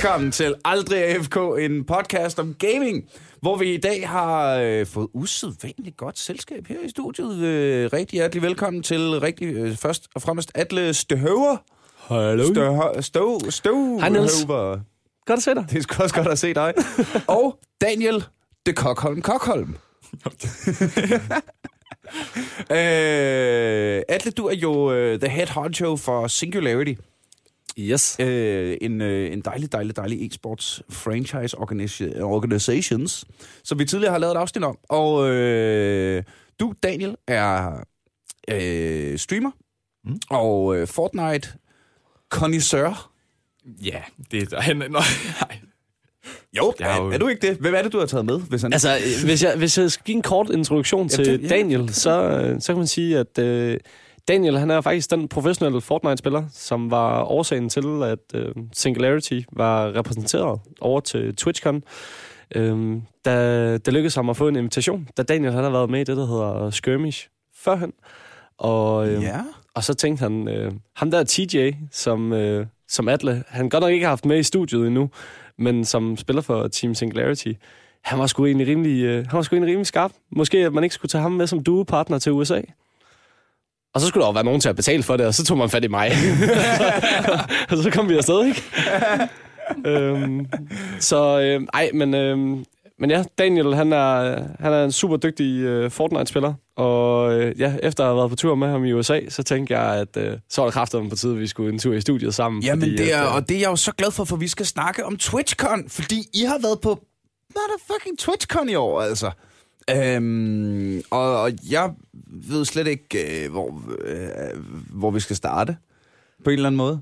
velkommen 0.00 0.32
til 0.32 0.54
Aldrig 0.64 1.04
AFK, 1.04 1.36
en 1.58 1.84
podcast 1.84 2.38
om 2.38 2.54
gaming, 2.54 3.04
hvor 3.40 3.56
vi 3.56 3.74
i 3.74 3.76
dag 3.76 4.08
har 4.08 4.56
øh, 4.56 4.86
fået 4.86 5.08
usædvanligt 5.12 5.96
godt 5.96 6.18
selskab 6.18 6.66
her 6.66 6.80
i 6.84 6.88
studiet. 6.88 7.38
Øh, 7.38 7.90
rigtig 7.92 8.16
hjertelig 8.16 8.42
velkommen 8.42 8.82
til 8.82 9.20
rigtig 9.22 9.54
øh, 9.54 9.76
først 9.76 10.08
og 10.14 10.22
fremmest 10.22 10.52
Atle 10.54 10.94
Støhøver. 10.94 11.56
Hallo. 11.96 12.44
Støhøver. 12.44 13.00
Støv, 13.50 13.98
Hej, 14.00 14.08
Niels. 14.08 14.46
Godt 14.46 14.84
at 15.28 15.42
se 15.42 15.54
dig. 15.54 15.64
Det 15.70 15.78
er 15.78 15.82
sgu 15.82 16.02
også 16.02 16.14
godt 16.14 16.28
at 16.28 16.38
se 16.38 16.54
dig. 16.54 16.74
og 17.36 17.58
Daniel 17.80 18.24
de 18.66 18.72
Kokholm 18.72 19.22
Kokholm. 19.22 19.68
øh, 22.70 24.02
Atle, 24.08 24.32
du 24.36 24.46
er 24.46 24.54
jo 24.54 24.92
øh, 24.92 25.20
the 25.20 25.28
head 25.28 25.46
honcho 25.46 25.96
for 25.96 26.26
Singularity. 26.26 26.94
Yes. 27.80 28.16
øh, 28.20 28.76
en, 28.80 29.00
øh, 29.00 29.32
en 29.32 29.40
dejlig, 29.40 29.72
dejlig, 29.72 29.96
dejlig 29.96 30.30
e-sports 30.32 30.80
franchise 30.90 31.56
organi- 31.58 32.20
organizations, 32.22 33.24
som 33.64 33.78
vi 33.78 33.84
tidligere 33.84 34.12
har 34.12 34.18
lavet 34.18 34.34
et 34.34 34.38
afsnit 34.38 34.64
om. 34.64 34.78
Og 34.88 35.28
øh, 35.30 36.22
du, 36.60 36.74
Daniel, 36.82 37.16
er 37.28 37.72
øh, 38.50 39.18
streamer 39.18 39.50
mm. 40.04 40.16
og 40.30 40.76
øh, 40.76 40.86
Fortnite 40.88 41.48
connoisseur. 42.30 43.10
Ja, 43.82 44.00
det 44.30 44.52
er... 44.52 44.74
Nej, 44.74 44.88
nej. 44.88 45.02
Jo, 46.58 46.72
er 46.80 46.96
jo- 46.96 47.10
er, 47.10 47.18
du 47.18 47.28
ikke 47.28 47.48
det? 47.48 47.56
Hvem 47.56 47.74
er 47.74 47.82
det, 47.82 47.92
du 47.92 47.98
har 47.98 48.06
taget 48.06 48.24
med? 48.26 48.40
Hvis 48.40 48.62
han 48.62 48.72
Altså, 48.72 48.96
øh, 48.96 49.24
hvis 49.24 49.42
jeg, 49.42 49.56
hvis 49.56 49.78
jeg 49.78 49.90
skal 49.90 50.04
give 50.04 50.16
en 50.16 50.22
kort 50.22 50.50
introduktion 50.50 51.08
til 51.08 51.24
det- 51.26 51.42
ja. 51.42 51.48
Daniel, 51.48 51.94
så, 51.94 52.22
øh, 52.22 52.60
så 52.60 52.72
kan 52.72 52.78
man 52.78 52.86
sige, 52.86 53.18
at 53.18 53.38
øh, 53.38 53.78
Daniel 54.28 54.58
han 54.58 54.70
er 54.70 54.80
faktisk 54.80 55.10
den 55.10 55.28
professionelle 55.28 55.80
Fortnite-spiller, 55.80 56.44
som 56.52 56.90
var 56.90 57.22
årsagen 57.22 57.68
til, 57.68 58.02
at 58.02 58.18
øh, 58.34 58.54
Singularity 58.72 59.40
var 59.52 59.96
repræsenteret 59.96 60.60
over 60.80 61.00
til 61.00 61.36
TwitchCon. 61.36 61.82
Øhm, 62.54 63.02
da 63.24 63.72
det 63.78 63.92
lykkedes 63.92 64.14
ham 64.14 64.30
at 64.30 64.36
få 64.36 64.48
en 64.48 64.56
invitation, 64.56 65.08
da 65.16 65.22
Daniel 65.22 65.52
han 65.52 65.64
har 65.64 65.70
været 65.70 65.90
med 65.90 66.00
i 66.00 66.04
det, 66.04 66.16
der 66.16 66.26
hedder 66.26 66.70
Skirmish 66.70 67.28
førhen. 67.56 67.92
Og, 68.58 69.08
øh, 69.08 69.22
Ja. 69.22 69.38
Og 69.74 69.84
så 69.84 69.94
tænkte 69.94 70.22
han, 70.22 70.48
øh, 70.48 70.72
ham 70.96 71.10
der 71.10 71.24
TJ, 71.24 71.70
som, 71.92 72.32
øh, 72.32 72.66
som 72.88 73.08
Atle, 73.08 73.44
han 73.48 73.68
godt 73.68 73.82
nok 73.82 73.92
ikke 73.92 74.04
har 74.04 74.10
haft 74.10 74.24
med 74.24 74.38
i 74.38 74.42
studiet 74.42 74.86
endnu, 74.86 75.10
men 75.58 75.84
som 75.84 76.16
spiller 76.16 76.42
for 76.42 76.68
Team 76.68 76.94
Singularity, 76.94 77.52
han 78.04 78.18
var 78.18 78.26
sgu 78.26 78.46
egentlig 78.46 78.66
rimelig, 78.66 79.02
øh, 79.04 79.26
han 79.26 79.36
var 79.36 79.42
sgu 79.42 79.54
egentlig 79.56 79.70
rimelig 79.72 79.86
skarp. 79.86 80.12
Måske 80.30 80.58
at 80.58 80.72
man 80.72 80.84
ikke 80.84 80.94
skulle 80.94 81.10
tage 81.10 81.22
ham 81.22 81.32
med 81.32 81.46
som 81.46 81.62
duo-partner 81.62 82.18
til 82.18 82.32
USA. 82.32 82.60
Og 83.94 84.00
så 84.00 84.06
skulle 84.06 84.22
der 84.22 84.28
jo 84.28 84.32
være 84.32 84.44
nogen 84.44 84.60
til 84.60 84.68
at 84.68 84.76
betale 84.76 85.02
for 85.02 85.16
det, 85.16 85.26
og 85.26 85.34
så 85.34 85.44
tog 85.44 85.58
man 85.58 85.70
fat 85.70 85.84
i 85.84 85.88
mig. 85.88 86.12
og 87.70 87.76
så 87.76 87.90
kom 87.90 88.08
vi 88.08 88.16
afsted, 88.16 88.44
ikke? 88.46 88.62
øhm, 89.86 90.46
så 91.00 91.40
øh, 91.40 91.66
ej, 91.74 91.90
men, 91.94 92.14
øh, 92.14 92.38
men 92.98 93.10
ja, 93.10 93.24
Daniel, 93.38 93.74
han 93.74 93.92
er, 93.92 94.42
han 94.60 94.72
er 94.72 94.84
en 94.84 94.92
super 94.92 95.16
dygtig 95.16 95.60
øh, 95.60 95.90
Fortnite-spiller, 95.90 96.54
og 96.76 97.32
øh, 97.32 97.60
ja, 97.60 97.74
efter 97.82 98.04
at 98.04 98.08
have 98.08 98.16
været 98.16 98.30
på 98.30 98.36
tur 98.36 98.54
med 98.54 98.68
ham 98.68 98.84
i 98.84 98.92
USA, 98.92 99.20
så 99.28 99.42
tænkte 99.42 99.78
jeg, 99.78 100.00
at 100.00 100.16
øh, 100.16 100.38
så 100.48 100.60
var 100.60 100.66
det 100.66 100.74
kraftigt 100.74 101.10
på 101.10 101.16
tide, 101.16 101.32
at 101.32 101.40
vi 101.40 101.46
skulle 101.46 101.72
en 101.72 101.78
tur 101.78 101.94
i 101.94 102.00
studiet 102.00 102.34
sammen. 102.34 102.62
Jamen, 102.62 102.82
fordi, 102.82 102.96
det 102.96 103.12
er, 103.12 103.20
at, 103.20 103.28
øh, 103.28 103.34
og 103.34 103.48
det 103.48 103.56
er 103.56 103.60
jeg 103.60 103.70
jo 103.70 103.76
så 103.76 103.92
glad 103.92 104.10
for, 104.10 104.24
for 104.24 104.36
vi 104.36 104.48
skal 104.48 104.66
snakke 104.66 105.04
om 105.04 105.16
TwitchCon, 105.16 105.88
fordi 105.88 106.28
I 106.34 106.44
har 106.44 106.58
været 106.62 106.80
på 106.80 107.00
motherfucking 107.54 108.18
TwitchCon 108.18 108.68
i 108.68 108.74
år, 108.74 109.00
altså. 109.00 109.30
Øhm, 109.96 111.02
og, 111.10 111.40
og 111.42 111.52
jeg 111.70 111.90
ved 112.26 112.64
slet 112.64 112.86
ikke, 112.86 113.44
øh, 113.44 113.50
hvor, 113.50 113.82
øh, 114.04 114.64
hvor 114.90 115.10
vi 115.10 115.20
skal 115.20 115.36
starte, 115.36 115.76
på 116.44 116.50
en 116.50 116.54
eller 116.54 116.66
anden 116.68 116.76
måde. 116.76 117.00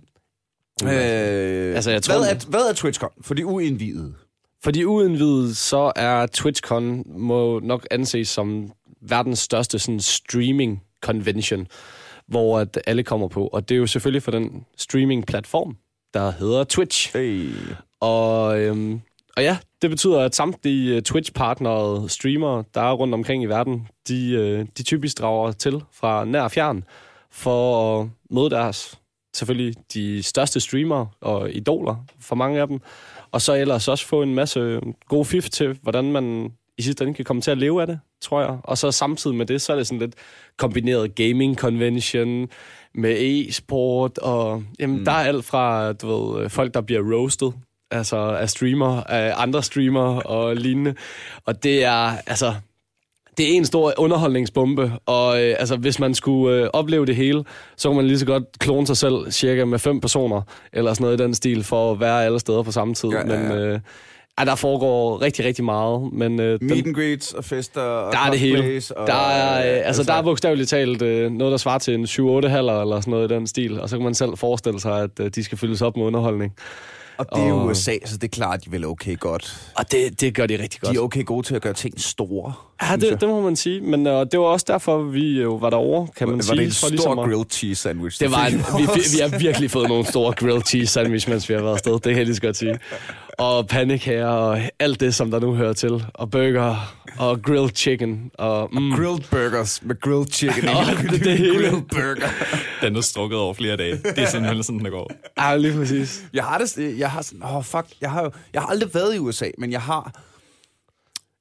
Øh, 0.85 1.75
Altså, 1.75 1.91
jeg 1.91 2.03
tror- 2.03 2.19
hvad, 2.19 2.31
er, 2.31 2.51
hvad 2.51 2.61
er 2.61 2.73
TwitchCon 2.73 3.11
for 3.21 3.35
de 3.35 3.47
uindvidede? 3.47 4.15
For 4.65 4.71
de 4.71 4.89
uindvidede, 4.89 5.55
så 5.55 5.93
er 5.97 6.27
TwitchCon 6.27 7.03
må 7.07 7.61
nok 7.61 7.87
anses 7.91 8.29
som 8.29 8.71
verdens 9.01 9.39
største 9.39 9.79
sådan, 9.79 10.01
streaming 10.01 10.83
convention, 11.01 11.67
hvor 12.27 12.59
at 12.59 12.81
alle 12.87 13.03
kommer 13.03 13.29
på. 13.29 13.47
Og 13.47 13.69
det 13.69 13.75
er 13.75 13.79
jo 13.79 13.87
selvfølgelig 13.87 14.23
for 14.23 14.31
den 14.31 14.65
streaming-platform, 14.77 15.77
der 16.15 16.31
hedder 16.31 16.65
Twitch. 16.65 17.13
Hey. 17.17 17.51
Og, 18.01 18.61
øhm, 18.61 19.01
og 19.39 19.45
ja, 19.45 19.59
det 19.83 19.91
betyder, 19.91 20.21
at 20.21 20.35
samtlige 20.35 20.97
øh, 20.97 21.03
Twitch-partnerede 21.03 22.09
streamere, 22.09 22.65
der 22.75 22.81
er 22.81 22.93
rundt 22.93 23.15
omkring 23.15 23.43
i 23.43 23.47
verden, 23.47 23.89
de, 24.09 24.31
øh, 24.31 24.67
de 24.79 24.83
typisk 24.83 25.19
drager 25.19 25.53
til 25.53 25.83
fra 25.93 26.25
nær 26.25 26.43
og 26.43 26.51
fjern 26.51 26.85
for 27.31 28.01
at 28.01 28.09
møde 28.31 28.51
deres, 28.51 28.99
selvfølgelig 29.35 29.75
de 29.95 30.23
største 30.23 30.61
streamere 30.61 31.09
og 31.21 31.51
idoler 31.51 32.05
for 32.21 32.37
mange 32.37 32.61
af 32.61 32.67
dem. 32.67 32.81
Og 33.33 33.43
så 33.43 33.55
ellers 33.55 33.89
også 33.89 34.07
få 34.07 34.23
en 34.23 34.35
masse 34.35 34.81
gode 35.09 35.25
fif 35.25 35.51
til, 35.51 35.79
hvordan 35.83 36.13
man 36.13 36.53
i 36.79 36.83
sidste 36.83 37.05
ende 37.05 37.15
kan 37.15 37.25
komme 37.25 37.43
til 37.43 37.51
at 37.51 37.59
leve 37.59 37.81
af 37.81 37.87
det, 37.87 38.01
tror 38.21 38.41
jeg. 38.41 38.59
Og 38.65 38.79
så 38.79 38.91
samtidig 38.91 39.37
med 39.37 39.47
det, 39.47 39.63
så 39.63 39.73
er 39.73 39.77
det 39.77 39.87
sådan 39.87 39.99
lidt 39.99 40.15
kombineret 40.57 41.15
gaming 41.15 41.57
convention 41.57 42.49
med 42.95 43.17
e-sport, 43.21 44.19
og 44.19 44.63
jamen, 44.79 44.99
mm. 44.99 45.05
der 45.05 45.13
er 45.13 45.25
alt 45.25 45.45
fra, 45.45 45.93
du 45.93 46.07
ved, 46.07 46.49
folk, 46.49 46.75
der 46.75 46.81
bliver 46.81 47.15
roasted, 47.15 47.53
altså 47.91 48.17
af 48.17 48.51
streamer, 48.51 49.03
af 49.03 49.33
andre 49.37 49.63
streamer 49.63 50.21
og 50.21 50.57
lignende. 50.57 50.95
Og 51.47 51.63
det 51.63 51.85
er, 51.85 52.13
altså, 52.27 52.55
det 53.39 53.53
er 53.53 53.57
en 53.57 53.65
stor 53.65 53.95
underholdningsbombe, 53.99 54.93
og 55.07 55.43
øh, 55.43 55.57
altså, 55.59 55.77
hvis 55.77 55.99
man 55.99 56.15
skulle 56.15 56.57
øh, 56.57 56.71
opleve 56.73 57.07
det 57.07 57.17
hele, 57.17 57.45
så 57.77 57.89
kunne 57.89 57.97
man 57.97 58.07
lige 58.07 58.19
så 58.19 58.27
godt 58.27 58.45
klone 58.59 58.87
sig 58.87 58.97
selv 58.97 59.31
cirka 59.31 59.65
med 59.65 59.79
fem 59.79 60.01
personer, 60.01 60.43
eller 60.73 60.95
sådan 60.95 61.05
noget 61.05 61.21
i 61.21 61.23
den 61.23 61.35
stil, 61.35 61.65
for 61.65 61.93
at 61.93 62.01
være 62.01 62.25
alle 62.25 62.41
steder 62.41 62.63
på 62.63 62.73
samme 62.73 62.95
tid. 62.95 63.09
Ja, 63.09 63.27
ja, 63.27 63.35
ja. 63.35 63.49
Men 63.49 63.59
øh, 63.59 63.81
ja, 64.41 64.45
der 64.45 64.55
foregår 64.55 65.23
rigtig, 65.23 65.45
rigtig 65.45 65.65
meget. 65.65 66.13
Men, 66.13 66.41
øh, 66.41 66.59
Meet 66.63 66.87
and 66.87 66.95
greets 66.95 67.33
og 67.33 67.45
fester 67.45 67.81
og 67.81 68.13
der 68.13 68.19
er 68.19 68.31
det 68.31 68.39
hele. 68.41 68.83
Og, 68.97 69.07
Der 69.07 69.15
er, 69.15 69.79
øh, 69.79 69.87
altså, 69.87 70.03
der 70.03 70.13
er 70.13 70.23
bogstaveligt 70.23 70.69
talt 70.69 71.03
øh, 71.03 71.31
noget, 71.33 71.51
der 71.53 71.59
svarer 71.59 71.79
til 71.79 71.95
en 71.95 72.05
7-8 72.05 72.49
halver 72.49 72.83
eller 72.83 73.01
sådan 73.01 73.11
noget 73.11 73.31
i 73.31 73.35
den 73.35 73.47
stil. 73.47 73.81
Og 73.81 73.89
så 73.89 73.97
kan 73.97 74.05
man 74.05 74.15
selv 74.15 74.37
forestille 74.37 74.81
sig, 74.81 75.03
at 75.03 75.11
øh, 75.21 75.31
de 75.35 75.45
skal 75.45 75.59
fyldes 75.59 75.83
op 75.83 75.97
med 75.97 76.05
underholdning. 76.05 76.55
Og 77.19 77.27
det 77.37 77.49
er 77.49 77.53
og- 77.53 77.67
USA, 77.67 77.93
så 78.05 78.17
det 78.17 78.31
klarer 78.31 78.57
de 78.57 78.73
vel 78.73 78.85
okay 78.85 79.19
godt. 79.19 79.71
Og 79.77 79.93
det, 79.93 80.21
det 80.21 80.35
gør 80.35 80.47
de 80.47 80.63
rigtig 80.63 80.81
godt. 80.81 80.93
De 80.93 80.97
er 80.99 81.03
okay 81.03 81.25
gode 81.25 81.47
til 81.47 81.55
at 81.55 81.63
gøre 81.63 81.73
ting 81.73 82.01
store. 82.01 82.53
Ja, 82.83 82.97
det, 82.97 83.11
jeg. 83.11 83.21
det 83.21 83.29
må 83.29 83.41
man 83.41 83.57
sige. 83.57 83.81
Men 83.81 84.07
øh, 84.07 84.27
det 84.33 84.41
var 84.41 84.47
også 84.47 84.65
derfor, 84.69 85.03
vi 85.03 85.41
jo 85.43 85.55
var 85.55 85.71
derovre, 85.71 86.09
kan 86.17 86.29
man 86.29 86.37
var 86.37 86.43
sige. 86.43 86.57
det 86.57 86.65
en 86.65 86.71
stor 86.71 86.89
ligesom 86.89 87.19
at- 87.19 87.25
grilled 87.25 87.45
cheese 87.51 87.83
sandwich? 87.83 88.21
Det 88.21 88.31
var 88.31 88.47
en, 88.47 88.55
vi, 88.59 88.83
vi, 88.95 89.01
vi 89.17 89.21
har 89.31 89.39
virkelig 89.39 89.71
fået 89.71 89.89
nogle 89.89 90.07
store 90.07 90.33
grilled 90.33 90.63
cheese 90.63 90.93
sandwich, 90.93 91.29
mens 91.31 91.49
vi 91.49 91.55
har 91.55 91.61
været 91.63 91.73
afsted. 91.75 91.93
Det 91.93 92.03
kan 92.03 92.17
jeg 92.17 92.25
lige 92.25 92.35
så 92.35 92.43
godt 92.43 92.57
sige. 92.57 92.79
Og 93.39 93.67
pandekager 93.69 94.27
og 94.27 94.61
alt 94.79 95.01
det, 95.01 95.15
som 95.15 95.31
der 95.31 95.41
nu 95.41 95.55
hører 95.55 95.73
til. 95.73 96.05
Og 96.15 96.31
burger 96.31 96.95
og 97.19 97.43
grilled 97.43 97.71
chicken. 97.75 98.31
Og, 98.35 98.69
mm, 98.73 98.91
Grilled 98.93 99.21
burgers 99.31 99.83
med 99.83 100.01
grilled 100.01 100.27
chicken. 100.33 100.65
I. 100.65 100.67
det- 101.13 101.25
det 101.25 101.39
hele. 101.39 101.53
Grilled 101.55 101.83
burger. 101.83 102.29
Den 102.83 102.97
er 102.97 103.01
strukket 103.01 103.39
over 103.39 103.55
flere 103.55 103.77
dage. 103.77 103.93
Det 103.97 104.19
er 104.19 104.27
simpelthen 104.31 104.63
sådan, 104.63 104.85
det 104.85 104.91
går. 104.91 105.11
ja, 105.43 105.57
lige 105.57 105.75
præcis. 105.77 106.25
Jeg 106.33 106.45
har 106.45 106.59
det, 106.59 106.99
jeg 106.99 107.11
har 107.11 107.23
sådan, 107.23 107.43
åh 107.43 107.57
oh, 107.57 107.65
fuck, 107.65 107.87
jeg 108.01 108.11
har 108.11 108.23
jo, 108.23 108.31
jeg 108.53 108.63
har 108.63 108.69
aldrig 108.69 108.95
været 108.95 109.15
i 109.15 109.19
USA, 109.19 109.47
men 109.59 109.73
jeg 109.73 109.81
har 109.83 110.13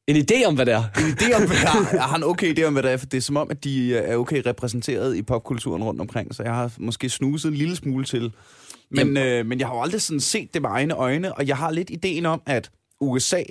En 0.07 0.16
idé 0.18 0.46
om, 0.47 0.56
hvad 0.56 0.66
det 0.66 0.74
er. 0.74 0.84
en 0.97 1.03
idé 1.19 1.36
om, 1.36 1.47
hvad 1.47 1.57
jeg, 1.57 1.88
jeg 1.94 2.03
har 2.03 2.16
en 2.18 2.24
okay 2.24 2.59
idé 2.59 2.63
om, 2.63 2.74
hvad 2.74 2.84
det 2.84 2.91
er, 2.91 2.97
for 2.97 3.06
det 3.06 3.18
er 3.18 3.22
som 3.22 3.38
om, 3.38 3.47
at 3.52 3.63
de 3.63 3.97
er 3.97 4.16
okay 4.16 4.41
repræsenteret 4.46 5.16
i 5.16 5.22
popkulturen 5.22 5.84
rundt 5.84 6.02
omkring, 6.02 6.36
så 6.36 6.44
jeg 6.44 6.53
har 6.53 6.72
måske 6.80 7.09
snuset 7.09 7.50
en 7.50 7.56
lille 7.57 7.75
smule 7.75 8.06
til. 8.06 8.31
Men, 8.90 9.18
øh, 9.18 9.46
men 9.46 9.59
jeg 9.59 9.68
har 9.68 9.75
jo 9.75 9.81
aldrig 9.81 10.02
sådan 10.02 10.20
set 10.20 10.53
det 10.53 10.62
med 10.62 10.70
egne 10.70 10.94
øjne, 10.94 11.34
og 11.36 11.48
jeg 11.48 11.57
har 11.57 11.72
lidt 11.72 11.89
ideen 11.89 12.25
om, 12.25 12.42
at 12.45 12.72
USA, 13.01 13.44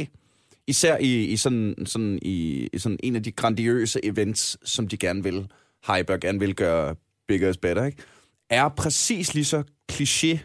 især 0.66 0.96
i, 0.96 1.24
i, 1.24 1.36
sådan, 1.36 1.74
sådan, 1.86 2.18
i, 2.22 2.68
i 2.72 2.78
sådan 2.78 2.98
en 3.02 3.16
af 3.16 3.22
de 3.22 3.32
grandiøse 3.32 4.04
events, 4.04 4.58
som 4.64 4.88
de 4.88 4.96
gerne 4.96 5.22
vil 5.22 5.46
hype 5.86 6.12
og 6.12 6.20
gerne 6.20 6.38
vil 6.38 6.54
gøre 6.54 6.94
bigger 7.28 7.48
is 7.48 7.56
better, 7.56 7.84
ikke? 7.84 8.02
er 8.50 8.68
præcis 8.68 9.34
lige 9.34 9.44
så 9.44 9.62
kliché, 9.92 10.38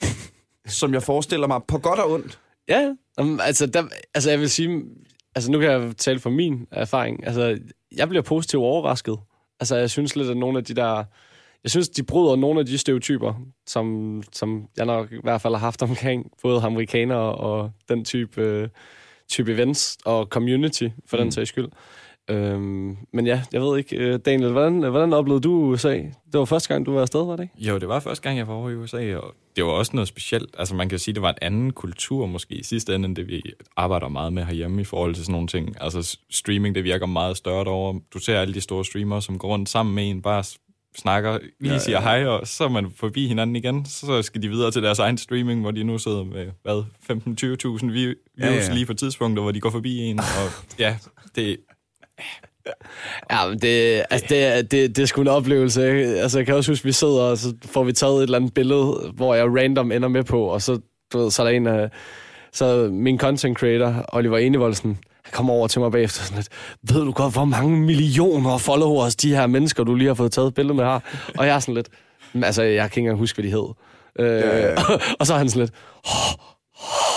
som 0.80 0.94
jeg 0.94 1.02
forestiller 1.02 1.46
mig, 1.46 1.60
på 1.68 1.78
godt 1.78 1.98
og 2.00 2.10
ondt. 2.10 2.38
Ja, 2.68 2.94
altså, 3.40 3.66
der, 3.66 3.88
altså, 4.14 4.30
jeg 4.30 4.40
vil 4.40 4.50
sige... 4.50 4.82
Altså, 5.34 5.50
nu 5.50 5.60
kan 5.60 5.70
jeg 5.70 5.96
tale 5.96 6.20
fra 6.20 6.30
min 6.30 6.66
erfaring. 6.70 7.26
Altså, 7.26 7.58
jeg 7.96 8.08
bliver 8.08 8.22
positivt 8.22 8.62
overrasket. 8.62 9.18
Altså, 9.60 9.76
jeg 9.76 9.90
synes 9.90 10.16
lidt, 10.16 10.30
at 10.30 10.36
nogle 10.36 10.58
af 10.58 10.64
de 10.64 10.74
der... 10.74 11.04
Jeg 11.64 11.70
synes, 11.70 11.88
de 11.88 12.02
bryder 12.02 12.36
nogle 12.36 12.60
af 12.60 12.66
de 12.66 12.78
stereotyper, 12.78 13.34
som, 13.66 14.22
som 14.32 14.68
jeg 14.76 14.86
nok 14.86 15.12
i 15.12 15.20
hvert 15.22 15.40
fald 15.40 15.54
har 15.54 15.60
haft 15.60 15.82
omkring 15.82 16.30
både 16.42 16.62
amerikanere 16.62 17.34
og 17.34 17.70
den 17.88 18.04
type, 18.04 18.40
øh, 18.42 18.68
type 19.28 19.52
events 19.52 19.98
og 20.04 20.26
community, 20.26 20.88
for 21.06 21.16
mm. 21.16 21.22
den 21.22 21.32
sags 21.32 21.48
skyld. 21.48 21.68
Øhm, 22.30 22.96
men 23.12 23.26
ja, 23.26 23.42
jeg 23.52 23.60
ved 23.60 23.78
ikke, 23.78 23.96
øh, 23.96 24.18
Daniel, 24.18 24.52
hvordan, 24.52 24.78
hvordan 24.78 25.12
oplevede 25.12 25.40
du 25.40 25.52
USA? 25.52 25.94
Det 26.32 26.38
var 26.38 26.44
første 26.44 26.68
gang, 26.68 26.86
du 26.86 26.92
var 26.92 27.00
afsted, 27.00 27.26
var 27.26 27.36
det 27.36 27.42
ikke? 27.42 27.54
Jo, 27.58 27.78
det 27.78 27.88
var 27.88 28.00
første 28.00 28.22
gang, 28.22 28.38
jeg 28.38 28.48
var 28.48 28.54
over 28.54 28.70
i 28.70 28.74
USA, 28.74 29.16
og 29.16 29.34
det 29.56 29.64
var 29.64 29.70
også 29.70 29.90
noget 29.94 30.08
specielt. 30.08 30.54
Altså, 30.58 30.74
man 30.74 30.88
kan 30.88 30.98
sige, 30.98 31.14
det 31.14 31.22
var 31.22 31.30
en 31.30 31.38
anden 31.42 31.70
kultur 31.72 32.26
måske 32.26 32.54
i 32.54 32.62
sidste 32.62 32.94
ende, 32.94 33.06
end 33.06 33.16
det 33.16 33.28
vi 33.28 33.42
arbejder 33.76 34.08
meget 34.08 34.32
med 34.32 34.44
herhjemme 34.44 34.80
i 34.80 34.84
forhold 34.84 35.14
til 35.14 35.24
sådan 35.24 35.32
nogle 35.32 35.48
ting. 35.48 35.76
Altså, 35.80 36.18
streaming, 36.30 36.74
det 36.74 36.84
virker 36.84 37.06
meget 37.06 37.36
større 37.36 37.64
derovre. 37.64 38.00
Du 38.14 38.18
ser 38.18 38.40
alle 38.40 38.54
de 38.54 38.60
store 38.60 38.84
streamere, 38.84 39.22
som 39.22 39.38
går 39.38 39.48
rundt 39.48 39.68
sammen 39.68 39.94
med 39.94 40.10
en, 40.10 40.22
bare 40.22 40.44
snakker, 40.96 41.38
lige 41.60 41.72
ja, 41.72 41.78
siger 41.78 42.00
hej, 42.00 42.26
og 42.26 42.46
så 42.46 42.64
er 42.64 42.68
man 42.68 42.92
forbi 42.96 43.26
hinanden 43.26 43.56
igen. 43.56 43.84
Så 43.84 44.22
skal 44.22 44.42
de 44.42 44.48
videre 44.48 44.70
til 44.70 44.82
deres 44.82 44.98
egen 44.98 45.18
streaming, 45.18 45.60
hvor 45.60 45.70
de 45.70 45.84
nu 45.84 45.98
sidder 45.98 46.24
med, 46.24 46.46
hvad, 46.62 46.84
15-20.000 47.80 47.92
views 47.92 48.16
ja, 48.38 48.54
ja. 48.54 48.72
lige 48.72 48.86
på 48.86 48.94
tidspunkter, 48.94 49.42
hvor 49.42 49.52
de 49.52 49.60
går 49.60 49.70
forbi 49.70 49.98
en. 49.98 50.18
Og 50.18 50.50
ja, 50.78 50.96
det... 51.34 51.56
Ja, 53.30 53.48
men 53.48 53.58
det, 53.58 54.02
altså 54.10 54.26
det, 54.28 54.70
det, 54.70 54.96
det 54.96 55.02
er 55.02 55.06
sgu 55.06 55.20
en 55.20 55.28
oplevelse. 55.28 55.82
Altså, 55.86 56.38
jeg 56.38 56.46
kan 56.46 56.54
også 56.54 56.70
huske, 56.70 56.84
vi 56.84 56.92
sidder, 56.92 57.22
og 57.22 57.38
så 57.38 57.54
får 57.64 57.84
vi 57.84 57.92
taget 57.92 58.16
et 58.16 58.22
eller 58.22 58.38
andet 58.38 58.54
billede, 58.54 59.12
hvor 59.14 59.34
jeg 59.34 59.46
random 59.46 59.92
ender 59.92 60.08
med 60.08 60.24
på, 60.24 60.44
og 60.44 60.62
så, 60.62 60.80
du 61.12 61.18
ved, 61.18 61.30
så 61.30 61.42
er 61.42 61.46
der 61.46 61.56
en 61.56 61.66
af... 61.66 61.90
Så 62.52 62.88
min 62.92 63.18
content 63.18 63.58
creator, 63.58 64.04
Oliver 64.12 64.38
Enevoldsen, 64.38 64.98
han 65.24 65.32
kommer 65.32 65.52
over 65.52 65.68
til 65.68 65.80
mig 65.80 65.92
bagefter 65.92 66.22
sådan 66.22 66.36
lidt, 66.36 66.48
ved 66.82 67.04
du 67.04 67.12
godt, 67.12 67.32
hvor 67.32 67.44
mange 67.44 67.80
millioner 67.80 68.58
followers 68.58 69.16
de 69.16 69.34
her 69.36 69.46
mennesker, 69.46 69.84
du 69.84 69.94
lige 69.94 70.06
har 70.06 70.14
fået 70.14 70.32
taget 70.32 70.48
et 70.48 70.54
billede 70.54 70.74
med 70.74 70.84
har? 70.84 71.02
Og 71.38 71.46
jeg 71.46 71.54
er 71.54 71.58
sådan 71.58 71.74
lidt, 71.74 71.88
altså, 72.44 72.62
jeg 72.62 72.82
kan 72.82 72.84
ikke 72.84 72.98
engang 72.98 73.18
huske, 73.18 73.36
hvad 73.36 73.50
de 73.50 73.56
hed. 73.56 73.74
Øh, 74.18 74.40
ja, 74.40 74.68
ja. 74.68 74.74
og 75.20 75.26
så 75.26 75.34
er 75.34 75.38
han 75.38 75.50
sådan 75.50 75.60
lidt, 75.60 75.74
oh, 76.04 76.53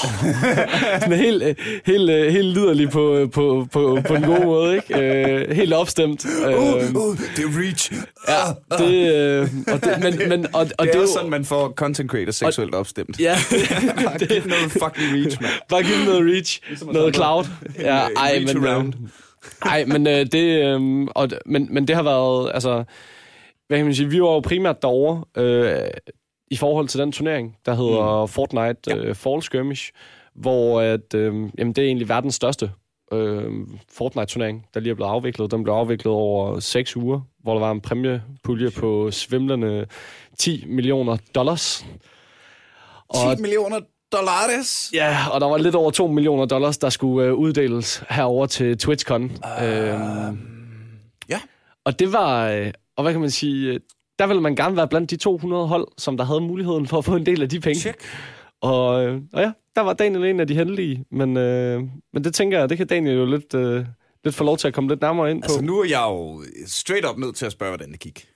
sådan 1.01 1.17
helt, 1.17 1.43
helt, 1.85 2.31
helt 2.31 2.45
liderlig 2.45 2.89
på, 2.89 3.29
på, 3.33 3.67
på, 3.71 3.99
på 4.07 4.13
en 4.13 4.21
god 4.21 4.45
måde, 4.45 4.75
ikke? 4.75 5.53
Helt 5.55 5.73
opstemt. 5.73 6.25
Uh, 6.25 6.53
uh, 6.53 6.75
uh, 6.95 7.17
det 7.35 7.45
er 7.45 7.59
reach. 7.59 7.93
Ja, 8.27 8.77
det, 8.77 9.41
uh, 9.41 9.73
og 9.73 9.83
det, 9.83 10.03
men, 10.03 10.29
men, 10.29 10.45
og, 10.45 10.59
og 10.61 10.67
det, 10.67 10.75
er 10.79 10.85
det 10.85 10.95
er 10.95 11.07
sådan, 11.07 11.29
man 11.29 11.45
får 11.45 11.69
content 11.69 12.11
creator 12.11 12.31
seksuelt 12.31 12.73
og, 12.73 12.79
opstemt. 12.79 13.19
Ja. 13.19 13.35
bare 14.05 14.17
giv 14.17 14.47
noget 14.47 14.71
fucking 14.71 15.23
reach, 15.23 15.41
man. 15.41 15.49
Bare 15.69 15.83
giv 15.83 16.05
noget 16.05 16.33
reach. 16.33 16.61
Ligesom 16.67 16.89
noget 16.93 17.15
cloud. 17.15 17.45
Ja, 17.79 18.07
ej, 18.17 18.43
men, 18.45 18.57
uh, 18.57 18.85
ej, 19.65 19.85
men 19.85 20.07
uh, 20.07 20.13
det, 20.13 20.75
um, 20.75 21.07
og, 21.07 21.29
men, 21.45 21.67
men 21.71 21.87
det 21.87 21.95
har 21.95 22.03
været, 22.03 22.51
altså, 22.53 22.83
hvad 23.67 23.77
kan 23.77 23.85
man 23.85 23.95
sige, 23.95 24.09
vi 24.09 24.21
var 24.21 24.27
jo 24.27 24.39
primært 24.39 24.81
derovre, 24.81 25.23
uh, 25.37 25.87
i 26.51 26.55
forhold 26.55 26.88
til 26.88 26.99
den 26.99 27.11
turnering, 27.11 27.57
der 27.65 27.73
hedder 27.73 28.21
mm. 28.21 28.27
Fortnite 28.27 28.79
ja. 28.88 29.09
uh, 29.09 29.15
Fall 29.15 29.41
Skirmish, 29.41 29.91
hvor 30.35 30.81
at, 30.81 31.13
uh, 31.13 31.21
jamen, 31.57 31.73
det 31.73 31.77
er 31.77 31.85
egentlig 31.85 32.09
verdens 32.09 32.35
største 32.35 32.71
uh, 33.11 33.44
Fortnite-turnering, 33.91 34.65
der 34.73 34.79
lige 34.79 34.91
er 34.91 34.95
blevet 34.95 35.11
afviklet. 35.11 35.51
Den 35.51 35.63
blev 35.63 35.73
afviklet 35.73 36.13
over 36.13 36.59
6 36.59 36.95
uger, 36.95 37.21
hvor 37.44 37.53
der 37.53 37.59
var 37.59 37.71
en 37.71 37.81
præmiepulje 37.81 38.71
på 38.71 39.11
svimlende 39.11 39.85
10 40.38 40.65
millioner 40.67 41.17
dollars. 41.35 41.79
10 41.79 41.85
og, 43.09 43.35
millioner 43.39 43.79
dollars? 44.11 44.91
Ja, 44.94 45.17
og 45.31 45.41
der 45.41 45.47
var 45.47 45.57
lidt 45.57 45.75
over 45.75 45.91
2 45.91 46.07
millioner 46.07 46.45
dollars, 46.45 46.77
der 46.77 46.89
skulle 46.89 47.33
uh, 47.33 47.39
uddeles 47.39 48.03
herover 48.09 48.45
til 48.45 48.77
TwitchCon. 48.77 49.23
Uh, 49.23 49.29
uh, 49.29 50.38
ja. 51.29 51.39
Og 51.85 51.99
det 51.99 52.13
var, 52.13 52.49
og 52.95 53.03
hvad 53.03 53.11
kan 53.11 53.21
man 53.21 53.31
sige, 53.31 53.79
der 54.19 54.27
ville 54.27 54.41
man 54.41 54.55
gerne 54.55 54.77
være 54.77 54.87
blandt 54.87 55.11
de 55.11 55.17
200 55.17 55.67
hold, 55.67 55.87
som 55.97 56.17
der 56.17 56.23
havde 56.25 56.41
muligheden 56.41 56.87
for 56.87 56.97
at 56.97 57.05
få 57.05 57.15
en 57.15 57.25
del 57.25 57.41
af 57.41 57.49
de 57.49 57.59
penge. 57.59 57.79
Check. 57.79 58.01
Og, 58.61 59.05
øh, 59.05 59.21
og 59.33 59.41
ja, 59.41 59.51
der 59.75 59.81
var 59.81 59.93
Daniel 59.93 60.25
en 60.25 60.39
af 60.39 60.47
de 60.47 60.53
heldige, 60.53 61.05
men, 61.11 61.37
øh, 61.37 61.83
men 62.13 62.23
det 62.23 62.33
tænker 62.33 62.59
jeg, 62.59 62.69
det 62.69 62.77
kan 62.77 62.87
Daniel 62.87 63.17
jo 63.17 63.25
lidt, 63.25 63.53
øh, 63.53 63.85
lidt 64.23 64.35
få 64.35 64.43
lov 64.43 64.57
til 64.57 64.67
at 64.67 64.73
komme 64.73 64.89
lidt 64.89 65.01
nærmere 65.01 65.31
ind 65.31 65.41
på. 65.41 65.45
Altså 65.45 65.61
nu 65.61 65.79
er 65.79 65.85
jeg 65.85 66.03
jo 66.07 66.43
straight 66.65 67.05
up 67.09 67.17
nødt 67.17 67.35
til 67.35 67.45
at 67.45 67.51
spørge, 67.51 67.69
hvordan 67.69 67.91
det 67.91 67.99
gik. 67.99 68.27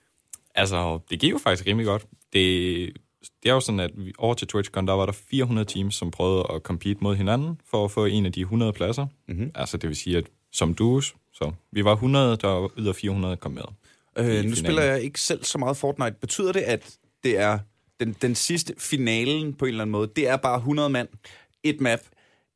Altså, 0.54 0.98
det 1.10 1.20
gik 1.20 1.30
jo 1.30 1.38
faktisk 1.38 1.66
rimelig 1.66 1.86
godt. 1.86 2.06
Det, 2.32 2.92
det 3.42 3.50
er 3.50 3.54
jo 3.54 3.60
sådan, 3.60 3.80
at 3.80 3.90
vi, 3.96 4.12
over 4.18 4.34
til 4.34 4.48
TwitchCon, 4.48 4.86
der 4.86 4.92
var 4.92 5.06
der 5.06 5.12
400 5.12 5.64
teams, 5.64 5.94
som 5.94 6.10
prøvede 6.10 6.46
at 6.54 6.62
compete 6.62 6.98
mod 7.00 7.16
hinanden 7.16 7.60
for 7.70 7.84
at 7.84 7.90
få 7.90 8.04
en 8.04 8.26
af 8.26 8.32
de 8.32 8.40
100 8.40 8.72
pladser. 8.72 9.06
Mm-hmm. 9.28 9.50
Altså, 9.54 9.76
det 9.76 9.88
vil 9.88 9.96
sige, 9.96 10.16
at 10.16 10.24
som 10.52 10.74
duos, 10.74 11.14
så 11.32 11.52
vi 11.70 11.84
var 11.84 11.92
100, 11.92 12.36
der 12.36 12.72
yder 12.78 12.92
400 12.92 13.36
kom 13.36 13.52
med. 13.52 13.62
Øh, 14.18 14.44
nu 14.44 14.56
spiller 14.56 14.82
jeg 14.82 15.02
ikke 15.02 15.20
selv 15.20 15.44
så 15.44 15.58
meget 15.58 15.76
Fortnite. 15.76 16.16
Betyder 16.20 16.52
det, 16.52 16.60
at 16.60 16.90
det 17.24 17.38
er 17.38 17.58
den, 18.00 18.16
den 18.22 18.34
sidste 18.34 18.74
finalen 18.78 19.54
på 19.54 19.64
en 19.64 19.68
eller 19.68 19.82
anden 19.82 19.92
måde? 19.92 20.10
Det 20.16 20.28
er 20.28 20.36
bare 20.36 20.56
100 20.56 20.88
mand, 20.88 21.08
et 21.62 21.80
map, 21.80 22.00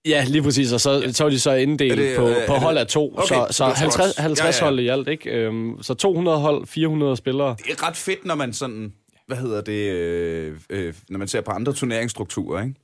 Ja, 0.06 0.24
lige 0.28 0.42
præcis, 0.42 0.72
og 0.72 0.80
så, 0.80 1.10
så 1.12 1.24
er 1.24 1.30
de 1.30 1.40
så 1.40 1.52
inddelt 1.52 1.98
det, 1.98 2.16
på, 2.16 2.34
på 2.46 2.52
hold 2.52 2.78
af 2.78 2.86
to, 2.86 3.14
okay, 3.16 3.26
så, 3.26 3.46
så 3.50 3.64
50, 3.64 4.16
50 4.16 4.40
ja, 4.40 4.46
ja. 4.46 4.64
hold 4.64 4.80
i 4.80 4.88
alt, 4.88 5.08
ikke? 5.08 5.30
Øhm, 5.30 5.82
så 5.82 5.94
200 5.94 6.38
hold, 6.38 6.66
400 6.66 7.16
spillere. 7.16 7.56
Det 7.58 7.70
er 7.70 7.88
ret 7.88 7.96
fedt, 7.96 8.24
når 8.24 8.34
man 8.34 8.52
sådan, 8.52 8.92
hvad 9.26 9.36
hedder 9.36 9.60
det, 9.60 9.92
øh, 9.92 10.56
øh, 10.70 10.94
når 11.08 11.18
man 11.18 11.28
ser 11.28 11.40
på 11.40 11.50
andre 11.50 11.72
turneringsstrukturer, 11.72 12.62
ikke? 12.62 12.74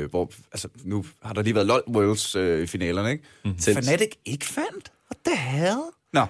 Øh, 0.00 0.10
hvor, 0.10 0.30
altså, 0.52 0.68
nu 0.84 1.04
har 1.22 1.34
der 1.34 1.42
lige 1.42 1.54
været 1.54 1.66
LoL 1.66 1.82
Worlds 1.88 2.36
øh, 2.36 2.62
i 2.62 2.66
finalerne, 2.66 3.10
ikke? 3.12 3.24
Mm. 3.44 3.58
Fnatic 3.58 4.10
ikke 4.24 4.44
fandt? 4.44 4.92
What 5.10 5.18
the 5.24 5.36
hell? 5.36 5.80
Nå, 6.12 6.26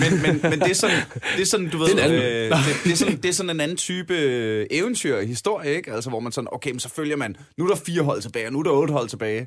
men, 0.00 0.22
men, 0.22 0.50
men 0.50 0.60
det, 0.60 0.70
er 0.70 0.74
sådan, 0.74 0.96
det 1.36 1.42
er 1.42 1.46
sådan, 1.46 1.68
du 1.70 1.78
ved, 1.78 1.88
det 1.88 2.04
er, 2.04 2.12
øh, 2.12 2.18
det, 2.18 2.84
det, 2.84 2.92
er 2.92 2.96
sådan, 2.96 3.16
det 3.16 3.28
er 3.28 3.32
sådan 3.32 3.50
en 3.50 3.60
anden 3.60 3.76
type 3.76 4.14
øh, 4.14 4.66
eventyr 4.70 5.20
historie, 5.20 5.76
ikke? 5.76 5.92
Altså, 5.92 6.10
hvor 6.10 6.20
man 6.20 6.32
sådan, 6.32 6.48
okay, 6.52 6.70
men 6.70 6.80
så 6.80 6.88
følger 6.88 7.16
man, 7.16 7.36
nu 7.56 7.64
er 7.64 7.68
der 7.68 7.76
fire 7.76 8.02
hold 8.02 8.22
tilbage, 8.22 8.46
og 8.46 8.52
nu 8.52 8.58
er 8.58 8.62
der 8.62 8.70
otte 8.70 8.92
hold 8.92 9.08
tilbage. 9.08 9.46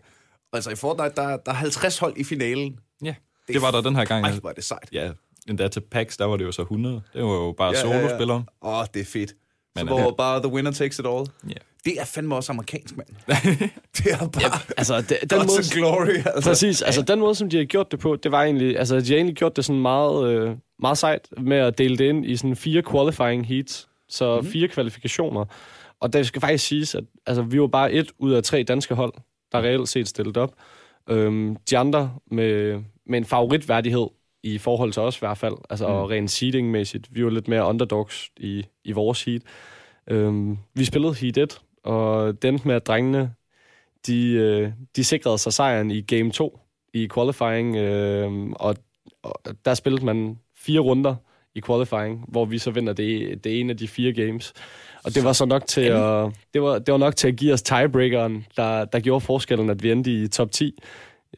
Altså, 0.54 0.70
i 0.72 0.76
Fortnite, 0.76 1.16
der, 1.16 1.38
der 1.38 1.52
er 1.52 1.56
50 1.56 1.98
hold 1.98 2.18
i 2.18 2.24
finalen. 2.24 2.80
Ja, 3.04 3.16
det, 3.48 3.54
det 3.54 3.62
var 3.62 3.72
der 3.72 3.82
den 3.82 3.96
her 3.96 4.06
gang. 4.06 4.26
Ej, 4.26 4.40
var 4.44 4.52
det 4.52 4.64
sejt. 4.64 4.90
Ja, 4.92 5.12
endda 5.50 5.68
til 5.68 5.82
PAX, 5.82 6.18
der 6.18 6.26
var 6.26 6.38
det 6.38 6.46
jo 6.46 6.52
så 6.52 6.62
100. 6.62 7.02
Det 7.14 7.24
var 7.24 7.30
jo 7.30 7.52
bare 7.52 7.74
ja, 7.76 7.82
solospillere. 7.82 8.38
Åh, 8.38 8.44
ja, 8.64 8.70
ja. 8.70 8.82
oh, 8.82 8.86
det 8.94 9.00
er 9.00 9.06
fedt. 9.06 9.34
Men, 9.76 9.88
så 9.88 9.94
hvor 9.94 10.12
bare 10.12 10.40
the 10.40 10.52
winner 10.52 10.72
takes 10.72 11.00
it 11.00 11.06
all. 11.06 11.26
Ja. 11.48 11.54
Det 11.86 11.94
er 12.00 12.06
fandme 12.06 12.36
også 12.36 12.52
amerikansk, 12.52 12.98
mand. 12.98 13.08
det 13.98 14.12
er 14.12 14.18
bare... 14.18 14.42
Ja, 14.42 14.52
altså, 14.78 15.02
det, 15.02 15.18
den 15.30 15.38
måde, 15.38 15.64
glory. 15.74 16.16
Altså. 16.26 16.50
Præcis. 16.50 16.82
Altså, 16.82 17.02
den 17.02 17.20
måde, 17.20 17.36
som 17.36 17.50
de 17.50 17.58
har 17.58 17.64
gjort 17.64 17.92
det 17.92 18.00
på, 18.00 18.16
det 18.16 18.32
var 18.32 18.44
egentlig... 18.44 18.80
Altså, 18.80 19.00
de 19.00 19.08
har 19.08 19.16
egentlig 19.16 19.36
gjort 19.36 19.56
det 19.56 19.66
sådan 19.66 19.82
meget, 19.82 20.28
øh, 20.30 20.56
meget 20.80 20.98
sejt 20.98 21.28
med 21.38 21.58
at 21.58 21.78
dele 21.78 21.98
det 21.98 22.06
ind 22.06 22.26
i 22.26 22.38
sådan 22.38 22.56
fire 22.56 22.84
qualifying 22.92 23.48
heats. 23.48 23.88
Så 24.10 24.36
mm-hmm. 24.36 24.52
fire 24.52 24.68
kvalifikationer. 24.68 25.46
Og 26.00 26.14
det 26.14 26.28
skal 26.28 26.42
faktisk 26.42 26.68
siges, 26.68 26.96
at 26.96 27.04
altså, 27.26 27.42
vi 27.42 27.62
var 27.62 27.68
bare 27.68 27.92
et 27.92 28.12
ud 28.18 28.32
af 28.32 28.44
tre 28.44 28.64
danske 28.64 28.96
hold, 28.96 29.14
der 29.52 29.62
reelt 29.62 29.90
set 29.90 30.08
stillet 30.08 30.38
op. 30.38 30.54
Øhm, 31.10 31.58
de 31.70 31.78
andre 31.78 32.14
med, 32.32 32.82
med 33.06 33.18
en 33.18 33.26
favoritværdighed 33.26 34.08
i 34.44 34.58
forhold 34.58 34.94
til 34.94 35.02
os 35.02 35.18
i 35.18 35.20
hvert 35.20 35.38
fald, 35.38 35.56
altså 35.70 35.88
mm. 35.88 35.94
rent 35.94 36.32
seeding-mæssigt. 36.32 37.08
Vi 37.12 37.24
var 37.24 37.30
lidt 37.30 37.48
mere 37.48 37.66
underdogs 37.66 38.30
i, 38.38 38.66
i 38.84 38.92
vores 38.92 39.24
heat. 39.24 39.42
Øhm, 40.08 40.58
vi 40.74 40.86
spillede 40.86 41.14
heat 41.14 41.38
1, 41.38 41.62
og 41.84 42.42
det 42.42 42.48
endte 42.48 42.68
med, 42.68 42.76
at 42.76 42.88
drengene, 42.88 43.34
de, 44.08 44.32
øh, 44.32 44.72
de 44.96 45.04
sikrede 45.04 45.38
sig 45.38 45.54
sejren 45.54 45.92
i 45.92 46.02
game 46.02 46.32
2 46.32 46.60
i 46.94 47.10
qualifying, 47.14 47.76
øh, 47.76 48.32
og, 48.56 48.76
og 49.24 49.56
der 49.66 49.74
spillede 49.74 50.06
man 50.06 50.40
fire 50.56 50.80
runder 50.80 51.16
i 51.56 51.62
qualifying, 51.62 52.26
hvor 52.28 52.46
vi 52.46 52.58
så 52.58 52.72
vinder 52.72 52.94
det, 52.94 53.44
det 53.44 53.60
ene 53.60 53.72
af 53.72 53.78
de 53.78 53.88
fire 53.88 54.14
games. 54.14 54.54
Og 55.04 55.16
det 55.16 55.24
var 55.24 55.34
så 55.34 55.46
nok 55.46 55.68
til 55.68 55.82
at, 55.82 56.32
det 56.54 56.62
var, 56.62 56.80
det 56.80 56.92
var 56.92 56.98
nok 56.98 57.16
til 57.16 57.28
at 57.28 57.36
give 57.36 57.54
os 57.54 57.62
tiebreakeren, 57.62 58.46
der, 58.58 58.86
der 58.86 59.00
gjorde 59.00 59.22
forskellen, 59.22 59.70
at 59.70 59.84
vi 59.84 59.92
endte 59.92 60.12
i 60.12 60.28
top 60.28 60.52
10. 60.52 60.80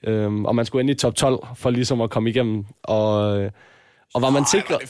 Øhm, 0.03 0.45
og 0.45 0.55
man 0.55 0.65
skulle 0.65 0.81
ende 0.81 0.91
i 0.91 0.95
top 0.95 1.15
12 1.15 1.39
for 1.55 1.69
ligesom 1.69 2.01
at 2.01 2.09
komme 2.09 2.29
igennem. 2.29 2.65
Og, 2.83 3.23
og 4.13 4.21
var 4.21 4.29
man 4.29 4.45
sikret... 4.45 4.81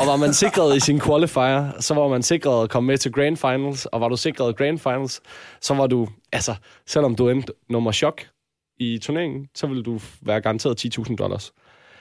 Og 0.00 0.06
var 0.06 0.16
man 0.16 0.32
sikret 0.34 0.76
i 0.76 0.80
sin 0.80 1.00
qualifier, 1.00 1.70
så 1.80 1.94
var 1.94 2.08
man 2.08 2.22
sikret 2.22 2.62
at 2.62 2.70
komme 2.70 2.86
med 2.86 2.98
til 2.98 3.12
Grand 3.12 3.36
Finals, 3.36 3.86
og 3.86 4.00
var 4.00 4.08
du 4.08 4.16
sikret 4.16 4.56
Grand 4.56 4.78
Finals, 4.78 5.20
så 5.60 5.74
var 5.74 5.86
du, 5.86 6.08
altså, 6.32 6.54
selvom 6.86 7.14
du 7.14 7.28
endte 7.28 7.52
nummer 7.68 7.92
chok 7.92 8.22
i 8.78 8.98
turneringen, 9.02 9.46
så 9.54 9.66
ville 9.66 9.82
du 9.82 10.00
være 10.22 10.40
garanteret 10.40 10.98
10.000 10.98 11.16
dollars. 11.16 11.52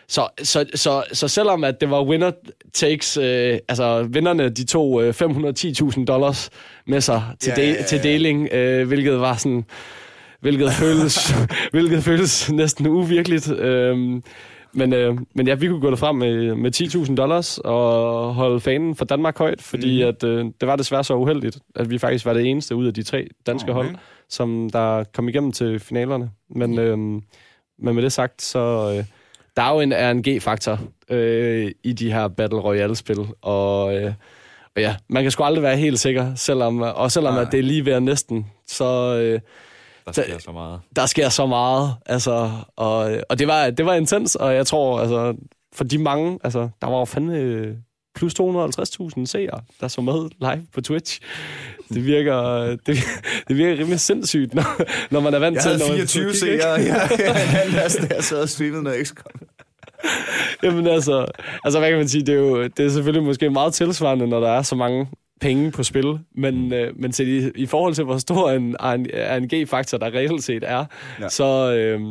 Så, 0.08 0.28
så, 0.44 0.66
så, 0.76 1.04
så 1.14 1.28
selvom 1.28 1.64
at 1.64 1.82
det 1.82 1.90
var 1.90 2.04
winner 2.04 2.32
takes, 2.74 3.18
øh, 3.18 3.60
altså 3.68 4.04
vinderne, 4.04 4.50
de 4.50 4.66
tog 4.66 5.04
øh, 5.04 5.14
510.000 5.22 6.06
dollars 6.06 6.50
med 6.88 7.02
sig 7.02 7.24
til, 7.40 7.54
ja, 7.58 7.62
de, 7.62 7.68
ja, 7.68 7.74
ja. 7.74 7.84
til 7.84 8.04
deling, 8.04 8.54
øh, 8.54 8.88
hvilket 8.88 9.20
var 9.20 9.36
sådan, 9.36 9.66
hvilket 10.42 10.72
føles, 10.72 11.34
hvilket 11.74 12.04
føles 12.04 12.52
næsten 12.52 12.88
uvirkeligt. 12.88 13.52
Øh, 13.52 14.22
men, 14.72 14.94
øh, 14.94 15.18
men 15.36 15.48
ja, 15.48 15.56
vi 15.56 15.68
kunne 15.68 15.82
gå 15.82 15.90
derfra 15.90 16.12
med, 16.12 16.56
med 16.56 16.76
10.000 16.76 17.16
dollars 17.16 17.58
og 17.58 18.34
holde 18.34 18.60
fanen 18.60 18.96
for 18.96 19.06
Danmark 19.06 19.38
højt, 19.38 19.62
fordi 19.62 20.04
mm. 20.04 20.08
at, 20.10 20.24
øh, 20.24 20.46
det 20.62 20.68
var 20.68 20.76
desværre 20.76 21.04
så 21.04 21.16
uheldigt, 21.16 21.60
at 21.76 21.90
vi 21.90 21.98
faktisk 21.98 22.26
var 22.26 22.34
det 22.34 22.46
eneste 22.46 22.76
ud 22.76 22.88
af 22.88 22.94
de 22.94 23.04
tre 23.04 23.28
danske 23.46 23.72
okay. 23.72 23.84
hold, 23.84 23.96
som 24.30 24.70
der 24.70 25.04
kom 25.04 25.30
igennem 25.30 25.52
til 25.52 25.80
finalerne. 25.80 26.32
Men, 26.50 26.80
øh, 26.80 26.98
men 26.98 27.96
med 27.96 28.04
det 28.04 28.12
sagt, 28.12 28.42
så 28.42 28.94
øh, 28.98 29.04
der 29.56 29.62
er 29.62 29.74
jo 29.74 29.80
en 29.80 29.94
RNG-faktor 29.94 30.80
øh, 31.10 31.72
i 31.84 31.94
de 31.94 32.14
her 32.14 32.28
Battle 32.28 32.60
Royale-spil, 32.60 33.28
og... 33.42 33.96
Øh, 33.96 34.14
og 34.76 34.82
ja, 34.82 34.96
man 35.08 35.24
kan 35.24 35.32
sgu 35.32 35.44
aldrig 35.44 35.64
være 35.64 35.78
helt 35.78 36.00
sikker, 36.00 36.36
selvom, 36.36 36.82
og 36.82 37.12
selvom 37.12 37.38
at 37.38 37.48
det 37.52 37.60
er 37.60 37.64
lige 37.64 37.86
ved 37.86 38.00
næsten, 38.00 38.46
så, 38.68 39.18
øh, 39.18 39.40
der 40.16 40.24
sker 40.24 40.40
så 40.40 40.52
meget. 40.52 40.80
Der 40.96 41.06
sker 41.06 41.30
så 41.30 41.46
meget, 41.46 41.96
altså, 42.06 42.52
og, 42.76 43.12
og 43.30 43.40
det, 43.40 43.48
var, 43.48 43.70
det 43.70 43.86
var 43.86 43.94
intens, 43.94 44.36
og 44.36 44.56
jeg 44.56 44.68
tror, 44.68 45.00
altså, 45.00 45.36
for 45.74 45.84
de 45.84 45.98
mange, 45.98 46.40
altså, 46.44 46.70
der 46.82 46.88
var 46.88 47.00
jo 47.00 47.06
fandme 47.06 47.76
plus 48.16 48.34
250.000 48.40 49.26
seere, 49.26 49.62
der 49.82 49.88
så 49.88 50.02
med 50.02 50.30
live 50.40 50.66
på 50.74 50.82
Twitch. 50.82 51.20
Det 51.90 52.06
virker, 52.06 52.66
det, 52.86 52.98
det 53.48 53.58
virker 53.58 53.78
rimelig 53.78 54.00
sindssygt, 54.00 54.54
når, 54.54 54.82
når 55.14 55.20
man 55.20 55.34
er 55.34 55.40
vant 55.40 55.56
jeg 55.56 55.64
til... 55.64 55.72
Jeg 55.80 55.88
havde 55.88 56.08
24 56.08 56.34
seere, 56.34 56.72
ja, 56.72 57.10
ja, 57.20 57.40
ja, 57.74 57.82
jeg 58.16 58.24
sad 58.24 58.42
og 58.42 58.50
streamede 58.50 58.84
noget 58.84 59.08
XCOM. 59.08 59.32
Jamen 60.64 60.88
altså, 60.88 61.26
altså, 61.64 61.80
hvad 61.80 61.90
kan 61.90 61.98
man 61.98 62.10
sige, 62.10 62.26
det 62.26 62.34
er 62.34 62.40
jo 62.40 62.64
det 62.64 62.86
er 62.86 62.90
selvfølgelig 62.90 63.24
måske 63.24 63.50
meget 63.50 63.74
tilsvarende, 63.74 64.28
når 64.28 64.40
der 64.40 64.50
er 64.50 64.62
så 64.62 64.76
mange 64.76 65.08
penge 65.40 65.72
på 65.72 65.84
spil, 65.84 66.20
men, 66.36 66.74
øh, 66.74 67.00
men 67.00 67.14
set 67.14 67.28
i, 67.28 67.62
i 67.62 67.66
forhold 67.66 67.94
til, 67.94 68.04
hvor 68.04 68.18
stor 68.18 68.52
en 68.52 68.76
RNG-faktor 68.80 69.98
der 69.98 70.06
reelt 70.06 70.44
set 70.44 70.64
er, 70.64 70.86
ja. 71.20 71.30
så, 71.30 71.74
øh, 71.74 72.02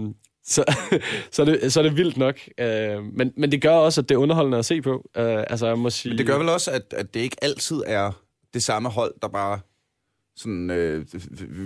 så, 0.45 0.65
så, 1.33 1.43
er 1.43 1.47
det, 1.47 1.73
så 1.73 1.81
er 1.81 1.83
det 1.83 1.97
vildt 1.97 2.17
nok. 2.17 2.39
Øh, 2.59 3.05
men, 3.13 3.33
men 3.37 3.53
det 3.53 3.63
gør 3.63 3.75
også, 3.75 4.01
at 4.01 4.09
det 4.09 4.15
er 4.15 4.19
underholdende 4.19 4.59
at 4.59 4.65
se 4.65 4.83
på. 4.83 5.11
Øh, 5.17 5.45
altså, 5.51 5.67
jeg 5.67 5.79
må 5.79 5.91
sige... 5.91 6.11
Men 6.11 6.19
det 6.19 6.27
gør 6.27 6.39
vel 6.39 6.49
også, 6.49 6.71
at, 6.71 6.95
at 6.97 7.15
det 7.15 7.21
ikke 7.21 7.37
altid 7.43 7.83
er 7.87 8.13
det 8.55 8.63
samme 8.63 8.89
hold, 8.89 9.15
der 9.23 9.29
bare 9.29 9.61
sådan, 10.37 10.71
øh, 10.71 11.07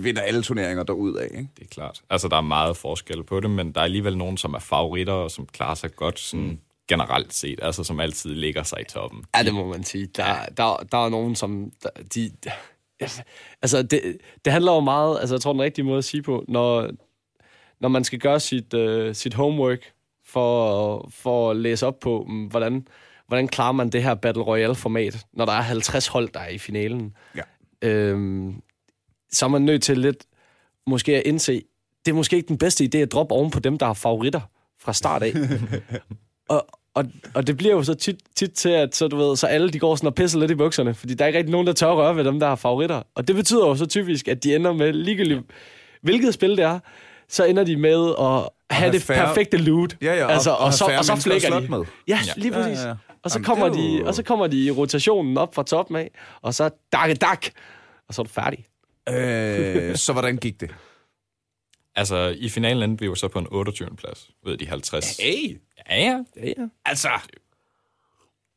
vinder 0.03 0.21
alle 0.21 0.43
turneringer 0.43 0.83
derud 0.83 1.15
af. 1.15 1.25
Ikke? 1.25 1.49
Det 1.57 1.63
er 1.63 1.69
klart. 1.69 2.01
Altså, 2.09 2.27
der 2.27 2.37
er 2.37 2.41
meget 2.41 2.77
forskel 2.77 3.23
på 3.23 3.39
det, 3.39 3.49
men 3.49 3.71
der 3.71 3.79
er 3.79 3.85
alligevel 3.85 4.17
nogen, 4.17 4.37
som 4.37 4.53
er 4.53 4.59
favoritter, 4.59 5.13
og 5.13 5.31
som 5.31 5.45
klarer 5.45 5.75
sig 5.75 5.95
godt 5.95 6.19
sådan, 6.19 6.45
mm. 6.45 6.57
Generelt 6.87 7.33
set, 7.33 7.59
altså 7.61 7.83
som 7.83 7.99
altid 7.99 8.35
ligger 8.35 8.63
sig 8.63 8.81
i 8.81 8.83
toppen. 8.83 9.23
Ja, 9.37 9.43
det 9.43 9.53
må 9.53 9.67
man 9.67 9.83
sige. 9.83 10.05
Der, 10.05 10.45
der, 10.57 10.85
der 10.91 11.05
er 11.05 11.09
nogen, 11.09 11.35
som... 11.35 11.71
Der, 11.83 11.89
de, 12.15 12.31
altså, 13.61 13.83
det, 13.83 14.17
det 14.45 14.53
handler 14.53 14.73
jo 14.73 14.79
meget... 14.79 15.19
Altså, 15.19 15.35
jeg 15.35 15.41
tror, 15.41 15.51
den 15.51 15.61
rigtige 15.61 15.85
måde 15.85 15.97
at 15.97 16.03
sige 16.03 16.23
på, 16.23 16.45
når, 16.47 16.89
når 17.79 17.89
man 17.89 18.03
skal 18.03 18.19
gøre 18.19 18.39
sit, 18.39 18.73
uh, 18.73 19.13
sit 19.13 19.33
homework 19.33 19.79
for, 20.25 21.09
for 21.11 21.51
at 21.51 21.57
læse 21.57 21.87
op 21.87 21.99
på, 21.99 22.23
um, 22.23 22.45
hvordan, 22.45 22.87
hvordan 23.27 23.47
klarer 23.47 23.71
man 23.71 23.89
det 23.89 24.03
her 24.03 24.15
Battle 24.15 24.43
Royale-format, 24.43 25.25
når 25.33 25.45
der 25.45 25.53
er 25.53 25.61
50 25.61 26.07
hold, 26.07 26.29
der 26.33 26.39
er 26.39 26.49
i 26.49 26.57
finalen. 26.57 27.15
Ja. 27.35 27.41
Øhm, 27.81 28.61
så 29.31 29.45
er 29.45 29.49
man 29.49 29.61
nødt 29.61 29.83
til 29.83 29.97
lidt 29.97 30.25
måske 30.87 31.17
at 31.17 31.23
indse, 31.25 31.63
det 32.05 32.11
er 32.11 32.15
måske 32.15 32.35
ikke 32.35 32.47
den 32.47 32.57
bedste 32.57 32.89
idé 32.93 32.97
at 32.97 33.11
droppe 33.11 33.35
oven 33.35 33.51
på 33.51 33.59
dem, 33.59 33.77
der 33.77 33.85
har 33.85 33.93
favoritter 33.93 34.41
fra 34.79 34.93
start 34.93 35.23
af. 35.23 35.33
og, 36.49 36.67
og, 36.95 37.05
og 37.33 37.47
det 37.47 37.57
bliver 37.57 37.73
jo 37.73 37.83
så 37.83 37.93
tit, 37.93 38.15
tit 38.35 38.51
til, 38.51 38.69
at 38.69 38.95
så, 38.95 39.07
du 39.07 39.17
ved, 39.17 39.35
så 39.35 39.47
alle 39.47 39.69
de 39.69 39.79
går 39.79 39.95
sådan 39.95 40.07
og 40.07 40.15
pisser 40.15 40.39
lidt 40.39 40.51
i 40.51 40.55
bukserne, 40.55 40.93
fordi 40.93 41.13
der 41.13 41.25
er 41.25 41.27
ikke 41.27 41.39
rigtig 41.39 41.51
nogen, 41.51 41.67
der 41.67 41.73
tør 41.73 41.91
røre 41.91 42.15
ved 42.15 42.23
dem, 42.23 42.39
der 42.39 42.47
har 42.47 42.55
favoritter. 42.55 43.01
Og 43.15 43.27
det 43.27 43.35
betyder 43.35 43.67
jo 43.67 43.75
så 43.75 43.85
typisk, 43.85 44.27
at 44.27 44.43
de 44.43 44.55
ender 44.55 44.73
med 44.73 44.93
ligegyldigt, 44.93 45.41
hvilket 46.01 46.33
spil 46.33 46.49
det 46.57 46.59
er, 46.59 46.79
så 47.29 47.45
ender 47.45 47.63
de 47.63 47.77
med 47.77 48.13
at 48.19 48.49
have 48.77 48.91
det 48.91 49.01
færre... 49.01 49.27
perfekte 49.27 49.57
loot. 49.57 49.97
Ja, 50.01 50.15
ja, 50.15 50.25
og, 50.25 50.33
altså, 50.33 50.51
og, 50.51 50.57
og, 50.57 50.73
så, 50.73 50.85
og 50.97 51.05
så 51.05 51.15
flækker 51.15 51.59
de. 51.59 51.67
Med. 51.67 51.83
Ja, 52.07 52.19
lige 52.35 52.51
præcis. 52.51 52.77
Ja, 52.77 52.83
ja, 52.83 52.87
ja. 52.87 52.95
Og 53.23 53.31
så, 53.31 53.37
Jamen, 53.37 53.45
kommer 53.45 53.67
jo... 53.67 53.73
de, 53.73 54.07
og 54.07 54.15
så 54.15 54.23
kommer 54.23 54.47
de 54.47 54.65
i 54.65 54.71
rotationen 54.71 55.37
op 55.37 55.55
fra 55.55 55.63
toppen 55.63 55.95
af, 55.95 56.11
og 56.41 56.53
så 56.53 56.69
dak, 56.91 57.21
dak, 57.21 57.45
og 58.07 58.13
så 58.13 58.21
er 58.21 58.23
du 58.23 58.31
færdig. 58.31 58.65
Øh, 59.09 59.95
så 59.95 60.13
hvordan 60.13 60.37
gik 60.37 60.61
det? 60.61 60.69
Altså, 61.95 62.35
i 62.37 62.49
finalen 62.49 62.89
endte 62.89 63.01
vi 63.01 63.05
jo 63.05 63.15
så 63.15 63.27
på 63.27 63.39
en 63.39 63.47
28. 63.51 63.95
plads 63.95 64.29
af 64.47 64.57
de 64.57 64.67
50. 64.67 65.17
Hey! 65.17 65.57
Ja, 65.89 65.95
ja. 65.95 66.23
ja, 66.35 66.47
ja. 66.57 66.67
Altså... 66.85 67.09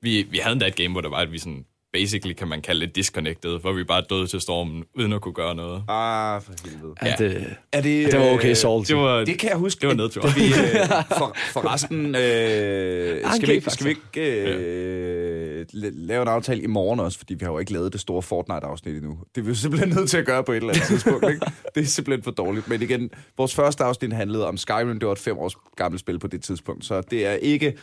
Vi, 0.00 0.22
vi 0.22 0.38
havde 0.38 0.52
endda 0.52 0.66
et 0.66 0.76
game, 0.76 0.92
hvor 0.92 1.00
der 1.00 1.08
var, 1.08 1.18
at 1.18 1.32
vi 1.32 1.38
sådan 1.38 1.66
basically 1.92 2.34
kan 2.34 2.48
man 2.48 2.62
kalde 2.62 2.86
det 2.86 2.96
disconnected, 2.96 3.60
hvor 3.60 3.72
vi 3.72 3.84
bare 3.84 4.02
døde 4.10 4.26
til 4.26 4.40
stormen, 4.40 4.84
uden 4.94 5.12
at 5.12 5.20
kunne 5.20 5.34
gøre 5.34 5.54
noget. 5.54 5.82
Ah, 5.88 6.42
for 6.42 6.52
helvede. 6.64 6.94
Ja. 7.02 7.12
Er 7.12 7.16
det, 7.16 7.56
er 7.72 7.80
det, 7.80 8.12
det 8.12 8.20
var 8.20 8.30
okay 8.30 8.54
salt. 8.54 8.88
Det, 8.88 8.96
var, 8.96 9.24
det 9.24 9.38
kan 9.38 9.50
jeg 9.50 9.58
huske. 9.58 9.80
Det 9.80 9.88
var 9.88 9.94
nedtur. 9.94 10.22
Vi, 10.22 10.46
øh, 10.46 10.88
for, 11.18 11.36
for 11.52 11.72
resten, 11.72 12.06
øh, 12.06 13.34
skal, 13.34 13.48
vi, 13.48 13.70
skal 13.70 13.86
vi 13.86 13.90
ikke 13.90 14.42
øh, 14.50 15.66
lave 15.72 16.22
en 16.22 16.28
aftale 16.28 16.62
i 16.62 16.66
morgen 16.66 17.00
også, 17.00 17.18
fordi 17.18 17.34
vi 17.34 17.44
har 17.44 17.52
jo 17.52 17.58
ikke 17.58 17.72
lavet 17.72 17.92
det 17.92 18.00
store 18.00 18.22
Fortnite-afsnit 18.22 18.96
endnu. 18.96 19.18
Det 19.34 19.40
er 19.40 19.44
vi 19.44 19.48
jo 19.48 19.54
simpelthen 19.54 19.94
nødt 19.96 20.10
til 20.10 20.18
at 20.18 20.26
gøre 20.26 20.44
på 20.44 20.52
et 20.52 20.56
eller 20.56 20.68
andet 20.68 20.86
tidspunkt. 20.86 21.28
Ikke? 21.28 21.46
Det 21.74 21.82
er 21.82 21.86
simpelthen 21.86 22.22
for 22.22 22.30
dårligt. 22.30 22.68
Men 22.68 22.82
igen, 22.82 23.10
vores 23.36 23.54
første 23.54 23.84
afsnit 23.84 24.12
handlede 24.12 24.46
om 24.46 24.56
Skyrim. 24.56 24.98
Det 24.98 25.06
var 25.06 25.12
et 25.12 25.18
fem 25.18 25.38
års 25.38 25.56
gammelt 25.76 26.00
spil 26.00 26.18
på 26.18 26.26
det 26.26 26.42
tidspunkt, 26.42 26.84
så 26.84 27.00
det 27.00 27.26
er 27.26 27.32
ikke 27.32 27.74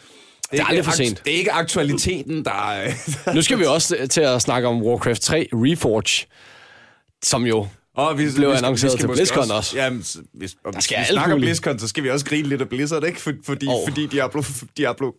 det 0.52 0.60
er, 0.60 0.66
aldrig 0.66 0.86
for 0.86 0.92
sent. 0.92 1.22
Det 1.26 1.34
er 1.34 1.38
ikke 1.38 1.52
aktualiteten, 1.52 2.46
der... 2.46 3.34
nu 3.36 3.42
skal 3.42 3.60
vi 3.60 3.66
også 3.66 4.08
til 4.10 4.22
at 4.22 4.42
snakke 4.42 4.68
om 4.68 4.84
Warcraft 4.84 5.22
3 5.22 5.48
Reforge, 5.54 6.28
som 7.24 7.46
jo 7.46 7.68
og 7.96 8.18
vi, 8.18 8.24
blev 8.24 8.28
vi 8.28 8.32
skal, 8.32 8.66
annonceret 8.66 8.94
vi 8.94 9.00
til 9.00 9.08
BlizzCon 9.08 9.42
også. 9.42 9.54
også. 9.54 9.78
Jamen, 9.78 10.04
hvis, 10.34 10.56
og 10.64 10.74
hvis 10.74 10.92
vi 10.92 10.96
snakker 11.10 11.36
om 11.36 11.42
BlizzCon, 11.42 11.80
så 11.80 11.88
skal 11.88 12.04
vi 12.04 12.10
også 12.10 12.26
grine 12.26 12.48
lidt 12.48 12.62
af 12.62 12.70
Blizzard, 12.70 13.04
ikke? 13.04 13.22
For, 13.22 13.34
fordi, 13.44 13.68
oh. 13.68 13.88
fordi 13.88 14.08
Diablo... 14.08 14.44
Diablo... 14.78 15.12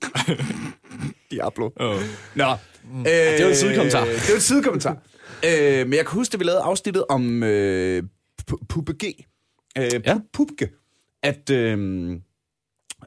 Diablo. 1.31 1.71
Oh. 1.81 1.97
Nå. 2.35 2.57
Mm. 2.85 3.01
Øh, 3.01 3.07
ja, 3.07 3.37
det 3.37 3.45
var 3.45 3.51
en 3.51 3.57
sidekommentar. 3.57 4.05
Det 4.05 4.29
var 4.29 4.35
en 4.35 4.41
sidekommentar. 4.41 4.97
øh, 5.45 5.87
men 5.87 5.95
jeg 5.95 6.07
kan 6.07 6.15
huske, 6.15 6.35
at 6.35 6.41
vi 6.41 6.45
lavede 6.45 6.63
afsnittet 6.63 7.05
om 7.09 7.43
øh, 7.43 8.03
PUBG. 8.69 9.05
Øh, 9.79 9.91
ja. 10.07 10.19
PUBG. 10.33 10.63
At 11.23 11.51
øh, 11.51 11.77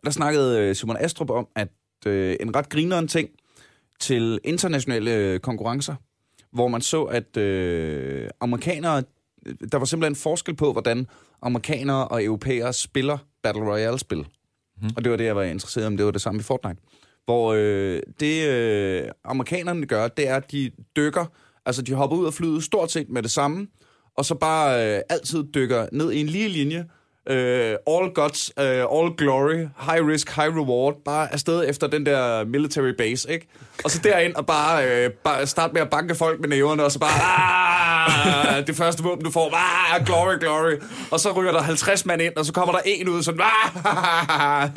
der 0.05 0.11
snakkede 0.11 0.59
øh, 0.59 0.75
Simon 0.75 0.97
Astrup 0.99 1.29
om, 1.29 1.47
at 1.55 1.67
øh, 2.05 2.35
en 2.39 2.55
ret 2.55 2.69
grineren 2.69 3.07
ting 3.07 3.29
til 3.99 4.39
internationale 4.43 5.39
konkurrencer, 5.39 5.95
hvor 6.51 6.67
man 6.67 6.81
så, 6.81 7.03
at 7.03 7.37
øh, 7.37 8.29
amerikanere, 8.41 9.03
der 9.71 9.77
var 9.77 9.85
simpelthen 9.85 10.15
forskel 10.15 10.55
på, 10.55 10.71
hvordan 10.71 11.07
amerikanere 11.41 12.07
og 12.07 12.23
europæere 12.23 12.73
spiller 12.73 13.17
Battle 13.43 13.63
Royale-spil. 13.63 14.17
Mm. 14.81 14.89
Og 14.95 15.03
det 15.03 15.11
var 15.11 15.17
det, 15.17 15.25
jeg 15.25 15.35
var 15.35 15.43
interesseret 15.43 15.87
om 15.87 15.97
det 15.97 16.05
var 16.05 16.11
det 16.11 16.21
samme 16.21 16.39
i 16.39 16.43
Fortnite. 16.43 16.81
Hvor 17.25 17.53
øh, 17.53 18.01
det 18.19 18.47
øh, 18.47 19.09
amerikanerne 19.23 19.85
gør, 19.85 20.07
det 20.07 20.27
er, 20.27 20.35
at 20.35 20.51
de 20.51 20.71
dykker, 20.95 21.25
altså 21.65 21.81
de 21.81 21.93
hopper 21.93 22.17
ud 22.17 22.25
af 22.25 22.33
flyet 22.33 22.63
stort 22.63 22.91
set 22.91 23.09
med 23.09 23.23
det 23.23 23.31
samme, 23.31 23.67
og 24.17 24.25
så 24.25 24.35
bare 24.35 24.95
øh, 24.95 25.01
altid 25.09 25.43
dykker 25.53 25.87
ned 25.91 26.11
i 26.11 26.19
en 26.19 26.27
lige 26.27 26.49
linje, 26.49 26.85
uh, 27.29 27.95
all 27.95 28.13
guts, 28.13 28.51
uh, 28.57 28.63
all 28.63 29.09
glory, 29.17 29.67
high 29.77 30.01
risk, 30.07 30.29
high 30.35 30.55
reward, 30.57 30.95
bare 31.05 31.33
afsted 31.33 31.69
efter 31.69 31.87
den 31.87 32.05
der 32.05 32.45
military 32.45 32.91
base, 32.97 33.31
ikke? 33.31 33.47
Og 33.83 33.91
så 33.91 33.99
derind 34.03 34.35
og 34.35 34.45
bare, 34.45 35.05
uh, 35.05 35.11
bare 35.11 35.47
starte 35.47 35.73
med 35.73 35.81
at 35.81 35.89
banke 35.89 36.15
folk 36.15 36.39
med 36.39 36.49
næverne, 36.49 36.83
og 36.83 36.91
så 36.91 36.99
bare, 36.99 37.21
ah, 38.57 38.67
det 38.67 38.75
første 38.75 39.03
våben, 39.03 39.25
du 39.25 39.31
får, 39.31 39.51
ah, 39.55 40.05
glory, 40.05 40.39
glory. 40.39 40.73
Og 41.11 41.19
så 41.19 41.31
ryger 41.31 41.51
der 41.51 41.61
50 41.61 42.05
mand 42.05 42.21
ind, 42.21 42.35
og 42.35 42.45
så 42.45 42.53
kommer 42.53 42.73
der 42.73 42.81
en 42.85 43.09
ud, 43.09 43.23
sådan, 43.23 43.41
ah, 43.43 44.69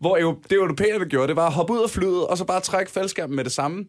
Hvor 0.00 0.16
det 0.50 0.52
europæerne 0.52 1.04
gjorde, 1.04 1.28
det 1.28 1.36
var 1.36 1.46
at 1.46 1.52
hoppe 1.52 1.72
ud 1.72 1.82
af 1.82 1.90
flyet, 1.90 2.26
og 2.26 2.38
så 2.38 2.44
bare 2.44 2.60
trække 2.60 2.92
faldskærmen 2.92 3.36
med 3.36 3.44
det 3.44 3.52
samme 3.52 3.84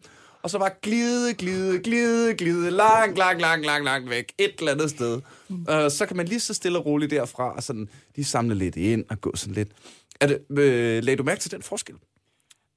og 0.48 0.52
så 0.52 0.58
bare 0.58 0.70
glide, 0.82 1.34
glide, 1.34 1.78
glide, 1.78 2.34
glide, 2.34 2.70
langt, 2.70 3.18
langt, 3.18 3.40
langt, 3.40 3.66
langt, 3.66 3.84
langt 3.84 4.10
væk, 4.10 4.32
et 4.38 4.54
eller 4.58 4.72
andet 4.72 4.90
sted. 4.90 5.20
Uh, 5.48 5.56
så 5.90 6.04
kan 6.08 6.16
man 6.16 6.26
lige 6.26 6.40
så 6.40 6.54
stille 6.54 6.78
og 6.78 6.86
roligt 6.86 7.10
derfra, 7.10 7.54
og 7.56 7.62
sådan, 7.62 7.88
de 8.16 8.24
samle 8.24 8.54
lidt 8.54 8.76
ind 8.76 9.04
og 9.10 9.20
gå 9.20 9.36
sådan 9.36 9.54
lidt. 9.54 9.68
Er 10.20 10.26
det, 10.26 10.58
øh, 10.58 11.04
lagde 11.04 11.16
du 11.16 11.22
mærke 11.22 11.40
til 11.40 11.50
den 11.50 11.62
forskel? 11.62 11.94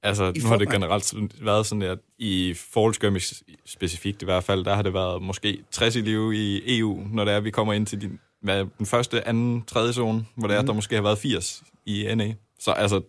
Altså, 0.04 0.34
I 0.36 0.40
nu 0.40 0.48
har 0.48 0.58
det 0.58 0.70
generelt 0.70 1.46
været 1.46 1.66
sådan, 1.66 1.82
at 1.82 2.00
i 2.18 2.54
forhold 2.58 2.94
skirmish 2.94 3.42
specifikt 3.66 4.22
i 4.22 4.26
hvert 4.26 4.44
fald, 4.44 4.66
der 4.66 4.76
har 4.76 4.82
det 4.82 4.94
været 4.94 5.22
måske 5.22 5.64
60 5.72 5.96
i 5.96 6.02
liv 6.02 6.34
i 6.34 6.78
EU, 6.80 7.08
når 7.12 7.26
det 7.26 7.34
er, 7.34 7.40
vi 7.40 7.52
kommer 7.52 7.74
ind 7.74 7.86
til 7.86 8.02
din, 8.02 8.20
hvad, 8.42 8.66
den 8.78 8.86
første, 8.86 9.28
anden, 9.28 9.64
tredje 9.68 9.94
zone, 9.94 10.26
hvor 10.36 10.48
det 10.48 10.58
er, 10.58 10.62
mm. 10.62 10.68
der 10.68 10.74
måske 10.74 10.96
har 10.96 11.02
været 11.02 11.18
80 11.18 11.64
i 11.86 12.16
NA. 12.16 12.34
Så 12.60 12.72
altså, 12.72 13.02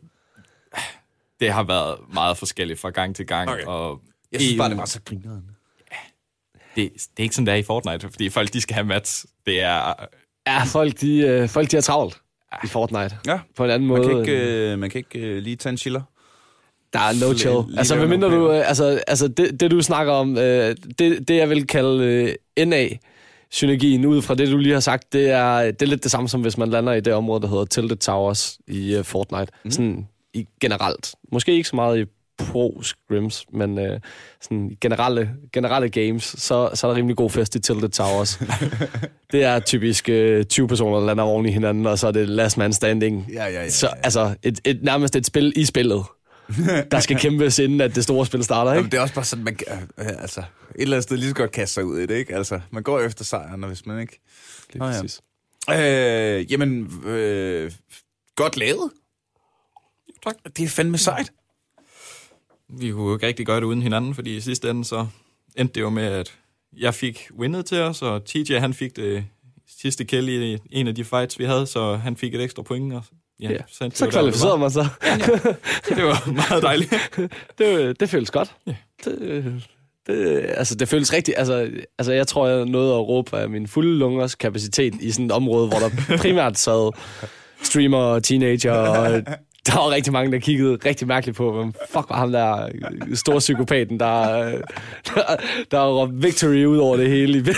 det 1.41 1.53
har 1.53 1.63
været 1.63 1.99
meget 2.13 2.37
forskelligt 2.37 2.81
fra 2.81 2.91
gang 2.91 3.17
til 3.17 3.27
gang, 3.27 3.51
okay. 3.51 3.65
og 3.65 4.01
jeg 4.33 4.41
synes 4.41 4.59
bare, 4.59 4.71
det 4.71 4.79
var 4.79 4.85
så 4.85 5.01
grinerende. 5.05 5.49
Ja. 5.93 5.97
Det, 6.83 6.93
det 6.93 7.19
er 7.19 7.23
ikke 7.23 7.35
sådan, 7.35 7.47
det 7.47 7.53
er 7.53 7.57
i 7.57 7.63
Fortnite, 7.63 8.11
fordi 8.11 8.29
folk, 8.29 8.53
de 8.53 8.61
skal 8.61 8.75
have 8.75 8.87
mats. 8.87 9.27
Det 9.47 9.63
er... 9.63 9.95
Ja, 10.47 10.65
folk, 10.65 11.01
de, 11.01 11.19
øh, 11.19 11.49
folk, 11.49 11.71
de 11.71 11.77
har 11.77 11.83
travlt 11.83 12.21
ja. 12.53 12.57
i 12.65 12.67
Fortnite. 12.67 13.19
Ja. 13.27 13.39
På 13.57 13.65
en 13.65 13.71
anden 13.71 13.89
måde. 13.89 14.01
Man 14.01 14.11
kan 14.11 14.21
ikke, 14.21 14.73
øh, 14.73 14.79
man 14.79 14.91
kan 14.91 14.99
ikke 14.99 15.37
uh, 15.37 15.43
lige 15.43 15.57
tage 15.57 15.71
en 15.71 15.77
chiller. 15.77 16.03
Der 16.93 16.99
er 16.99 17.27
no 17.27 17.35
chill. 17.35 17.65
Lige 17.69 17.79
altså, 17.79 18.07
mindre 18.07 18.29
du, 18.29 18.51
altså, 18.51 19.03
altså 19.07 19.29
det, 19.29 19.61
det, 19.61 19.71
du 19.71 19.83
snakker 19.83 20.13
om, 20.13 20.39
øh, 20.39 20.77
det, 20.99 21.29
det 21.29 21.37
jeg 21.37 21.51
vil 21.51 21.67
kalde 21.67 22.05
øh, 22.57 22.67
NA, 22.67 22.89
synergien 23.51 24.07
ud 24.07 24.23
fra 24.23 24.35
det, 24.35 24.49
du 24.49 24.57
lige 24.57 24.73
har 24.73 24.81
sagt, 24.81 25.13
det 25.13 25.31
er, 25.31 25.71
det 25.71 25.83
er 25.83 25.87
lidt 25.87 26.03
det 26.03 26.11
samme, 26.11 26.29
som 26.29 26.41
hvis 26.41 26.59
man 26.59 26.71
lander 26.71 26.93
i 26.93 27.01
det 27.01 27.13
område, 27.13 27.43
der 27.43 27.49
hedder 27.49 27.65
Tilted 27.65 27.97
Towers 27.97 28.59
i 28.69 28.97
uh, 28.99 29.05
Fortnite. 29.05 29.53
Mm. 29.65 29.71
Sådan 29.71 30.09
i 30.35 30.47
generelt. 30.61 31.15
Måske 31.33 31.53
ikke 31.53 31.69
så 31.69 31.77
meget 31.77 32.01
i 32.01 32.05
pro-scrims, 32.39 33.45
men 33.53 33.79
øh, 33.79 34.01
sådan 34.41 34.77
generelle, 34.81 35.31
generelle 35.53 35.89
games, 35.89 36.25
så, 36.25 36.71
så 36.75 36.87
er 36.87 36.91
der 36.91 36.97
rimelig 36.97 37.17
god 37.17 37.31
fest 37.31 37.55
i 37.55 37.61
Tilted 37.61 37.89
Towers. 37.89 38.39
det 39.33 39.45
er 39.45 39.59
typisk 39.61 40.09
øh, 40.09 40.45
20 40.45 40.69
personer, 40.69 40.99
der 40.99 41.07
lander 41.07 41.25
oven 41.25 41.47
i 41.47 41.51
hinanden, 41.51 41.87
og 41.87 41.99
så 41.99 42.07
er 42.07 42.13
det 42.13 42.29
last 42.29 42.59
man 42.59 42.73
standing. 42.73 43.27
Ja, 43.33 43.45
ja, 43.45 43.51
ja, 43.53 43.63
ja. 43.63 43.71
Så 43.71 43.87
altså, 43.87 44.35
et, 44.43 44.61
et, 44.65 44.83
nærmest 44.83 45.17
et 45.17 45.27
spil 45.27 45.53
i 45.57 45.65
spillet. 45.65 46.05
der 46.91 47.01
skal 47.01 47.19
kæmpes, 47.25 47.59
inden 47.59 47.81
at 47.81 47.95
det 47.95 48.05
store 48.05 48.27
spil 48.27 48.45
starter, 48.45 48.73
ikke? 48.73 48.79
Jamen, 48.79 48.91
det 48.91 48.99
er 48.99 49.03
også 49.03 49.15
bare 49.15 49.25
sådan, 49.25 49.45
man 49.45 49.57
øh, 49.99 50.07
altså, 50.07 50.41
et 50.41 50.47
eller 50.83 50.97
andet 50.97 51.03
sted 51.03 51.17
lige 51.17 51.29
så 51.29 51.35
godt 51.35 51.53
kaste 51.53 51.75
sig 51.75 51.85
ud 51.85 51.99
i 51.99 52.07
det, 52.07 52.15
ikke? 52.15 52.35
Altså, 52.35 52.61
man 52.71 52.83
går 52.83 53.01
efter 53.01 53.25
sejren, 53.25 53.63
hvis 53.63 53.87
man 53.87 54.01
ikke... 54.01 54.21
Det 54.73 54.81
er 54.81 54.85
oh, 54.85 54.93
præcis. 54.93 55.21
Ja. 55.69 56.39
Øh, 56.39 56.53
jamen, 56.53 56.91
øh, 57.07 57.73
godt 58.37 58.57
lavet. 58.57 58.91
Tak. 60.25 60.35
Det 60.57 60.65
er 60.65 60.69
fandme 60.69 60.99
sejt 60.99 61.33
vi 62.73 62.91
kunne 62.93 63.09
jo 63.09 63.15
ikke 63.15 63.27
rigtig 63.27 63.47
gøre 63.47 63.57
det 63.57 63.65
uden 63.65 63.83
hinanden, 63.83 64.15
fordi 64.15 64.37
i 64.37 64.41
sidste 64.41 64.71
ende 64.71 64.85
så 64.85 65.07
endte 65.57 65.75
det 65.75 65.81
jo 65.81 65.91
med, 65.91 66.05
at 66.05 66.33
jeg 66.79 66.95
fik 66.95 67.29
winnet 67.39 67.67
til 67.67 67.81
os, 67.81 68.03
og 68.03 68.25
TJ 68.25 68.55
han 68.59 68.75
fik 68.75 68.97
det 68.97 69.25
sidste 69.81 70.05
kill 70.05 70.29
i 70.29 70.59
en 70.71 70.89
af 70.89 70.95
de 70.95 71.05
fights, 71.05 71.39
vi 71.39 71.45
havde, 71.45 71.67
så 71.67 71.97
han 71.97 72.17
fik 72.17 72.35
et 72.35 72.41
ekstra 72.43 72.63
point, 72.63 72.93
og 72.93 73.05
ja, 73.41 73.51
Ja. 73.51 73.59
Så 73.69 73.85
det 73.85 74.01
var 74.01 74.07
der, 74.07 74.13
kvalificerede 74.13 74.59
man 74.59 74.71
sig. 74.71 74.89
Det 75.89 76.05
var 76.05 76.31
meget 76.33 76.63
dejligt. 76.63 76.95
det, 77.59 78.01
det 78.01 78.11
føles 78.11 78.31
godt. 78.31 78.55
Ja. 78.67 78.75
Det, 79.05 79.63
det, 80.07 80.45
altså, 80.49 80.75
det 80.75 80.89
føles 80.89 81.13
rigtigt. 81.13 81.39
Altså, 81.39 81.71
altså, 81.99 82.13
jeg 82.13 82.27
tror, 82.27 82.49
jeg 82.49 82.65
nåede 82.67 82.93
at 82.95 83.09
råbe 83.09 83.39
af 83.39 83.51
min 83.51 83.69
fulde 83.69 83.99
lungers 83.99 84.35
kapacitet 84.35 84.95
i 85.01 85.11
sådan 85.11 85.27
et 85.27 85.33
område, 85.33 85.69
hvor 85.69 85.79
der 85.79 86.17
primært 86.19 86.59
sad 86.59 86.93
streamer 87.63 87.99
og 87.99 88.23
teenager, 88.23 88.73
og 88.73 89.23
der 89.67 89.75
var 89.77 89.91
rigtig 89.91 90.13
mange, 90.13 90.33
der 90.33 90.39
kiggede 90.39 90.79
rigtig 90.85 91.07
mærkeligt 91.09 91.37
på, 91.37 91.53
hvem 91.53 91.73
fuck 91.91 92.11
var 92.11 92.17
ham 92.17 92.33
der 92.33 92.69
store 93.15 93.39
psykopaten, 93.39 94.01
der, 94.01 94.51
der, 95.15 95.37
der 95.71 95.87
råbte 95.89 96.17
victory 96.17 96.65
ud 96.65 96.79
over 96.79 96.97
det 96.97 97.09
hele. 97.11 97.55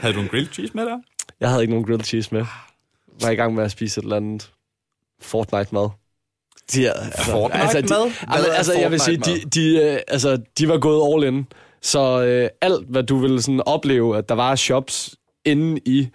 Havde 0.00 0.14
du 0.14 0.20
en 0.20 0.28
grilled 0.28 0.52
cheese 0.52 0.72
med 0.74 0.84
der? 0.86 0.98
Jeg 1.40 1.48
havde 1.48 1.62
ikke 1.62 1.72
nogen 1.72 1.86
grilled 1.86 2.04
cheese 2.04 2.28
med. 2.34 2.44
Var 3.22 3.30
i 3.30 3.34
gang 3.34 3.54
med 3.54 3.64
at 3.64 3.70
spise 3.70 3.98
et 4.00 4.02
eller 4.02 4.16
andet 4.16 4.50
Fortnite-mad. 5.22 5.88
De, 6.72 6.86
er- 6.86 6.92
altså, 6.92 7.30
Fortnite-mad? 7.30 7.82
de, 8.04 8.12
Hvad 8.26 8.36
altså, 8.36 8.52
altså, 8.52 8.78
jeg 8.78 8.90
vil 8.90 9.00
sige, 9.00 9.16
de, 9.16 9.40
de, 9.54 9.78
øh, 9.92 9.98
altså, 10.08 10.38
de 10.58 10.68
var 10.68 10.78
gået 10.78 11.14
all 11.14 11.34
in. 11.34 11.46
Så 11.82 12.22
øh, 12.24 12.48
alt, 12.60 12.86
hvad 12.88 13.02
du 13.02 13.18
ville 13.18 13.42
sådan 13.42 13.62
opleve, 13.66 14.18
at 14.18 14.28
der 14.28 14.34
var 14.34 14.54
shops 14.54 15.14
inde 15.44 15.80
i 15.84 16.08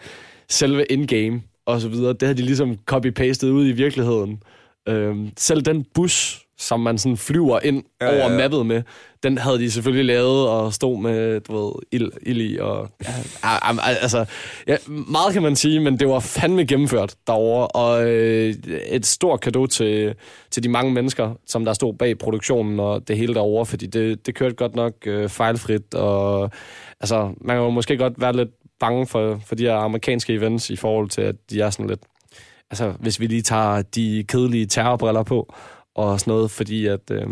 selve 0.49 0.85
in-game 0.85 1.41
og 1.65 1.81
så 1.81 1.87
videre, 1.87 2.13
det 2.13 2.21
havde 2.21 2.37
de 2.37 2.45
ligesom 2.45 2.77
copy-pastet 2.91 3.47
ud 3.47 3.67
i 3.67 3.71
virkeligheden. 3.71 4.43
Øhm, 4.87 5.29
selv 5.37 5.61
den 5.61 5.85
bus, 5.93 6.43
som 6.57 6.79
man 6.79 6.97
sådan 6.97 7.17
flyver 7.17 7.59
ind 7.63 7.83
Ja, 8.01 8.05
ja, 8.05 8.15
ja, 8.15 8.21
over 8.21 8.31
ja. 8.31 8.37
mappet 8.37 8.65
med, 8.65 8.81
den 9.23 9.37
havde 9.37 9.59
de 9.59 9.71
selvfølgelig 9.71 10.05
lavet 10.05 10.49
og 10.49 10.73
stod 10.73 11.01
med, 11.01 11.39
du 11.39 11.65
ved, 11.65 11.73
ild, 11.91 12.11
ild 12.21 12.41
i. 12.41 12.57
Og, 12.57 12.89
ja, 13.03 13.89
altså, 14.01 14.25
ja, 14.67 14.77
meget 14.87 15.33
kan 15.33 15.41
man 15.41 15.55
sige, 15.55 15.79
men 15.79 15.99
det 15.99 16.07
var 16.07 16.19
fandme 16.19 16.65
gennemført 16.65 17.15
derovre. 17.27 17.67
Og 17.67 18.11
øh, 18.11 18.55
et 18.89 19.05
stort 19.05 19.41
kado 19.41 19.65
til, 19.65 20.15
til 20.51 20.63
de 20.63 20.69
mange 20.69 20.93
mennesker, 20.93 21.33
som 21.47 21.65
der 21.65 21.73
stod 21.73 21.93
bag 21.93 22.17
produktionen 22.17 22.79
og 22.79 23.07
det 23.07 23.17
hele 23.17 23.33
derovre, 23.33 23.65
fordi 23.65 23.85
det, 23.85 24.25
det 24.25 24.35
kørte 24.35 24.55
godt 24.55 24.75
nok 24.75 24.93
øh, 25.05 25.29
fejlfrit. 25.29 25.93
Og, 25.93 26.51
altså, 26.99 27.33
man 27.41 27.55
kan 27.55 27.63
jo 27.63 27.69
måske 27.69 27.97
godt 27.97 28.21
være 28.21 28.35
lidt 28.35 28.49
bange 28.79 29.07
for, 29.07 29.41
for 29.45 29.55
de 29.55 29.63
her 29.63 29.75
amerikanske 29.75 30.33
events 30.33 30.69
i 30.69 30.75
forhold 30.75 31.09
til, 31.09 31.21
at 31.21 31.35
de 31.49 31.61
er 31.61 31.69
sådan 31.69 31.87
lidt... 31.87 32.01
Altså, 32.69 32.93
hvis 32.99 33.19
vi 33.19 33.27
lige 33.27 33.41
tager 33.41 33.81
de 33.81 34.25
kedelige 34.27 34.65
terrorbriller 34.65 35.23
på 35.23 35.53
og 35.95 36.19
sådan 36.19 36.31
noget, 36.31 36.51
fordi 36.51 36.85
at... 36.85 37.11
Øh, 37.11 37.27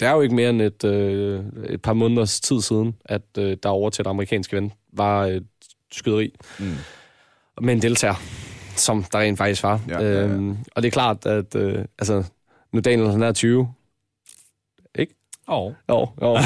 det 0.00 0.08
er 0.08 0.12
jo 0.12 0.20
ikke 0.20 0.34
mere 0.34 0.50
end 0.50 0.62
et, 0.62 0.84
øh, 0.84 1.44
et 1.68 1.82
par 1.82 1.92
måneders 1.92 2.40
tid 2.40 2.60
siden, 2.60 2.94
at 3.04 3.22
øh, 3.38 3.56
der 3.62 3.68
over 3.68 3.90
til 3.90 4.02
et 4.02 4.06
amerikansk 4.06 4.52
event 4.52 4.72
var 4.92 5.26
et 5.26 5.46
skyderi 5.92 6.34
Mm. 6.58 6.74
med 7.62 7.74
en 7.74 7.82
deltager, 7.82 8.14
som 8.76 9.04
der 9.12 9.18
rent 9.18 9.38
faktisk 9.38 9.62
var. 9.62 9.80
Ja, 9.88 10.00
ja, 10.02 10.12
ja. 10.12 10.24
Øhm, 10.26 10.56
og 10.76 10.82
det 10.82 10.88
er 10.88 10.92
klart, 10.92 11.26
at 11.26 11.54
øh, 11.54 11.84
altså, 11.98 12.24
nu 12.72 12.80
Daniel 12.80 13.10
han 13.10 13.22
er 13.22 13.32
20. 13.32 13.68
Oh. 15.52 15.72
Jo, 15.90 16.08
jo. 16.22 16.36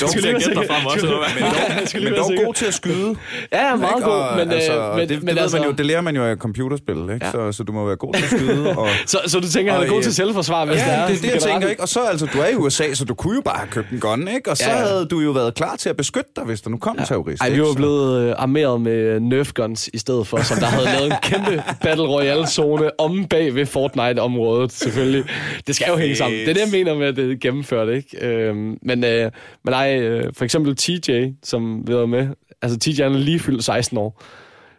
Du 0.00 0.08
skal 0.08 0.22
lige 0.22 0.54
dig 0.54 0.64
frem 0.70 0.86
også, 0.86 1.06
eller 1.06 1.18
hvad? 1.22 2.00
Men 2.00 2.12
dog, 2.12 2.30
men 2.30 2.38
dog 2.38 2.44
god 2.46 2.54
til 2.54 2.66
at 2.66 2.74
skyde. 2.74 3.16
Ja, 3.52 3.68
ja, 3.68 3.76
meget 3.76 3.92
ikke? 3.96 4.04
god. 4.10 4.14
Og, 4.14 4.36
Men, 4.36 4.52
altså, 4.52 4.72
øh, 4.80 4.90
men, 4.96 5.00
det, 5.00 5.08
det, 5.08 5.22
men 5.22 5.38
altså, 5.38 5.56
man 5.56 5.66
jo, 5.66 5.72
det 5.72 5.86
lærer 5.86 6.00
man 6.00 6.16
jo 6.16 6.24
af 6.24 6.36
computerspil, 6.36 6.96
ikke? 7.14 7.26
Ja. 7.26 7.30
Så, 7.30 7.52
så 7.52 7.62
du 7.62 7.72
må 7.72 7.86
være 7.86 7.96
god 7.96 8.14
til 8.14 8.22
at 8.22 8.28
skyde. 8.30 8.68
Og, 8.78 8.88
så, 9.06 9.18
så 9.26 9.40
du 9.40 9.48
tænker, 9.48 9.72
at 9.72 9.78
han 9.78 9.86
er 9.86 9.90
Og, 9.90 9.92
god 9.92 9.98
øh, 9.98 10.04
til 10.04 10.14
selvforsvar, 10.14 10.64
hvis 10.64 10.80
det 10.80 10.86
ja, 10.86 10.92
er? 10.92 11.06
det 11.06 11.16
er 11.16 11.20
det, 11.20 11.30
jeg 11.34 11.42
tænker, 11.42 11.68
ikke? 11.68 11.82
Og 11.82 11.88
så 11.88 12.00
altså, 12.10 12.26
du 12.26 12.38
er 12.38 12.48
i 12.48 12.54
USA, 12.54 12.94
så 12.94 13.04
du 13.04 13.14
kunne 13.14 13.34
jo 13.34 13.40
bare 13.40 13.56
have 13.58 13.68
købt 13.68 13.90
en 13.90 14.00
gun, 14.00 14.28
ikke? 14.28 14.50
Og 14.50 14.56
så 14.56 14.64
Ja, 14.70 14.76
ja. 14.78 14.86
havde 14.86 15.06
du 15.10 15.20
jo 15.20 15.30
været 15.30 15.54
klar 15.54 15.76
til 15.76 15.88
at 15.88 15.96
beskytte 15.96 16.30
dig, 16.36 16.44
hvis 16.44 16.60
der 16.60 16.70
nu 16.70 16.76
kom 16.78 16.96
en 16.98 17.04
terrorist. 17.04 17.42
Ej, 17.42 17.50
vi 17.50 17.60
var 17.62 17.74
blevet 17.76 18.20
øh, 18.22 18.34
armeret 18.38 18.80
med 18.80 19.20
Nerf 19.20 19.52
guns 19.54 19.90
i 19.92 19.98
stedet 19.98 20.26
for, 20.26 20.42
som 20.42 20.58
der 20.58 20.66
havde 20.66 20.84
lavet 20.84 21.06
en 21.06 21.12
kæmpe 21.22 21.62
Battle 21.82 22.04
Royale-zone 22.06 22.90
om 23.00 23.24
bag 23.24 23.54
ved 23.54 23.66
Fortnite-området, 23.66 24.72
selvfølgelig. 24.72 25.24
Det 25.66 25.76
skal 25.76 25.86
jo 25.90 25.96
hænge 25.96 26.16
sammen. 26.16 26.40
Det 26.40 26.48
er 26.48 26.54
det, 26.54 26.60
jeg 26.60 26.68
mener 26.72 26.94
med, 26.94 27.06
at 27.06 27.16
det 27.16 27.32
er 27.32 27.36
gennemført, 27.40 27.88
ikke? 27.88 28.21
Øhm, 28.22 28.78
men, 28.82 29.04
øh, 29.04 29.30
men 29.64 29.74
ej, 29.74 29.98
øh, 30.00 30.34
for 30.34 30.44
eksempel 30.44 30.76
TJ, 30.76 31.28
som 31.42 31.88
vi 31.88 31.94
var 31.94 32.06
med, 32.06 32.28
altså 32.62 32.78
TJ 32.78 33.02
han 33.02 33.12
er 33.12 33.18
lige 33.18 33.38
fyldt 33.38 33.64
16 33.64 33.98
år, 33.98 34.22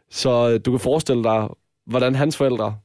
så 0.10 0.50
øh, 0.50 0.60
du 0.66 0.72
kan 0.72 0.80
forestille 0.80 1.24
dig, 1.24 1.48
hvordan 1.86 2.16
hans 2.16 2.38
forældre, 2.38 2.76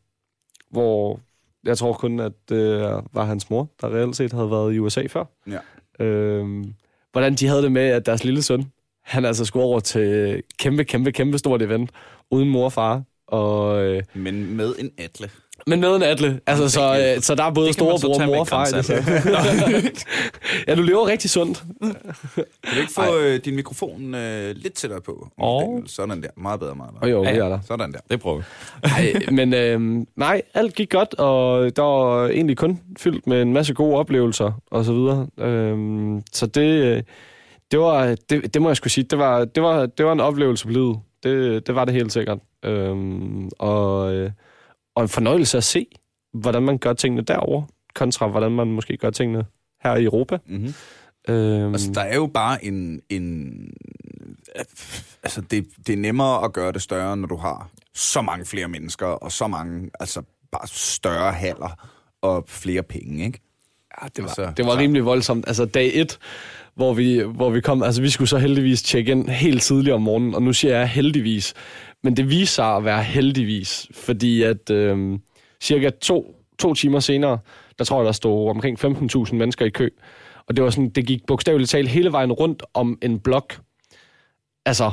hvor 0.71 1.21
jeg 1.65 1.79
tror 1.79 1.93
kun, 1.93 2.21
at 2.21 2.33
det 2.49 2.57
øh, 2.57 3.03
var 3.13 3.25
hans 3.25 3.51
mor, 3.51 3.69
der 3.81 3.95
reelt 3.95 4.17
set 4.17 4.33
havde 4.33 4.51
været 4.51 4.75
i 4.75 4.79
USA 4.79 5.07
før, 5.07 5.25
Ja. 5.47 6.05
øhm, 6.05 6.75
hvordan 7.13 7.35
de 7.35 7.47
havde 7.47 7.63
det 7.63 7.73
med, 7.73 7.83
at 7.83 8.07
deres 8.07 8.25
lille 8.25 8.43
søn, 8.43 8.65
han 9.05 9.25
altså 9.25 9.45
skulle 9.45 9.65
over 9.65 9.81
til 9.81 10.43
kæmpe, 10.59 10.85
kæmpe, 10.85 11.13
kæmpe 11.13 11.39
stort 11.39 11.63
event, 11.63 11.91
uden 12.31 12.49
mor 12.49 12.65
og 12.65 12.73
far. 12.73 13.03
Og, 13.27 13.85
øh, 13.85 14.03
Men 14.15 14.57
med 14.57 14.75
en 14.79 14.91
atle. 14.99 15.31
Men 15.69 15.81
med 15.81 15.97
en 15.97 16.03
atle. 16.03 16.41
Altså, 16.47 16.69
så, 16.69 17.15
øh, 17.17 17.23
så 17.23 17.35
der 17.35 17.45
er 17.45 17.51
både 17.51 17.67
så 17.69 17.73
storebror, 17.73 18.19
med 18.19 18.27
mor 18.27 18.39
og 18.41 18.49
far. 18.49 18.65
det. 18.65 18.73
grænsat. 18.75 20.05
ja, 20.69 20.75
du 20.75 20.83
lever 20.83 21.07
rigtig 21.07 21.31
sundt. 21.31 21.65
Kan 21.85 22.75
du 22.75 22.81
ikke 22.81 22.93
få 22.93 23.19
øh, 23.19 23.41
din 23.45 23.57
mikrofon 23.57 24.15
øh, 24.15 24.55
lidt 24.57 24.75
tættere 24.75 25.01
på? 25.01 25.29
Åh. 25.39 25.81
Sådan 25.87 26.23
der. 26.23 26.29
Meget 26.37 26.61
bedre, 26.61 26.75
meget 26.75 26.91
bedre. 26.91 27.03
Og 27.03 27.11
jo, 27.11 27.25
Ja, 27.25 27.31
det 27.31 27.37
ja. 27.37 27.45
er 27.45 27.49
der. 27.49 27.59
Sådan 27.67 27.93
der. 27.93 27.99
Det 28.11 28.21
prøver 28.21 28.37
vi. 28.39 28.43
Ej, 28.83 29.15
men 29.31 29.55
øh, 29.55 30.07
nej, 30.17 30.43
alt 30.55 30.75
gik 30.75 30.91
godt, 30.91 31.15
og 31.15 31.77
der 31.77 31.83
var 31.83 32.27
egentlig 32.29 32.57
kun 32.57 32.81
fyldt 32.99 33.27
med 33.27 33.43
en 33.43 33.53
masse 33.53 33.75
gode 33.75 33.97
oplevelser 33.97 34.53
og 34.71 34.85
så 34.85 34.93
videre. 34.93 35.27
Øh, 35.39 36.21
så 36.33 36.47
det, 36.47 36.83
øh, 36.85 37.03
det 37.71 37.79
var, 37.81 38.17
det, 38.31 38.55
det 38.55 38.63
må 38.63 38.69
jeg 38.69 38.77
skulle 38.77 38.93
sige, 38.93 39.05
det 39.11 39.19
var, 39.19 39.45
det 39.45 39.63
var, 39.63 39.87
det 39.87 40.07
var 40.07 40.13
en 40.13 40.21
oplevelse 40.21 40.67
på 40.67 40.73
livet. 40.73 40.99
Det, 41.23 41.67
det 41.67 41.75
var 41.75 41.85
det 41.85 41.95
helt 41.95 42.13
sikkert. 42.13 42.39
Øh, 42.65 42.97
og, 43.59 44.15
øh, 44.15 44.31
og 44.99 45.03
en 45.03 45.09
fornøjelse 45.09 45.57
at 45.57 45.65
se, 45.65 45.87
hvordan 46.35 46.63
man 46.63 46.79
gør 46.79 46.93
tingene 46.93 47.23
derovre, 47.23 47.67
kontra 47.95 48.27
hvordan 48.27 48.53
man 48.53 48.67
måske 48.67 48.97
gør 48.97 49.11
tingene 49.11 49.45
her 49.83 49.97
i 49.97 50.05
Europa. 50.05 50.39
Mm-hmm. 50.47 50.75
Øh, 51.29 51.73
Altså, 51.73 51.93
der 51.93 52.01
er 52.01 52.15
jo 52.15 52.27
bare 52.27 52.65
en... 52.65 53.01
en 53.09 53.55
altså, 55.23 55.41
det, 55.41 55.67
det 55.87 55.93
er 55.93 55.97
nemmere 55.97 56.45
at 56.45 56.53
gøre 56.53 56.73
det 56.73 56.83
større, 56.83 57.17
når 57.17 57.29
du 57.29 57.37
har 57.37 57.71
så 57.95 58.23
mange 58.23 58.45
flere 58.45 58.69
mennesker, 58.69 59.07
og 59.07 59.33
så 59.33 59.47
mange, 59.47 59.91
altså, 60.01 60.23
bare 60.53 60.67
større 60.69 61.33
haller 61.33 61.89
og 62.23 62.45
flere 62.47 62.83
penge, 62.83 63.25
ikke? 63.25 63.41
Ja, 64.03 64.09
det 64.17 64.23
var, 64.23 64.29
Altså, 64.29 64.53
det 64.57 64.67
var 64.67 64.79
rimelig 64.79 65.05
voldsomt. 65.05 65.49
Altså 65.49 65.65
dag 65.65 65.91
et, 65.95 66.19
hvor 66.75 66.95
vi, 66.95 67.23
hvor 67.23 67.51
vi 67.51 67.61
kom, 67.61 67.83
altså 67.83 68.03
vi 68.03 68.11
skulle 68.11 68.29
så 68.29 68.39
heldigvis 68.39 68.83
tjekke 68.83 69.13
ind 69.13 69.29
helt 69.29 69.63
tidligt 69.63 69.95
om 69.95 70.03
morgenen, 70.03 70.35
og 70.35 70.43
nu 70.43 70.53
siger 70.53 70.79
jeg 70.79 70.89
heldigvis, 70.89 71.55
men 72.03 72.17
det 72.17 72.31
viser 72.31 72.47
sig 72.55 72.77
at 72.77 72.85
være 72.85 73.03
heldigvis, 73.03 73.87
fordi 73.95 74.43
at 74.43 74.71
øhm, 74.71 75.21
cirka 75.61 75.91
to, 75.91 76.35
to 76.59 76.75
timer 76.75 77.01
senere, 77.01 77.39
der 77.79 77.85
tror 77.85 77.99
jeg, 78.01 78.07
der 78.07 78.13
stod 78.13 78.51
omkring 78.51 78.85
15.000 78.85 79.35
mennesker 79.35 79.67
i 79.67 79.71
kø, 79.71 79.89
og 80.47 80.57
det 80.57 80.65
var 80.65 80.71
sådan, 80.71 80.89
det 80.91 81.07
gik 81.07 81.27
bogstaveligt 81.27 81.71
talt 81.71 81.89
hele 81.89 82.13
vejen 82.13 82.33
rundt 82.33 82.63
om 82.75 82.99
en 83.03 83.21
blok, 83.21 83.61
altså, 84.67 84.91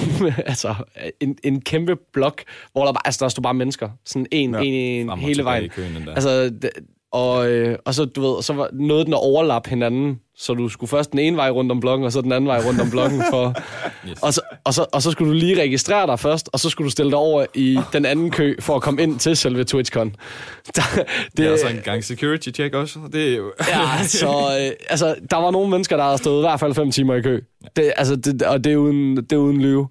altså 0.46 0.74
en, 1.20 1.38
en 1.44 1.60
kæmpe 1.60 1.96
blok, 2.12 2.42
hvor 2.72 2.84
der, 2.84 2.92
bare, 2.92 3.06
altså, 3.06 3.24
der 3.24 3.28
stod 3.28 3.42
bare 3.42 3.54
mennesker, 3.54 3.88
sådan 4.04 4.26
en, 4.30 4.54
Ja. 4.54 4.60
en, 4.64 5.10
en 5.10 5.18
hele 5.18 5.44
vejen. 5.44 5.70
køen. 5.70 6.08
Altså, 6.08 6.44
det, 6.44 6.70
og, 7.12 7.50
øh, 7.50 7.78
og 7.84 7.94
så, 7.94 8.04
du 8.04 8.20
ved, 8.34 8.42
så 8.42 8.52
var 8.52 8.68
noget 8.72 9.06
den 9.06 9.14
at 9.14 9.20
overlappe 9.22 9.70
hinanden, 9.70 10.18
så 10.36 10.54
du 10.54 10.68
skulle 10.68 10.88
først 10.88 11.10
den 11.12 11.18
ene 11.18 11.36
vej 11.36 11.50
rundt 11.50 11.72
om 11.72 11.80
blokken, 11.80 12.06
og 12.06 12.12
så 12.12 12.20
den 12.20 12.32
anden 12.32 12.48
vej 12.48 12.60
rundt 12.66 12.80
om 12.80 12.90
blokken. 12.90 13.22
For, 13.30 13.54
Yes. 14.08 14.22
og, 14.22 14.34
så, 14.34 14.40
og, 14.64 14.74
så, 14.74 14.86
og 14.92 15.02
så 15.02 15.10
skulle 15.10 15.32
du 15.32 15.38
lige 15.38 15.60
registrere 15.60 16.06
dig 16.06 16.18
først, 16.18 16.50
og 16.52 16.60
så 16.60 16.70
skulle 16.70 16.86
du 16.86 16.90
stille 16.90 17.10
dig 17.10 17.18
over 17.18 17.46
i 17.54 17.78
den 17.92 18.04
anden 18.04 18.30
kø, 18.30 18.54
for 18.60 18.76
at 18.76 18.82
komme 18.82 19.02
ind 19.02 19.18
til 19.18 19.36
selve 19.36 19.64
TwitchCon. 19.64 20.16
Der, 20.76 20.82
det, 20.94 21.06
Det 21.36 21.46
er 21.46 21.50
altså 21.50 21.68
en 21.68 21.80
gang 21.84 22.04
security 22.04 22.48
check 22.50 22.74
også. 22.74 22.98
Det 23.12 23.32
er 23.32 23.36
jo... 23.36 23.52
Ja, 23.68 24.04
så 24.06 24.26
øh, 24.28 24.70
altså, 24.90 25.14
der 25.30 25.36
var 25.36 25.50
nogle 25.50 25.70
mennesker, 25.70 25.96
der 25.96 26.04
havde 26.04 26.18
stået 26.18 26.38
i 26.38 26.46
hvert 26.46 26.60
fald 26.60 26.74
fem 26.74 26.90
timer 26.90 27.14
i 27.14 27.20
kø. 27.20 27.40
Det, 27.76 27.92
altså, 27.96 28.16
det, 28.16 28.42
og 28.42 28.64
det 28.64 28.72
er, 28.72 28.76
uden, 28.76 29.16
det 29.16 29.32
er 29.32 29.36
uden 29.36 29.60
lyve. 29.62 29.88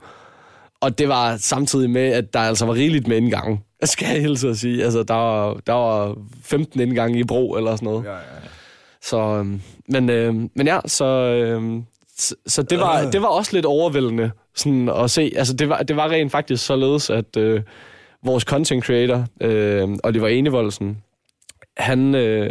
Og 0.81 0.97
det 0.97 1.09
var 1.09 1.37
samtidig 1.37 1.89
med, 1.89 2.07
at 2.13 2.33
der 2.33 2.39
altså 2.39 2.65
var 2.65 2.73
rigeligt 2.73 3.07
med 3.07 3.17
indgange. 3.17 3.61
Jeg 3.81 3.89
skal 3.93 4.07
jeg 4.13 4.21
hilse 4.21 4.49
at 4.49 4.57
sige. 4.57 4.83
Altså, 4.83 5.03
der 5.03 5.13
var, 5.13 5.53
der 5.67 5.73
var 5.73 6.17
15 6.43 6.79
indgange 6.79 7.19
i 7.19 7.23
bro 7.23 7.55
eller 7.55 7.75
sådan 7.75 7.85
noget. 7.85 8.05
Ja, 8.05 8.11
ja. 8.11 8.19
Så, 9.01 9.17
øhm, 9.17 9.61
men, 9.89 10.09
øh, 10.09 10.35
men 10.55 10.67
ja, 10.67 10.79
så, 10.85 11.05
øh, 11.05 11.81
så, 12.17 12.35
så 12.47 12.63
det, 12.63 12.79
var, 12.79 13.11
det 13.11 13.21
var 13.21 13.27
også 13.27 13.51
lidt 13.53 13.65
overvældende 13.65 14.31
sådan 14.55 14.89
at 14.89 15.11
se. 15.11 15.33
Altså, 15.35 15.53
det 15.53 15.69
var, 15.69 15.83
det 15.83 15.95
var 15.95 16.09
rent 16.09 16.31
faktisk 16.31 16.65
således, 16.65 17.09
at 17.09 17.37
øh, 17.37 17.61
vores 18.23 18.43
content 18.43 18.85
creator, 18.85 19.25
øh, 19.41 19.89
Oliver 20.03 20.27
Enevoldsen, 20.27 20.97
han, 21.77 22.15
øh, 22.15 22.49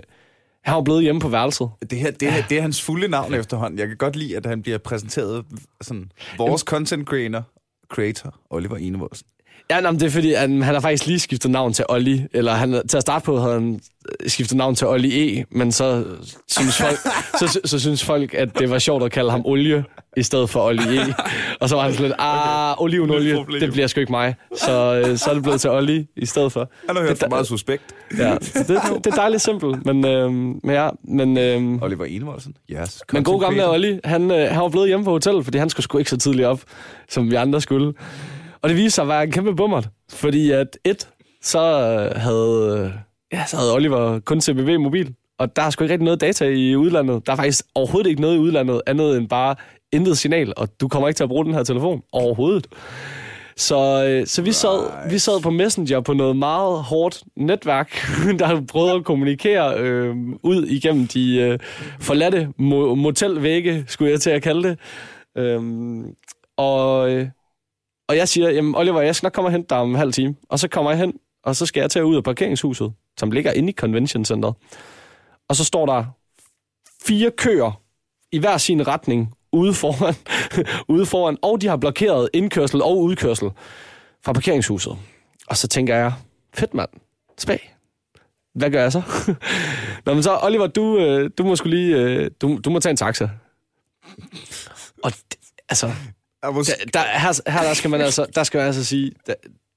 han 0.64 0.74
var 0.74 0.82
blevet 0.82 1.02
hjemme 1.02 1.20
på 1.20 1.28
værelset. 1.28 1.70
Det, 1.90 1.98
her, 1.98 2.10
det, 2.10 2.32
her, 2.32 2.42
det 2.48 2.58
er 2.58 2.62
hans 2.62 2.82
fulde 2.82 3.08
navn 3.08 3.34
efterhånden. 3.34 3.78
Jeg 3.78 3.88
kan 3.88 3.96
godt 3.96 4.16
lide, 4.16 4.36
at 4.36 4.46
han 4.46 4.62
bliver 4.62 4.78
præsenteret 4.78 5.44
sådan, 5.80 6.10
vores 6.38 6.62
content 6.62 7.08
creator, 7.08 7.44
creator 7.90 8.30
Oliver 8.50 8.76
Enevoldsen. 8.76 9.28
Ja, 9.70 9.80
nej, 9.80 9.90
det 9.90 10.02
er 10.02 10.10
fordi, 10.10 10.32
han, 10.32 10.62
han 10.62 10.74
har 10.74 10.80
faktisk 10.80 11.06
lige 11.06 11.18
skiftet 11.18 11.50
navn 11.50 11.72
til 11.72 11.84
Olli. 11.88 12.22
Eller 12.32 12.52
han, 12.52 12.82
til 12.88 12.96
at 12.96 13.00
starte 13.00 13.24
på 13.24 13.38
havde 13.38 13.54
han 13.54 13.80
skiftet 14.26 14.56
navn 14.56 14.74
til 14.74 14.86
Olli 14.86 15.38
E. 15.40 15.44
Men 15.50 15.72
så 15.72 16.04
synes, 16.48 16.76
folk, 16.76 16.96
så, 17.38 17.46
så, 17.52 17.60
så 17.64 17.78
synes 17.78 18.04
folk, 18.04 18.34
at 18.34 18.58
det 18.58 18.70
var 18.70 18.78
sjovt 18.78 19.04
at 19.04 19.12
kalde 19.12 19.30
ham 19.30 19.42
Olie 19.44 19.84
i 20.16 20.22
stedet 20.22 20.50
for 20.50 20.66
Olli 20.66 20.98
E. 20.98 21.14
Og 21.60 21.68
så 21.68 21.76
var 21.76 21.82
han 21.82 21.92
sådan 21.92 22.06
lidt, 22.06 22.16
ah, 22.18 22.82
olivenolie, 22.82 23.44
det 23.60 23.72
bliver 23.72 23.86
sgu 23.86 24.00
ikke 24.00 24.12
mig. 24.12 24.34
Så, 24.56 25.02
øh, 25.06 25.18
så 25.18 25.30
er 25.30 25.34
det 25.34 25.42
blevet 25.42 25.60
til 25.60 25.70
Olli 25.70 26.06
i 26.16 26.26
stedet 26.26 26.52
for. 26.52 26.70
Han 26.86 26.96
har 26.96 27.02
hørt 27.02 27.18
for 27.18 27.28
meget 27.28 27.46
suspekt. 27.46 27.82
Ja, 28.18 28.34
det, 28.34 28.68
det 29.04 29.06
er 29.06 29.16
dejligt 29.16 29.42
simpelt. 29.42 29.86
Men, 29.86 30.06
øh, 30.06 30.32
men 30.32 30.60
ja, 30.64 30.88
men... 31.04 31.38
Øh, 31.38 31.82
Oliver 31.82 32.04
Enevoldsen. 32.04 32.54
Yes. 32.72 33.02
men 33.12 33.24
god 33.24 33.40
gamle 33.40 33.70
Olli, 33.70 34.00
han, 34.04 34.30
øh, 34.30 34.50
han 34.50 34.62
var 34.62 34.68
blevet 34.68 34.88
hjemme 34.88 35.04
på 35.04 35.10
hotellet, 35.10 35.44
fordi 35.44 35.58
han 35.58 35.70
skulle 35.70 35.84
sgu 35.84 35.98
ikke 35.98 36.10
så 36.10 36.16
tidligt 36.16 36.46
op, 36.46 36.60
som 37.08 37.30
vi 37.30 37.34
andre 37.34 37.60
skulle. 37.60 37.92
Og 38.62 38.68
det 38.68 38.76
viste 38.76 38.90
sig 38.90 39.02
at 39.02 39.08
være 39.08 39.24
en 39.24 39.30
kæmpe 39.30 39.56
bummer, 39.56 39.82
fordi 40.10 40.50
at 40.50 40.78
et, 40.84 41.08
så 41.42 41.60
havde, 42.16 42.92
ja, 43.32 43.46
så 43.46 43.56
havde 43.56 43.74
Oliver 43.74 44.20
kun 44.20 44.40
CBV 44.40 44.80
mobil, 44.80 45.14
og 45.38 45.56
der 45.56 45.62
er 45.62 45.70
sgu 45.70 45.84
ikke 45.84 45.92
rigtig 45.92 46.04
noget 46.04 46.20
data 46.20 46.44
i 46.44 46.76
udlandet. 46.76 47.26
Der 47.26 47.32
er 47.32 47.36
faktisk 47.36 47.64
overhovedet 47.74 48.10
ikke 48.10 48.20
noget 48.20 48.36
i 48.36 48.38
udlandet, 48.38 48.82
andet 48.86 49.16
end 49.16 49.28
bare 49.28 49.54
intet 49.92 50.18
signal, 50.18 50.52
og 50.56 50.68
du 50.80 50.88
kommer 50.88 51.08
ikke 51.08 51.16
til 51.16 51.24
at 51.24 51.28
bruge 51.28 51.44
den 51.44 51.54
her 51.54 51.62
telefon 51.62 52.02
overhovedet. 52.12 52.66
Så, 53.56 54.06
øh, 54.08 54.26
så 54.26 54.42
vi, 54.42 54.52
sad, 54.52 55.10
vi 55.10 55.18
sad 55.18 55.42
på 55.42 55.50
Messenger 55.50 56.00
på 56.00 56.12
noget 56.12 56.36
meget 56.36 56.82
hårdt 56.82 57.22
netværk, 57.36 57.90
der 58.38 58.62
prøvede 58.68 58.94
at 58.94 59.04
kommunikere 59.04 59.78
øh, 59.78 60.16
ud 60.42 60.66
igennem 60.66 61.06
de 61.06 61.36
øh, 61.36 61.58
forladte 62.00 62.48
mo- 62.60 62.94
motelvægge, 62.94 63.84
skulle 63.86 64.10
jeg 64.12 64.20
til 64.20 64.30
at 64.30 64.42
kalde 64.42 64.68
det. 64.68 64.78
Øhm, 65.36 66.04
og, 66.56 67.10
øh, 67.10 67.26
og 68.10 68.16
jeg 68.16 68.28
siger, 68.28 68.50
jamen 68.50 68.74
Oliver, 68.74 69.00
jeg 69.00 69.16
skal 69.16 69.26
nok 69.26 69.32
komme 69.32 69.48
og 69.48 69.52
hente 69.52 69.66
dig 69.70 69.78
om 69.78 69.90
en 69.90 69.96
halv 69.96 70.12
time. 70.12 70.36
Og 70.48 70.58
så 70.58 70.68
kommer 70.68 70.90
jeg 70.90 71.00
hen, 71.00 71.12
og 71.44 71.56
så 71.56 71.66
skal 71.66 71.80
jeg 71.80 71.90
til 71.90 72.04
ud 72.04 72.16
af 72.16 72.24
parkeringshuset, 72.24 72.92
som 73.18 73.30
ligger 73.30 73.52
inde 73.52 73.68
i 73.68 73.72
Convention 73.72 74.24
Center. 74.24 74.52
Og 75.48 75.56
så 75.56 75.64
står 75.64 75.86
der 75.86 76.04
fire 77.06 77.30
køer 77.30 77.82
i 78.32 78.38
hver 78.38 78.58
sin 78.58 78.86
retning 78.86 79.34
ude 79.52 79.74
foran, 79.74 80.14
ude 80.94 81.06
foran, 81.06 81.38
og 81.42 81.60
de 81.60 81.66
har 81.66 81.76
blokeret 81.76 82.28
indkørsel 82.32 82.82
og 82.82 82.98
udkørsel 82.98 83.50
fra 84.24 84.32
parkeringshuset. 84.32 84.98
Og 85.46 85.56
så 85.56 85.68
tænker 85.68 85.96
jeg, 85.96 86.12
fedt 86.54 86.74
mand, 86.74 86.90
spag. 87.38 87.74
Hvad 88.54 88.70
gør 88.70 88.82
jeg 88.82 88.92
så? 88.92 89.02
Nå, 90.06 90.14
men 90.14 90.22
så, 90.22 90.38
Oliver, 90.42 90.66
du, 90.66 90.98
øh, 90.98 91.30
du 91.38 91.44
må 91.44 91.56
skulle 91.56 91.76
lige, 91.76 91.96
øh, 91.96 92.30
du, 92.40 92.60
du 92.64 92.70
må 92.70 92.80
tage 92.80 92.90
en 92.90 92.96
taxa. 92.96 93.28
Og 95.04 95.12
det, 95.12 95.36
altså, 95.68 95.92
må... 96.44 96.62
der, 96.62 96.72
der, 96.94 97.00
her, 97.18 97.50
her 97.50 97.62
der 97.62 97.74
skal 97.74 97.90
man 97.90 98.00
altså, 98.00 98.26
der 98.34 98.42
skal 98.44 98.58
man 98.58 98.66
altså 98.66 98.84
sige, 98.84 99.12
der, 99.26 99.34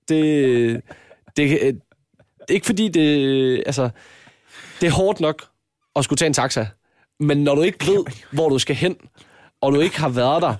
det, 0.10 0.82
det, 1.38 1.80
ikke 2.49 2.65
fordi 2.65 2.88
det, 2.88 3.63
altså, 3.65 3.89
det 4.82 4.88
er 4.88 4.91
hårdt 4.91 5.19
nok 5.19 5.43
at 5.95 6.04
skulle 6.04 6.17
tage 6.17 6.28
en 6.28 6.34
taxa, 6.34 6.65
men 7.19 7.43
når 7.43 7.56
du 7.56 7.62
ikke 7.62 7.88
ved, 7.88 8.04
hvor 8.32 8.49
du 8.49 8.60
skal 8.60 8.76
hen, 8.76 8.95
og 9.62 9.71
du 9.73 9.80
ikke 9.80 9.99
har 9.99 10.10
været 10.10 10.41
der, 10.41 10.56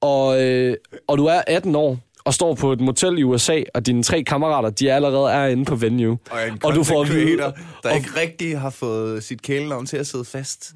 og, 0.00 0.42
øh, 0.42 0.76
og 1.08 1.18
du 1.18 1.26
er 1.26 1.42
18 1.46 1.74
år, 1.74 1.98
og 2.24 2.34
står 2.34 2.54
på 2.54 2.72
et 2.72 2.80
motel 2.80 3.18
i 3.18 3.22
USA, 3.22 3.62
og 3.74 3.86
dine 3.86 4.02
tre 4.02 4.22
kammerater, 4.22 4.70
de 4.70 4.92
allerede 4.92 5.30
er 5.32 5.46
inde 5.46 5.64
på 5.64 5.74
venue. 5.74 6.18
Og, 6.30 6.48
en 6.48 6.58
og 6.64 6.74
du 6.74 6.84
får 6.84 7.02
at 7.02 7.08
vide, 7.08 7.36
der 7.38 7.52
og- 7.84 7.96
ikke 7.96 8.08
rigtig 8.16 8.60
har 8.60 8.70
fået 8.70 9.24
sit 9.24 9.42
kælenavn 9.42 9.86
til 9.86 9.96
at 9.96 10.06
sidde 10.06 10.24
fast. 10.24 10.72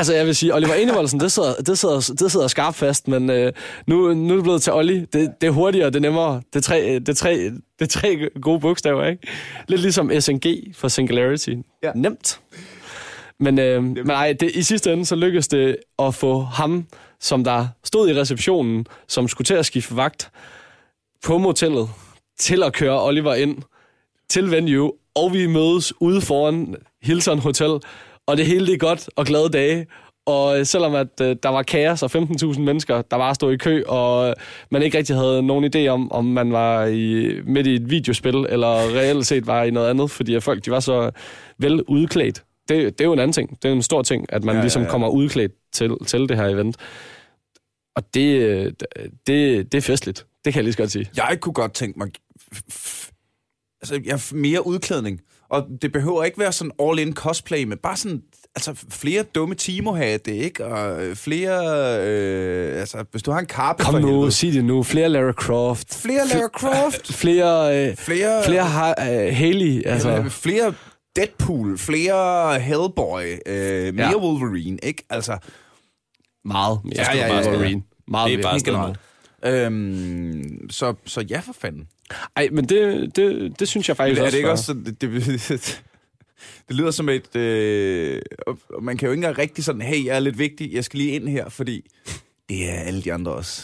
Altså, 0.00 0.14
jeg 0.14 0.26
vil 0.26 0.36
sige, 0.36 0.54
Oliver 0.54 0.74
Enevoldsen, 0.74 1.20
det 1.20 1.32
sidder, 1.32 1.54
det 1.54 1.78
sidder, 1.78 2.14
det 2.20 2.32
sidder 2.32 2.48
skarpt 2.48 2.76
fast, 2.76 3.08
men 3.08 3.30
øh, 3.30 3.52
nu, 3.86 4.14
nu 4.14 4.32
er 4.32 4.36
det 4.36 4.42
blevet 4.42 4.62
til 4.62 4.72
Olli. 4.72 5.00
Det, 5.00 5.30
det 5.40 5.46
er 5.46 5.50
hurtigere, 5.50 5.86
det 5.86 5.96
er 5.96 6.00
nemmere. 6.00 6.42
Det 6.52 6.56
er 6.56 6.60
tre, 6.60 6.94
det 6.94 7.08
er 7.08 7.14
tre, 7.14 7.32
det 7.38 7.54
er 7.80 7.86
tre 7.86 8.28
gode 8.42 8.60
bogstaver, 8.60 9.06
ikke? 9.06 9.28
Lidt 9.68 9.80
ligesom 9.80 10.20
SNG 10.20 10.74
for 10.74 10.88
Singularity. 10.88 11.54
Ja. 11.82 11.92
Nemt. 11.94 12.40
Men, 13.40 13.58
øh, 13.58 13.82
men 13.82 13.98
nej, 14.04 14.32
det, 14.40 14.50
i 14.54 14.62
sidste 14.62 14.92
ende, 14.92 15.06
så 15.06 15.16
lykkedes 15.16 15.48
det 15.48 15.76
at 15.98 16.14
få 16.14 16.40
ham, 16.40 16.86
som 17.20 17.44
der 17.44 17.68
stod 17.84 18.08
i 18.08 18.20
receptionen, 18.20 18.86
som 19.08 19.28
skulle 19.28 19.46
til 19.46 19.54
at 19.54 19.66
skifte 19.66 19.96
vagt 19.96 20.30
på 21.24 21.38
motellet, 21.38 21.88
til 22.38 22.62
at 22.62 22.72
køre 22.72 23.02
Oliver 23.02 23.34
ind 23.34 23.56
til 24.30 24.50
venue, 24.50 24.92
og 25.14 25.32
vi 25.32 25.46
mødes 25.46 25.92
ude 26.00 26.20
foran 26.20 26.76
Hilton 27.02 27.38
Hotel, 27.38 27.80
og 28.30 28.36
det 28.36 28.46
hele 28.46 28.66
det 28.66 28.74
er 28.74 28.78
godt 28.78 29.08
og 29.16 29.26
glade 29.26 29.48
dage. 29.48 29.86
Og 30.26 30.66
selvom 30.66 30.94
at 30.94 31.20
øh, 31.22 31.36
der 31.42 31.48
var 31.48 31.62
kaos 31.62 32.02
og 32.02 32.10
15.000 32.14 32.60
mennesker, 32.60 33.02
der 33.02 33.18
bare 33.18 33.34
stod 33.34 33.52
i 33.52 33.56
kø, 33.56 33.82
og 33.88 34.34
man 34.70 34.82
ikke 34.82 34.98
rigtig 34.98 35.16
havde 35.16 35.42
nogen 35.42 35.72
idé 35.74 35.88
om, 35.88 36.12
om 36.12 36.24
man 36.24 36.52
var 36.52 36.86
i, 36.86 37.32
midt 37.44 37.66
i 37.66 37.74
et 37.74 37.90
videospil, 37.90 38.46
eller 38.48 38.96
reelt 38.96 39.26
set 39.26 39.46
var 39.46 39.62
i 39.62 39.70
noget 39.70 39.90
andet, 39.90 40.10
fordi 40.10 40.34
at 40.34 40.42
folk 40.42 40.64
de 40.64 40.70
var 40.70 40.80
så 40.80 41.10
vel 41.58 41.82
udklædt. 41.82 42.44
Det, 42.68 42.98
det 42.98 43.00
er 43.00 43.04
jo 43.04 43.12
en 43.12 43.18
anden 43.18 43.32
ting. 43.32 43.62
Det 43.62 43.68
er 43.68 43.72
en 43.72 43.82
stor 43.82 44.02
ting, 44.02 44.26
at 44.32 44.44
man 44.44 44.52
Ja, 44.52 44.52
ja, 44.52 44.58
ja, 44.58 44.62
ligesom 44.62 44.82
ja. 44.82 44.88
kommer 44.88 45.08
udklædt 45.08 45.52
til, 45.72 45.90
til 46.06 46.20
det 46.28 46.36
her 46.36 46.46
event. 46.46 46.76
Og 47.96 48.14
det, 48.14 48.40
øh, 48.40 48.72
det, 49.26 49.72
det 49.72 49.74
er 49.74 49.82
festligt. 49.82 50.26
Det 50.44 50.52
kan 50.52 50.58
jeg 50.58 50.64
lige 50.64 50.72
så 50.72 50.78
godt 50.78 50.90
sige. 50.90 51.10
Jeg 51.16 51.38
kunne 51.40 51.52
godt 51.52 51.72
tænke 51.72 51.98
mig... 51.98 52.08
Altså, 53.82 54.00
jeg 54.04 54.20
mere 54.32 54.66
udklædning. 54.66 55.20
Og 55.50 55.66
det 55.82 55.92
behøver 55.92 56.24
ikke 56.24 56.38
være 56.38 56.52
sådan 56.52 56.72
all-in 56.82 57.14
cosplay, 57.14 57.64
men 57.64 57.78
bare 57.78 57.96
sådan... 57.96 58.22
Altså, 58.56 58.74
flere 58.90 59.22
dumme 59.22 59.54
Timo-hatte, 59.54 60.36
ikke? 60.36 60.64
Og 60.66 61.04
øh, 61.04 61.16
flere... 61.16 61.60
Øh, 62.08 62.80
altså, 62.80 63.04
hvis 63.10 63.22
du 63.22 63.30
har 63.30 63.38
en 63.38 63.46
karpe 63.46 63.82
Kom 63.82 63.92
for 63.92 63.98
nu, 63.98 64.06
helvede. 64.08 64.30
sig 64.32 64.52
det 64.52 64.64
nu. 64.64 64.82
Flere 64.82 65.08
Lara 65.08 65.32
Croft. 65.32 65.94
Flere 66.02 66.26
Lara 66.34 66.48
Croft. 66.48 67.12
Flere, 67.22 67.88
øh, 67.90 67.96
Flere... 67.96 68.44
flere 68.44 68.64
ha- 68.64 69.26
øh, 69.28 69.36
Haley. 69.36 69.82
Altså. 69.86 70.08
Altså, 70.08 70.30
flere 70.40 70.74
Deadpool, 71.16 71.78
flere 71.78 72.58
Hellboy, 72.60 73.22
øh, 73.46 73.94
mere 73.94 74.06
Ja. 74.08 74.16
Wolverine, 74.18 74.78
ikke? 74.82 75.02
Altså, 75.10 75.38
Meget 76.44 76.80
mere. 76.84 76.94
Ja, 76.96 77.16
ja, 77.16 77.26
ja, 77.26 77.40
ja. 77.40 77.50
Wolverine. 77.50 77.82
Meget 78.08 78.26
Det 78.26 78.34
er 78.34 78.38
mere. 78.38 78.42
bare 78.42 78.60
generelt. 78.64 78.98
Øhm, 79.44 80.70
så, 80.70 80.94
så 81.06 81.20
ja, 81.30 81.40
for 81.40 81.52
fanden. 81.60 81.86
Ej, 82.36 82.48
men 82.52 82.64
det, 82.64 83.16
det, 83.16 83.60
det 83.60 83.68
synes 83.68 83.88
jeg 83.88 83.96
faktisk 83.96 84.20
er 84.20 84.24
også 84.24 84.30
det 84.32 84.38
ikke 84.38 84.46
var- 84.46 84.52
også 84.52 84.72
det, 84.74 85.00
det, 85.00 85.82
det 86.68 86.76
lyder 86.76 86.90
som 86.90 87.08
et... 87.08 87.36
Øh, 87.36 88.22
man 88.82 88.96
kan 88.96 89.06
jo 89.06 89.12
ikke 89.12 89.18
engang 89.18 89.38
rigtig 89.38 89.64
sådan, 89.64 89.82
hey, 89.82 90.04
jeg 90.06 90.16
er 90.16 90.20
lidt 90.20 90.38
vigtig, 90.38 90.72
jeg 90.72 90.84
skal 90.84 90.98
lige 90.98 91.12
ind 91.12 91.28
her, 91.28 91.48
fordi 91.48 91.90
det 92.48 92.70
er 92.70 92.74
alle 92.74 93.02
de 93.02 93.12
andre 93.12 93.32
også. 93.32 93.62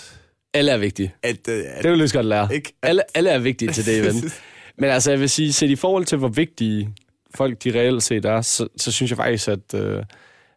Alle 0.55 0.71
er 0.73 0.77
vigtige. 0.79 1.15
At, 1.23 1.49
øh, 1.49 1.65
at, 1.67 1.83
Det 1.83 1.91
vil 1.91 2.01
jeg 2.01 2.11
godt 2.13 2.27
lære. 2.27 2.55
Ikke? 2.55 2.73
Alle, 2.83 3.17
alle 3.17 3.31
er 3.31 3.39
vigtige 3.39 3.73
til 3.73 3.87
det 3.87 3.99
event. 3.99 4.43
Men 4.79 4.91
altså, 4.91 5.11
jeg 5.11 5.21
vil 5.21 5.31
sige, 5.31 5.53
set 5.53 5.71
i 5.71 5.77
forhold 5.77 6.05
til, 6.05 6.19
hvor 6.19 6.29
vigtige 6.29 6.91
folk 7.35 7.65
de 7.65 7.71
reelt 7.81 8.03
set 8.03 8.25
er, 8.25 8.41
så, 8.43 8.69
så 8.77 8.93
synes 8.93 9.11
jeg 9.11 9.17
faktisk, 9.17 9.49
at... 9.49 9.75
Øh, 9.75 10.03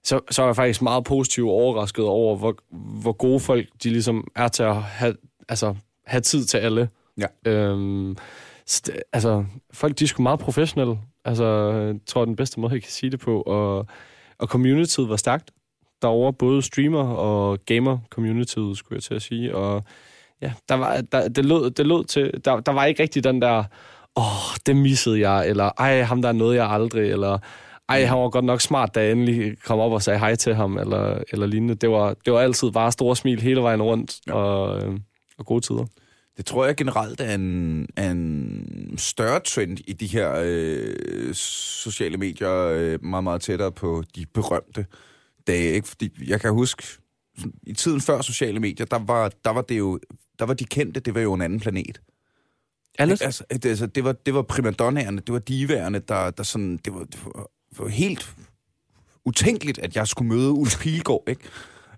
så, 0.04 0.20
så 0.32 0.42
er 0.42 0.46
jeg 0.46 0.56
faktisk 0.56 0.82
meget 0.82 1.04
positivt 1.04 1.48
overrasket 1.50 2.06
over, 2.06 2.36
hvor, 2.36 2.58
hvor 3.02 3.12
gode 3.12 3.40
folk 3.40 3.68
de 3.84 3.90
ligesom 3.90 4.28
er 4.36 4.48
til 4.48 4.64
at 4.64 4.76
have, 4.84 5.16
altså, 5.50 5.76
have 6.06 6.22
tid 6.22 6.46
til 6.46 6.58
alle. 6.58 6.90
Ja. 7.20 7.52
Øhm, 7.52 8.16
det- 8.86 9.04
altså, 9.14 9.46
folk 9.74 10.00
de 10.00 10.04
er 10.04 10.08
sgu 10.08 10.24
meget 10.24 10.40
professionelle. 10.40 11.00
Altså, 11.26 11.46
jeg 11.72 11.96
tror, 12.08 12.26
den 12.26 12.36
bedste 12.36 12.60
måde, 12.60 12.74
jeg 12.74 12.82
kan 12.82 12.92
sige 12.92 13.10
det 13.10 13.20
på. 13.20 13.42
Og, 13.42 13.86
og 14.40 14.48
communityet 14.48 15.10
var 15.10 15.16
stærkt 15.16 15.52
derovre, 16.02 16.34
både 16.34 16.62
streamer 16.62 17.04
og 17.04 17.58
gamer-communityet, 17.66 18.78
skulle 18.78 18.96
jeg 18.98 19.04
til 19.04 19.14
at 19.14 19.22
sige. 19.22 19.56
Og 19.56 19.84
ja, 20.42 20.54
der 20.70 20.76
var, 20.76 21.02
der, 21.12 21.28
det, 21.28 21.46
lød, 21.46 21.72
det 21.72 21.88
lød 21.88 22.04
til, 22.06 22.32
der, 22.46 22.60
der 22.60 22.72
var 22.72 22.86
ikke 22.86 23.04
rigtig 23.04 23.24
den 23.24 23.42
der, 23.42 23.64
åh, 24.16 24.24
oh, 24.26 24.56
det 24.66 24.76
missede 24.76 25.30
jeg, 25.30 25.50
eller 25.50 25.72
ej, 25.78 26.02
ham 26.02 26.22
der 26.22 26.32
nåede 26.32 26.56
jeg 26.56 26.70
aldrig, 26.72 27.12
eller 27.12 27.38
ej, 27.90 28.04
han 28.06 28.18
var 28.18 28.30
godt 28.30 28.46
nok 28.46 28.62
smart, 28.62 28.96
da 28.96 29.02
jeg 29.04 29.12
endelig 29.12 29.62
kom 29.66 29.80
op 29.80 29.92
og 29.92 30.02
sagde 30.02 30.20
hej 30.20 30.36
til 30.36 30.56
ham, 30.56 30.78
eller, 30.78 31.24
eller 31.32 31.48
lignende. 31.48 31.76
Det 31.76 31.90
var, 31.90 32.16
det 32.26 32.34
var 32.34 32.40
altid 32.40 32.72
bare 32.72 32.92
store 32.92 33.16
smil 33.16 33.42
hele 33.42 33.62
vejen 33.62 33.82
rundt, 33.82 34.16
ja. 34.28 34.34
og, 34.34 34.84
øh, 34.84 34.94
og 35.38 35.46
gode 35.46 35.62
tider. 35.62 35.86
Det 36.40 36.46
tror 36.46 36.66
jeg 36.66 36.76
generelt 36.76 37.22
er 37.22 37.36
en, 37.36 37.88
er 37.96 38.12
en 38.12 38.98
større 38.98 39.40
trend 39.40 39.78
i 39.88 39.94
de 39.94 40.08
her 40.08 40.44
øh, 40.46 41.34
sociale 41.34 42.18
medier, 42.18 42.56
øh, 42.56 43.04
meget, 43.06 43.24
meget 43.24 43.42
tættere 43.42 43.72
på 43.72 44.04
de 44.16 44.26
berømte 44.26 44.86
dage. 45.48 45.74
Ikke? 45.74 45.88
Fordi 45.88 46.10
jeg 46.28 46.42
kan 46.42 46.52
huske, 46.52 46.84
i 47.64 47.74
tiden 47.74 48.02
før 48.02 48.22
sociale 48.22 48.60
medier, 48.60 48.86
der 48.86 49.00
var, 49.00 49.32
der 49.46 49.52
var 49.52 49.62
det 49.62 49.78
jo, 49.78 50.00
der 50.40 50.46
var 50.46 50.54
de 50.54 50.66
kendte, 50.66 51.00
det 51.00 51.16
var 51.16 51.22
jo 51.22 51.34
en 51.34 51.42
anden 51.42 51.60
planet. 51.60 52.02
Alle? 53.00 53.14
Ikke? 53.14 53.26
Altså, 53.26 53.44
det, 53.52 53.66
altså, 53.66 53.86
det, 53.86 54.04
var, 54.04 54.12
det 54.12 54.34
var 54.34 54.42
primadonnaerne, 54.42 55.22
det 55.22 55.34
var 55.34 55.40
divaerne, 55.40 56.00
der, 56.00 56.30
der 56.30 56.44
sådan, 56.44 56.78
det 56.86 56.94
var, 56.94 57.04
det 57.04 57.20
var, 57.26 57.50
det 57.70 57.80
var 57.80 57.88
helt 57.88 58.36
utænkeligt, 59.26 59.80
at 59.80 59.96
jeg 59.96 60.08
skulle 60.08 60.30
møde 60.30 60.52
Ulf 60.52 60.80
Pilgaard, 60.82 61.24
ikke? 61.28 61.42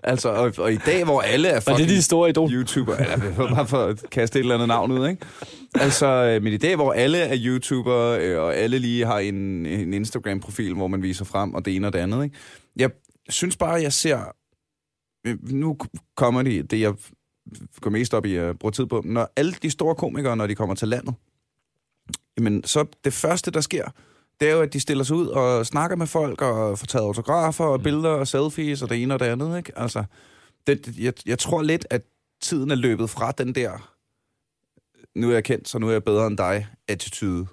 Altså, 0.04 0.30
og, 0.30 0.54
og 0.58 0.74
i 0.74 0.78
dag, 0.78 1.04
hvor 1.04 1.22
alle 1.22 1.48
er 1.48 1.60
fucking... 1.70 1.80
det 1.80 1.90
de 1.90 2.02
store 2.02 2.30
idol? 2.30 2.52
YouTuber, 2.54 2.96
eller 2.96 3.18
bare 3.56 3.68
for 3.68 3.78
at 3.78 4.04
kaste 4.12 4.40
et 4.40 4.44
eller 4.44 4.56
andet 4.56 4.68
navn 4.68 4.92
ud, 4.92 5.08
ikke? 5.10 5.26
Altså, 5.76 6.06
øh, 6.08 6.44
men 6.44 6.54
i 6.54 6.58
dag, 6.58 6.76
hvor 6.76 6.94
alle 6.94 7.18
er 7.18 7.38
YouTuber, 7.46 7.98
øh, 8.22 8.40
og 8.40 8.56
alle 8.56 8.80
lige 8.80 9.06
har 9.06 9.20
en, 9.20 9.66
en 9.66 9.94
Instagram-profil, 9.94 10.74
hvor 10.74 10.88
man 10.88 11.02
viser 11.02 11.26
frem, 11.26 11.54
og 11.54 11.66
det 11.66 11.76
ene 11.76 11.88
og 11.88 11.94
det 11.94 12.00
andet, 12.00 12.24
ikke? 12.24 12.36
Jeg 12.76 12.90
synes 13.30 13.58
bare, 13.58 13.74
jeg 13.82 13.94
ser... 13.94 14.20
øh, 15.28 15.38
Nu 15.50 15.78
kommer 16.18 16.42
det, 16.42 16.72
det 16.72 16.82
jeg 16.82 16.94
går 17.82 17.90
mest 17.90 18.14
op 18.14 18.26
i 18.26 18.36
at 18.36 18.60
bruge 18.60 18.72
tid 18.72 18.86
på, 18.86 19.02
når 19.06 19.30
alle 19.36 19.54
de 19.62 19.70
store 19.70 19.96
komikere, 19.96 20.36
når 20.38 20.48
de 20.48 20.56
kommer 20.56 20.76
til 20.76 20.88
landet, 20.88 21.14
jamen 22.38 22.64
så 22.64 22.86
det 23.04 23.14
første, 23.14 23.52
der 23.52 23.62
sker, 23.62 23.86
det 24.42 24.50
er 24.50 24.54
jo, 24.54 24.62
at 24.62 24.74
de 24.74 24.80
stiller 24.80 25.04
sig 25.04 25.16
ud 25.16 25.28
og 25.28 25.66
snakker 25.66 25.96
med 25.98 26.08
folk, 26.08 26.42
og 26.42 26.80
får 26.80 26.86
taget 26.86 27.06
autografer 27.06 27.66
og 27.66 27.84
billeder 27.84 28.10
og 28.10 28.28
selfies 28.28 28.82
og 28.82 28.90
det 28.90 29.02
ene 29.04 29.14
og 29.14 29.20
det 29.20 29.26
andet, 29.26 29.58
ikke? 29.58 29.80
Altså, 29.80 30.04
det, 30.68 30.94
jeg, 31.00 31.14
jeg 31.26 31.40
tror 31.40 31.62
lidt, 31.62 31.88
at 31.90 32.02
tiden 32.42 32.72
er 32.72 32.76
løbet 32.76 33.10
fra 33.10 33.32
den 33.32 33.56
der, 33.56 33.92
nu 35.16 35.30
er 35.30 35.34
jeg 35.34 35.44
kendt, 35.44 35.70
så 35.70 35.80
nu 35.80 35.88
er 35.88 35.92
jeg 35.92 36.04
bedre 36.04 36.28
end 36.28 36.38
dig, 36.38 36.68
attitude. 36.88 37.48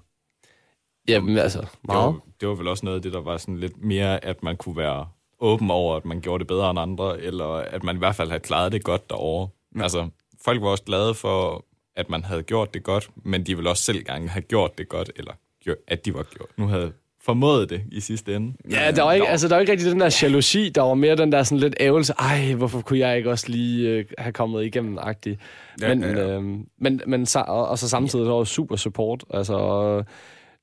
Jamen, 1.09 1.38
altså, 1.38 1.61
Det 1.61 1.68
meget. 1.85 2.05
var, 2.05 2.20
det 2.40 2.48
var 2.48 2.55
vel 2.55 2.68
også 2.68 2.85
noget 2.85 2.96
af 2.96 3.03
det, 3.03 3.12
der 3.12 3.20
var 3.20 3.37
sådan 3.37 3.59
lidt 3.59 3.85
mere, 3.85 4.24
at 4.24 4.42
man 4.42 4.57
kunne 4.57 4.77
være 4.77 5.09
åben 5.40 5.70
over, 5.70 5.96
at 5.96 6.05
man 6.05 6.20
gjorde 6.20 6.38
det 6.38 6.46
bedre 6.46 6.70
end 6.70 6.79
andre, 6.79 7.20
eller 7.20 7.46
at 7.48 7.83
man 7.83 7.96
i 7.96 7.98
hvert 7.98 8.14
fald 8.14 8.29
havde 8.29 8.40
klaret 8.40 8.72
det 8.72 8.85
godt 8.85 9.11
derovre. 9.11 9.48
Ja. 9.77 9.83
Altså, 9.83 10.09
folk 10.40 10.62
var 10.62 10.68
også 10.68 10.85
glade 10.85 11.14
for, 11.14 11.64
at 11.96 12.11
man 12.11 12.24
havde 12.24 12.42
gjort 12.42 12.74
det 12.74 12.83
godt, 12.83 13.11
men 13.16 13.46
de 13.46 13.55
ville 13.55 13.70
også 13.70 13.83
selv 13.83 14.05
gerne 14.05 14.29
have 14.29 14.42
gjort 14.42 14.79
det 14.79 14.88
godt, 14.88 15.11
eller 15.16 15.33
gjort, 15.68 15.78
at 15.88 16.04
de 16.04 16.14
var 16.14 16.22
gjort. 16.22 16.48
Nu 16.57 16.66
havde 16.66 16.92
formået 17.20 17.70
det 17.70 17.83
i 17.92 18.00
sidste 18.00 18.37
ende. 18.37 18.52
Ja, 18.70 18.90
der 18.90 19.02
var, 19.02 19.12
ikke, 19.12 19.28
altså, 19.28 19.48
der 19.48 19.54
var 19.54 19.61
ikke 19.61 19.72
rigtig 19.72 19.90
den 19.90 20.00
der 20.00 20.18
jalousi, 20.22 20.68
der 20.68 20.83
var 20.83 20.94
mere 20.94 21.16
den 21.16 21.33
der 21.33 21.42
sådan 21.42 21.59
lidt 21.59 21.74
ævelse, 21.81 22.12
ej, 22.18 22.52
hvorfor 22.54 22.81
kunne 22.81 22.98
jeg 22.98 23.16
ikke 23.16 23.31
også 23.31 23.48
lige 23.48 23.88
øh, 23.88 24.04
have 24.18 24.33
kommet 24.33 24.64
igennem 24.64 24.98
agtig. 25.00 25.38
Men, 25.81 26.00
ja, 26.00 26.09
ja. 26.09 26.37
øh, 26.37 26.42
men, 26.78 27.00
men 27.07 27.26
så, 27.26 27.44
og, 27.48 27.68
og 27.68 27.78
så 27.78 27.88
samtidig 27.88 28.26
der 28.26 28.33
var 28.33 28.44
super 28.44 28.76
support, 28.76 29.24
altså, 29.31 29.54
og, 29.54 30.04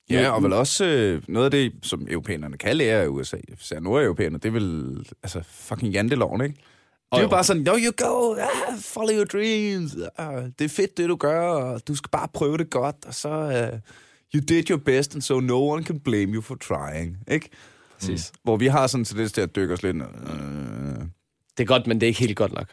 Ja, 0.09 0.29
og 0.29 0.43
vel 0.43 0.53
også 0.53 0.85
øh, 0.85 1.21
noget 1.27 1.45
af 1.45 1.51
det, 1.51 1.73
som 1.81 2.07
europæerne 2.09 2.57
kan 2.57 2.75
lære 2.75 3.01
af 3.01 3.07
USA, 3.07 3.37
især 3.61 3.79
nordeuropæerne, 3.79 4.37
det 4.37 4.45
er 4.45 4.51
vel 4.51 4.97
altså, 5.23 5.41
fucking 5.49 5.93
janteloven, 5.93 6.41
ikke? 6.41 6.55
Det 7.11 7.17
er 7.17 7.21
jo 7.21 7.29
bare 7.29 7.43
sådan, 7.43 7.61
no, 7.61 7.71
you 7.71 7.91
go, 7.97 8.33
ah, 8.33 8.77
follow 8.81 9.15
your 9.15 9.25
dreams. 9.25 9.95
Ah, 10.17 10.43
det 10.59 10.65
er 10.65 10.69
fedt, 10.69 10.97
det 10.97 11.09
du 11.09 11.15
gør, 11.15 11.41
og 11.41 11.87
du 11.87 11.95
skal 11.95 12.09
bare 12.09 12.27
prøve 12.33 12.57
det 12.57 12.69
godt, 12.69 12.95
og 13.07 13.13
så, 13.13 13.29
uh, 13.73 13.79
you 14.35 14.41
did 14.41 14.69
your 14.69 14.79
best, 14.79 15.13
and 15.13 15.21
so 15.21 15.39
no 15.39 15.59
one 15.73 15.83
can 15.83 15.99
blame 15.99 16.33
you 16.33 16.41
for 16.41 16.55
trying, 16.55 17.17
ikke? 17.27 17.49
Præcis. 17.99 18.31
Hvor 18.43 18.57
vi 18.57 18.67
har 18.67 18.87
sådan 18.87 19.05
til 19.05 19.31
til 19.31 19.41
at 19.41 19.55
dykke 19.55 19.73
os 19.73 19.83
lidt, 19.83 19.95
uh, 19.95 20.03
det 21.57 21.63
er 21.63 21.65
godt, 21.65 21.87
men 21.87 22.01
det 22.01 22.05
er 22.05 22.07
ikke 22.07 22.19
helt 22.19 22.37
godt 22.37 22.53
nok. 22.53 22.67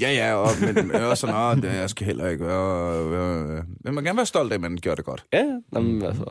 ja, 0.00 0.12
ja, 0.12 0.34
og, 0.34 0.48
men, 0.74 0.90
også 0.90 1.20
sådan, 1.20 1.36
ah, 1.36 1.56
det 1.56 1.64
jeg 1.64 1.90
skal 1.90 2.06
heller 2.06 2.28
ikke 2.28 2.44
være, 2.46 3.64
men 3.80 3.94
man 3.94 4.04
kan 4.04 4.16
være 4.16 4.26
stolt 4.26 4.52
af, 4.52 4.54
at 4.54 4.60
man 4.60 4.78
gør 4.82 4.94
det 4.94 5.04
godt. 5.04 5.24
Ja, 5.32 5.38
ja. 5.38 5.58
Jamen, 5.74 6.02
altså, 6.02 6.24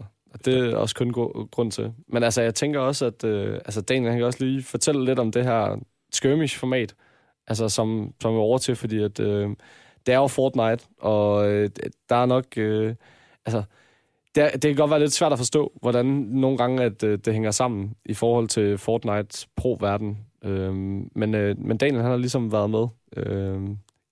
det 0.45 0.57
er 0.57 0.75
også 0.75 0.95
kun 0.95 1.09
gru- 1.09 1.47
grund 1.51 1.71
til. 1.71 1.93
Men 2.07 2.23
altså, 2.23 2.41
jeg 2.41 2.55
tænker 2.55 2.79
også, 2.79 3.05
at 3.05 3.23
øh, 3.23 3.53
altså, 3.53 3.81
Daniel 3.81 4.09
han 4.09 4.19
kan 4.19 4.25
også 4.25 4.43
lige 4.45 4.63
fortælle 4.63 5.05
lidt 5.05 5.19
om 5.19 5.31
det 5.31 5.43
her 5.43 5.77
skirmish-format, 6.13 6.95
altså, 7.47 7.69
som, 7.69 8.13
som 8.21 8.33
er 8.33 8.39
over 8.39 8.57
til, 8.57 8.75
fordi 8.75 9.03
at, 9.03 9.19
øh, 9.19 9.49
det 10.05 10.13
er 10.13 10.17
jo 10.17 10.27
Fortnite, 10.27 10.85
og 10.99 11.49
øh, 11.49 11.69
der 12.09 12.15
er 12.15 12.25
nok... 12.25 12.45
Øh, 12.57 12.95
altså, 13.45 13.63
det, 14.35 14.43
er, 14.43 14.49
det 14.49 14.61
kan 14.61 14.75
godt 14.75 14.91
være 14.91 14.99
lidt 14.99 15.13
svært 15.13 15.31
at 15.31 15.37
forstå, 15.37 15.71
hvordan 15.81 16.05
nogle 16.29 16.57
gange 16.57 16.83
at, 16.83 17.03
øh, 17.03 17.19
det 17.25 17.33
hænger 17.33 17.51
sammen 17.51 17.93
i 18.05 18.13
forhold 18.13 18.47
til 18.47 18.77
Fortnite 18.77 19.47
pro-verden. 19.55 20.17
Øh, 20.43 20.73
men, 21.15 21.35
øh, 21.35 21.55
men 21.59 21.77
Daniel 21.77 22.01
han 22.01 22.11
har 22.11 22.17
ligesom 22.17 22.51
været 22.51 22.69
med 22.69 22.87
øh, 23.17 23.61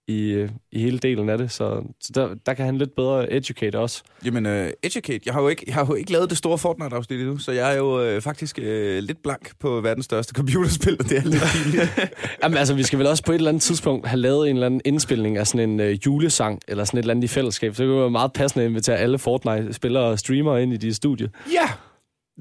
i, 0.10 0.48
i 0.72 0.80
hele 0.80 0.98
delen 1.00 1.30
af 1.30 1.38
det, 1.38 1.52
så, 1.52 1.84
så 2.02 2.12
der, 2.16 2.30
der 2.46 2.54
kan 2.54 2.66
han 2.66 2.78
lidt 2.78 2.96
bedre 2.96 3.34
educate 3.34 3.76
os. 3.76 4.04
Jamen, 4.26 4.46
uh, 4.46 4.70
Educate, 4.84 5.20
jeg 5.26 5.34
har, 5.34 5.42
jo 5.42 5.48
ikke, 5.48 5.64
jeg 5.68 5.76
har 5.76 5.86
jo 5.86 5.94
ikke 5.94 6.12
lavet 6.12 6.30
det 6.30 6.38
store 6.38 6.58
Fortnite-afsnit 6.58 7.20
endnu, 7.20 7.38
så 7.38 7.52
jeg 7.52 7.74
er 7.74 7.78
jo 7.78 8.16
uh, 8.16 8.22
faktisk 8.22 8.60
uh, 8.62 8.64
lidt 8.98 9.24
blank 9.24 9.52
på 9.60 9.82
verdens 9.82 10.06
største 10.06 10.34
computerspil, 10.34 10.98
og 11.00 11.10
det 11.10 11.18
er 11.18 11.24
lidt 11.24 11.44
pinligt. 11.54 12.12
Jamen 12.44 12.58
altså, 12.58 12.74
vi 12.74 12.84
skal 12.84 13.00
vel 13.00 13.08
også 13.08 13.24
på 13.24 13.32
et 13.32 13.36
eller 13.36 13.50
andet 13.50 13.64
tidspunkt 13.64 14.08
have 14.08 14.20
lavet 14.20 14.50
en 14.50 14.56
eller 14.56 14.66
anden 14.66 14.82
indspilning 14.86 15.38
af 15.38 15.48
sådan 15.48 15.70
en 15.70 15.80
øh, 15.80 15.98
julesang, 16.06 16.60
eller 16.68 16.84
sådan 16.84 16.98
et 16.98 17.04
eller 17.04 17.14
andet 17.14 17.24
i 17.24 17.28
fællesskab. 17.28 17.76
Så 17.76 17.84
det 17.84 17.90
kunne 17.90 18.02
være 18.02 18.10
meget 18.10 18.34
passende 18.34 18.66
at 18.66 18.70
invitere 18.70 18.98
alle 18.98 19.20
Fortnite-spillere 19.20 20.04
og 20.04 20.20
streamere 20.20 20.64
ind 20.64 20.74
i 20.74 20.78
de 20.78 20.94
studie. 20.94 21.30
ja! 21.54 21.70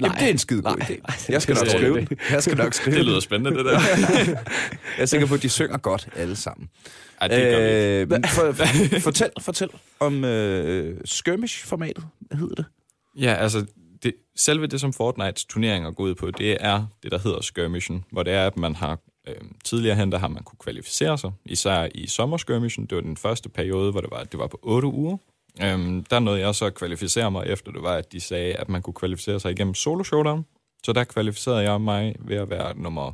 Jamen, 0.01 0.17
det 0.19 0.23
er 0.27 0.31
en 0.31 0.39
skide 0.39 0.63
god 0.63 0.77
Nej. 0.77 0.89
idé. 0.91 1.33
Jeg 1.33 1.43
skal 1.43 1.55
nok 1.55 1.69
skrive 1.69 2.01
det. 2.01 2.19
Jeg 2.31 2.43
skal 2.43 2.57
nok 2.57 2.75
skrive 2.75 2.97
Det 2.97 3.05
lyder 3.05 3.21
spændende, 3.21 3.59
det 3.59 3.65
der. 3.65 3.81
Jeg 4.97 5.03
er 5.03 5.07
sikker 5.07 5.27
på, 5.27 5.35
at 5.35 5.43
de 5.43 5.49
synger 5.49 5.79
godt 5.79 6.09
alle 6.17 6.37
sammen. 6.37 6.69
Ej, 7.21 7.29
det. 7.29 8.01
Øh, 8.01 8.09
men 8.11 8.25
for, 8.25 8.53
for, 8.53 9.01
fortæl, 9.01 9.31
fortæl 9.41 9.69
om 10.01 10.25
øh, 10.25 11.01
skirmish-formatet. 11.05 12.05
Hvad 12.21 12.39
hedder 12.39 12.55
det? 12.55 12.65
Ja, 13.19 13.35
altså, 13.35 13.67
det, 14.03 14.15
selve 14.37 14.67
det, 14.67 14.81
som 14.81 14.93
Fortnites 14.93 15.45
turneringer 15.45 15.91
går 15.91 16.05
ud 16.05 16.15
på, 16.15 16.31
det 16.31 16.57
er 16.61 16.87
det, 17.03 17.13
der 17.13 17.19
hedder 17.19 17.41
skirmishen, 17.41 18.05
hvor 18.13 18.23
det 18.23 18.33
er, 18.33 18.47
at 18.47 18.57
man 18.57 18.75
har 18.75 18.99
øh, 19.29 19.35
tidligere 19.65 19.97
hen, 19.97 20.13
der 20.13 20.19
har 20.19 20.29
man 20.29 20.43
kunne 20.43 20.59
kvalificere 20.61 21.19
sig, 21.19 21.33
især 21.45 21.89
i 21.95 22.07
sommerskirmishen. 22.07 22.87
Det 22.87 22.97
var 22.97 23.03
den 23.03 23.17
første 23.17 23.49
periode, 23.49 23.91
hvor 23.91 24.01
det 24.01 24.11
var, 24.11 24.25
det 24.25 24.39
var 24.39 24.47
på 24.47 24.61
8 24.63 24.89
uger. 24.89 25.17
Øhm, 25.63 26.05
der 26.05 26.19
nåede 26.19 26.41
jeg 26.41 26.55
så 26.55 26.65
at 26.65 26.75
kvalificere 26.75 27.31
mig 27.31 27.47
efter, 27.47 27.73
det 27.73 27.83
var, 27.83 27.95
at 27.95 28.13
de 28.13 28.21
sagde, 28.21 28.55
at 28.55 28.69
man 28.69 28.83
kunne 28.83 28.95
kvalificere 28.95 29.41
sig 29.41 29.51
igennem 29.53 29.75
solo 29.75 30.05
showdown. 30.05 30.45
Så 30.85 30.93
der 30.93 31.05
kvalificerede 31.05 31.61
jeg 31.71 31.81
mig 31.81 32.15
ved 32.21 32.37
at 32.37 32.51
være 32.51 32.79
nummer 32.79 33.13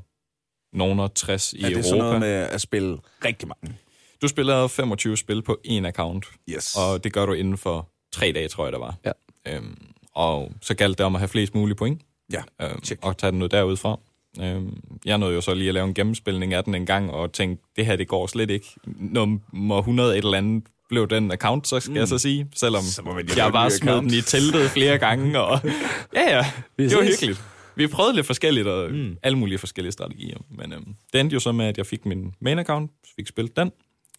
nogen 0.76 1.10
60 1.14 1.52
i 1.52 1.56
er 1.56 1.60
det 1.62 1.70
Europa. 1.72 1.82
sådan 1.88 1.98
noget 2.04 2.20
med 2.20 2.28
at 2.28 2.60
spille 2.60 2.98
rigtig 3.24 3.48
mange? 3.48 3.78
Du 4.22 4.28
spiller 4.28 4.66
25 4.66 5.16
spil 5.16 5.42
på 5.42 5.60
en 5.64 5.86
account, 5.86 6.26
Yes. 6.50 6.76
og 6.76 7.04
det 7.04 7.12
gør 7.12 7.26
du 7.26 7.32
inden 7.32 7.58
for 7.58 7.88
tre 8.12 8.32
dage, 8.32 8.48
tror 8.48 8.64
jeg, 8.64 8.72
der 8.72 8.78
var. 8.78 8.94
Ja. 9.04 9.12
Øhm, 9.46 9.78
og 10.14 10.52
så 10.60 10.74
galt 10.74 10.98
det 10.98 11.06
om 11.06 11.14
at 11.14 11.20
have 11.20 11.28
flest 11.28 11.54
mulige 11.54 11.76
point, 11.76 12.02
ja, 12.32 12.42
øhm, 12.62 12.84
Check. 12.84 13.04
og 13.06 13.16
tage 13.18 13.30
den 13.32 13.42
ud 13.42 13.48
derudfra. 13.48 13.98
Øhm, 14.40 14.80
jeg 15.04 15.18
nåede 15.18 15.34
jo 15.34 15.40
så 15.40 15.54
lige 15.54 15.68
at 15.68 15.74
lave 15.74 15.86
en 15.88 15.94
gennemspilning 15.94 16.54
af 16.54 16.64
den 16.64 16.74
en 16.74 16.86
gang, 16.86 17.10
og 17.10 17.32
tænkte, 17.32 17.64
det 17.76 17.86
her, 17.86 17.96
det 17.96 18.08
går 18.08 18.26
slet 18.26 18.50
ikke. 18.50 18.66
Nummer 18.86 19.78
100 19.78 20.18
et 20.18 20.24
eller 20.24 20.38
andet 20.38 20.64
blev 20.88 21.08
den 21.08 21.32
account, 21.32 21.68
så 21.68 21.80
skal 21.80 21.90
mm. 21.90 21.96
jeg 21.96 22.08
så 22.08 22.18
sige, 22.18 22.48
selvom 22.54 22.82
Så 22.82 23.02
må 23.02 23.14
man 23.14 23.28
jeg 23.36 23.52
bare 23.52 23.70
smed 23.70 23.88
account. 23.92 24.10
den 24.10 24.18
i 24.18 24.22
teltet 24.22 24.70
flere 24.70 24.98
gange, 24.98 25.40
og 25.40 25.60
ja, 26.16 26.36
ja, 26.36 26.46
det 26.78 26.96
var 26.96 27.02
hyggeligt. 27.04 27.42
Vi 27.76 27.86
prøvede 27.86 28.14
lidt 28.14 28.26
forskelligt, 28.26 28.66
og 28.66 28.90
mm. 28.90 29.16
alle 29.22 29.38
mulige 29.38 29.58
forskellige 29.58 29.92
strategier, 29.92 30.38
men 30.50 30.72
øhm, 30.72 30.94
det 31.12 31.20
endte 31.20 31.34
jo 31.34 31.40
så 31.40 31.52
med, 31.52 31.66
at 31.66 31.78
jeg 31.78 31.86
fik 31.86 32.06
min 32.06 32.34
main 32.40 32.58
account, 32.58 32.90
fik 33.16 33.26
spillet 33.26 33.56
den, 33.56 33.72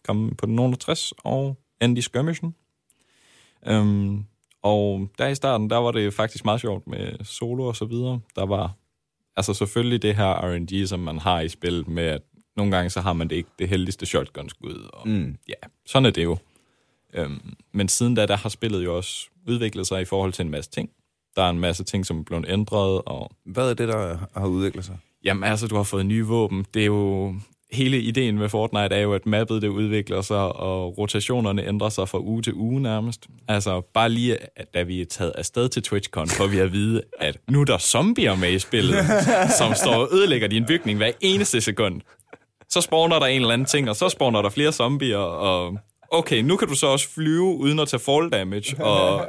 kom 0.04 0.34
på 0.38 0.46
den 0.46 0.76
60 0.76 1.12
og 1.18 1.56
endte 1.82 1.98
i 1.98 2.02
skirmishen. 2.02 2.54
Øhm, 3.66 4.24
og 4.62 5.08
der 5.18 5.28
i 5.28 5.34
starten, 5.34 5.70
der 5.70 5.76
var 5.76 5.90
det 5.90 6.14
faktisk 6.14 6.44
meget 6.44 6.60
sjovt 6.60 6.86
med 6.86 7.24
solo 7.24 7.64
og 7.64 7.76
så 7.76 7.84
videre. 7.84 8.20
Der 8.36 8.46
var 8.46 8.72
altså 9.36 9.54
selvfølgelig 9.54 10.02
det 10.02 10.16
her 10.16 10.44
RNG, 10.54 10.88
som 10.88 11.00
man 11.00 11.18
har 11.18 11.40
i 11.40 11.48
spil 11.48 11.90
med, 11.90 12.04
at 12.04 12.22
nogle 12.56 12.76
gange 12.76 12.90
så 12.90 13.00
har 13.00 13.12
man 13.12 13.28
det 13.28 13.36
ikke 13.36 13.50
det 13.58 13.68
heldigste 13.68 14.06
shotgun-skud. 14.06 14.88
Og, 14.92 15.08
Mm. 15.08 15.36
Ja, 15.48 15.68
sådan 15.86 16.06
er 16.06 16.10
det 16.10 16.24
jo. 16.24 16.36
Øhm, 17.16 17.54
men 17.72 17.88
siden 17.88 18.14
da, 18.14 18.26
der 18.26 18.36
har 18.36 18.48
spillet 18.48 18.84
jo 18.84 18.96
også 18.96 19.28
udviklet 19.48 19.86
sig 19.86 20.02
i 20.02 20.04
forhold 20.04 20.32
til 20.32 20.44
en 20.44 20.50
masse 20.50 20.70
ting. 20.70 20.90
Der 21.36 21.42
er 21.42 21.50
en 21.50 21.58
masse 21.58 21.84
ting, 21.84 22.06
som 22.06 22.18
er 22.18 22.22
blevet 22.22 22.44
ændret, 22.48 23.02
og 23.06 23.30
Hvad 23.46 23.70
er 23.70 23.74
det, 23.74 23.88
der 23.88 24.18
har 24.36 24.46
udviklet 24.46 24.84
sig? 24.84 24.98
Jamen 25.24 25.44
altså, 25.44 25.66
du 25.66 25.76
har 25.76 25.82
fået 25.82 26.06
nye 26.06 26.24
våben. 26.24 26.66
Det 26.74 26.82
er 26.82 26.86
jo... 26.86 27.34
Hele 27.72 28.00
ideen 28.00 28.38
med 28.38 28.48
Fortnite 28.48 28.94
er 28.94 29.00
jo, 29.00 29.14
at 29.14 29.26
mappet 29.26 29.62
det 29.62 29.68
udvikler 29.68 30.20
sig, 30.22 30.56
og 30.56 30.98
rotationerne 30.98 31.68
ændrer 31.68 31.88
sig 31.88 32.08
fra 32.08 32.18
uge 32.20 32.42
til 32.42 32.54
uge 32.54 32.80
nærmest. 32.80 33.26
Altså, 33.48 33.80
bare 33.80 34.08
lige, 34.08 34.38
at 34.56 34.74
da 34.74 34.82
vi 34.82 35.00
er 35.00 35.04
taget 35.04 35.32
afsted 35.34 35.68
til 35.68 35.82
TwitchCon, 35.82 36.28
får 36.28 36.46
vi 36.46 36.58
at 36.58 36.72
vide, 36.72 37.02
at 37.18 37.38
nu 37.48 37.60
er 37.60 37.64
der 37.64 37.78
zombier 37.78 38.36
med 38.36 38.52
i 38.52 38.58
spillet, 38.58 38.96
som 39.58 39.74
står 39.74 39.94
og 39.94 40.08
ødelægger 40.12 40.48
din 40.48 40.66
bygning 40.66 40.96
hver 40.98 41.10
eneste 41.20 41.60
sekund. 41.60 42.00
Så 42.68 42.80
spawner 42.80 43.18
der 43.18 43.26
en 43.26 43.40
eller 43.40 43.54
anden 43.54 43.66
ting, 43.66 43.90
og 43.90 43.96
så 43.96 44.08
spawner 44.08 44.42
der 44.42 44.48
flere 44.48 44.72
zombier, 44.72 45.18
og 45.18 45.78
okay, 46.18 46.38
nu 46.42 46.56
kan 46.56 46.68
du 46.68 46.74
så 46.74 46.86
også 46.86 47.08
flyve 47.08 47.42
uden 47.56 47.78
at 47.78 47.88
tage 47.88 48.00
fall 48.00 48.30
damage, 48.30 48.76
og 48.84 49.26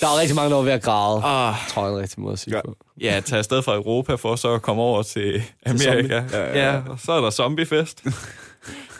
Der 0.00 0.06
er 0.06 0.20
rigtig 0.20 0.36
mange, 0.36 0.50
der 0.50 0.58
er 0.58 0.62
ved 0.62 0.72
at 0.72 0.82
græde, 0.82 1.22
ah, 1.24 1.54
tror 1.68 1.82
jeg 1.82 1.90
er 1.92 1.96
en 1.96 2.02
rigtig 2.02 2.20
måde 2.20 2.32
at 2.32 2.38
sige 2.38 2.54
Ja. 2.54 2.56
ja. 2.56 2.62
på. 2.62 2.76
ja, 3.00 3.20
tage 3.24 3.38
afsted 3.38 3.62
fra 3.62 3.74
Europa 3.74 4.14
for 4.14 4.36
så 4.36 4.54
at 4.54 4.62
komme 4.62 4.82
over 4.82 5.02
til 5.02 5.42
Amerika. 5.66 5.84
zombie. 5.84 6.14
Ja, 6.16 6.24
Ja, 6.32 6.38
ja, 6.38 6.46
ja, 6.46 6.58
ja. 6.58 6.66
ja. 6.66 6.74
ja, 6.74 6.82
og 6.90 6.98
så 7.00 7.12
er 7.12 7.20
der 7.20 7.30
zombiefest. 7.30 8.04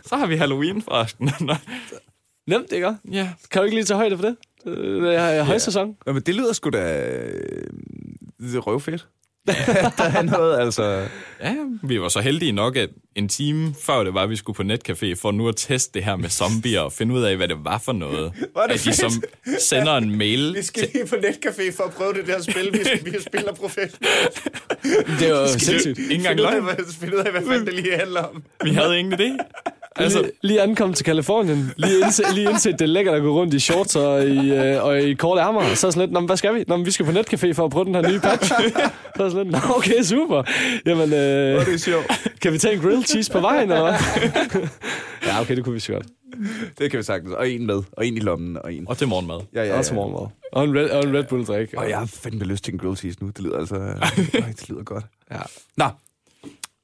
så 0.05 0.17
har 0.17 0.27
vi 0.27 0.37
Halloween 0.37 0.83
forresten. 0.83 1.31
Nemt, 2.47 2.73
ikke? 2.73 2.97
ja. 3.13 3.31
Kan 3.51 3.61
du 3.61 3.65
ikke 3.65 3.77
lige 3.77 3.85
tage 3.85 3.97
højde 3.99 4.17
for 4.17 4.25
det? 4.25 4.37
Det 4.65 5.15
er 5.15 5.43
højsæson. 5.43 5.97
Nå, 6.07 6.13
men 6.13 6.23
det 6.23 6.35
lyder 6.35 6.53
sgu 6.53 6.71
da 6.71 7.07
øh, 7.07 7.67
det 8.41 8.55
er 8.55 8.59
røvfedt. 8.59 9.07
der 9.99 10.05
er 10.19 10.23
noget, 10.23 10.61
altså... 10.61 11.07
ja, 11.43 11.55
vi 11.83 12.01
var 12.01 12.09
så 12.09 12.21
heldige 12.21 12.53
nok, 12.53 12.77
at 12.77 12.89
en 13.15 13.29
time 13.29 13.75
før 13.83 14.05
det 14.05 14.15
var, 14.15 14.23
at 14.23 14.31
vi 14.31 14.37
skulle 14.37 14.57
på 14.57 14.63
netcafé, 14.63 15.15
for 15.15 15.31
nu 15.33 15.49
at 15.49 15.57
teste 15.57 15.91
det 15.95 16.05
her 16.05 16.17
med 16.17 16.29
zombier 16.29 16.81
og 16.81 16.93
finde 16.93 17.15
ud 17.15 17.23
af, 17.23 17.37
hvad 17.37 17.49
det 17.49 17.57
var 17.65 17.79
for 17.79 17.93
noget. 17.93 18.33
Er 18.57 18.67
det 18.67 18.75
at 18.75 18.79
de 18.79 18.79
fedt. 18.79 18.97
som 18.97 19.11
sender 19.59 19.97
en 19.97 20.19
mail 20.19 20.55
Vi 20.55 20.63
skal 20.63 20.89
lige 20.93 21.07
på 21.07 21.15
netcafé 21.15 21.77
for 21.77 21.85
at 21.85 21.91
prøve 21.93 22.13
det 22.15 22.27
der 22.27 22.43
spil, 22.43 22.73
vi, 22.73 23.11
vi 23.11 23.17
spiller 23.27 23.53
professionelt. 23.55 24.43
Det 25.21 25.29
er 25.29 25.41
jo 25.41 25.49
sindssygt. 25.49 25.99
Ikke 25.99 26.15
engang 26.15 26.39
Finde 26.39 26.43
ud 26.43 26.47
af, 26.47 26.53
løgn. 26.53 26.65
hvad, 26.65 26.85
finde 27.01 27.15
ud 27.17 27.21
af, 27.21 27.31
hvad 27.31 27.43
fanden 27.43 27.67
det 27.67 27.75
lige 27.75 27.97
handler 27.99 28.23
om. 28.23 28.43
Vi 28.65 28.71
havde 28.71 28.99
ingen 28.99 29.15
idé. 29.21 29.39
Altså- 30.05 30.21
lige, 30.23 30.33
lige 30.43 30.63
ankommet 30.63 30.97
til 30.97 31.05
Kalifornien. 31.05 31.73
Lige 31.77 32.01
indset, 32.05 32.25
lige 32.35 32.51
indset 32.51 32.73
det 32.73 32.81
er 32.83 32.87
lækkert 32.87 33.15
at 33.15 33.23
gå 33.23 33.33
rundt 33.41 33.55
i 33.55 33.59
shorts 33.59 33.97
og 33.97 34.25
i, 34.27 34.53
øh, 34.53 34.85
og 34.85 35.01
i 35.01 35.15
korte 35.15 35.41
ærmer. 35.41 35.75
Så 35.75 35.87
er 35.87 35.91
sådan 35.91 36.09
lidt, 36.09 36.13
Nå, 36.13 36.27
hvad 36.27 36.37
skal 36.37 36.55
vi? 36.55 36.65
Nå, 36.69 36.77
vi 36.77 36.91
skal 36.91 37.07
på 37.07 37.13
netcafé 37.13 37.53
for 37.53 37.65
at 37.65 37.71
prøve 37.71 37.85
den 37.85 37.95
her 37.95 38.11
nye 38.11 38.21
patch. 38.21 38.53
Så 39.17 39.25
er 39.25 39.29
sådan 39.29 39.47
lidt, 39.47 39.53
Nå, 39.69 39.75
okay, 39.77 40.03
super. 40.03 40.43
Jamen, 40.87 41.13
øh, 41.13 41.67
det 41.67 41.75
er 41.75 41.79
sjovt. 41.79 42.07
kan 42.43 42.53
vi 42.53 42.59
tage 42.59 42.75
en 42.75 42.81
grilled 42.81 43.05
cheese 43.05 43.33
på 43.33 43.41
vejen, 43.41 43.73
eller 43.73 43.87
ja, 45.27 45.41
okay, 45.41 45.57
det 45.57 45.65
kunne 45.65 45.75
vi 45.75 45.81
så 45.81 45.93
godt. 45.93 46.07
Det 46.79 46.91
kan 46.91 46.99
vi 46.99 47.03
sagtens. 47.03 47.33
Og 47.35 47.51
en 47.51 47.67
med, 47.67 47.83
og 47.93 48.07
en 48.07 48.17
i 48.17 48.21
lommen, 48.21 48.57
og 48.65 48.73
en. 48.73 48.89
Og 48.89 48.99
til 48.99 49.09
morgenmad. 49.09 49.41
Ja, 49.55 49.63
Ja, 49.65 49.79
Også 49.79 49.95
morgenmad. 49.95 50.27
Og 50.53 50.65
en 50.65 50.79
Red, 50.79 50.91
og 50.91 51.05
en 51.05 51.17
Red 51.17 51.25
Bull 51.25 51.45
drik. 51.45 51.75
Og 51.77 51.89
jeg 51.91 51.99
har 51.99 52.07
fandme 52.07 52.45
lyst 52.45 52.65
til 52.65 52.73
en 52.73 52.79
grilled 52.79 52.97
cheese 52.97 53.19
nu. 53.21 53.27
Det 53.27 53.41
lyder 53.41 53.59
altså... 53.59 53.75
øj, 53.77 54.49
det 54.61 54.69
lyder 54.69 54.83
godt. 54.85 55.05
Ja. 55.31 55.37
Nå. 55.77 55.85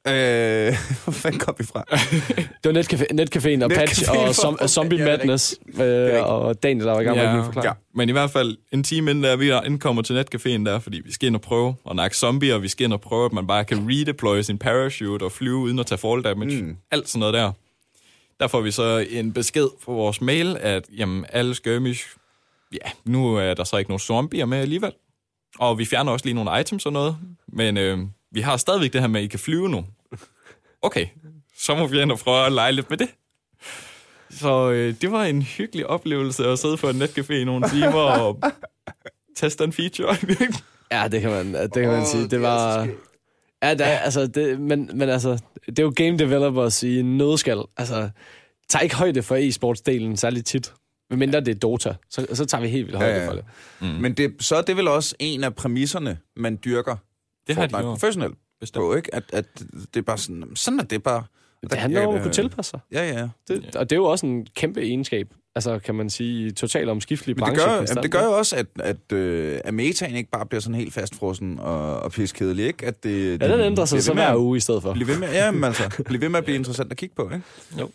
Øh, 0.09 0.13
hvor 1.05 1.13
fanden 1.13 1.41
kom 1.41 1.55
vi 1.59 1.65
fra? 1.65 1.85
Det 2.65 2.75
var 2.75 2.83
netcafé, 2.83 3.05
netcaféen 3.13 3.65
og 3.65 3.71
Patch 3.71 4.03
Netcaféen 4.03 4.19
og 4.29 4.35
som, 4.35 4.59
for- 4.59 4.67
Zombie 4.67 4.99
ja, 4.99 5.05
Madness. 5.05 5.59
Øh, 5.81 6.23
og 6.27 6.63
Daniel, 6.63 6.87
der 6.87 6.93
var 6.93 7.01
i 7.01 7.05
gang 7.05 7.17
med 7.17 7.25
at 7.39 7.45
forklare. 7.45 7.67
ja. 7.67 7.73
Men 7.95 8.09
i 8.09 8.13
hvert 8.13 8.31
fald 8.31 8.57
en 8.73 8.83
time 8.83 9.11
inden 9.11 9.25
der, 9.25 9.37
vi 9.37 9.53
indkommer 9.67 10.03
til 10.03 10.21
netcaféen 10.21 10.65
der, 10.67 10.79
fordi 10.79 11.01
vi 11.05 11.13
skal 11.13 11.27
ind 11.27 11.37
og 11.37 11.41
prøve 11.43 11.75
at 11.91 11.97
nakke 11.97 12.17
zombie, 12.17 12.55
og 12.55 12.63
vi 12.63 12.69
skal 12.69 12.85
ind 12.85 12.93
og 12.93 13.01
prøve, 13.01 13.25
at 13.25 13.33
man 13.33 13.47
bare 13.47 13.65
kan 13.65 13.87
redeploye 13.91 14.43
sin 14.43 14.59
parachute 14.59 15.23
og 15.23 15.33
flyve 15.33 15.57
uden 15.57 15.79
at 15.79 15.87
tage 15.87 15.99
fall 15.99 16.23
damage. 16.23 16.63
Mm. 16.63 16.77
Alt 16.91 17.09
sådan 17.09 17.19
noget 17.21 17.35
der. 17.35 17.53
Der 18.41 18.47
får 18.49 18.61
vi 18.61 18.71
så 18.71 19.07
en 19.11 19.33
besked 19.33 19.69
på 19.85 19.93
vores 19.93 20.21
mail, 20.21 20.57
at 20.61 20.85
jamen, 20.99 21.25
alle 21.29 21.55
skirmish, 21.55 22.07
ja, 22.73 22.91
nu 23.05 23.35
er 23.35 23.55
der 23.55 23.65
så 23.65 23.77
ikke 23.77 23.91
nogen 23.91 24.01
zombier 24.01 24.47
med 24.47 24.59
alligevel. 24.59 24.93
Og 25.59 25.79
vi 25.79 25.85
fjerner 25.85 26.13
også 26.13 26.27
lige 26.27 26.35
nogle 26.35 26.61
items 26.61 26.87
og 26.87 26.93
noget, 26.93 27.17
men 27.49 27.77
øh, 27.77 27.99
vi 28.35 28.41
har 28.41 28.57
stadigvæk 28.57 28.93
det 28.93 29.01
her 29.01 29.09
med, 29.09 29.21
at 29.21 29.25
I 29.25 29.29
kan 29.29 29.39
flyve 29.39 29.69
nu. 29.69 29.85
Okay, 30.83 31.07
så 31.59 31.75
må 31.75 31.87
vi 31.87 32.01
ind 32.03 32.13
og 32.13 32.19
prøve 32.19 32.47
at 32.47 32.53
lege 32.53 32.73
lidt 32.73 32.91
med 32.91 32.99
det. 32.99 33.09
Så 34.31 34.71
øh, 34.71 34.95
det 35.01 35.13
var 35.13 35.25
en 35.25 35.43
hyggelig 35.43 35.87
oplevelse 35.87 36.45
at 36.47 36.59
sidde 36.59 36.77
på 36.77 36.89
en 36.89 37.03
netcafé 37.03 37.33
i 37.33 37.45
nogle 37.45 37.69
timer 37.69 38.01
og 38.01 38.41
teste 39.37 39.65
en 39.65 39.73
feature. 39.73 40.17
Ja, 40.93 41.09
det 41.09 41.21
kan 41.21 41.31
man, 41.31 41.55
det 41.55 41.73
kan 41.73 41.87
man 41.89 42.01
Åh, 42.01 42.07
sige. 42.07 42.23
det 42.23 42.31
Det 42.31 42.37
er 42.37 42.41
var... 42.41 42.89
Ja, 43.63 43.75
der, 43.75 43.85
altså, 43.85 44.27
det, 44.27 44.61
men, 44.61 44.91
men 44.95 45.09
altså, 45.09 45.39
det 45.67 45.79
er 45.79 45.83
jo 45.83 45.93
game 45.97 46.19
developers 46.19 46.83
i 46.83 47.03
nødskal. 47.03 47.63
Altså, 47.77 48.11
tager 48.69 48.83
ikke 48.83 48.95
højde 48.97 49.23
for 49.23 49.37
e-sportsdelen 49.37 50.17
særlig 50.17 50.45
tit. 50.45 50.73
Medmindre 51.11 51.41
det 51.41 51.49
er 51.49 51.59
Dota, 51.59 51.95
så, 52.11 52.27
så 52.33 52.45
tager 52.47 52.63
vi 52.63 52.69
helt 52.69 52.87
vildt 52.87 52.99
højde 52.99 53.15
Ja, 53.15 53.21
ja. 53.23 53.29
for 53.29 53.33
det. 53.35 53.45
Mm. 53.81 53.87
Men 53.87 54.15
det, 54.15 54.35
så 54.41 54.57
er 54.57 54.63
det 54.63 54.77
vel 54.77 54.89
også 54.89 55.15
en 55.19 55.45
af 55.45 55.55
præmisserne, 55.55 56.19
man 56.37 56.59
dyrker 56.65 56.97
det 57.47 57.57
har 57.57 57.67
de 57.67 57.79
jo 57.79 57.83
professionelt 57.83 58.35
bestemt. 58.61 58.83
på, 58.83 58.95
ikke? 58.95 59.15
At, 59.15 59.23
at 59.33 59.47
det 59.95 59.97
er 60.01 60.03
bare 60.03 60.19
sådan, 60.19 60.45
sådan 60.55 60.81
er 60.81 60.85
det 60.85 61.03
bare. 61.03 61.25
Det 61.71 61.79
handler 61.79 62.03
jo 62.03 62.09
om 62.09 62.15
at 62.15 62.23
kunne 62.23 62.33
tilpasse 62.33 62.71
sig. 62.71 62.81
Ja, 62.93 63.09
ja. 63.13 63.29
Det, 63.49 63.77
og 63.77 63.91
det 63.91 63.97
er 63.97 64.01
jo 64.01 64.05
også 64.05 64.27
en 64.27 64.47
kæmpe 64.57 64.83
egenskab. 64.83 65.35
Altså, 65.55 65.79
kan 65.79 65.95
man 65.95 66.11
sige, 66.11 66.51
totalt 66.51 66.89
omskiftelig 66.89 67.37
Men 67.37 67.41
branche. 67.41 67.63
det 67.63 67.69
gør, 67.69 67.85
jamen, 67.89 68.03
det 68.03 68.11
gør 68.11 68.25
jo 68.25 68.39
også, 68.39 68.57
at, 68.57 68.67
at, 68.81 69.13
øh, 69.13 69.61
at 69.65 69.75
metaen 69.75 70.17
ikke 70.17 70.31
bare 70.31 70.47
bliver 70.47 70.61
sådan 70.61 70.75
helt 70.75 70.95
fastfrossen 70.95 71.59
og, 71.59 72.01
og 72.01 72.13
piskedelig, 72.13 72.67
ikke? 72.67 72.87
At 72.87 73.05
det, 73.05 73.43
Ja, 73.43 73.53
den 73.53 73.61
ændrer 73.61 73.85
sig 73.85 74.03
så 74.03 74.13
hver 74.13 74.37
uge 74.37 74.57
i 74.57 74.61
stedet 74.61 74.83
for. 74.83 74.93
Blive 74.93 75.09
ved 75.09 75.19
med, 75.19 75.29
ja, 75.33 75.51
men 75.51 75.65
altså, 75.65 76.03
blive 76.05 76.21
ved 76.21 76.29
med 76.29 76.39
at 76.39 76.45
blive 76.45 76.57
interessant 76.57 76.91
at 76.93 76.99
kigge 76.99 77.15
på, 77.15 77.25
ikke? 77.25 77.43
Jo. 77.79 77.91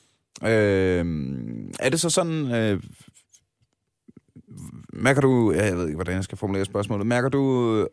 Øh, 0.47 1.05
er 1.79 1.89
det 1.89 1.99
så 1.99 2.09
sådan... 2.09 2.51
Øh, 2.51 2.83
mærker 4.93 5.21
du... 5.21 5.51
Ja, 5.51 5.65
jeg 5.65 5.77
ved 5.77 5.85
ikke, 5.85 5.95
hvordan 5.95 6.15
jeg 6.15 6.23
skal 6.23 6.37
formulere 6.37 6.65
spørgsmålet. 6.65 7.07
Mærker 7.07 7.29
du 7.29 7.75
øh, 7.75 7.87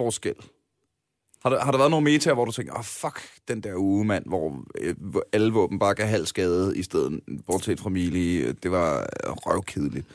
underholdningsforskel? 0.00 0.34
Har 1.42 1.50
der, 1.50 1.60
har 1.60 1.70
der 1.70 1.78
været 1.78 1.90
nogle 1.90 2.04
metaer, 2.04 2.34
hvor 2.34 2.44
du 2.44 2.52
tænker, 2.52 2.72
åh, 2.72 2.78
oh, 2.78 2.84
fuck, 2.84 3.20
den 3.48 3.60
der 3.60 3.74
uge, 3.76 4.04
mand, 4.04 4.26
hvor, 4.26 4.64
øh, 4.80 4.94
hvor 4.98 5.24
alle 5.32 5.52
våben 5.52 5.78
bare 5.78 5.94
gav 5.94 6.06
halv 6.06 6.26
skade 6.26 6.78
i 6.78 6.82
stedet, 6.82 7.20
bortset 7.46 7.80
fra 7.80 7.90
Mili. 7.90 8.52
Det 8.52 8.70
var 8.70 8.98
øh, 9.00 9.32
røvkedeligt. 9.32 10.06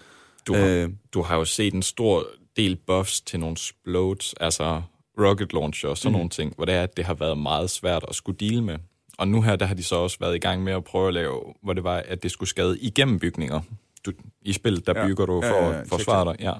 Du 0.48 0.54
har, 0.54 0.65
Øh. 0.65 0.89
du 1.13 1.22
har 1.22 1.36
jo 1.36 1.46
set 1.46 1.74
en 1.74 1.82
stor 1.84 2.26
del 2.58 2.76
buffs 2.76 3.22
til 3.22 3.39
nogle 3.39 3.58
splodes, 3.58 4.36
altså 4.39 4.82
rocket 5.20 5.54
launcher 5.54 5.89
og 5.89 5.98
sådan 5.98 6.12
mm. 6.12 6.18
nogle 6.18 6.30
ting, 6.30 6.54
hvor 6.56 6.65
det 6.65 6.76
er, 6.76 6.84
at 6.84 6.98
det 6.98 7.06
har 7.06 7.13
været 7.13 7.38
meget 7.38 7.70
svært 7.70 8.06
at 8.08 8.15
skulle 8.15 8.38
deal 8.38 8.63
med. 8.63 8.76
Og 9.18 9.28
nu 9.28 9.42
her, 9.42 9.56
der 9.56 9.65
har 9.65 9.76
de 9.76 9.84
så 9.84 9.96
også 9.96 10.18
været 10.20 10.36
i 10.36 10.39
gang 10.39 10.63
med 10.63 10.74
at 10.74 10.84
prøve 10.84 11.08
at 11.08 11.13
lave, 11.13 11.42
hvor 11.62 11.74
det 11.74 11.84
var, 11.84 12.04
at 12.08 12.24
det 12.24 12.32
skulle 12.32 12.50
skade 12.50 12.80
igennem 12.80 13.20
bygninger. 13.20 13.62
Du, 14.06 14.12
I 14.42 14.54
spillet, 14.54 14.88
der 14.88 15.00
Ja. 15.00 15.08
bygger 15.08 15.26
du 15.26 15.42
for 15.42 15.48
ja, 15.48 15.65
ja, 15.65 15.72
ja, 15.72 15.80
at 15.82 15.88
forsvare 15.88 16.26
dig. 16.26 16.36
Ja. 16.42 16.54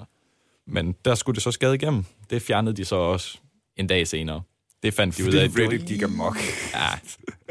Men 0.70 0.94
der 1.04 1.14
skulle 1.14 1.34
det 1.34 1.42
så 1.42 1.50
skade 1.50 1.74
igennem. 1.74 2.04
Det 2.30 2.42
fjernede 2.42 2.76
de 2.76 2.84
så 2.84 2.96
også 2.96 3.38
en 3.76 3.86
dag 3.86 4.06
senere. 4.08 4.42
Det 4.82 4.94
fandt 4.94 5.16
de 5.18 5.24
ud 5.24 5.32
af. 5.32 5.54
var- 5.56 5.62
Reddit 5.62 5.86
gik 5.86 6.02
amok. 6.02 6.36
Ja, 6.74 6.88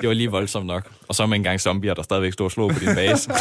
det 0.01 0.07
var 0.07 0.13
lige 0.13 0.31
voldsomt 0.31 0.65
nok. 0.65 0.91
Og 1.07 1.15
så 1.15 1.25
med 1.25 1.37
en 1.37 1.43
gang 1.43 1.61
zombier, 1.61 1.93
der 1.93 2.01
stadigvæk 2.01 2.33
stod 2.33 2.45
og 2.45 2.51
slog 2.51 2.71
på 2.71 2.79
din 2.79 2.95
base. 2.95 3.31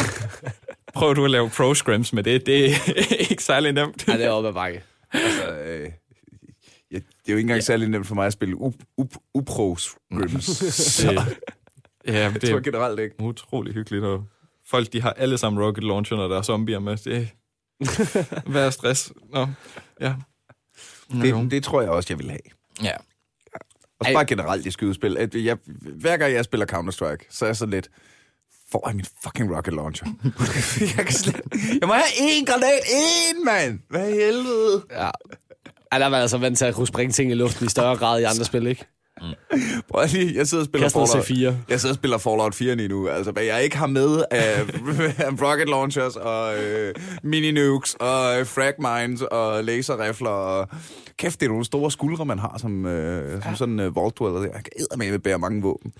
Prøv 0.95 1.15
du 1.15 1.25
at 1.25 1.31
lave 1.31 1.49
pro 1.49 1.73
scrims 1.73 2.13
med 2.13 2.23
det. 2.23 2.45
Det 2.45 2.65
er 2.71 3.15
ikke 3.29 3.43
særlig 3.43 3.71
nemt. 3.73 4.07
Ja, 4.07 4.13
det 4.17 4.25
er 4.25 4.29
oppe 4.29 4.49
ad 4.49 4.53
bakke. 4.53 4.83
Altså, 5.13 5.51
øh, 5.51 5.89
ja, 6.91 6.95
det 6.95 7.03
er 7.27 7.29
jo 7.29 7.35
ikke 7.35 7.39
engang 7.39 7.57
ja. 7.57 7.61
særlig 7.61 7.89
nemt 7.89 8.07
for 8.07 8.15
mig 8.15 8.25
at 8.27 8.33
spille 8.33 8.55
up- 8.55 8.83
up- 8.97 9.15
Det, 9.35 11.03
ja, 12.13 12.29
det 12.29 12.33
det 12.33 12.41
tror 12.41 12.49
er 12.49 12.53
jeg 12.53 12.63
generelt 12.63 12.99
ikke. 12.99 13.15
utrolig 13.21 13.73
hyggeligt. 13.73 14.03
Og 14.05 14.23
folk, 14.67 14.93
de 14.93 15.01
har 15.01 15.11
alle 15.13 15.37
sammen 15.37 15.63
rocket 15.63 15.83
launcher, 15.83 16.17
når 16.17 16.27
der 16.27 16.37
er 16.37 16.41
zombier 16.41 16.79
med. 16.79 16.97
Det 16.97 17.29
Hvad 18.51 18.65
er 18.65 18.69
stress? 18.69 19.11
Nå, 19.33 19.47
ja. 20.01 20.13
Nå, 21.09 21.25
jo. 21.25 21.41
Det, 21.41 21.51
det 21.51 21.63
tror 21.63 21.81
jeg 21.81 21.89
også, 21.89 22.07
jeg 22.09 22.19
vil 22.19 22.29
have. 22.29 22.39
Ja. 22.83 22.91
Og 23.99 24.05
Ej. 24.05 24.13
bare 24.13 24.25
generelt 24.25 24.65
i 24.65 24.71
skydespil. 24.71 25.17
At 25.17 25.35
jeg, 25.35 25.57
hver 25.95 26.17
gang 26.17 26.33
jeg 26.33 26.45
spiller 26.45 26.65
Counter-Strike, 26.65 27.27
så 27.29 27.45
er 27.45 27.49
jeg 27.49 27.55
sådan 27.57 27.71
lidt, 27.71 27.89
får 28.71 28.87
jeg 28.87 28.95
min 28.95 29.05
fucking 29.23 29.55
rocket 29.55 29.73
launcher? 29.73 30.07
jeg, 30.97 31.05
kan 31.05 31.13
slet, 31.13 31.41
jeg 31.81 31.87
må 31.87 31.93
have 31.93 32.05
én 32.05 32.45
granat, 32.45 32.79
én 32.79 33.43
mand! 33.45 33.79
Hvad 33.89 34.09
i 34.09 34.13
helvede? 34.13 34.85
Ja. 34.91 35.09
Ja, 35.93 35.99
der 35.99 36.05
er 36.05 36.09
man 36.09 36.21
altså 36.21 36.37
vant 36.37 36.57
til 36.57 36.65
at 36.65 36.75
kunne 36.75 36.87
springe 36.87 37.11
ting 37.11 37.31
i 37.31 37.33
luften 37.33 37.65
i 37.65 37.69
større 37.69 37.97
grad 37.97 38.19
i 38.19 38.23
andre 38.23 38.45
spil, 38.45 38.67
ikke? 38.67 38.85
Prøv 39.89 40.05
lige, 40.11 40.35
jeg 40.35 40.47
sidder 40.47 40.63
og 40.63 40.65
spiller 40.65 40.85
Kast 40.85 40.95
noget 40.95 41.09
Fallout. 41.09 41.53
C4. 41.55 41.63
Jeg 41.69 41.79
sidder 41.79 41.93
og 41.93 41.97
spiller 41.97 42.17
Fallout 42.17 42.55
4 42.55 42.75
lige 42.75 42.87
nu, 42.87 43.07
altså, 43.07 43.31
hvad 43.31 43.43
jeg 43.43 43.63
ikke 43.63 43.77
har 43.77 43.87
med 43.87 44.23
af, 44.31 44.61
rocket 45.45 45.69
launchers 45.69 46.15
og 46.15 46.63
øh, 46.63 46.93
mini-nukes 47.23 47.95
og 47.99 48.39
øh, 48.39 48.45
frag 48.45 48.73
mines 48.79 49.21
og 49.21 49.63
laserrifler 49.63 50.29
og... 50.29 50.67
Kæft, 51.17 51.39
det 51.39 51.45
er 51.45 51.49
nogle 51.49 51.65
store 51.65 51.91
skuldre, 51.91 52.25
man 52.25 52.39
har 52.39 52.57
som, 52.57 52.85
øh, 52.85 53.43
som 53.43 53.55
sådan 53.55 53.79
øh, 53.79 53.95
vault 53.95 54.19
dweller. 54.19 54.41
Jeg 54.41 54.51
kan 54.53 54.73
eddermame 54.79 55.19
bære 55.19 55.39
mange 55.39 55.61
våben. 55.61 55.93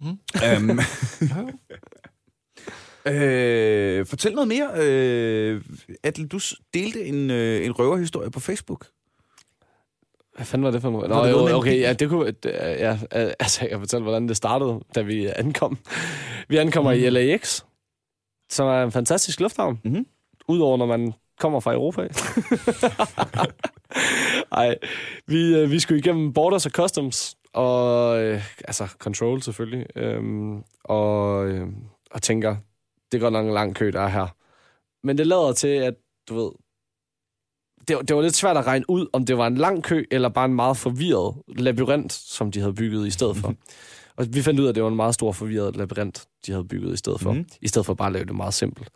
Mm. 0.00 0.06
Um, 0.58 0.80
øh, 3.12 4.06
fortæl 4.06 4.32
noget 4.32 4.48
mere. 4.48 4.70
Øh, 4.76 5.62
Atle, 6.02 6.28
du 6.28 6.38
delte 6.74 7.04
en, 7.04 7.30
øh, 7.30 7.66
en 7.66 7.72
røverhistorie 7.72 8.30
på 8.30 8.40
Facebook. 8.40 8.86
Hvad 10.38 10.46
fanden 10.46 10.64
var 10.64 10.70
det 10.70 10.82
for 10.82 10.90
noget? 10.90 11.10
Var 11.10 11.16
Nå, 11.22 11.26
jo, 11.26 11.46
en 11.46 11.54
okay, 11.54 11.80
ja, 11.80 11.92
det 11.92 12.08
kunne... 12.08 12.32
Ja, 12.44 12.98
altså, 13.38 13.58
jeg 13.62 13.70
kan 13.70 13.78
fortælle, 13.78 14.02
hvordan 14.02 14.28
det 14.28 14.36
startede, 14.36 14.80
da 14.94 15.02
vi 15.02 15.26
ankom. 15.36 15.78
Vi 16.48 16.56
ankommer 16.56 16.94
Mhm. 16.94 17.02
i 17.04 17.10
LAX, 17.10 17.62
som 18.50 18.66
er 18.68 18.82
en 18.82 18.92
fantastisk 18.92 19.40
lufthavn. 19.40 19.80
Mhm. 19.84 20.06
Udover, 20.48 20.76
når 20.76 20.86
man 20.86 21.12
kommer 21.40 21.60
fra 21.60 21.72
Europa. 21.74 22.02
Ej, 24.52 24.74
vi, 25.26 25.56
øh, 25.56 25.70
vi 25.70 25.78
skulle 25.80 25.98
igennem 25.98 26.32
Borders 26.32 26.66
og 26.66 26.72
Customs, 26.72 27.36
og 27.52 28.22
øh, 28.22 28.42
altså 28.64 28.86
Control 28.98 29.42
selvfølgelig, 29.42 29.86
øhm, 29.96 30.62
og, 30.84 31.46
øh, 31.48 31.66
og 32.10 32.22
tænker, 32.22 32.56
det 33.12 33.20
går 33.20 33.30
nok 33.30 33.46
en 33.46 33.52
lang 33.52 33.74
kø, 33.74 33.90
der 33.92 34.00
er 34.00 34.08
her. 34.08 34.26
Men 35.06 35.18
det 35.18 35.26
lader 35.26 35.52
til, 35.52 35.68
at 35.68 35.94
du 36.28 36.34
ved, 36.34 36.50
det, 37.88 37.96
var- 37.96 38.02
det 38.02 38.16
var 38.16 38.22
lidt 38.22 38.34
svært 38.36 38.56
at 38.56 38.66
regne 38.66 38.84
ud, 38.90 39.06
om 39.12 39.24
det 39.26 39.38
var 39.38 39.46
en 39.46 39.56
lang 39.56 39.82
kø, 39.82 40.04
eller 40.10 40.28
bare 40.28 40.44
en 40.44 40.54
meget 40.54 40.76
forvirret 40.76 41.34
labyrint, 41.56 42.12
som 42.12 42.50
de 42.50 42.60
havde 42.60 42.74
bygget 42.74 43.06
i 43.06 43.10
stedet 43.10 43.36
for. 43.36 43.54
Og 44.16 44.26
vi 44.30 44.42
fandt 44.42 44.60
ud 44.60 44.64
af, 44.64 44.68
at 44.68 44.74
det 44.74 44.82
var 44.82 44.88
en 44.88 44.96
meget 44.96 45.14
stor 45.14 45.32
forvirret 45.32 45.76
labyrint, 45.76 46.26
de 46.46 46.52
havde 46.52 46.64
bygget 46.64 46.94
i 46.94 46.96
stedet 46.96 47.20
for. 47.20 47.32
Mm. 47.32 47.46
I 47.62 47.68
stedet 47.68 47.86
for 47.86 47.94
bare 47.94 48.06
at 48.06 48.12
lave 48.12 48.24
det 48.24 48.34
meget 48.36 48.54
simpelt. 48.54 48.88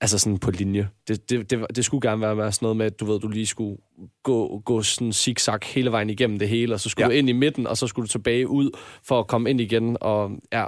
Altså 0.00 0.18
sådan 0.18 0.38
på 0.38 0.50
linje. 0.50 0.88
Det, 1.08 1.30
det, 1.30 1.50
det, 1.50 1.66
det 1.76 1.84
skulle 1.84 2.08
gerne 2.10 2.20
være 2.20 2.36
med 2.36 2.52
sådan 2.52 2.64
noget 2.64 2.76
med, 2.76 2.86
at 2.86 3.00
du 3.00 3.04
ved, 3.04 3.20
du 3.20 3.28
lige 3.28 3.46
skulle 3.46 3.76
gå, 4.22 4.62
gå 4.64 4.82
sådan 4.82 5.12
zigzag 5.12 5.58
hele 5.64 5.90
vejen 5.92 6.10
igennem 6.10 6.38
det 6.38 6.48
hele, 6.48 6.74
og 6.74 6.80
så 6.80 6.88
skulle 6.88 7.04
ja. 7.06 7.12
du 7.12 7.18
ind 7.18 7.28
i 7.28 7.32
midten, 7.32 7.66
og 7.66 7.76
så 7.76 7.86
skulle 7.86 8.06
du 8.06 8.10
tilbage 8.10 8.48
ud 8.48 8.70
for 9.04 9.18
at 9.18 9.26
komme 9.26 9.50
ind 9.50 9.60
igen. 9.60 9.96
Og 10.00 10.30
ja, 10.52 10.64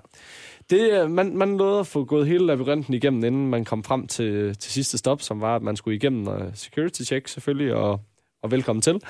det, 0.71 1.03
øh, 1.03 1.11
man, 1.11 1.37
man 1.37 1.49
nåede 1.49 1.81
at 1.81 1.87
få 1.87 2.05
gået 2.05 2.27
hele 2.27 2.47
labyrinten 2.47 2.95
igennem, 2.95 3.25
inden 3.25 3.51
man 3.51 3.65
kom 3.65 3.85
frem 3.85 4.07
til, 4.07 4.57
til 4.59 4.73
sidste 4.73 4.99
stop, 4.99 5.23
som 5.23 5.41
var, 5.41 5.57
at 5.57 5.63
man 5.63 5.77
skulle 5.77 5.97
igennem 5.97 6.29
uh, 6.29 6.55
security 6.55 7.03
check 7.03 7.29
selvfølgelig, 7.29 7.75
og, 7.75 8.01
og 8.43 8.51
velkommen 8.51 8.83
til. 8.83 9.01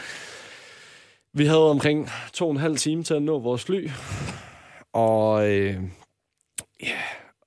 Vi 1.35 1.47
havde 1.47 1.71
omkring 1.71 2.09
to 2.33 2.45
og 2.45 2.51
en 2.51 2.57
halv 2.57 2.77
time 2.77 3.03
til 3.03 3.15
at 3.15 3.23
nå 3.23 3.39
vores 3.39 3.65
fly, 3.65 3.91
og, 4.93 5.51
øh, 5.51 5.77
ja, 6.83 6.99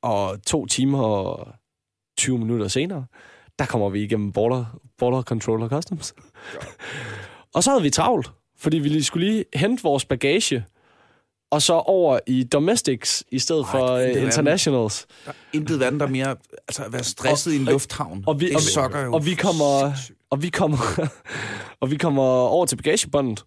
og 0.01 0.43
to 0.43 0.65
timer 0.65 1.03
og 1.03 1.47
20 2.17 2.37
minutter 2.37 2.67
senere, 2.67 3.05
der 3.59 3.65
kommer 3.65 3.89
vi 3.89 4.03
igennem 4.03 4.31
border, 4.31 4.65
border 4.97 5.21
control 5.21 5.61
og 5.61 5.69
customs. 5.69 6.13
og 7.55 7.63
så 7.63 7.69
havde 7.69 7.83
vi 7.83 7.89
travlt, 7.89 8.31
fordi 8.57 8.77
vi 8.77 8.89
lige 8.89 9.03
skulle 9.03 9.27
lige 9.27 9.45
hente 9.53 9.83
vores 9.83 10.05
bagage, 10.05 10.65
og 11.53 11.61
så 11.61 11.73
over 11.73 12.19
i 12.27 12.43
domestics 12.43 13.23
i 13.31 13.39
stedet 13.39 13.61
Ej, 13.61 13.71
for 13.71 13.97
det 13.97 14.15
internationals. 14.15 15.07
Der 15.25 15.31
er 15.31 15.35
intet 15.53 15.79
vand, 15.79 15.99
der 15.99 16.05
er 16.05 16.09
mere... 16.09 16.35
Altså, 16.67 16.83
at 16.83 16.93
være 16.93 17.03
stresset 17.03 17.51
i 17.53 17.55
en 17.55 17.65
lufthavn. 17.65 18.23
Og 18.27 18.39
vi, 18.39 18.47
det 18.47 18.55
og, 18.55 18.61
sukker 18.61 19.01
jo. 19.05 19.13
og 19.13 19.25
vi 19.25 19.33
kommer, 19.33 19.93
og 20.29 20.43
vi 20.43 20.49
kommer, 20.49 21.07
og 21.81 21.91
vi 21.91 21.97
kommer 21.97 22.23
over 22.23 22.65
til 22.65 22.75
bagagebåndet, 22.75 23.43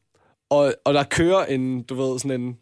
og, 0.51 0.75
og 0.85 0.95
der 0.95 1.03
kører 1.03 1.45
en, 1.45 1.83
du 1.83 1.95
ved, 1.95 2.19
sådan 2.19 2.41
en 2.41 2.57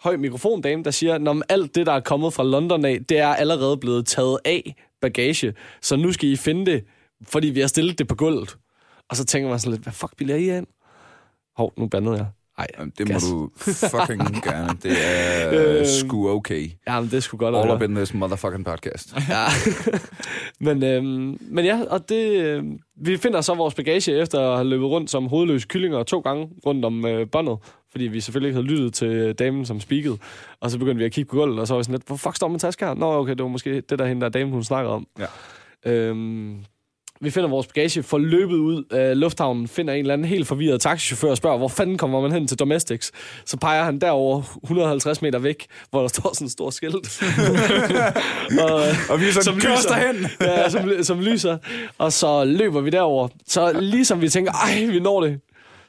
høj 0.00 0.16
mikrofondame, 0.16 0.84
der 0.84 0.90
siger, 0.90 1.18
når 1.18 1.42
alt 1.48 1.74
det, 1.74 1.86
der 1.86 1.92
er 1.92 2.00
kommet 2.00 2.32
fra 2.32 2.44
London 2.44 2.84
af, 2.84 2.98
det 3.08 3.18
er 3.18 3.34
allerede 3.34 3.76
blevet 3.76 4.06
taget 4.06 4.38
af 4.44 4.76
bagage, 5.00 5.54
så 5.82 5.96
nu 5.96 6.12
skal 6.12 6.28
I 6.28 6.36
finde 6.36 6.72
det, 6.72 6.84
fordi 7.28 7.46
vi 7.46 7.60
har 7.60 7.66
stillet 7.66 7.98
det 7.98 8.08
på 8.08 8.14
gulvet. 8.14 8.56
Og 9.08 9.16
så 9.16 9.24
tænker 9.24 9.50
man 9.50 9.58
sådan 9.58 9.72
lidt, 9.72 9.82
hvad 9.82 9.92
fuck 9.92 10.16
bilder 10.16 10.36
I 10.36 10.56
ind? 10.56 10.66
Hov, 11.56 11.72
nu 11.76 11.86
bandede 11.86 12.16
jeg. 12.16 12.26
Ej, 12.62 12.66
Jamen, 12.78 12.92
Det 12.98 13.08
må 13.08 13.12
gas. 13.12 13.22
du 13.24 13.50
fucking 13.56 14.22
gerne. 14.48 14.78
Det 14.82 14.92
er 15.04 15.76
Øhm. 15.76 15.84
sgu 15.86 16.28
okay. 16.30 16.68
Ja, 16.88 17.00
men 17.00 17.10
det 17.10 17.22
skulle 17.22 17.38
godt 17.38 17.56
All 17.56 17.70
up 17.70 17.82
in 17.82 17.94
this 17.94 18.14
motherfucking 18.14 18.64
podcast. 18.64 19.14
Ja. 19.28 19.44
men, 20.60 20.82
øhm, 20.84 21.38
men 21.40 21.64
ja, 21.64 21.80
og 21.90 22.08
det, 22.08 22.30
øh, 22.42 22.64
vi 22.96 23.16
finder 23.16 23.40
så 23.40 23.54
vores 23.54 23.74
bagage 23.74 24.12
efter 24.20 24.40
at 24.50 24.56
have 24.56 24.68
løbet 24.68 24.86
rundt 24.86 25.10
som 25.10 25.26
hovedløse 25.26 25.66
kyllinger 25.68 26.02
to 26.02 26.20
gange 26.20 26.48
rundt 26.66 26.84
om 26.84 27.06
øh, 27.06 27.26
båndet, 27.32 27.58
fordi 27.90 28.04
vi 28.04 28.20
selvfølgelig 28.20 28.48
ikke 28.48 28.56
havde 28.56 28.66
lyttet 28.66 28.94
til 28.94 29.34
damen, 29.38 29.66
som 29.66 29.80
speakede. 29.80 30.18
Og 30.60 30.70
så 30.70 30.78
begyndte 30.78 30.98
vi 30.98 31.04
at 31.04 31.12
kigge 31.12 31.28
på 31.30 31.36
gulvet, 31.36 31.58
og 31.60 31.66
så 31.66 31.74
var 31.74 31.78
vi 31.78 31.84
sådan 31.84 31.94
lidt, 31.94 32.06
hvor 32.06 32.16
fuck 32.16 32.36
står 32.36 32.48
min 32.48 32.58
taske 32.58 32.84
her? 32.86 32.94
Nå, 32.94 33.14
okay, 33.18 33.30
det 33.32 33.42
var 33.42 33.48
måske 33.48 33.80
det 33.80 33.98
der 33.98 34.06
hende 34.06 34.20
der 34.22 34.28
dame, 34.28 34.50
hun 34.50 34.64
snakkede 34.64 34.94
om. 34.94 35.06
Ja. 35.18 35.26
Øhm, 35.92 36.56
vi 37.22 37.30
finder 37.30 37.48
vores 37.48 37.66
bagage, 37.66 38.02
får 38.02 38.18
løbet 38.18 38.54
ud 38.56 38.84
af 38.90 39.20
lufthavnen, 39.20 39.68
finder 39.68 39.94
en 39.94 40.00
eller 40.00 40.14
anden 40.14 40.24
helt 40.28 40.46
forvirret 40.46 40.80
taxichauffør 40.80 41.30
og 41.30 41.36
spørger, 41.36 41.58
hvor 41.58 41.68
fanden 41.68 41.98
kommer 41.98 42.20
man 42.20 42.32
hen 42.32 42.46
til 42.46 42.58
Domestics? 42.58 43.12
Så 43.44 43.56
peger 43.56 43.84
han 43.84 43.98
derover 43.98 44.58
150 44.64 45.22
meter 45.22 45.38
væk, 45.38 45.66
hvor 45.90 46.00
der 46.00 46.08
står 46.08 46.34
sådan 46.34 46.44
et 46.46 46.52
stort 46.52 46.74
skilt. 46.74 46.94
og, 48.62 48.74
Og 49.10 49.20
vi 49.20 49.28
er 49.28 49.32
sådan, 49.32 49.42
som 49.42 49.56
lyser. 49.56 49.88
derhen! 49.88 50.16
ja, 50.40 50.68
som, 50.70 50.90
som 51.02 51.20
lyser. 51.20 51.58
Og 51.98 52.12
så 52.12 52.44
løber 52.44 52.80
vi 52.80 52.90
derover. 52.90 53.28
Så 53.46 53.80
ligesom 53.80 54.20
vi 54.20 54.28
tænker, 54.28 54.52
ej, 54.52 54.86
vi 54.86 55.00
når 55.00 55.20
det, 55.20 55.40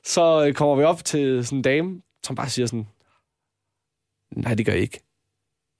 så 0.05 0.45
øh, 0.47 0.53
kommer 0.53 0.75
vi 0.75 0.84
op 0.84 1.05
til 1.05 1.45
sådan 1.45 1.57
en 1.57 1.61
dame, 1.61 2.01
som 2.23 2.36
bare 2.36 2.49
siger 2.49 2.65
sådan, 2.65 2.88
nej, 4.36 4.53
det 4.55 4.65
gør 4.65 4.73
I 4.73 4.79
ikke. 4.79 4.99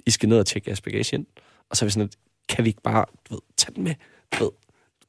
I 0.06 0.12
skal 0.12 0.30
ned 0.30 0.40
og 0.40 0.46
tjekke 0.46 0.70
jeres 0.70 0.82
bagage 0.82 1.16
ind. 1.16 1.26
Og 1.70 1.78
så 1.78 1.86
er 1.86 1.88
vi 1.88 1.92
sådan, 1.92 2.10
kan 2.50 2.64
vi 2.66 2.70
ikke 2.70 2.82
bare, 2.82 3.06
du 3.30 3.34
ved, 3.34 3.42
tage 3.58 3.76
den 3.76 3.84
med? 3.84 3.96
Du 4.40 4.44
ved, 4.44 4.52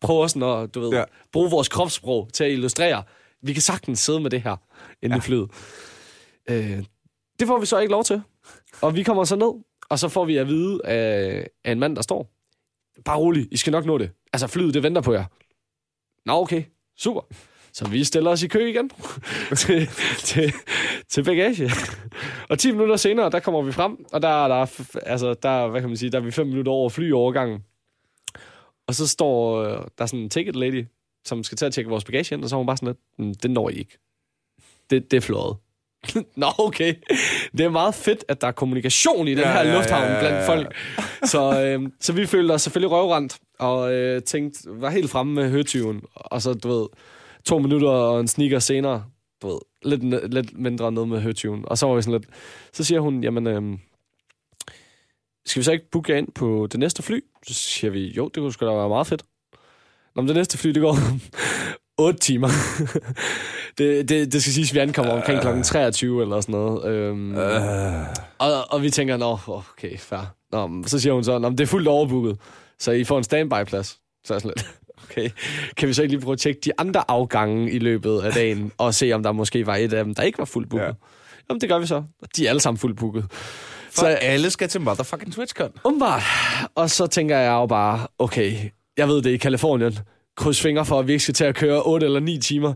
prøve 0.07 0.29
sådan 0.29 0.49
at, 0.49 0.75
du 0.75 0.81
ved, 0.81 0.91
Ja. 0.91 1.05
bruge 1.33 1.51
vores 1.51 1.69
kropssprog 1.69 2.29
til 2.33 2.45
at 2.45 2.51
illustrere. 2.51 3.03
Vi 3.43 3.53
kan 3.53 3.63
sagtens 3.63 3.99
sidde 4.01 4.21
med 4.21 4.31
det 4.31 4.43
her 4.43 4.57
inde 5.03 5.15
ja. 5.15 5.19
i 5.19 5.21
flyet. 5.21 5.51
Øh, 6.51 6.85
det 7.41 7.47
får 7.49 7.59
vi 7.61 7.67
så 7.67 7.79
ikke 7.79 7.93
lov 7.93 8.05
til. 8.05 8.23
Og 8.83 8.97
vi 8.97 9.03
kommer 9.03 9.25
så 9.25 9.37
ned, 9.37 9.53
og 9.91 9.99
så 9.99 10.09
får 10.09 10.25
vi 10.25 10.37
at 10.37 10.49
vide 10.49 10.81
af, 10.85 11.47
af 11.65 11.73
en 11.73 11.81
mand, 11.81 11.97
der 11.97 12.03
står, 12.03 12.31
bare 13.05 13.19
rolig, 13.19 13.49
I 13.51 13.57
skal 13.57 13.71
nok 13.71 13.85
nå 13.85 13.99
det. 13.99 14.11
Altså, 14.33 14.47
flyet, 14.47 14.75
det 14.75 14.83
venter 14.83 15.01
på 15.03 15.13
jer. 15.13 15.25
Nå, 16.27 16.33
okay. 16.41 16.63
Super. 16.99 17.21
Så 17.73 17.89
vi 17.89 18.05
stiller 18.05 18.31
os 18.31 18.43
i 18.43 18.49
kø 18.49 18.67
igen 18.69 18.91
til, 19.57 19.89
til, 20.19 20.53
til 21.09 21.25
bagage. 21.25 21.71
Og 22.49 22.59
10 22.59 22.71
minutter 22.73 22.97
senere, 22.97 23.31
der 23.31 23.41
kommer 23.41 23.63
vi 23.63 23.73
frem, 23.73 24.05
og 24.13 24.23
der 24.23 24.45
er 24.45 24.49
der, 24.49 24.67
altså, 25.07 25.35
der, 25.35 25.49
er, 25.49 25.69
hvad 25.69 25.81
kan 25.81 25.91
man 25.91 25.97
sige, 25.97 26.11
der 26.11 26.19
er 26.19 26.23
vi 26.23 26.31
5 26.31 26.47
minutter 26.47 26.73
over 26.73 26.89
flyovergangen. 26.89 27.65
Og 28.89 28.95
så 28.95 29.07
står 29.09 29.63
øh, 29.63 29.71
der 29.71 30.03
er 30.03 30.07
sådan 30.07 30.21
en 30.21 30.31
ticket 30.31 30.57
lady, 30.57 30.87
som 31.25 31.45
skal 31.45 31.59
til 31.59 31.67
at 31.67 31.73
tjekke 31.75 31.89
vores 31.91 32.05
bagage 32.05 32.35
ind, 32.35 32.43
og 32.45 32.49
så 32.51 32.57
er 32.57 32.59
hun 32.59 32.67
bare 32.67 32.77
sådan 32.77 32.87
lidt, 32.89 32.99
"Mm, 33.29 33.35
det 33.35 33.51
når 33.51 33.69
I 33.71 33.73
ikke. 33.75 33.99
Det, 34.91 35.11
det 35.11 35.17
er 35.17 35.21
fløjet. 35.21 35.57
Nå, 36.37 36.47
okay. 36.59 36.95
Det 37.53 37.61
er 37.61 37.69
meget 37.71 37.95
fedt, 37.95 38.25
at 38.29 38.41
der 38.41 38.47
er 38.47 38.53
kommunikation 38.53 39.29
i 39.29 39.31
den 39.31 39.39
Ja, 39.39 39.53
her 39.53 39.65
ja, 39.69 39.75
lufthavn 39.75 40.05
ja, 40.05 40.13
ja, 40.13 40.21
blandt 40.21 40.37
ja. 40.37 40.49
folk. 40.49 40.75
Så, 41.25 41.63
øh, 41.63 41.89
så 42.01 42.13
vi 42.13 42.27
følte 42.27 42.53
os 42.53 42.63
selvfølgelig 42.63 42.91
røvrendt, 42.91 43.39
og 43.59 43.93
øh, 43.95 44.23
tænkte, 44.23 44.61
var 44.67 44.91
helt 44.91 45.11
fremme 45.11 45.33
med 45.35 45.51
høtyven. 45.51 46.03
Og 46.15 46.43
så, 46.43 46.55
du 46.55 46.69
ved, 46.69 46.87
to 47.45 47.59
minutter 47.59 47.89
og 47.89 48.21
en 48.21 48.29
sneaker 48.29 48.59
senere, 48.59 49.05
du 49.43 49.47
ved, 49.49 49.59
lidt, 49.83 50.33
lidt 50.35 50.59
mindre 50.59 50.93
ned 50.93 51.07
med 51.07 51.21
høtyven. 51.21 51.65
Og 51.67 51.79
så 51.79 51.87
var 51.87 51.95
vi 51.95 52.03
sådan 52.03 52.21
lidt, 52.21 52.31
så 52.73 52.85
siger 52.85 53.01
hun, 53.01 53.25
jamen, 53.25 53.47
øh, 53.47 53.63
skal 55.47 55.61
vi 55.61 55.65
så 55.65 55.73
ikke 55.73 55.91
booke 55.91 56.19
ind 56.19 56.29
på 56.35 56.69
det 56.73 56.81
næste 56.81 57.03
fly? 57.03 57.21
Så 57.47 57.55
siger 57.55 57.91
vi, 57.91 58.13
jo, 58.13 58.25
det 58.29 58.41
kunne 58.41 58.53
sgu 58.53 58.67
da 58.67 58.73
være 58.73 58.89
meget 58.89 59.07
fedt. 59.07 59.23
Nå, 60.17 60.23
men 60.23 60.29
det 60.29 60.37
næste 60.37 60.59
fly, 60.59 60.71
det 60.71 60.83
går 60.83 60.91
om 61.13 61.21
8 61.99 62.19
timer. 62.19 62.49
det, 63.79 64.09
det, 64.09 64.33
det 64.33 64.43
skal 64.43 64.53
siges, 64.53 64.71
at 64.71 64.75
vi 64.75 64.79
ankommer 64.79 65.13
omkring 65.13 65.41
kl. 65.41 65.63
23 65.65 66.23
eller 66.23 66.41
sådan 66.41 66.53
noget. 66.53 66.85
Øhm, 66.85 67.35
Øh. 67.37 68.07
og, 68.39 68.73
og 68.73 68.83
vi 68.83 68.91
tænker, 68.91 69.17
nå, 69.17 69.39
okay, 69.47 69.99
fair. 69.99 70.35
Nå, 70.53 70.83
så 70.87 71.01
siger 71.01 71.13
hun 71.13 71.25
så, 71.25 71.39
nå, 71.39 71.51
det 71.51 71.61
er 71.61 71.67
fuldt 71.67 71.89
overbooket, 71.89 72.39
så 72.79 72.93
I 72.93 73.05
får 73.05 73.19
en 73.19 73.25
standby-plads. 73.25 73.99
Så 74.25 74.35
er 74.35 74.39
sådan 74.39 74.53
lidt, 74.57 74.71
okay. 75.05 75.31
Kan 75.77 75.89
vi 75.89 75.93
så 75.93 76.03
ikke 76.03 76.15
lige 76.15 76.23
prøve 76.23 76.33
at 76.33 76.39
tjekke 76.39 76.61
de 76.65 76.71
andre 76.79 77.11
afgange 77.11 77.71
i 77.73 77.79
løbet 77.79 78.21
af 78.21 78.33
dagen, 78.33 78.73
og 78.79 78.95
se, 78.95 79.13
om 79.13 79.23
der 79.23 79.33
måske 79.33 79.67
var 79.67 79.77
et 79.77 79.93
af 79.93 80.05
dem, 80.05 80.15
der 80.15 80.23
ikke 80.23 80.39
var 80.39 80.45
fuldt 80.45 80.71
booket? 80.71 80.87
Ja. 80.87 80.93
Jamen, 81.49 81.61
det 81.61 81.69
gør 81.69 81.79
vi 81.79 81.87
så. 81.87 82.03
De 82.37 82.47
er 82.47 82.51
alle 82.51 82.61
sammen 82.61 82.79
fuldt 82.79 82.99
booket. 82.99 83.25
Så 83.95 84.07
alle 84.07 84.51
skal 84.51 84.69
til 84.69 84.81
motherfucking 84.81 85.33
TwitchCon. 85.33 85.71
Umiddelbart. 85.85 86.23
Og 86.75 86.91
så 86.91 87.07
tænker 87.07 87.39
jeg 87.39 87.51
jo 87.51 87.67
bare, 87.67 88.07
okay, 88.19 88.53
jeg 88.97 89.09
ved 89.09 89.23
det 89.23 89.31
i 89.31 89.37
Kalifornien. 89.37 89.99
Kryds 90.37 90.61
fingre 90.61 90.85
for, 90.85 90.99
at 90.99 91.07
vi 91.07 91.13
ikke 91.13 91.23
skal 91.23 91.35
til 91.35 91.45
at 91.45 91.55
køre 91.55 91.83
8 91.83 92.07
eller 92.07 92.21
9 92.21 92.39
timer. 92.39 92.73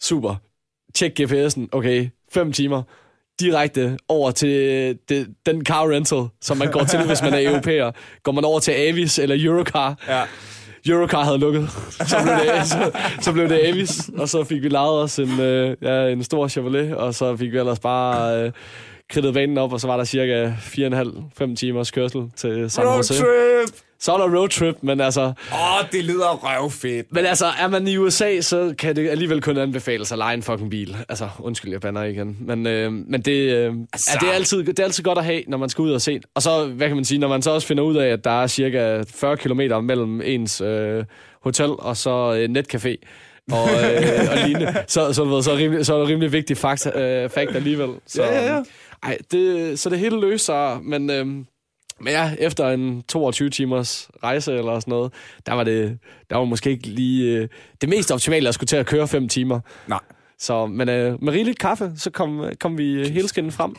Super. 0.00 0.34
Tjek 0.94 1.20
GPS'en. 1.20 1.68
Okay, 1.72 2.08
5 2.32 2.52
timer. 2.52 2.82
Direkte 3.40 3.98
over 4.08 4.30
til 4.30 4.48
det, 5.08 5.34
den 5.46 5.64
car 5.66 5.90
rental, 5.90 6.26
som 6.40 6.56
man 6.56 6.70
går 6.70 6.84
til, 6.84 7.06
hvis 7.06 7.22
man 7.22 7.34
er 7.34 7.50
europæer. 7.50 7.90
Går 8.22 8.32
man 8.32 8.44
over 8.44 8.60
til 8.60 8.72
Avis 8.72 9.18
eller 9.18 9.36
Eurocar. 9.38 9.94
Ja. 10.08 10.22
Eurocar 10.86 11.24
havde 11.24 11.38
lukket. 11.38 11.70
Så 11.90 12.16
blev 12.22 12.34
det, 12.34 12.66
så, 12.66 12.90
så 13.20 13.32
blev 13.32 13.48
det 13.48 13.60
Avis, 13.62 14.10
og 14.18 14.28
så 14.28 14.44
fik 14.44 14.62
vi 14.62 14.68
lejet 14.68 15.02
os 15.02 15.18
en, 15.18 15.40
øh, 15.40 15.76
ja, 15.82 16.08
en 16.08 16.24
stor 16.24 16.48
Chevrolet, 16.48 16.94
og 16.96 17.14
så 17.14 17.36
fik 17.36 17.52
vi 17.52 17.58
ellers 17.58 17.80
bare 17.80 18.40
øh, 18.44 18.52
kridtet 19.08 19.34
banen 19.34 19.58
op, 19.58 19.72
og 19.72 19.80
så 19.80 19.86
var 19.86 19.96
der 19.96 20.04
cirka 20.04 20.50
4,5-5 20.50 21.54
timers 21.54 21.90
kørsel 21.90 22.30
til 22.36 22.70
San 22.70 22.84
Jose. 22.84 23.14
Roadtrip! 23.14 23.76
Så 24.00 24.12
er 24.12 24.18
der 24.18 24.36
roadtrip, 24.38 24.76
men 24.80 25.00
altså, 25.00 25.20
Åh, 25.20 25.32
oh, 25.52 25.84
det 25.92 26.04
lyder 26.04 26.28
røvfedt. 26.28 27.06
men 27.10 27.26
altså, 27.26 27.46
er 27.60 27.68
man 27.68 27.88
i 27.88 27.96
USA, 27.96 28.40
så 28.40 28.74
kan 28.78 28.96
det 28.96 29.08
alligevel 29.08 29.42
kun 29.42 29.56
anbefales 29.56 30.12
at 30.12 30.18
lege 30.18 30.34
en 30.34 30.42
fucking 30.42 30.70
bil. 30.70 30.96
Altså, 31.08 31.28
undskyld, 31.38 31.72
jeg 31.72 31.80
bander 31.80 32.02
igen. 32.02 32.36
Men, 32.40 32.66
øh, 32.66 32.92
men 32.92 33.20
det, 33.20 33.52
øh, 33.52 33.74
altså. 33.92 34.10
er, 34.14 34.18
det, 34.18 34.28
er 34.28 34.32
altid, 34.32 34.64
det 34.64 34.78
er 34.78 34.84
altid 34.84 35.04
godt 35.04 35.18
at 35.18 35.24
have, 35.24 35.42
når 35.48 35.58
man 35.58 35.68
skal 35.68 35.82
ud 35.82 35.90
og 35.92 36.00
se. 36.00 36.20
Og 36.34 36.42
så, 36.42 36.66
hvad 36.66 36.86
kan 36.88 36.96
man 36.96 37.04
sige, 37.04 37.18
når 37.18 37.28
man 37.28 37.42
så 37.42 37.50
også 37.50 37.66
finder 37.66 37.82
ud 37.82 37.96
af, 37.96 38.08
at 38.08 38.24
der 38.24 38.42
er 38.42 38.46
cirka 38.46 39.02
40 39.14 39.36
km 39.36 39.60
mellem 39.82 40.20
ens 40.24 40.60
øh, 40.60 41.04
hotel 41.42 41.70
og 41.70 41.96
så 41.96 42.34
øh, 42.34 42.48
netcafé, 42.58 42.96
og, 43.52 43.68
øh, 43.68 44.30
og 44.32 44.36
lignende, 44.46 44.74
så, 44.88 45.12
så, 45.12 45.24
ved, 45.24 45.42
så, 45.42 45.50
er 45.50 45.54
det 45.54 45.64
rimelig, 45.64 45.86
så 45.86 45.94
er 45.94 45.98
det 45.98 46.08
rimelig 46.08 46.32
vigtig 46.32 46.56
fakt, 46.56 46.86
øh, 46.86 47.30
fact 47.30 47.54
alligevel. 47.54 47.90
Så, 48.06 48.22
Ja, 48.22 48.32
ja, 48.32 48.54
ja. 48.54 48.62
Ej, 49.02 49.18
det, 49.30 49.78
så 49.78 49.90
det 49.90 49.98
hele 49.98 50.20
løser, 50.20 50.80
men... 50.80 51.10
Øh, 51.10 51.26
men 52.00 52.12
ja, 52.12 52.30
efter 52.38 52.68
en 52.68 53.02
22 53.02 53.50
timers 53.50 54.10
rejse 54.22 54.52
eller 54.52 54.80
sådan 54.80 54.90
noget, 54.90 55.12
der 55.46 55.52
var 55.52 55.64
det 55.64 55.98
der 56.30 56.36
var 56.36 56.44
måske 56.44 56.70
ikke 56.70 56.86
lige 56.88 57.36
øh, 57.38 57.48
det 57.80 57.88
mest 57.88 58.10
optimale 58.12 58.48
at 58.48 58.54
skulle 58.54 58.68
til 58.68 58.76
at 58.76 58.86
køre 58.86 59.08
5 59.08 59.28
timer. 59.28 59.60
Nej. 59.86 59.98
Så, 60.38 60.66
men 60.66 60.88
øh, 60.88 61.22
med 61.24 61.32
rigeligt 61.32 61.58
kaffe, 61.58 61.92
så 61.96 62.10
kom, 62.10 62.44
kom 62.60 62.78
vi 62.78 62.92
øh, 62.92 63.06
hele 63.06 63.28
skinnen 63.28 63.52
frem. 63.52 63.76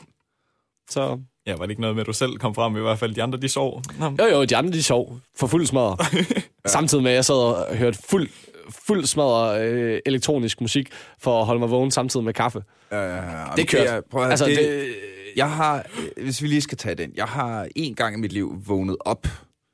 Så 0.90 1.20
Ja, 1.48 1.56
var 1.56 1.64
det 1.66 1.70
ikke 1.70 1.82
noget 1.82 1.96
med, 1.96 2.02
at 2.04 2.08
du 2.08 2.14
selv 2.14 2.38
kom 2.38 2.56
frem? 2.56 2.78
I 2.78 2.80
hvert 2.80 3.00
fald 3.00 3.16
de 3.16 3.24
andre, 3.24 3.40
de 3.40 3.50
sov. 3.50 3.82
Nå, 4.00 4.06
jo 4.20 4.26
jo, 4.26 4.44
de 4.44 4.56
andre 4.58 4.72
de 4.74 4.84
sov 4.84 5.18
for 5.36 5.48
fuld 5.48 5.66
smadre. 5.66 5.98
ja. 6.14 6.70
Samtidig 6.70 7.04
med, 7.04 7.12
at 7.12 7.16
jeg 7.16 7.26
sad 7.26 7.36
og 7.36 7.76
hørte 7.78 7.98
fuld, 8.10 8.30
fuld 8.70 9.06
smadre 9.06 9.68
øh, 9.68 10.00
elektronisk 10.06 10.62
musik 10.62 10.90
for 11.20 11.40
at 11.40 11.46
holde 11.46 11.60
mig 11.60 11.70
vågen 11.72 11.92
samtidig 11.92 12.24
med 12.24 12.34
kaffe. 12.34 12.64
Ja, 12.92 12.98
ja, 12.98 13.16
ja. 13.16 13.46
Det 13.58 13.68
kørte. 13.68 13.90
er- 13.90 14.02
prøv 14.12 14.24
at, 14.24 14.30
Altså, 14.30 14.46
det, 14.46 14.58
det, 14.58 14.96
Jeg 15.36 15.52
har, 15.52 15.78
øh, 15.78 16.24
hvis 16.24 16.42
vi 16.42 16.48
lige 16.48 16.62
skal 16.62 16.78
tage 16.78 16.96
den, 16.96 17.12
jeg 17.16 17.26
har 17.26 17.68
en 17.76 17.96
gang 17.96 18.18
i 18.18 18.20
mit 18.20 18.34
liv 18.34 18.62
vågnet 18.68 18.98
op 19.00 19.28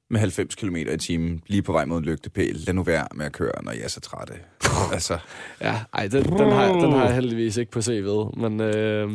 med 0.09 0.19
90 0.19 0.55
km 0.55 0.75
i 0.75 0.97
timen, 0.97 1.41
lige 1.47 1.61
på 1.61 1.71
vej 1.71 1.85
mod 1.85 1.97
en 1.97 2.05
lygtepæl. 2.05 2.55
Lad 2.55 2.73
nu 2.73 2.83
være 2.83 3.07
med 3.15 3.25
at 3.25 3.31
køre, 3.31 3.63
når 3.63 3.71
jeg 3.71 3.81
er 3.83 3.87
så 3.87 3.99
træt. 3.99 4.31
altså, 4.93 5.17
Ja, 5.61 5.75
ej, 5.93 6.07
den, 6.07 6.23
den, 6.23 6.51
har, 6.51 6.73
den 6.73 6.91
har 6.91 7.05
jeg 7.05 7.15
heldigvis 7.15 7.57
ikke 7.57 7.71
på 7.71 7.79
CV'et. 7.79 8.39
Men, 8.41 8.61
øh, 8.61 9.09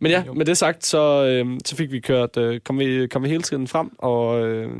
men 0.00 0.10
ja, 0.10 0.24
med 0.36 0.44
det 0.46 0.58
sagt, 0.58 0.86
så, 0.86 1.24
øh, 1.24 1.60
så 1.64 1.76
fik 1.76 1.92
vi 1.92 2.00
kørt, 2.00 2.36
øh, 2.36 2.60
kom, 2.60 2.78
vi, 2.78 3.06
kom 3.06 3.22
vi 3.22 3.28
hele 3.28 3.42
tiden 3.42 3.68
frem, 3.68 3.90
og, 3.98 4.48
øh, 4.48 4.70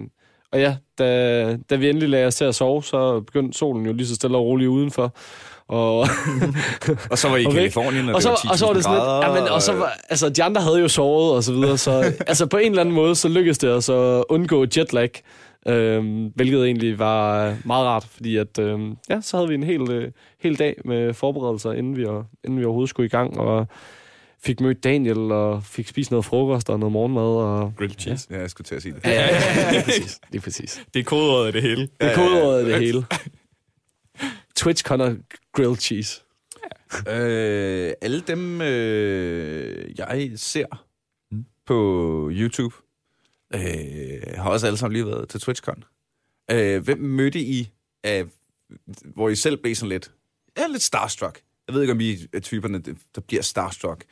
og 0.53 0.61
ja, 0.61 0.77
da, 0.99 1.57
da 1.71 1.77
vi 1.77 1.89
endelig 1.89 2.09
lagde 2.09 2.27
os 2.27 2.35
til 2.35 2.45
at 2.45 2.55
sove, 2.55 2.83
så 2.85 3.21
begyndte 3.21 3.59
solen 3.59 3.87
jo 3.87 3.93
lige 3.93 4.07
så 4.07 4.15
stille 4.15 4.37
og 4.37 4.45
roligt 4.45 4.69
udenfor. 4.69 5.15
Og, 5.73 6.09
og 7.11 7.19
så 7.19 7.29
var 7.29 7.37
I 7.37 7.43
i. 7.43 7.45
Kalifornien, 7.55 8.09
og, 8.09 8.15
og, 8.15 8.23
så, 8.23 8.49
og 8.51 8.59
så 8.59 8.67
var 8.67 8.73
det 8.73 8.83
sådan 8.85 8.99
grader, 8.99 9.27
lidt, 9.27 9.37
ja, 9.37 9.43
men, 9.43 9.53
og 9.53 9.63
så 9.63 9.73
var, 9.73 9.99
altså, 10.09 10.29
de 10.29 10.43
andre 10.43 10.61
havde 10.61 10.81
jo 10.81 10.89
sovet 10.89 11.33
og 11.37 11.45
så 11.45 11.53
videre, 11.53 11.79
så 11.79 12.13
altså, 12.31 12.47
på 12.47 12.57
en 12.57 12.71
eller 12.71 12.81
anden 12.81 12.95
måde, 12.95 13.15
så 13.15 13.29
lykkedes 13.29 13.59
det 13.59 13.71
os 13.71 13.89
at 13.89 14.25
undgå 14.29 14.67
jetlag, 14.77 15.11
øhm, 15.67 16.33
hvilket 16.35 16.65
egentlig 16.65 16.99
var 16.99 17.49
øh, 17.49 17.55
meget 17.65 17.87
rart, 17.87 18.05
fordi 18.05 18.37
at, 18.37 18.59
øhm, 18.59 18.97
ja, 19.11 19.21
så 19.21 19.37
havde 19.37 19.49
vi 19.49 19.55
en 19.55 19.63
hel, 19.63 19.91
øh, 19.91 20.11
hel 20.41 20.59
dag 20.59 20.77
med 20.85 21.15
forberedelser, 21.15 21.73
inden 21.73 21.97
vi, 21.97 22.03
inden 22.45 22.61
vi 22.61 22.65
overhovedet 22.65 22.91
skulle 22.91 23.07
i 23.07 23.11
gang, 23.11 23.39
og 23.39 23.67
fik 24.45 24.61
mødt 24.61 24.85
Daniel 24.85 25.33
og 25.33 25.63
fik 25.65 25.89
spist 25.89 26.11
noget 26.11 26.25
frokost 26.25 26.71
og 26.71 26.79
noget 26.79 26.93
morgenmad. 26.93 27.23
Og... 27.23 27.73
Grilled 27.79 27.99
cheese. 27.99 28.29
Ja, 28.31 28.41
jeg 28.41 28.51
skulle 28.51 28.65
til 28.65 28.75
at 28.75 28.83
sige 28.83 28.95
det. 28.95 29.05
Ja, 29.05 29.11
ja, 29.11 29.27
ja, 29.27 29.71
lige 29.71 29.83
præcis. 29.85 30.21
Lige 30.31 30.43
præcis. 30.43 30.83
Det 30.95 31.01
er 31.01 31.05
kodeordet 31.05 31.55
det 31.55 31.63
hele. 31.63 31.83
Det 31.83 31.91
er 32.01 32.15
kodeordet 32.15 32.59
af 32.59 32.65
det 32.65 32.79
hele. 32.79 33.05
Twitch 34.57 34.85
Connor 34.85 35.15
Grilled 35.53 35.77
Cheese. 35.77 36.21
Øh, 37.09 37.93
alle 38.01 38.21
dem, 38.21 38.61
øh, 38.61 39.99
jeg 39.99 40.31
ser 40.37 40.87
Mm. 41.31 41.45
på 41.67 42.29
YouTube, 42.33 42.75
øh, 43.55 43.61
har 44.37 44.51
også 44.51 44.67
alle 44.67 44.77
sammen 44.77 44.93
lige 44.93 45.07
været 45.07 45.29
til 45.29 45.41
TwitchCon. 45.41 45.85
Øh, 46.51 46.83
hvem 46.85 46.99
mødte 46.99 47.39
I, 47.41 47.71
af, 48.05 48.25
hvor 49.05 49.29
I 49.29 49.35
selv 49.35 49.57
blev 49.57 49.75
sådan 49.75 49.89
lidt, 49.89 50.11
ja, 50.59 50.67
lidt 50.67 50.83
starstruck? 50.83 51.41
Jeg 51.69 51.75
ved 51.75 51.83
ikke, 51.83 51.93
om 51.93 52.01
I 52.01 52.17
er 52.33 52.41
typerne, 52.41 52.83
der 53.15 53.21
bliver 53.21 53.43
starstruck. 53.43 54.05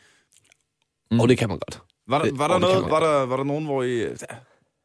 Mm. 1.10 1.20
Og 1.20 1.28
det 1.28 1.38
kan 1.38 1.48
man 1.48 1.58
godt. 1.58 1.80
Var 2.08 2.24
der, 2.24 2.32
var 2.36 2.46
der, 2.46 2.54
det 2.54 2.60
noget, 2.60 2.90
var 2.90 3.00
der, 3.00 3.26
var 3.26 3.36
der 3.36 3.44
nogen, 3.44 3.64
hvor 3.64 3.82
I... 3.82 3.98
Ja, 4.00 4.14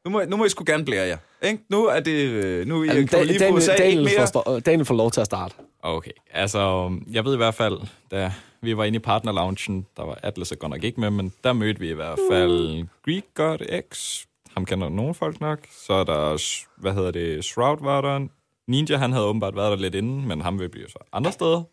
nu 0.06 0.12
må, 0.12 0.24
nu 0.26 0.38
må 0.38 0.46
I 0.46 0.50
sgu 0.50 0.64
gerne 0.68 0.86
blære 0.86 1.08
jer. 1.08 1.18
Ikke? 1.42 1.64
Nu 1.70 1.86
er 1.86 2.00
det... 2.00 2.12
øh, 2.30 2.68
Nu 2.68 2.80
er 2.80 2.84
I 2.84 2.88
Jamen, 2.88 3.08
på 3.08 3.12
Daniel, 3.16 3.40
Daniel, 3.40 4.04
mere. 4.04 4.28
får, 4.34 4.60
Daniel 4.60 4.86
får 4.86 4.96
lov 4.96 5.12
til 5.12 5.22
at 5.22 5.26
starte. 5.26 5.56
Okay, 5.86 6.12
altså, 6.32 6.92
jeg 7.12 7.26
ved 7.26 7.34
i 7.34 7.38
hvert 7.38 7.56
fald, 7.56 7.78
da 8.12 8.32
vi 8.62 8.78
var 8.78 8.84
inde 8.84 8.96
i 8.96 9.00
partnerloungen, 9.00 9.86
der 9.98 10.04
var 10.04 10.20
Atlas 10.24 10.52
og 10.52 10.60
godt 10.60 10.70
nok 10.70 10.84
ikke 10.84 11.02
med, 11.02 11.10
men 11.10 11.34
der 11.44 11.54
mødte 11.54 11.80
vi 11.80 11.90
i 11.90 11.94
hvert 11.94 12.20
fald 12.32 12.88
Greek 13.06 13.24
God 13.34 13.82
X. 13.94 14.22
Ham 14.54 14.66
kender 14.66 14.90
nogle 14.90 15.14
folk 15.14 15.42
nok. 15.42 15.60
Så 15.72 15.94
er 15.94 16.04
der, 16.04 16.44
hvad 16.78 16.94
hedder 16.94 17.12
det, 17.12 17.46
Shroud 17.46 17.78
var 17.82 18.02
der. 18.02 18.28
Ninja, 18.68 18.98
han 18.98 19.12
havde 19.12 19.26
åbenbart 19.26 19.56
været 19.56 19.72
der 19.72 19.78
lidt 19.78 19.96
inden, 19.96 20.28
men 20.28 20.42
ham 20.42 20.60
vil 20.60 20.70
blive 20.70 20.90
så 20.90 21.00
andre 21.14 21.32
steder. 21.32 21.64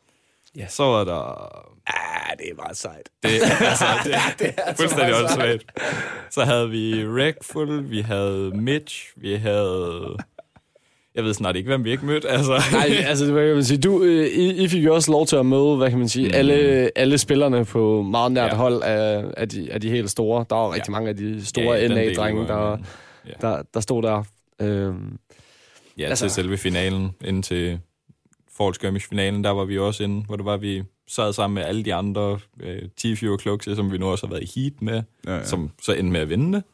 Ja. 0.57 0.67
Så 0.69 0.85
var 0.85 1.05
der... 1.05 1.49
Ah, 1.87 2.39
det 2.39 2.51
er 2.51 2.55
meget 2.55 2.77
sejt. 2.77 3.09
Det, 3.23 3.29
altså, 3.61 3.85
det, 4.05 4.15
det 4.39 4.55
er 4.57 4.75
fuldstændig 4.75 5.15
åndssvagt. 5.17 5.65
Så 6.31 6.45
havde 6.45 6.71
vi 6.71 7.05
Rekful, 7.07 7.91
vi 7.91 8.01
havde 8.01 8.51
Mitch, 8.55 9.13
vi 9.17 9.35
havde... 9.35 10.17
Jeg 11.15 11.25
ved 11.25 11.35
snart 11.35 11.57
ikke, 11.57 11.69
hvem 11.69 11.85
vi 11.85 11.91
ikke 11.91 12.07
mødte. 12.07 12.29
Altså. 12.29 12.53
Nej, 12.73 12.89
altså, 13.07 13.27
det 13.27 13.35
var, 13.35 13.41
kan 13.47 13.55
man 13.55 13.65
sige, 13.65 13.79
du, 13.79 14.03
øh, 14.03 14.27
I, 14.27 14.65
I 14.65 14.69
fik 14.69 14.85
jo 14.85 14.95
også 14.95 15.11
lov 15.11 15.27
til 15.27 15.37
at 15.37 15.47
møde, 15.47 15.77
hvad 15.77 15.91
kan 15.91 15.99
man 15.99 16.09
sige, 16.09 16.29
mm. 16.29 16.35
alle, 16.35 16.91
alle 16.97 17.19
spillerne 17.19 17.65
på 17.65 18.03
meget 18.03 18.33
nært 18.33 18.51
Ja. 18.51 18.57
hold 18.57 18.83
af, 18.83 19.25
af, 19.37 19.49
de, 19.49 19.73
af 19.73 19.81
de 19.81 19.91
helt 19.91 20.11
store. 20.11 20.45
Der 20.51 20.57
var 20.57 20.75
rigtig 20.75 20.89
Ja. 20.89 20.93
mange 20.93 21.09
af 21.09 21.17
de 21.17 21.45
store 21.47 21.77
Ja, 21.77 21.89
NA-drenge, 21.89 22.47
der, 22.47 22.71
ja. 23.27 23.33
der, 23.41 23.63
der 23.75 23.81
stod 23.81 24.03
der. 24.03 24.23
Øhm, 24.61 25.19
Ja, 25.99 26.05
altså, 26.09 26.25
til 26.25 26.31
selve 26.31 26.57
finalen, 26.57 27.11
ind 27.25 27.43
til 27.43 27.79
Fall 28.57 28.75
Skirmish-finalen, 28.75 29.45
der 29.45 29.51
var 29.51 29.65
vi 29.65 29.79
også 29.79 30.05
inde, 30.05 30.25
hvor 30.27 30.37
det 30.37 30.45
var, 30.45 30.57
vi 30.57 30.83
sad 31.09 31.33
sammen 31.33 31.55
med 31.55 31.63
alle 31.63 31.83
de 31.85 31.95
andre, 31.95 32.39
øh, 32.63 33.37
Kluxe, 33.39 33.77
som 33.77 33.93
vi 33.93 33.99
nu 33.99 34.07
også 34.07 34.27
har 34.27 34.35
været 34.35 34.43
i 34.57 34.61
heat 34.61 34.83
med, 34.83 35.03
ja. 35.27 35.37
ja. 35.37 35.45
som 35.45 35.71
så 35.83 35.93
endte 35.93 36.13
med 36.13 36.21
at 36.21 36.29
vinde 36.29 36.57
det. 36.57 36.65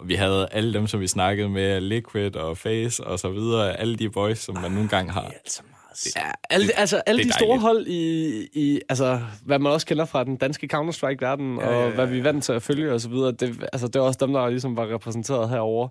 Og 0.00 0.08
vi 0.08 0.14
havde 0.14 0.48
alle 0.52 0.74
dem, 0.74 0.86
som 0.86 1.00
vi 1.00 1.06
snakkede 1.06 1.48
med, 1.48 1.80
Liquid 1.80 2.36
og 2.36 2.58
Face 2.58 3.04
og 3.04 3.18
så 3.18 3.30
videre, 3.30 3.76
alle 3.76 3.96
de 3.96 4.10
boys, 4.10 4.38
som 4.38 4.54
man 4.54 4.72
nogle 4.72 4.88
gange 4.88 5.12
har. 5.12 5.24
Altså 5.24 5.62
meget 5.70 6.16
ja, 6.16 6.30
alle, 6.50 6.78
altså, 6.78 7.02
alle 7.06 7.18
det 7.18 7.26
de 7.26 7.30
er 7.30 7.38
store 7.38 7.48
dejligt. 7.48 7.62
hold 7.62 7.86
i, 7.86 8.48
i, 8.52 8.80
altså, 8.88 9.20
hvad 9.44 9.58
man 9.58 9.72
også 9.72 9.86
kender 9.86 10.04
fra 10.04 10.24
den 10.24 10.36
danske 10.36 10.68
Counter-Strike-verden, 10.72 11.58
ja, 11.60 11.66
og 11.66 11.72
ja, 11.72 11.86
ja. 11.86 11.94
hvad 11.94 12.06
vi 12.06 12.18
er 12.18 12.22
vant 12.22 12.44
til 12.44 12.52
at 12.52 12.62
følge 12.62 12.92
og 12.92 13.00
så 13.00 13.08
videre, 13.08 13.32
det, 13.32 13.64
altså, 13.72 13.86
det 13.86 13.96
er 13.96 14.00
også 14.00 14.18
dem, 14.20 14.32
der 14.32 14.48
ligesom 14.48 14.76
var 14.76 14.94
repræsenteret 14.94 15.48
herover 15.48 15.88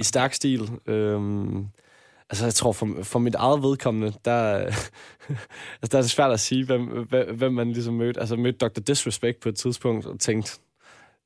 i 0.00 0.04
stærk 0.04 0.34
stil. 0.34 0.70
Øhm, 0.86 1.66
Altså, 2.30 2.44
jeg 2.44 2.54
tror, 2.54 2.72
for, 2.72 2.88
for 3.02 3.18
mit 3.18 3.34
eget 3.34 3.62
vedkommende, 3.62 4.12
der, 4.24 4.56
altså, 4.56 5.88
der 5.90 5.98
er 5.98 6.02
det 6.02 6.10
svært 6.10 6.32
at 6.32 6.40
sige, 6.40 6.66
hvem, 6.66 7.06
hvem, 7.08 7.36
hvem 7.36 7.52
man 7.52 7.72
ligesom 7.72 7.94
mødte. 7.94 8.20
Altså, 8.20 8.36
mødte 8.36 8.58
Dr. 8.58 8.80
Disrespect 8.80 9.40
på 9.40 9.48
et 9.48 9.56
tidspunkt 9.56 10.06
og 10.06 10.20
tænkte, 10.20 10.58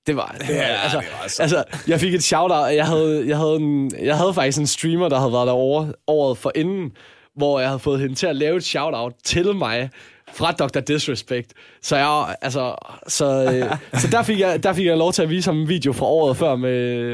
det 0.08 0.16
var, 0.16 0.36
det 0.40 0.48
var, 0.48 0.54
Ja, 0.54 0.62
altså, 0.82 0.98
det 1.00 1.06
var 1.22 1.28
så- 1.28 1.42
altså, 1.42 1.64
jeg 1.88 2.00
fik 2.00 2.14
et 2.14 2.22
shout-out. 2.22 2.74
Jeg 2.74 2.86
havde, 2.86 3.24
jeg, 3.28 3.36
havde 3.36 3.56
en, 3.56 3.92
jeg 4.04 4.16
havde 4.16 4.34
faktisk 4.34 4.58
en 4.58 4.66
streamer, 4.66 5.08
der 5.08 5.18
havde 5.18 5.32
været 5.32 5.46
derovre 5.46 5.92
året 6.06 6.38
for 6.38 6.52
inden, 6.54 6.90
hvor 7.36 7.60
jeg 7.60 7.68
havde 7.68 7.78
fået 7.78 8.00
hende 8.00 8.14
til 8.14 8.26
at 8.26 8.36
lave 8.36 8.56
et 8.56 8.64
shout-out 8.64 9.12
til 9.24 9.54
mig 9.56 9.90
fra 10.34 10.52
Dr. 10.52 10.80
Disrespect. 10.80 11.52
Så 11.82 11.96
jeg, 11.96 12.36
altså, 12.42 12.74
så, 13.06 13.26
øh, 13.54 14.00
så 14.00 14.08
der, 14.12 14.22
fik 14.22 14.40
jeg, 14.40 14.62
der 14.62 14.72
fik 14.72 14.86
jeg 14.86 14.96
lov 14.96 15.12
til 15.12 15.22
at 15.22 15.30
vise 15.30 15.50
ham 15.50 15.60
en 15.60 15.68
video 15.68 15.92
fra 15.92 16.06
året 16.06 16.36
før 16.36 16.56
med, 16.56 17.04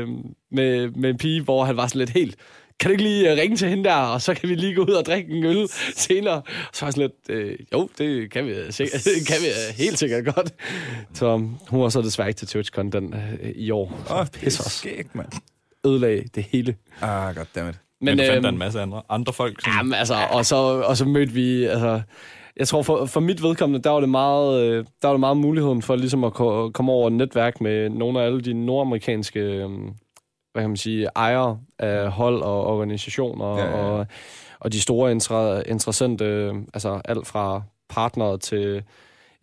med, 0.53 0.89
med 0.91 1.11
en 1.11 1.19
pige, 1.19 1.43
hvor 1.43 1.65
han 1.65 1.77
var 1.77 1.87
sådan 1.87 1.99
lidt 1.99 2.11
helt, 2.11 2.37
kan 2.81 2.89
du 2.89 2.93
ikke 2.93 3.03
lige 3.03 3.31
øh, 3.33 3.39
ringe 3.39 3.57
til 3.57 3.69
hende 3.69 3.85
der, 3.85 3.95
og 3.95 4.23
så 4.23 4.35
kan 4.35 4.49
vi 4.49 4.55
lige 4.55 4.75
gå 4.75 4.83
ud 4.83 4.89
og 4.93 5.05
drikke 5.05 5.33
en 5.35 5.45
øl 5.45 5.69
senere. 5.97 6.43
Så 6.73 6.85
var 6.85 6.87
jeg 6.89 6.93
sådan 6.93 7.11
lidt, 7.29 7.39
øh, 7.39 7.59
jo, 7.73 7.89
det 7.99 8.31
kan 8.31 8.47
vi, 8.47 8.55
sikkert, 8.71 9.01
kan 9.29 9.37
vi 9.43 9.47
øh, 9.47 9.77
helt 9.77 9.99
sikkert 9.99 10.25
godt. 10.35 10.55
Så 11.15 11.37
hun 11.69 11.81
var 11.83 11.89
så 11.89 12.03
desværre 12.03 12.29
ikke 12.29 12.39
til 12.39 12.49
TwitchCon 12.49 12.91
den 12.93 13.15
øh, 13.15 13.51
i 13.51 13.71
år. 13.71 13.93
Åh, 14.11 14.19
det 14.19 14.37
er 14.37 14.41
Pis 14.41 14.61
os. 14.61 14.87
mand. 15.13 15.29
Ødelagde 15.87 16.25
det 16.35 16.43
hele. 16.43 16.75
Ah, 17.03 17.35
goddammit. 17.37 17.75
Men, 18.01 18.05
men 18.05 18.19
du 18.19 18.25
fandt 18.25 18.35
øhm, 18.37 18.43
der 18.43 18.49
en 18.51 18.59
masse 18.59 18.81
andre, 18.81 19.03
andre 19.09 19.33
folk. 19.33 19.61
Som, 19.61 19.73
Jamen, 19.77 19.95
altså, 19.95 20.15
og 20.31 20.47
så, 20.47 20.57
og 20.57 20.97
så 20.97 21.05
mødte 21.05 21.33
vi, 21.33 21.65
altså, 21.65 22.01
jeg 22.57 22.69
tror 22.69 22.83
for, 22.83 23.07
for 23.07 23.21
mit 23.21 23.43
vedkommende, 23.43 23.83
der 23.85 23.91
var 23.91 24.01
det 24.01 24.09
meget, 24.09 24.63
øh, 24.63 24.85
der 25.03 25.09
var 25.09 25.13
det 25.13 25.21
meget 25.21 25.37
muligheden 25.37 25.83
for 25.83 25.97
ligesom 25.97 26.25
at 26.25 26.35
ko- 26.35 26.71
komme 26.71 26.93
over 26.93 27.07
et 27.07 27.13
netværk 27.13 27.61
med 27.61 27.89
nogle 27.91 28.21
af 28.21 28.27
alle 28.27 28.41
de 28.41 28.53
nordamerikanske, 28.55 29.41
øh, 29.41 29.69
hvad 30.55 30.63
kan 30.63 30.71
man 30.71 30.77
sige, 30.77 31.09
ejere 31.17 31.59
af 31.79 32.11
hold 32.13 32.43
og 32.43 32.67
organisationer, 32.67 33.59
Ja, 33.59 33.65
ja, 33.65 33.71
ja. 33.77 33.83
Og, 33.85 34.07
og 34.61 34.73
de 34.73 34.81
store 34.81 35.13
inter- 35.13 35.63
interessante, 35.71 36.53
altså 36.75 37.01
alt 37.05 37.27
fra 37.27 37.63
partnere 37.89 38.39
til, 38.39 38.83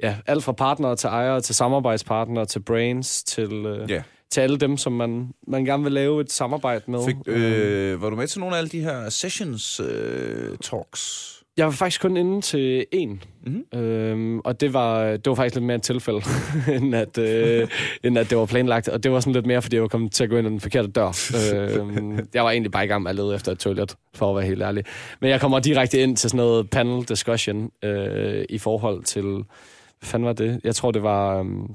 ja, 0.03 0.15
alt 0.27 0.43
fra 0.43 0.51
partnere 0.51 0.95
til 0.95 1.07
ejere, 1.07 1.41
til 1.41 1.55
samarbejdspartnere, 1.55 2.45
til 2.45 2.59
brains, 2.59 3.23
til, 3.23 3.51
øh, 3.53 3.89
Ja. 3.91 4.01
til 4.29 4.41
alle 4.41 4.57
dem, 4.57 4.77
som 4.77 4.93
man, 4.93 5.31
man 5.47 5.65
gerne 5.65 5.83
vil 5.83 5.91
lave 5.91 6.21
et 6.21 6.31
samarbejde 6.31 6.91
med. 6.91 7.05
Fik, 7.05 7.15
øh, 7.25 8.01
var 8.01 8.09
du 8.09 8.15
med 8.15 8.27
til 8.27 8.39
nogle 8.39 8.55
af 8.55 8.59
alle 8.59 8.69
de 8.69 8.81
her 8.81 9.09
sessions 9.09 9.79
øh, 9.79 10.57
talks? 10.57 11.40
Jeg 11.57 11.65
var 11.65 11.71
faktisk 11.71 12.01
kun 12.01 12.17
inde 12.17 12.41
til 12.41 12.85
en, 12.91 13.23
Mhm. 13.45 13.79
øhm, 13.79 14.39
og 14.39 14.61
det 14.61 14.73
var, 14.73 15.03
det 15.11 15.27
var 15.27 15.35
faktisk 15.35 15.55
lidt 15.55 15.65
mere 15.65 15.75
et 15.75 15.81
tilfælde, 15.81 16.21
end, 16.75 16.95
at, 16.95 17.17
øh, 17.17 17.67
end 18.03 18.17
at 18.17 18.29
det 18.29 18.37
var 18.37 18.45
planlagt. 18.45 18.87
Og 18.87 19.03
det 19.03 19.11
var 19.11 19.19
sådan 19.19 19.33
lidt 19.33 19.45
mere, 19.45 19.61
fordi 19.61 19.75
jeg 19.75 19.81
var 19.81 19.87
kommet 19.87 20.11
til 20.11 20.23
at 20.23 20.29
gå 20.29 20.37
ind 20.37 20.47
ad 20.47 20.51
den 20.51 20.59
forkerte 20.59 20.87
dør. 20.87 21.07
øhm, 21.55 22.27
jeg 22.33 22.43
var 22.43 22.51
egentlig 22.51 22.71
bare 22.71 22.83
i 22.85 22.87
gang 22.87 23.03
med 23.03 23.09
at 23.09 23.15
lede 23.15 23.35
efter 23.35 23.51
et 23.51 23.59
toilet, 23.59 23.95
for 24.13 24.29
at 24.29 24.35
være 24.35 24.45
helt 24.45 24.61
ærlig. 24.61 24.83
Men 25.21 25.29
jeg 25.29 25.41
kommer 25.41 25.59
direkte 25.59 26.01
ind 26.01 26.17
til 26.17 26.29
sådan 26.29 26.37
noget 26.45 26.69
panel 26.69 27.03
discussion 27.09 27.71
øh, 27.83 28.45
i 28.49 28.57
forhold 28.57 29.03
til... 29.03 29.23
Hvad 29.23 30.07
fanden 30.07 30.27
var 30.27 30.33
det? 30.33 30.61
Jeg 30.63 30.75
tror, 30.75 30.91
det 30.91 31.03
var... 31.03 31.39
øhm, 31.39 31.67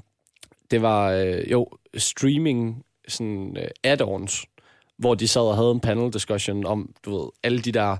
det 0.71 0.81
var, 0.81 1.11
øh, 1.11 1.51
jo, 1.51 1.67
streaming 1.97 2.83
sådan 3.07 3.57
øh, 3.57 3.67
add-ons, 3.93 4.43
hvor 4.97 5.15
de 5.15 5.27
sad 5.27 5.41
og 5.41 5.55
havde 5.55 5.71
en 5.71 5.79
panel 5.79 6.13
discussion 6.13 6.65
om, 6.65 6.89
du 7.05 7.17
ved, 7.21 7.29
alle 7.43 7.59
de 7.59 7.71
der 7.71 7.97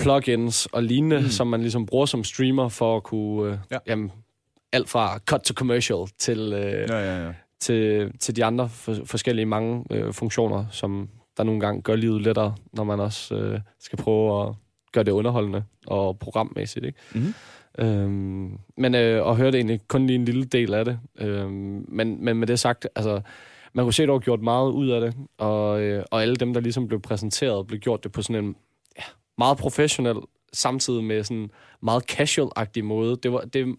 plugins 0.00 0.66
og 0.66 0.82
lignende, 0.82 1.20
mm. 1.20 1.28
som 1.28 1.46
man 1.46 1.60
ligesom 1.60 1.86
bruger 1.86 2.06
som 2.06 2.24
streamer 2.24 2.68
for 2.68 2.96
at 2.96 3.02
kunne, 3.02 3.52
øh, 3.52 3.58
Ja. 3.70 3.74
ja. 3.74 3.78
jamen, 3.86 4.12
alt 4.72 4.88
fra 4.88 5.18
cut 5.18 5.40
to 5.40 5.54
commercial 5.54 6.06
til, 6.18 6.38
øh, 6.38 6.86
ja. 6.90 6.98
Ja, 6.98 7.26
ja, 7.26 7.32
til, 7.60 8.12
til 8.18 8.36
de 8.36 8.44
andre 8.44 8.68
for, 8.68 8.96
forskellige 9.04 9.46
mange 9.46 9.84
øh, 9.90 10.12
funktioner, 10.12 10.64
som 10.70 11.08
der 11.36 11.44
nogle 11.44 11.60
gange 11.60 11.82
gør 11.82 11.96
livet 11.96 12.22
lettere, 12.22 12.54
når 12.72 12.84
man 12.84 13.00
også 13.00 13.34
øh, 13.34 13.60
skal 13.80 13.98
prøve 13.98 14.48
at 14.48 14.54
gøre 14.92 15.04
det 15.04 15.12
underholdende 15.12 15.64
og 15.86 16.18
programmæssigt, 16.18 16.86
ikke? 16.86 16.98
Mhm. 17.14 17.34
Øhm, 17.78 18.58
men 18.76 18.94
øh, 18.94 19.26
og 19.26 19.36
hørte 19.36 19.58
egentlig 19.58 19.80
kun 19.88 20.06
lige 20.06 20.14
en 20.14 20.24
lille 20.24 20.44
del 20.44 20.74
af 20.74 20.84
det. 20.84 20.98
Øhm, 21.18 21.84
men, 21.88 22.24
men 22.24 22.36
med 22.36 22.46
det 22.46 22.58
sagt, 22.58 22.88
altså, 22.96 23.20
man 23.72 23.84
kunne 23.84 23.92
se, 23.94 24.02
at 24.02 24.06
der 24.06 24.12
var 24.12 24.18
gjort 24.18 24.40
meget 24.42 24.70
ud 24.70 24.88
af 24.88 25.00
det, 25.00 25.14
og, 25.38 25.80
øh, 25.82 26.04
og 26.10 26.22
alle 26.22 26.36
dem, 26.36 26.54
der 26.54 26.60
ligesom 26.60 26.88
blev 26.88 27.00
præsenteret, 27.00 27.66
blev 27.66 27.80
gjort 27.80 28.04
det 28.04 28.12
på 28.12 28.22
sådan 28.22 28.44
en 28.44 28.56
meget 29.38 29.58
professionel, 29.58 30.16
samtidig 30.52 31.04
med 31.04 31.24
sådan 31.24 31.50
meget 31.82 32.10
casual-agtig 32.12 32.82
måde. 32.82 33.16
Det 33.22 33.32
var, 33.32 33.40
det, 33.40 33.76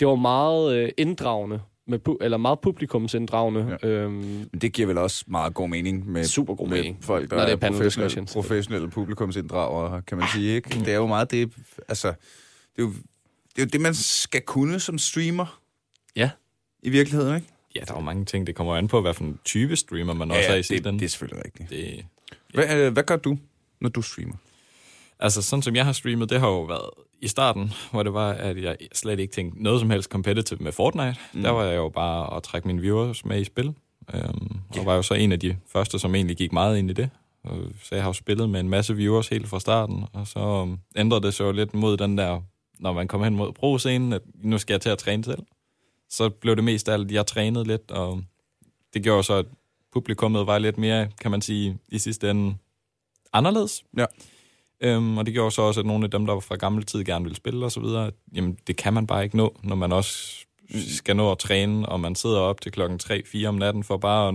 det 0.00 0.08
var 0.08 0.14
meget 0.14 0.76
øh, 0.76 0.90
inddragende, 0.98 1.60
med, 1.86 1.98
eller 2.20 2.36
meget 2.36 2.60
publikumsinddragende. 2.60 3.78
Ja. 3.82 3.88
Øhm, 3.88 4.12
Men 4.14 4.60
det 4.60 4.72
giver 4.72 4.86
vel 4.88 4.98
også 4.98 5.24
meget 5.26 5.54
god 5.54 5.68
mening 5.68 6.08
med, 6.08 6.24
Super 6.24 6.54
god 6.54 6.68
med 6.68 6.76
mening, 6.76 7.04
folk, 7.04 7.30
der 7.30 7.36
når 7.36 7.44
det 7.44 7.62
er 7.62 7.66
er 7.66 7.70
professionelle, 7.70 8.26
professionelle 8.26 8.90
publikumsinddragere, 8.90 10.02
kan 10.02 10.18
man 10.18 10.28
sige. 10.34 10.54
Ikke? 10.54 10.80
Det 10.80 10.88
er 10.88 10.96
jo 10.96 11.06
meget 11.06 11.30
det, 11.30 11.52
altså, 11.88 12.08
det 12.08 12.16
er 12.78 12.82
jo, 12.82 12.88
det 13.56 13.62
er 13.62 13.62
jo 13.62 13.68
det, 13.72 13.80
man 13.80 13.94
skal 13.94 14.40
kunne 14.40 14.80
som 14.80 14.98
streamer 14.98 15.60
ja. 16.16 16.30
i 16.82 16.90
virkeligheden, 16.90 17.34
ikke? 17.34 17.46
Ja, 17.74 17.80
der 17.80 17.92
er 17.92 17.96
jo 17.96 18.04
mange 18.04 18.24
ting, 18.24 18.46
det 18.46 18.54
kommer 18.54 18.76
an 18.76 18.88
på, 18.88 19.00
hvad 19.00 19.14
for 19.14 19.24
en 19.24 19.38
type 19.44 19.76
streamer 19.76 20.12
man 20.12 20.30
også 20.30 20.50
er 20.50 20.54
i 20.54 20.62
det, 20.62 20.86
ende. 20.86 20.98
det 20.98 21.04
er 21.04 21.08
selvfølgelig 21.08 21.44
rigtigt. 21.44 21.70
Det, 21.70 22.04
Hvad, 22.54 22.76
øh, 22.76 22.92
hvad 22.92 23.02
gør 23.02 23.16
du, 23.16 23.38
når 23.80 23.88
du 23.88 24.02
streamer? 24.02 24.34
Altså, 25.22 25.42
sådan 25.42 25.62
som 25.62 25.76
jeg 25.76 25.84
har 25.84 25.92
streamet, 25.92 26.30
det 26.30 26.40
har 26.40 26.48
jo 26.48 26.62
været 26.62 26.90
i 27.20 27.28
starten, 27.28 27.72
hvor 27.90 28.02
det 28.02 28.14
var, 28.14 28.32
at 28.32 28.62
jeg 28.62 28.76
slet 28.92 29.18
ikke 29.20 29.32
tænkte 29.32 29.62
noget 29.62 29.80
som 29.80 29.90
helst 29.90 30.10
competitive 30.10 30.62
med 30.62 30.72
Fortnite. 30.72 31.16
Mm. 31.32 31.42
Der 31.42 31.50
var 31.50 31.64
jeg 31.64 31.76
jo 31.76 31.88
bare 31.88 32.36
at 32.36 32.42
trække 32.42 32.68
mine 32.68 32.80
viewers 32.80 33.24
med 33.24 33.40
i 33.40 33.44
spil. 33.44 33.66
Um, 33.66 33.74
yeah. 34.14 34.32
Og 34.78 34.86
var 34.86 34.94
jo 34.94 35.02
så 35.02 35.14
en 35.14 35.32
af 35.32 35.40
de 35.40 35.56
første, 35.72 35.98
som 35.98 36.14
egentlig 36.14 36.36
gik 36.36 36.52
meget 36.52 36.78
ind 36.78 36.90
i 36.90 36.92
det. 36.92 37.10
Så 37.82 37.94
jeg 37.94 38.02
har 38.02 38.08
jo 38.08 38.12
spillet 38.12 38.50
med 38.50 38.60
en 38.60 38.68
masse 38.68 38.96
viewers 38.96 39.28
helt 39.28 39.48
fra 39.48 39.60
starten, 39.60 40.04
og 40.12 40.26
så 40.26 40.38
um, 40.38 40.78
ændrede 40.96 41.22
det 41.22 41.34
sig 41.34 41.44
jo 41.44 41.52
lidt 41.52 41.74
mod 41.74 41.96
den 41.96 42.18
der, 42.18 42.40
når 42.78 42.92
man 42.92 43.08
kommer 43.08 43.24
hen 43.24 43.36
mod 43.36 43.52
pro-scenen, 43.52 44.12
at 44.12 44.22
nu 44.34 44.58
skal 44.58 44.74
jeg 44.74 44.80
til 44.80 44.90
at 44.90 44.98
træne 44.98 45.24
selv. 45.24 45.42
så 46.10 46.28
blev 46.28 46.56
det 46.56 46.64
mest 46.64 46.88
af 46.88 46.92
alt, 46.92 47.12
jeg 47.12 47.26
trænede 47.26 47.64
lidt, 47.64 47.90
og 47.90 48.22
det 48.94 49.02
gjorde 49.02 49.22
så, 49.22 49.34
at 49.34 49.46
publikummet 49.92 50.46
var 50.46 50.58
lidt 50.58 50.78
mere, 50.78 51.08
kan 51.20 51.30
man 51.30 51.42
sige, 51.42 51.78
i 51.88 51.98
sidste 51.98 52.30
ende 52.30 52.56
anderledes. 53.32 53.84
Ja. 53.96 54.06
Øhm, 54.82 55.18
og 55.18 55.26
det 55.26 55.34
gjorde 55.34 55.50
så 55.50 55.62
også, 55.62 55.80
at 55.80 55.86
nogle 55.86 56.04
af 56.04 56.10
dem, 56.10 56.26
der 56.26 56.32
var 56.32 56.40
fra 56.40 56.56
gammel 56.56 56.84
tid 56.84 57.04
gerne 57.04 57.24
ville 57.24 57.36
spille 57.36 57.70
videre, 57.80 58.10
jamen 58.34 58.58
det 58.66 58.76
kan 58.76 58.94
man 58.94 59.06
bare 59.06 59.24
ikke 59.24 59.36
nå, 59.36 59.56
når 59.62 59.76
man 59.76 59.92
også 59.92 60.36
skal 60.88 61.16
nå 61.16 61.32
at 61.32 61.38
træne, 61.38 61.88
og 61.88 62.00
man 62.00 62.14
sidder 62.14 62.38
op 62.38 62.60
til 62.60 62.72
klokken 62.72 63.00
3-4 63.02 63.44
om 63.46 63.54
natten 63.54 63.84
for 63.84 63.96
bare 63.96 64.28
at 64.28 64.34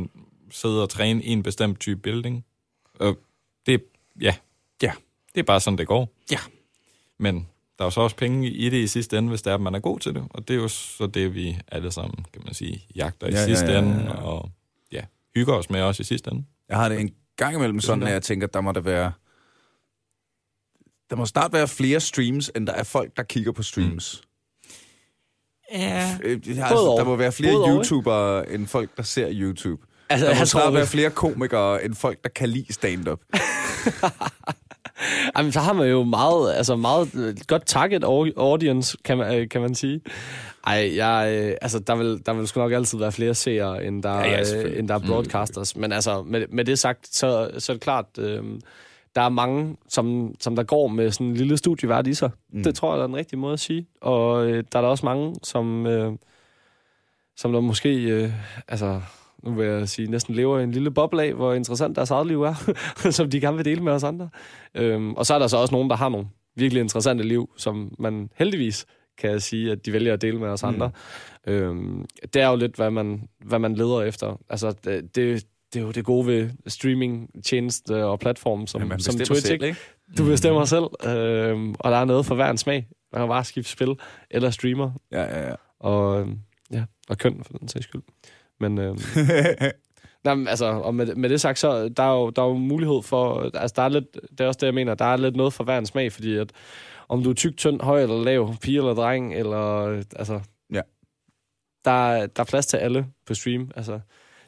sidde 0.51 0.83
og 0.83 0.89
træne 0.89 1.23
en 1.23 1.43
bestemt 1.43 1.79
type 1.79 2.01
building. 2.01 2.45
Og 2.99 3.17
det, 3.65 3.83
ja, 4.21 4.35
Ja. 4.81 4.91
det 5.35 5.39
er 5.39 5.43
bare 5.45 5.59
sådan, 5.59 5.77
det 5.77 5.87
går. 5.87 6.09
Ja. 6.31 6.37
Men 7.19 7.35
der 7.77 7.83
er 7.83 7.85
jo 7.85 7.89
så 7.89 8.01
også 8.01 8.15
penge 8.15 8.49
i 8.49 8.69
det 8.69 8.77
i 8.77 8.87
sidste 8.87 9.17
ende, 9.17 9.29
hvis 9.29 9.41
det 9.41 9.51
er, 9.51 9.55
at 9.55 9.61
man 9.61 9.75
er 9.75 9.79
god 9.79 9.99
til 9.99 10.13
det. 10.15 10.23
Og 10.29 10.47
det 10.47 10.53
er 10.53 10.57
jo 10.57 10.67
så 10.67 11.07
det, 11.07 11.35
vi 11.35 11.57
alle 11.67 11.91
sammen, 11.91 12.25
kan 12.33 12.41
man 12.45 12.53
sige, 12.53 12.85
jagter 12.95 13.27
i 13.27 13.31
Ja, 13.31 13.39
ja, 13.39 13.45
sidste 13.45 13.65
ja, 13.65 13.71
ja, 13.71 13.79
ende, 13.79 14.03
ja. 14.03 14.13
og 14.13 14.49
ja, 14.91 15.01
hygger 15.35 15.53
os 15.53 15.69
med 15.69 15.81
også 15.81 16.01
i 16.01 16.03
sidste 16.03 16.31
ende. 16.31 16.45
Jeg 16.69 16.77
har 16.77 16.89
det 16.89 16.99
en 16.99 17.11
gang 17.35 17.55
imellem 17.55 17.79
sådan, 17.79 18.03
at 18.03 18.13
jeg 18.13 18.23
tænker, 18.23 18.47
der 18.47 18.61
må 18.61 18.71
der 18.71 18.81
være... 18.81 19.11
Der 21.09 21.15
må 21.15 21.25
snart 21.25 21.53
være 21.53 21.67
flere 21.67 21.99
streams, 21.99 22.51
end 22.55 22.67
der 22.67 22.73
er 22.73 22.83
folk, 22.83 23.17
der 23.17 23.23
kigger 23.23 23.51
på 23.51 23.63
streams. 23.63 24.21
Ja. 25.73 26.17
Øh, 26.23 26.39
Altså, 26.47 26.95
der 26.97 27.03
må 27.03 27.15
være 27.15 27.31
flere 27.31 27.53
Både? 27.53 27.69
YouTubere, 27.75 28.49
end 28.51 28.67
folk, 28.67 28.97
der 28.97 29.03
ser 29.03 29.27
YouTube. 29.31 29.81
Altså, 30.09 30.25
Der 30.25 30.33
må 30.33 30.37
jeg 30.37 30.47
snart 30.47 30.63
tror, 30.63 30.71
være 30.71 30.87
flere 30.87 31.09
komikere, 31.09 31.85
end 31.85 31.95
folk, 31.95 32.23
der 32.23 32.29
kan 32.29 32.49
lide 32.49 32.73
stand-up. 32.73 33.19
Jamen, 35.37 35.51
så 35.51 35.59
har 35.59 35.73
man 35.73 35.89
jo 35.89 36.03
meget, 36.03 36.53
altså 36.55 36.75
meget 36.75 37.15
øh, 37.15 37.35
godt 37.47 37.65
target 37.65 38.03
au- 38.03 38.33
audience, 38.39 38.97
kan 39.05 39.17
man, 39.17 39.35
øh, 39.39 39.49
kan 39.49 39.61
man 39.61 39.75
sige. 39.75 40.01
Ej, 40.67 40.91
jeg, 40.95 41.55
altså, 41.61 41.79
der 41.79 41.95
vil, 41.95 42.21
der 42.25 42.33
vil 42.33 42.47
sgu 42.47 42.59
nok 42.59 42.71
altid 42.71 42.97
være 42.99 43.11
flere 43.11 43.35
seere, 43.35 43.85
end 43.85 44.03
der, 44.03 44.19
Ja, 44.19 44.39
ja, 44.39 44.79
end 44.79 44.87
der 44.87 44.95
er 44.95 44.99
broadcasters. 44.99 45.75
Men 45.75 45.91
altså, 45.91 46.23
med, 46.23 46.45
med 46.49 46.65
det 46.65 46.79
sagt, 46.79 47.15
så, 47.15 47.51
så 47.57 47.71
er 47.71 47.73
det 47.73 47.81
klart, 47.81 48.05
øh, 48.19 48.43
der 49.17 49.23
er 49.23 49.29
mange, 49.29 49.77
som, 49.89 50.35
som 50.39 50.55
der 50.55 50.63
går 50.63 50.87
med 50.87 51.11
sådan 51.11 51.27
en 51.27 51.33
lille 51.33 51.57
studievært 51.57 52.07
i 52.07 52.13
sig. 52.13 52.31
Mm. 52.53 52.63
Det 52.63 52.75
tror 52.75 52.91
jeg, 52.91 52.97
der 52.97 53.03
er 53.03 53.07
den 53.07 53.15
rigtige 53.15 53.39
måde 53.39 53.53
at 53.53 53.59
sige. 53.59 53.87
Og 54.01 54.47
øh, 54.47 54.63
der 54.71 54.79
er 54.79 54.81
der 54.81 54.89
også 54.89 55.05
mange, 55.05 55.35
som, 55.43 55.85
øh, 55.85 56.13
som 57.37 57.53
der 57.53 57.59
måske, 57.59 58.03
øh, 58.03 58.31
altså, 58.67 59.01
nu 59.43 59.53
vil 59.53 59.67
jeg 59.67 59.89
sige, 59.89 60.11
næsten 60.11 60.35
lever 60.35 60.59
i 60.59 60.63
en 60.63 60.71
lille 60.71 60.91
boble 60.91 61.23
af, 61.23 61.33
hvor 61.33 61.53
interessant 61.53 61.95
deres 61.95 62.11
eget 62.11 62.27
liv 62.27 62.43
er, 62.43 62.73
som 63.11 63.29
de 63.29 63.41
gerne 63.41 63.55
vil 63.55 63.65
dele 63.65 63.83
med 63.83 63.93
os 63.93 64.03
andre. 64.03 64.29
Øhm, 64.75 65.13
og 65.13 65.25
så 65.25 65.33
er 65.33 65.39
der 65.39 65.47
så 65.47 65.57
også 65.57 65.73
nogen, 65.73 65.89
der 65.89 65.95
har 65.95 66.09
nogle 66.09 66.27
virkelig 66.55 66.81
interessante 66.81 67.23
liv, 67.23 67.49
som 67.57 67.95
man 67.99 68.29
heldigvis 68.35 68.85
kan 69.17 69.39
sige, 69.39 69.71
at 69.71 69.85
de 69.85 69.93
vælger 69.93 70.13
at 70.13 70.21
dele 70.21 70.39
med 70.39 70.47
os 70.47 70.63
andre. 70.63 70.91
Mm. 71.47 71.51
Øhm, 71.51 72.05
det 72.33 72.41
er 72.41 72.49
jo 72.49 72.55
lidt, 72.55 72.75
hvad 72.75 72.91
man, 72.91 73.27
hvad 73.45 73.59
man 73.59 73.73
leder 73.73 74.01
efter. 74.01 74.39
Altså, 74.49 74.71
det, 75.15 75.45
det, 75.73 75.79
er 75.79 75.83
jo 75.85 75.91
det 75.91 76.05
gode 76.05 76.27
ved 76.27 76.49
streaming-tjeneste 76.67 78.05
og 78.05 78.19
platform 78.19 78.67
som, 78.67 78.91
Ja, 78.91 78.97
som 78.97 79.15
Twitch. 79.15 79.45
selv, 79.47 79.63
ikke? 79.63 79.77
Du 80.17 80.25
bestemmer 80.25 80.65
selv, 80.65 80.83
øhm, 81.15 81.75
og 81.79 81.91
der 81.91 81.97
er 81.97 82.05
noget 82.05 82.25
for 82.25 82.35
hver 82.35 82.49
en 82.49 82.57
smag. 82.57 82.87
Man 83.13 83.21
kan 83.21 83.27
bare 83.29 83.43
skifte 83.43 83.71
spil 83.71 83.95
eller 84.31 84.49
streamer, 84.49 84.91
Ja, 85.11 85.21
ja, 85.23 85.47
ja. 85.49 85.55
og, 85.79 86.19
øhm, 86.21 86.39
ja, 86.71 86.83
og 87.09 87.17
køn 87.17 87.43
for 87.43 87.53
den 87.53 87.67
sags 87.67 87.83
skyld. 87.85 88.01
Men, 88.59 88.77
øhm, 88.77 88.97
nej, 90.23 90.35
men, 90.35 90.47
altså, 90.47 90.65
og 90.65 90.95
med, 90.95 91.15
med 91.15 91.29
det 91.29 91.41
sagt, 91.41 91.59
så 91.59 91.89
der 91.89 92.03
er 92.03 92.13
jo, 92.13 92.29
der 92.29 92.41
er 92.41 92.47
jo 92.47 92.53
mulighed 92.53 93.01
for, 93.03 93.51
altså 93.53 93.73
der 93.75 93.81
er 93.81 93.89
lidt, 93.89 94.05
det 94.31 94.41
er 94.41 94.47
også 94.47 94.57
det, 94.61 94.65
jeg 94.67 94.73
mener, 94.73 94.95
der 94.95 95.05
er 95.05 95.17
lidt 95.17 95.35
noget 95.35 95.53
for 95.53 95.63
hver 95.63 95.77
en 95.77 95.85
smag, 95.85 96.11
fordi 96.11 96.35
at 96.37 96.51
om 97.09 97.23
du 97.23 97.29
er 97.29 97.33
tyk, 97.33 97.57
tynd, 97.57 97.81
høj 97.81 98.01
eller 98.03 98.23
lav, 98.23 98.55
pige 98.61 98.77
eller 98.77 98.93
dreng, 98.93 99.35
eller, 99.35 99.87
altså, 100.15 100.39
Ja. 100.73 100.81
der, 101.85 101.91
er- 102.11 102.27
der 102.27 102.41
er 102.41 102.45
plads 102.45 102.65
til 102.67 102.77
alle 102.77 103.07
på 103.25 103.33
stream, 103.33 103.71
altså, 103.75 103.99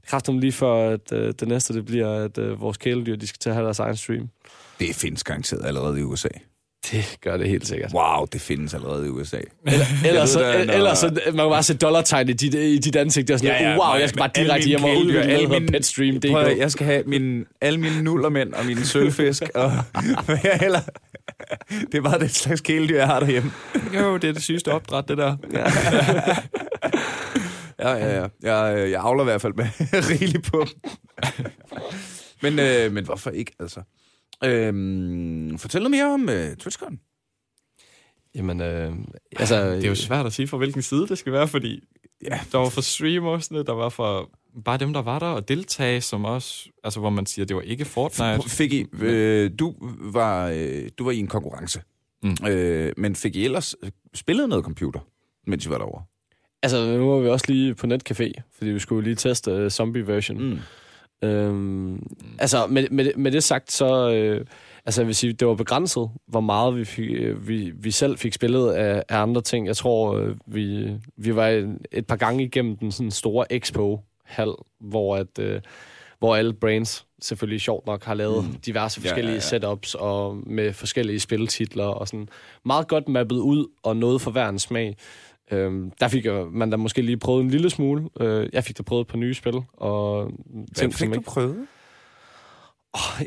kraften 0.10 0.40
lige 0.40 0.52
for, 0.52 0.90
at 0.90 1.12
øh, 1.14 1.34
det 1.40 1.48
næste, 1.48 1.74
det 1.74 1.86
bliver, 1.86 2.14
at 2.26 2.38
øh, 2.38 2.62
vores 2.62 2.78
kæledyr, 2.78 3.16
de 3.16 3.28
skal 3.28 3.40
til 3.40 3.50
at 3.50 3.56
have 3.56 3.66
deres 3.66 3.80
egen 3.80 3.96
stream. 3.98 4.30
Det 4.80 4.96
findes 4.96 5.24
garanteret 5.24 5.66
allerede 5.66 6.00
i 6.00 6.04
USA. 6.04 6.28
Det 6.92 7.18
gør 7.22 7.38
det 7.38 7.48
helt 7.50 7.68
sikkert. 7.68 7.92
Wow, 7.94 8.26
det 8.26 8.42
findes 8.42 8.74
allerede 8.74 9.06
i 9.06 9.10
USA. 9.10 9.38
Ellers, 10.06 10.30
så, 10.30 10.46
Jeg 10.46 10.60
ved 10.60 10.60
da, 10.60 10.66
når- 10.66 10.74
ellers 10.74 10.98
så, 10.98 11.08
man 11.26 11.36
kan 11.36 11.36
bare 11.50 11.64
se 11.64 11.74
dollartegn 11.78 12.30
i 12.30 12.34
dit, 12.34 12.54
i 12.54 12.78
dit 12.78 12.96
ansigt. 12.96 13.28
Det 13.28 13.34
er 13.34 13.38
sådan, 13.38 13.52
ja, 13.62 13.70
ja, 13.72 13.78
wow, 13.90 14.00
jeg 14.00 14.10
skal 14.10 14.18
bare 14.20 14.30
direkte 14.36 14.68
hjem 14.68 14.84
og 14.84 14.90
udvikle 14.98 15.22
alle 15.22 15.50
der 15.50 15.60
mine- 15.60 15.72
Petstream. 15.72 16.20
Det 16.22 16.32
Prøv, 16.32 16.42
at- 16.44 16.58
jeg 16.58 16.72
skal 16.72 16.86
have 16.86 17.04
min, 17.06 17.46
alle 17.62 17.80
mine 17.80 18.02
nullermænd 18.02 18.54
og 18.54 18.66
mine 18.66 18.86
sølvfisk. 18.86 19.44
Og, 19.56 19.72
hvad 20.26 20.38
jeg 20.44 20.58
heller, 20.62 20.80
det 21.92 21.96
er 21.98 22.02
bare 22.02 22.20
det 22.20 22.32
slags 22.36 22.62
kæledyr, 22.62 22.98
jeg 22.98 23.08
har 23.08 23.20
derhjemme. 23.20 23.52
Jo, 23.96 24.18
det 24.18 24.30
er 24.30 24.34
det 24.34 24.44
sygeste 24.44 24.72
opdræt, 24.72 25.08
det 25.08 25.18
der. 25.18 25.36
Ja, 25.54 25.64
ja, 27.80 28.20
ja. 28.22 28.28
Jeg, 28.42 28.78
øh, 28.78 28.92
jeg 28.92 29.02
avler 29.02 29.24
i 29.24 29.26
hvert 29.26 29.42
fald 29.42 29.54
med 29.54 29.66
rigeligt 30.12 30.52
på 30.52 30.66
men, 32.44 32.60
øh, 32.60 32.92
men 32.92 33.06
hvorfor 33.06 33.30
ikke, 33.30 33.52
altså? 33.60 33.82
Øhm, 34.44 35.58
fortæl 35.58 35.82
noget 35.82 35.92
mere 35.92 36.14
om 36.14 36.30
øh, 36.30 36.56
TwitchCon. 36.56 37.00
Jamen, 38.36 38.62
øh, 38.62 38.94
altså... 39.40 39.72
Det 39.76 39.84
er 39.84 39.90
jo 39.90 39.96
svært 39.96 40.26
at 40.26 40.34
sige, 40.34 40.48
fra 40.48 40.58
hvilken 40.58 40.82
side 40.82 41.08
det 41.08 41.18
skal 41.18 41.34
være, 41.34 41.48
fordi 41.48 41.84
Ja. 42.24 42.40
der 42.52 42.58
var 42.58 42.70
for 42.70 42.82
streamersne, 42.82 43.64
der 43.64 43.74
var 43.74 43.90
for 43.90 44.30
bare 44.66 44.78
dem, 44.78 44.94
der 44.94 45.02
var 45.02 45.20
der 45.20 45.26
og 45.28 45.48
deltage, 45.48 46.02
som 46.02 46.26
også, 46.26 46.70
altså 46.84 47.00
hvor 47.00 47.10
man 47.10 47.26
siger, 47.26 47.46
det 47.46 47.56
var 47.56 47.62
ikke 47.62 47.86
Fortnite. 47.86 48.50
Fik 48.50 48.74
I, 48.74 48.86
øh, 49.02 49.52
du, 49.60 49.76
var, 50.00 50.48
øh, 50.56 50.90
du 50.98 51.04
var 51.04 51.12
i 51.12 51.18
en 51.20 51.28
konkurrence, 51.28 51.82
Mm. 52.24 52.48
øh, 52.48 52.94
men 52.98 53.16
fik 53.16 53.36
I 53.36 53.46
ellers 53.46 53.76
øh, 53.84 53.92
spillet 54.14 54.50
noget 54.50 54.64
computer, 54.66 55.00
mens 55.48 55.66
I 55.66 55.70
var 55.70 55.78
derovre? 55.78 56.04
Altså, 56.64 56.98
nu 56.98 57.10
var 57.10 57.20
vi 57.20 57.28
også 57.28 57.46
lige 57.48 57.76
på 57.76 57.88
netcafé, 57.88 58.32
fordi 58.58 58.72
vi 58.72 58.80
skulle 58.80 59.04
lige 59.04 59.16
teste 59.16 59.66
uh, 59.66 59.70
zombie 59.70 60.08
version. 60.08 60.44
Mm. 60.44 60.60
Øhm, 61.28 62.08
altså, 62.40 62.68
med, 62.68 62.88
med, 62.92 63.12
med 63.18 63.32
det 63.32 63.44
sagt, 63.44 63.72
så... 63.72 64.12
Øh, 64.12 64.46
altså, 64.86 65.02
jeg 65.02 65.08
vil 65.08 65.16
sige, 65.16 65.34
det 65.34 65.48
var 65.48 65.56
begrænset, 65.56 66.10
hvor 66.28 66.40
meget 66.40 66.76
vi, 66.76 66.86
fik, 66.86 67.10
øh, 67.12 67.48
vi, 67.48 67.72
vi 67.76 67.92
selv 67.92 68.18
fik 68.18 68.34
spillet 68.34 68.72
af, 68.72 69.04
af 69.10 69.18
andre 69.18 69.42
ting. 69.42 69.68
Jeg 69.68 69.78
tror, 69.78 70.16
øh, 70.18 70.36
vi, 70.46 70.94
vi 71.18 71.36
var 71.36 71.48
et, 71.48 71.78
et 71.92 72.08
par 72.08 72.16
gange 72.16 72.44
igennem 72.44 72.78
den 72.78 72.92
sådan 72.92 73.12
store 73.12 73.54
expo-hal, 73.54 74.54
hvor 74.80 75.16
at... 75.16 75.40
Øh, 75.40 75.62
hvor 76.20 76.36
alle 76.36 76.54
brains 76.54 77.06
selvfølgelig 77.22 77.62
sjovt 77.62 77.86
nok 77.86 78.04
har 78.04 78.14
lavet 78.14 78.46
mm. 78.46 78.56
diverse 78.66 79.02
Ja, 79.02 79.08
ja, 79.08 79.12
forskellige 79.12 79.34
ja. 79.34 79.40
setups 79.40 79.96
og 79.96 80.38
med 80.48 80.74
forskellige 80.74 81.20
spiltitler 81.20 81.86
og 81.86 82.08
sådan 82.08 82.30
meget 82.66 82.88
godt 82.88 83.10
mappet 83.10 83.36
ud 83.36 83.68
og 83.84 83.98
noget 83.98 84.22
for 84.22 84.32
hver 84.32 84.50
en 84.50 84.60
smag. 84.60 84.98
Øhm, 85.52 85.92
der 86.00 86.08
fik 86.08 86.26
jeg- 86.26 86.46
man 86.52 86.70
da 86.70 86.78
måske 86.78 87.02
lige 87.02 87.18
prøvet 87.18 87.44
en 87.44 87.50
lille 87.50 87.70
smule. 87.70 88.10
Øh, 88.20 88.50
jeg 88.54 88.64
fik 88.64 88.78
da 88.78 88.84
prøvet 88.84 89.02
et 89.02 89.08
par 89.08 89.18
nye 89.18 89.34
spil 89.34 89.54
og 89.74 90.32
Hvad 90.78 90.92
fik 90.92 91.08
du 91.08 91.14
ikke... 91.14 91.26
prøvet? 91.26 91.58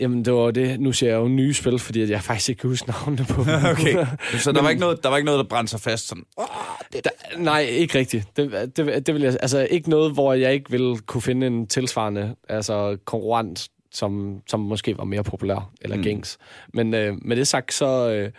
Jamen, 0.01 0.25
det 0.25 0.33
var 0.33 0.51
det. 0.51 0.81
Nu 0.81 0.93
siger 0.93 1.11
jeg 1.12 1.18
jo 1.20 1.29
nye 1.29 1.55
spil, 1.55 1.79
fordi 1.79 2.11
jeg 2.11 2.23
faktisk 2.23 2.49
ikke 2.49 2.61
kan 2.61 2.70
huske 2.70 2.89
navnene 2.91 3.27
på 3.31 3.43
dem. 3.45 3.55
Okay, 3.70 4.07
så 4.39 4.53
der 4.53 4.62
var, 4.62 4.68
ikke 4.70 4.81
noget, 4.81 5.03
der 5.03 5.09
var 5.09 5.16
ikke 5.16 5.27
noget, 5.27 5.39
der 5.39 5.45
brændte 5.49 5.70
sig 5.70 5.81
fast 5.81 6.09
sådan... 6.09 6.25
Da, 6.93 7.01
nej, 7.39 7.61
ikke 7.61 7.99
rigtigt. 7.99 8.37
Det, 8.37 8.77
det, 8.77 9.07
det 9.07 9.14
vil 9.14 9.23
jeg, 9.23 9.37
altså 9.41 9.66
ikke 9.70 9.91
noget, 9.91 10.12
hvor 10.12 10.33
jeg 10.35 10.53
ikke 10.55 10.70
ville 10.70 10.99
kunne 10.99 11.23
finde 11.23 11.47
en 11.47 11.66
tilsvarende 11.66 12.35
altså 12.49 12.97
konkurrent, 13.05 13.68
som, 13.93 14.41
som 14.47 14.61
måske 14.61 14.99
var 14.99 15.05
mere 15.05 15.25
populær 15.25 15.70
eller 15.81 15.97
mm. 15.97 16.03
gængs. 16.03 16.39
Men 16.75 16.95
øh, 16.95 17.14
med 17.23 17.37
det 17.37 17.49
sagt, 17.49 17.73
så, 17.75 18.11
øh, 18.11 18.31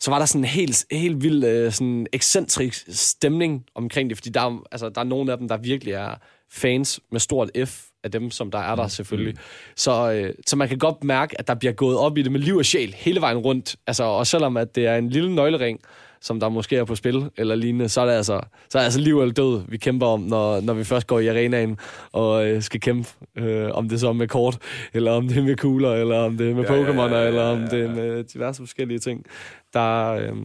så 0.00 0.10
var 0.10 0.18
der 0.18 0.26
sådan 0.26 0.40
en 0.40 0.44
helt, 0.44 0.84
helt 0.90 1.22
vild 1.22 1.44
øh, 1.44 1.72
sådan 1.72 2.06
ekscentrisk 2.12 2.84
stemning 2.88 3.64
omkring 3.74 4.10
det, 4.10 4.18
fordi 4.18 4.30
der, 4.30 4.40
er- 4.40 4.64
altså, 4.72 4.88
der 4.88 5.00
er 5.00 5.04
nogle 5.04 5.32
af 5.32 5.38
dem, 5.38 5.48
der 5.48 5.56
virkelig 5.56 5.94
er 5.94 6.14
fans 6.52 7.00
med 7.12 7.20
stort 7.20 7.50
F 7.66 7.82
af 8.04 8.10
dem, 8.10 8.30
som 8.30 8.50
der 8.50 8.58
er 8.58 8.76
der 8.76 8.88
selvfølgelig. 8.88 9.34
Så, 9.76 10.12
øh, 10.12 10.34
så 10.46 10.56
man 10.56 10.68
kan 10.68 10.78
godt 10.78 11.04
mærke, 11.04 11.38
at 11.38 11.48
der 11.48 11.54
bliver 11.54 11.72
gået 11.72 11.96
op 11.98 12.18
i 12.18 12.22
det 12.22 12.32
med 12.32 12.40
liv 12.40 12.56
og 12.56 12.64
sjæl 12.64 12.94
hele 12.98 13.20
vejen 13.20 13.38
rundt. 13.38 13.76
Altså, 13.86 14.04
og 14.04 14.26
selvom 14.26 14.56
at 14.56 14.74
det 14.74 14.86
er 14.86 14.96
en 14.96 15.10
lille 15.10 15.34
nøglering, 15.34 15.80
som 16.20 16.40
der 16.40 16.48
måske 16.48 16.76
er 16.76 16.84
på 16.84 16.94
spil 16.94 17.30
eller 17.36 17.54
lignende, 17.54 17.88
så 17.88 18.00
er 18.00 18.06
det 18.06 18.12
altså, 18.12 18.40
så 18.68 18.78
er 18.78 18.80
det 18.80 18.84
altså 18.84 19.00
liv 19.00 19.20
eller 19.20 19.34
død, 19.34 19.62
vi 19.68 19.76
kæmper 19.76 20.06
om, 20.06 20.20
når, 20.20 20.60
når 20.60 20.74
vi 20.74 20.84
først 20.84 21.06
går 21.06 21.18
i 21.18 21.28
arenaen 21.28 21.78
og 22.12 22.46
øh, 22.46 22.62
skal 22.62 22.80
kæmpe. 22.80 23.08
Øh, 23.36 23.70
om 23.72 23.88
det 23.88 24.00
så 24.00 24.08
er 24.08 24.12
med 24.12 24.28
kort, 24.28 24.58
eller 24.92 25.12
om 25.12 25.28
det 25.28 25.36
er 25.36 25.42
med 25.42 25.56
kugler, 25.56 25.92
eller 25.92 26.18
om 26.18 26.36
det 26.36 26.50
er 26.50 26.54
med 26.54 26.64
Ja, 26.64 26.74
ja, 26.74 26.84
Pokémon, 26.84 27.14
ja, 27.14 27.20
ja, 27.20 27.26
eller 27.26 27.42
om 27.42 27.60
ja, 27.60 27.66
det 27.66 27.84
er 27.84 27.94
med 27.94 28.24
diverse 28.24 28.62
forskellige 28.62 28.98
ting. 28.98 29.26
Der, 29.72 30.10
øh, 30.10 30.36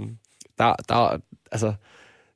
der, 0.57 0.76
der, 0.89 1.17
altså, 1.51 1.73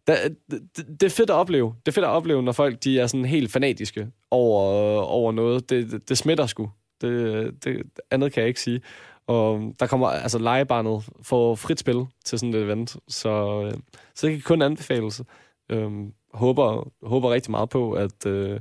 der, 0.07 0.15
det, 0.51 0.61
det 0.99 1.03
er 1.03 1.09
fedt 1.09 1.29
at 1.29 1.33
opleve. 1.33 1.75
Det 1.85 1.91
er 1.91 1.95
fedt 1.95 2.05
at 2.05 2.09
opleve, 2.09 2.43
når 2.43 2.51
folk 2.51 2.83
de 2.83 2.99
er 2.99 3.07
sådan 3.07 3.25
helt 3.25 3.51
fanatiske 3.51 4.07
over, 4.31 4.61
over 5.01 5.31
noget. 5.31 5.69
Det, 5.69 5.91
det, 5.91 6.09
det 6.09 6.17
smitter 6.17 6.45
sgu. 6.45 6.71
Det, 7.01 7.63
det, 7.63 7.83
andet 8.11 8.33
kan 8.33 8.41
jeg 8.41 8.47
ikke 8.47 8.61
sige. 8.61 8.81
Og 9.29 9.73
der 9.79 9.87
kommer, 9.87 10.07
altså 10.07 10.39
legebarnet 10.39 11.09
får 11.21 11.55
frit 11.55 11.79
spil 11.79 12.05
til 12.25 12.39
sådan 12.39 12.53
et 12.53 12.61
event, 12.63 12.97
så, 13.07 13.63
øh, 13.65 13.73
så 14.15 14.27
det 14.27 14.35
kan 14.35 14.41
kun 14.41 14.61
anbefales. 14.61 15.21
Øhm, 15.69 16.13
håber, 16.33 16.91
håber 17.07 17.31
rigtig 17.31 17.51
meget 17.51 17.69
på, 17.69 17.91
at, 17.93 18.25
øh, 18.25 18.59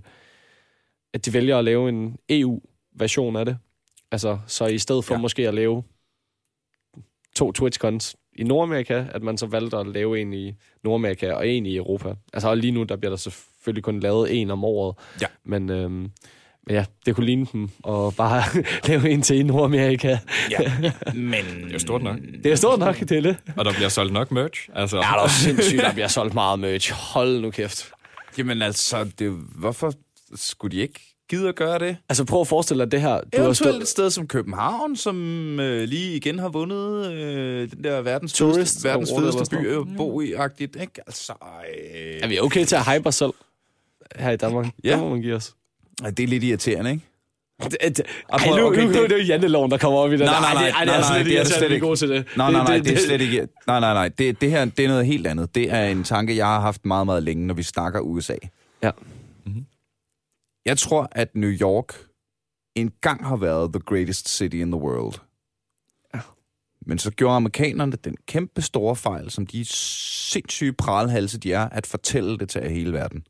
at 1.15 1.27
de 1.27 1.33
vælger 1.33 1.59
at 1.59 1.65
lave 1.65 1.89
en 1.89 2.17
EU-version 2.29 3.37
af 3.37 3.45
det. 3.47 3.59
Altså, 4.13 4.39
så 4.47 4.67
i 4.67 4.79
stedet 4.79 5.05
for 5.05 5.15
Ja. 5.15 5.21
måske 5.21 5.49
at 5.49 5.55
lave 5.55 5.83
to 7.37 7.53
TwitchCons 7.53 8.17
i 8.39 8.45
Nordamerika, 8.45 9.05
at 9.11 9.23
man 9.23 9.39
så 9.39 9.47
valgte 9.47 9.77
at 9.77 9.87
lave 9.87 10.21
en 10.21 10.33
i 10.33 10.55
Nordamerika 10.85 11.33
og 11.33 11.49
en 11.49 11.67
i 11.67 11.77
Europa. 11.77 12.15
Altså 12.33 12.49
og 12.49 12.57
lige 12.57 12.71
nu, 12.71 12.83
der 12.83 12.97
bliver 12.97 13.11
der 13.11 13.17
selvfølgelig 13.17 13.85
kun 13.85 14.01
lavet 14.01 14.41
en 14.41 14.51
om 14.51 14.65
året. 14.65 14.97
Ja. 15.21 15.27
Men, 15.45 15.67
men 15.67 16.13
ja, 16.71 16.85
det 17.07 17.15
kunne 17.15 17.27
ligne 17.27 17.47
dem 17.53 17.71
og 17.83 18.15
bare 18.15 18.43
lave 18.89 19.11
en 19.11 19.23
til 19.23 19.37
i 19.37 19.43
Nordamerika. 19.43 20.19
Ja. 20.51 20.59
Men... 21.15 21.33
Det 21.33 21.69
er 21.69 21.73
jo 21.73 21.79
stort 21.79 22.03
nok. 22.03 22.17
Det 22.45 22.53
er 22.53 22.57
stort 22.57 22.79
nok, 22.79 23.01
det 23.01 23.13
er 23.13 23.21
det. 23.21 23.37
Og 23.57 23.65
der 23.65 23.73
bliver 23.73 23.89
solgt 23.89 24.13
nok 24.13 24.31
merch. 24.31 24.69
Altså, 24.75 24.97
Ja, 24.97 25.03
det 25.03 25.25
er 25.25 25.29
sindssygt, 25.29 25.83
der 25.83 25.93
bliver 25.93 26.09
solgt 26.09 26.35
meget 26.35 26.59
merch. 26.59 26.93
Hold 26.93 27.41
nu 27.41 27.51
kæft. 27.51 27.91
Jamen 28.39 28.63
altså, 28.63 29.11
det, 29.19 29.31
hvorfor 29.55 29.93
skulle 30.35 30.77
de 30.77 30.83
ikke 30.83 31.01
gide 31.31 31.49
at 31.49 31.55
gøre 31.55 31.79
det? 31.79 31.97
Altså 32.09 32.25
prøv 32.25 32.41
at 32.41 32.49
forestille 32.49 32.85
dig 32.85 32.93
det 32.93 33.01
her. 33.01 33.09
Du 33.09 33.15
har 33.35 33.45
Eventuelt 33.45 33.57
stået, 33.57 33.83
et 33.83 33.89
sted 33.89 34.11
som 34.11 34.27
København, 34.27 34.97
som 34.97 35.17
øh, 35.61 35.89
lige 35.89 36.17
igen 36.17 36.39
har 36.39 36.49
vundet 36.49 37.13
øh, 37.13 37.71
den 37.71 37.85
der 37.85 38.01
verdens 38.03 38.33
Tourist 38.33 38.57
fedeste, 38.57 38.89
verdens 38.89 39.11
fedeste 39.19 39.57
by 39.57 39.67
at 39.67 39.97
bo 39.97 40.21
i-agtigt. 40.21 40.77
Ikke? 40.77 40.93
Altså, 41.07 41.33
øh, 41.43 42.21
er 42.23 42.29
vi 42.29 42.39
okay 42.41 42.65
til 42.65 42.77
at 42.77 42.93
hype 42.93 43.07
os 43.07 43.15
selv 43.15 43.33
her 44.17 44.31
i 44.31 44.37
Danmark? 44.37 44.67
Ja. 44.85 44.91
Det 44.91 44.99
må 44.99 45.09
man 45.09 45.21
give 45.21 45.35
os. 45.35 45.55
Det 46.07 46.21
er 46.21 46.27
lidt 46.27 46.45
irriterende, 46.45 46.91
ikke? 46.91 47.05
Det, 47.63 47.77
det, 47.97 48.01
ej, 48.33 48.47
nu, 48.47 48.67
okay, 48.67 48.83
nu, 48.83 48.89
det- 48.93 48.97
er 49.05 49.09
det 49.09 49.19
jo 49.19 49.25
janteloven, 49.25 49.71
der 49.71 49.79
kommer 49.79 49.99
op 49.99 50.13
i 50.13 50.17
den. 50.17 50.25
Nej, 50.25 50.41
nej, 50.41 50.53
Ej, 50.53 50.65
det, 50.65 50.73
nej, 50.73 50.79
ej, 50.79 50.85
det 50.85 50.87
er 50.87 50.87
nej, 50.87 50.95
altså 50.97 51.13
nej, 51.13 51.19
lidt 51.19 51.29
det 51.29 51.39
er 51.39 51.43
det 51.45 51.53
slet 51.53 51.71
er 51.71 51.75
ikke. 51.75 51.97
til 51.97 52.09
det. 52.09 52.27
Nej, 52.37 52.53
nej, 52.53 52.65
nej, 52.65 52.79
det 52.79 52.93
er 52.93 52.97
slet 52.99 53.21
ikke... 53.21 53.49
Nej, 53.67 53.81
nej, 53.81 53.95
nej. 53.95 54.09
Det, 54.09 54.41
det 54.41 54.51
her, 54.51 54.65
det 54.65 54.85
er 54.85 54.89
noget 54.89 55.07
helt 55.07 55.27
andet. 55.27 55.55
Det 55.55 55.71
er 55.73 55.85
en 55.85 56.05
tanke, 56.05 56.37
jeg 56.37 56.47
har 56.47 56.61
haft 56.61 56.85
meget, 56.85 57.07
meget 57.07 57.23
længe, 57.23 57.47
når 57.47 57.55
vi 57.55 57.63
snakker 57.63 58.01
USA. 58.01 58.35
Ja. 58.83 58.91
Jeg 60.67 60.79
tror, 60.79 61.09
at 61.13 61.37
New 61.37 61.51
York 61.51 61.95
engang 62.75 63.27
har 63.27 63.37
været 63.37 63.73
the 63.73 63.81
greatest 63.87 64.29
city 64.37 64.55
in 64.57 64.73
the 64.73 64.81
world. 64.81 65.15
Ja. 66.15 66.21
Men 66.87 66.99
så 66.99 67.11
gjorde 67.11 67.37
amerikanerne 67.37 67.93
den 67.93 68.17
kæmpe 68.27 68.63
store 68.63 68.97
fejl, 68.97 69.31
som 69.31 69.47
de 69.47 69.65
sindssyge 69.65 70.73
pralhalse, 70.73 71.39
de 71.39 71.53
er, 71.53 71.69
at 71.69 71.87
fortælle 71.87 72.39
det 72.39 72.49
til 72.49 72.71
hele 72.71 72.93
verden. 72.93 73.25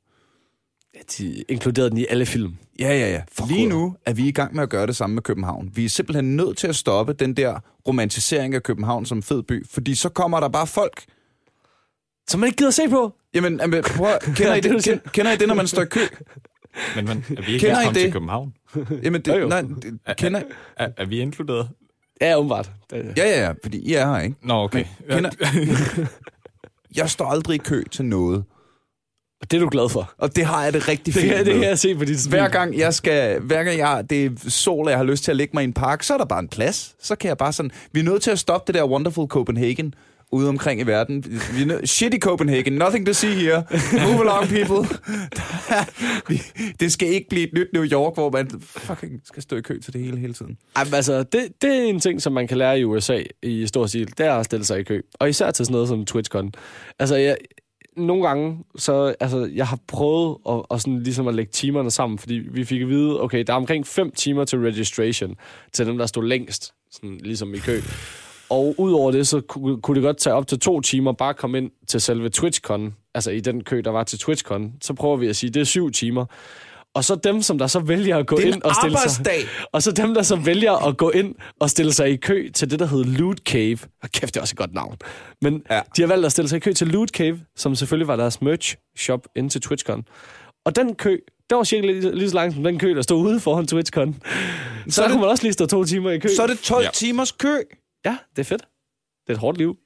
De 1.19 1.45
inkluderede 1.49 1.91
den 1.91 1.99
i 1.99 2.07
alle 2.09 2.27
film. 2.27 2.57
Ja, 2.79 2.89
ja, 2.99 3.11
ja. 3.11 3.23
For 3.33 3.47
Lige 3.47 3.67
nu 3.67 3.97
er 4.07 4.13
vi 4.13 4.29
i 4.29 4.33
gang 4.33 4.55
med 4.55 4.63
at 4.63 4.69
gøre 4.69 4.87
det 4.87 4.97
samme 4.97 5.15
med 5.15 5.23
København. 5.23 5.71
Vi 5.75 5.85
er 5.85 5.89
simpelthen 5.89 6.37
nødt 6.37 6.57
til 6.59 6.67
at 6.67 6.77
stoppe 6.77 7.13
den 7.13 7.35
der 7.35 7.59
romantisering 7.89 8.55
af 8.55 8.63
København 8.63 9.07
som 9.07 9.23
fed 9.23 9.43
by, 9.43 9.67
fordi 9.71 9.95
så 9.95 10.09
kommer 10.09 10.41
der 10.41 10.49
bare 10.49 10.67
folk. 10.67 11.05
Som 12.29 12.41
man 12.41 12.47
ikke 12.47 12.57
gider 12.57 12.71
se 12.71 12.89
på. 12.91 13.15
Jamen, 13.35 13.59
jamen, 13.61 13.83
prøv, 13.83 14.07
kender, 14.37 14.55
I 14.55 14.61
Det 14.61 14.73
er 14.73 14.81
kender, 14.81 15.11
kender 15.13 15.33
I 15.33 15.37
det, 15.37 15.49
når 15.49 15.55
man 15.55 15.67
står 15.67 15.83
i 15.83 15.87
kø? 15.87 16.01
Men, 16.97 17.05
men 17.05 17.25
er 17.39 17.43
vi 17.43 17.53
ikke 17.53 17.67
Kender 17.67 17.81
I 17.81 17.85
kommet 17.85 17.95
det? 17.95 18.03
til 18.03 18.13
København? 18.13 18.53
Jamen, 19.03 19.21
det, 19.23 19.33
Jo, 19.33 19.39
jo. 19.39 19.49
nej, 19.49 19.61
det, 19.63 20.17
kender, 20.19 20.43
Er, 20.77 20.89
er 20.97 21.05
vi 21.05 21.19
inkluderet? 21.21 21.69
Ja, 22.21 22.39
umiddelbart. 22.39 22.71
Ja, 22.93 22.99
ja, 23.17 23.41
ja, 23.47 23.53
fordi 23.63 23.79
I 23.79 23.95
er 23.95 24.07
her, 24.15 24.21
ikke? 24.21 24.37
Nå, 24.43 24.55
okay. 24.55 24.85
Kender, 25.11 25.31
jeg 26.97 27.11
står 27.11 27.27
aldrig 27.27 27.55
i 27.55 27.59
kø 27.59 27.83
til 27.91 28.05
noget, 28.05 28.45
Og 29.41 29.51
det 29.51 29.57
er 29.57 29.61
du 29.61 29.69
glad 29.71 29.89
for. 29.89 30.13
og 30.19 30.37
det 30.37 30.45
har 30.45 30.65
jeg 30.65 30.73
det 30.73 30.89
rigtig 30.89 31.15
Det 31.15 31.23
fint 31.23 31.35
det 31.37 31.47
med. 31.47 31.55
kan 31.55 31.63
jeg 31.63 31.79
se 31.79 31.95
på 31.95 32.05
dit. 32.05 32.27
Hver 32.29 32.49
gang 32.49 32.79
jeg 32.79 32.95
skal, 32.95 33.41
hver 33.41 33.65
gang 33.65 33.79
jeg, 33.79 34.05
det 34.11 34.25
er 34.25 34.31
sol, 34.49 34.85
og 34.85 34.91
jeg 34.91 34.99
har 34.99 35.05
lyst 35.05 35.25
til 35.25 35.31
at 35.31 35.37
lægge 35.37 35.51
mig 35.55 35.63
i 35.63 35.65
en 35.65 35.73
park, 35.73 36.03
så 36.03 36.15
er 36.15 36.19
der 36.19 36.25
bare 36.25 36.41
en 36.41 36.49
plads. 36.49 36.95
Så 37.03 37.17
kan 37.17 37.29
jeg 37.29 37.37
bare 37.39 37.53
sådan, 37.53 37.71
vi 37.93 38.01
er 38.01 38.05
nødt 38.05 38.23
til 38.23 38.31
at 38.31 38.39
stoppe 38.39 38.73
det 38.73 38.81
der 38.81 38.87
wonderful 38.89 39.27
Copenhagen 39.27 39.95
ude 40.33 40.49
omkring 40.49 40.81
i 40.81 40.85
verden. 40.85 41.25
Vi 41.59 41.65
nød, 41.65 41.87
shitty 41.87 42.19
Copenhagen, 42.19 42.73
nothing 42.73 43.07
to 43.07 43.13
see 43.13 43.31
here. 43.35 43.63
Move 43.93 44.21
along, 44.21 44.49
people. 44.49 44.99
Det 46.81 46.93
skal 46.93 47.09
ikke 47.09 47.27
blive 47.29 47.47
et 47.47 47.53
nyt 47.55 47.67
New 47.73 47.85
York, 47.93 48.15
hvor 48.15 48.31
man 48.31 48.51
fucking 48.67 49.21
skal 49.25 49.43
stå 49.43 49.57
i 49.57 49.61
kø 49.61 49.81
til 49.85 49.93
det 49.93 50.01
hele 50.01 50.19
hele 50.19 50.33
tiden. 50.35 50.57
Jamen, 50.79 50.95
altså, 50.95 51.23
det, 51.23 51.49
det 51.63 51.71
er 51.77 51.83
en 51.83 52.01
ting, 52.01 52.23
som 52.23 52.33
man 52.33 52.49
kan 52.49 52.59
lære 52.59 52.81
i 52.81 52.85
USA 52.85 53.23
i 53.43 53.67
stor 53.67 53.87
stil. 53.87 54.09
Det 54.19 54.27
er 54.27 54.33
at 54.35 54.45
stille 54.45 54.65
sig 54.65 54.79
i 54.81 54.83
kø. 54.83 55.01
Og 55.15 55.29
især 55.29 55.51
til 55.51 55.67
sådan 55.67 55.73
noget 55.73 55.89
som 55.89 56.07
TwitchCon. 56.07 56.53
Altså, 56.99 57.17
jeg, 57.17 57.37
nogle 57.99 58.27
gange, 58.29 58.59
så, 58.77 59.15
altså, 59.21 59.51
jeg 59.55 59.67
har 59.67 59.79
prøvet 59.87 60.37
at, 60.49 60.63
at 60.71 60.81
sådan, 60.81 61.03
ligesom 61.03 61.29
at 61.29 61.35
lægge 61.35 61.53
timerne 61.53 61.91
sammen, 61.91 62.19
fordi 62.19 62.35
vi 62.35 62.65
fik 62.65 62.83
at 62.83 62.89
vide, 62.89 63.23
okay, 63.23 63.45
der 63.47 63.53
er 63.53 63.57
omkring 63.57 63.87
5 63.87 64.11
timer 64.11 64.45
til 64.45 64.59
registration, 64.59 65.37
til 65.73 65.87
dem, 65.87 65.99
der 65.99 66.07
stod 66.07 66.25
længst, 66.25 66.75
sådan, 66.91 67.19
ligesom 67.23 67.55
i 67.55 67.59
kø. 67.59 67.81
Og 68.51 68.75
udover 68.79 69.11
det, 69.11 69.27
så 69.27 69.41
kunne, 69.41 69.95
det 69.95 70.03
godt 70.03 70.17
tage 70.17 70.35
op 70.35 70.47
til 70.47 70.59
to 70.59 70.81
timer 70.81 71.13
bare 71.13 71.31
at 71.31 71.37
komme 71.37 71.59
ind 71.59 71.71
til 71.87 72.01
selve 72.01 72.29
TwitchCon, 72.29 72.95
altså 73.15 73.31
i 73.31 73.41
den 73.41 73.65
kø, 73.65 73.81
der 73.85 73.91
var 73.91 74.05
til 74.05 74.19
TwitchCon. 74.19 74.73
Så 74.83 74.95
prøver 74.95 75.17
vi 75.17 75.27
at 75.27 75.37
sige, 75.37 75.51
det 75.51 75.61
er 75.61 75.65
syv 75.65 75.91
timer. 75.91 76.25
Og 76.99 77.05
så 77.05 77.15
dem, 77.15 77.43
som 77.43 77.59
der 77.59 77.67
så 77.67 77.81
vælger 77.81 78.17
at 78.17 78.27
gå 78.27 78.37
Det 78.37 78.49
er 78.49 78.55
ind 78.55 78.63
og 78.63 78.75
stille 78.75 78.99
sig... 78.99 79.03
arbejdsdag. 79.11 79.43
Og 79.73 79.83
så 79.83 79.93
dem, 79.93 80.15
der 80.15 80.23
så 80.23 80.37
vælger 80.37 80.73
at 80.73 80.97
gå 80.97 81.11
ind 81.11 81.35
og 81.61 81.71
stille 81.71 81.93
sig 81.93 82.11
i 82.11 82.17
kø 82.17 82.49
til 82.55 82.71
det, 82.71 82.79
der 82.79 82.87
hedder 82.87 83.05
Loot 83.05 83.39
Cave. 83.39 83.79
Og 84.03 84.11
kæft, 84.11 84.35
det 84.35 84.37
er 84.37 84.43
også 84.43 84.53
et 84.53 84.59
godt 84.59 84.75
navn. 84.75 84.97
Men 85.43 85.63
Ja. 85.71 85.81
de 85.97 86.03
har 86.03 86.09
valgt 86.09 86.27
at 86.27 86.33
stille 86.33 86.49
sig 86.49 86.57
i 86.57 86.61
kø 86.61 86.73
til 86.73 86.87
Loot 86.87 87.09
Cave, 87.11 87.41
som 87.57 87.75
selvfølgelig 87.75 88.09
var 88.09 88.17
deres 88.17 88.43
merch 88.43 88.77
shop 88.97 89.27
ind 89.37 89.51
til 89.51 89.61
TwitchCon. 89.61 90.05
Og 90.67 90.77
den 90.77 90.95
kø, 90.95 91.19
der 91.51 91.57
var 91.57 91.65
cirka 91.65 91.87
lige, 91.87 92.15
lige 92.17 92.29
så 92.29 92.35
langt 92.35 92.55
som 92.55 92.65
den 92.65 92.79
kø, 92.79 92.95
der 92.97 93.03
stod 93.03 93.27
ude 93.27 93.41
foran 93.41 93.67
TwitchCon. 93.67 94.15
Så, 94.15 94.95
så 94.95 95.03
det- 95.03 95.11
kunne 95.11 95.21
man 95.21 95.31
også 95.31 95.43
lige 95.45 95.53
stå 95.53 95.67
to 95.67 95.85
timer 95.85 96.11
i 96.11 96.19
kø. 96.19 96.29
Så 96.37 96.43
er 96.43 96.47
det 96.47 96.59
12 96.61 96.85
Ja. 96.85 96.91
timers 96.95 97.33
kø. 97.33 97.57
Ja, 98.05 98.17
det 98.37 98.39
er 98.39 98.45
fedt. 98.45 98.63
Det 99.27 99.29
er 99.29 99.33
et 99.33 99.39
hårdt 99.41 99.59
liv. 99.59 99.77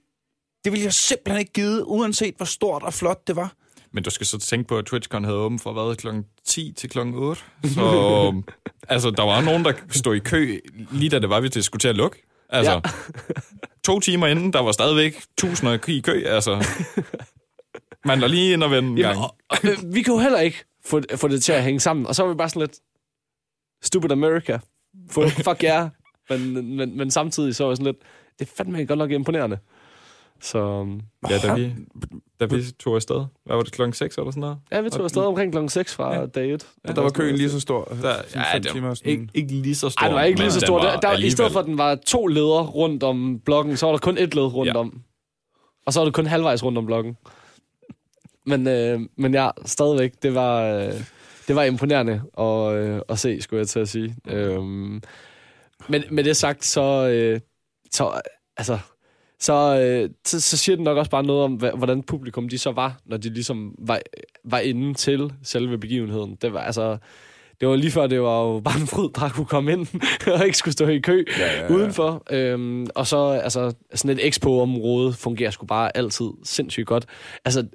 Det 0.64 0.72
ville 0.72 0.84
jeg 0.84 0.92
simpelthen 0.92 1.40
ikke 1.40 1.52
give, 1.52 1.86
uanset 1.88 2.34
hvor 2.36 2.46
stort 2.46 2.82
og 2.82 2.94
flot 2.94 3.26
det 3.26 3.36
var. 3.36 3.52
Men 3.92 4.04
du 4.04 4.10
skal 4.10 4.26
så 4.26 4.38
tænke 4.38 4.68
på, 4.68 4.78
at 4.78 4.84
TwitchCon 4.84 5.24
havde 5.24 5.36
åbent 5.36 5.62
fra 5.62 5.72
hvad, 5.72 5.96
klokken 5.96 6.24
10 6.44 6.72
til 6.76 6.90
klokken 6.90 7.14
8. 7.14 7.42
Så 7.74 8.42
altså, 8.88 9.10
der 9.10 9.22
var 9.22 9.40
nogen, 9.40 9.64
der 9.64 9.72
stod 9.90 10.16
i 10.16 10.18
kø, 10.18 10.58
lige 10.90 11.08
da 11.10 11.18
det 11.18 11.28
var, 11.28 11.40
vi 11.40 11.48
til 11.48 11.62
skulle 11.62 11.80
til 11.80 11.88
at 11.88 11.96
lukke. 11.96 12.22
Altså, 12.48 12.72
Ja. 12.72 12.80
to 13.86 14.00
timer 14.00 14.26
inden, 14.26 14.52
der 14.52 14.60
var 14.60 14.72
stadigvæk 14.72 15.22
tusinder 15.38 15.78
i 15.88 16.00
kø. 16.00 16.24
Altså, 16.26 16.66
man 18.04 18.20
var 18.20 18.26
lige 18.26 18.52
ind 18.52 18.62
og 18.62 18.70
vende 18.70 18.88
en 18.88 18.96
gang. 18.96 19.16
Jamen, 19.16 19.22
og, 19.22 19.36
og, 19.48 19.58
øh, 19.64 19.94
vi 19.94 20.02
kan 20.02 20.14
jo 20.14 20.20
heller 20.20 20.40
ikke 20.40 20.64
få, 20.84 21.00
få 21.16 21.28
det 21.28 21.42
til 21.42 21.52
at 21.52 21.62
hænge 21.64 21.80
sammen. 21.80 22.06
Og 22.06 22.14
så 22.14 22.22
var 22.22 22.30
vi 22.32 22.36
bare 22.36 22.48
sådan 22.48 22.60
lidt... 22.60 22.78
Stupid 23.82 24.10
America. 24.10 24.58
For, 25.10 25.28
fuck 25.28 25.62
ja. 25.62 25.88
Men, 26.30 26.76
men, 26.76 26.96
men 26.96 27.10
samtidig 27.10 27.56
så 27.56 27.64
var 27.64 27.70
jeg 27.70 27.76
sådan 27.76 27.92
lidt... 27.92 28.02
Det 28.38 28.48
er 28.48 28.52
fandme 28.56 28.84
godt 28.84 28.98
nok 28.98 29.10
imponerende. 29.10 29.58
Så 30.40 30.86
Ja, 31.30 31.38
da 31.38 31.54
vi, 31.54 31.72
da 32.40 32.44
vi 32.44 32.62
tog 32.78 32.96
afsted. 32.96 33.24
Hvad 33.44 33.56
var 33.56 33.62
det, 33.62 33.72
klokken 33.72 33.92
6 33.92 34.16
eller 34.18 34.30
sådan 34.30 34.40
noget? 34.40 34.58
ja, 34.72 34.80
vi 34.80 34.90
tog 34.90 35.04
afsted 35.04 35.22
omkring 35.22 35.52
klokken 35.52 35.68
6 35.68 35.94
fra 35.94 36.14
Ja. 36.14 36.20
ja. 36.20 36.26
dag 36.26 36.50
1. 36.52 36.66
Og 36.84 36.96
der 36.96 37.02
var 37.02 37.10
køen 37.10 37.36
lige 37.36 37.50
så 37.50 37.60
stor. 37.60 37.84
Der, 38.02 38.14
ja, 38.34 38.58
det 38.58 38.66
timer 38.68 38.88
var 38.88 38.94
sådan. 38.94 39.10
ikke, 39.12 39.28
ikke 39.34 39.52
lige 39.52 39.74
så 39.74 39.90
stor. 39.90 40.02
Ej, 40.02 40.08
det 40.08 40.14
var 40.14 40.22
ikke 40.22 40.40
lige 40.40 40.50
så 40.52 40.72
var 40.72 40.80
Der, 40.80 41.00
der, 41.00 41.18
I 41.18 41.30
stedet 41.30 41.52
for, 41.52 41.60
at 41.60 41.66
den 41.66 41.78
var 41.78 41.94
to 41.94 42.26
leder 42.26 42.66
rundt 42.66 43.02
om 43.02 43.40
blokken, 43.44 43.76
så 43.76 43.86
var 43.86 43.92
der 43.92 43.98
kun 43.98 44.18
et 44.18 44.34
led 44.34 44.42
rundt 44.54 44.66
Ja. 44.68 44.72
ja. 44.72 44.78
om. 44.78 45.02
Og 45.86 45.92
så 45.92 46.00
var 46.00 46.04
det 46.04 46.14
kun 46.14 46.26
halvvejs 46.26 46.64
rundt 46.64 46.78
om 46.78 46.86
blokken. 46.86 47.16
Men, 48.46 48.66
øh, 48.66 49.00
men 49.16 49.34
ja, 49.34 49.50
stadigvæk, 49.64 50.12
det 50.22 50.34
var, 50.34 50.62
øh, 50.62 50.92
det 51.48 51.56
var 51.56 51.62
imponerende 51.62 52.22
at, 52.38 52.72
øh, 52.74 53.00
at 53.08 53.18
se, 53.18 53.42
skulle 53.42 53.58
jeg 53.60 53.68
til 53.68 53.80
at 53.80 53.88
sige. 53.88 54.16
Øhm, 54.28 55.02
men 55.88 56.02
med 56.10 56.24
det 56.24 56.36
sagt, 56.36 56.64
så, 56.64 57.08
øh, 57.08 57.40
så 57.92 58.20
altså, 58.56 58.78
så, 59.42 59.80
øh, 59.80 60.10
så, 60.24 60.40
så 60.40 60.56
siger 60.56 60.76
det 60.76 60.84
nok 60.84 60.98
også 60.98 61.10
bare 61.10 61.22
noget 61.22 61.42
om, 61.44 61.52
hvordan 61.52 62.02
publikum 62.02 62.48
de 62.48 62.58
så 62.58 62.72
var, 62.72 63.00
når 63.06 63.16
de 63.16 63.28
ligesom 63.28 63.74
var, 63.78 64.00
var 64.44 64.58
inde 64.58 64.94
til 64.94 65.32
selve 65.42 65.78
begivenheden. 65.78 66.36
Det 66.42 66.52
var 66.52 66.60
altså... 66.60 66.98
Det 67.60 67.68
var 67.70 67.76
lige 67.76 67.90
før, 67.90 68.06
det 68.06 68.22
var 68.22 68.42
jo 68.42 68.60
bare 68.60 68.80
en 68.80 68.86
fryd 68.86 69.08
bare 69.08 69.30
kunne 69.30 69.46
komme 69.46 69.72
ind 69.72 69.86
og 70.34 70.46
ikke 70.46 70.58
skulle 70.58 70.72
stå 70.72 70.86
i 70.86 70.98
kø 70.98 71.24
ja, 71.38 71.54
ja. 71.54 71.62
ja. 71.62 71.72
udenfor. 71.72 72.22
Øhm, 72.30 72.86
og 72.94 73.06
så, 73.06 73.28
altså, 73.28 73.72
sådan 73.94 74.18
et 74.18 74.26
expo-område 74.26 75.12
fungerer 75.12 75.50
sgu 75.50 75.66
bare 75.66 75.96
altid 75.96 76.26
sindssygt 76.44 76.86
godt. 76.86 77.06
Altså, 77.44 77.66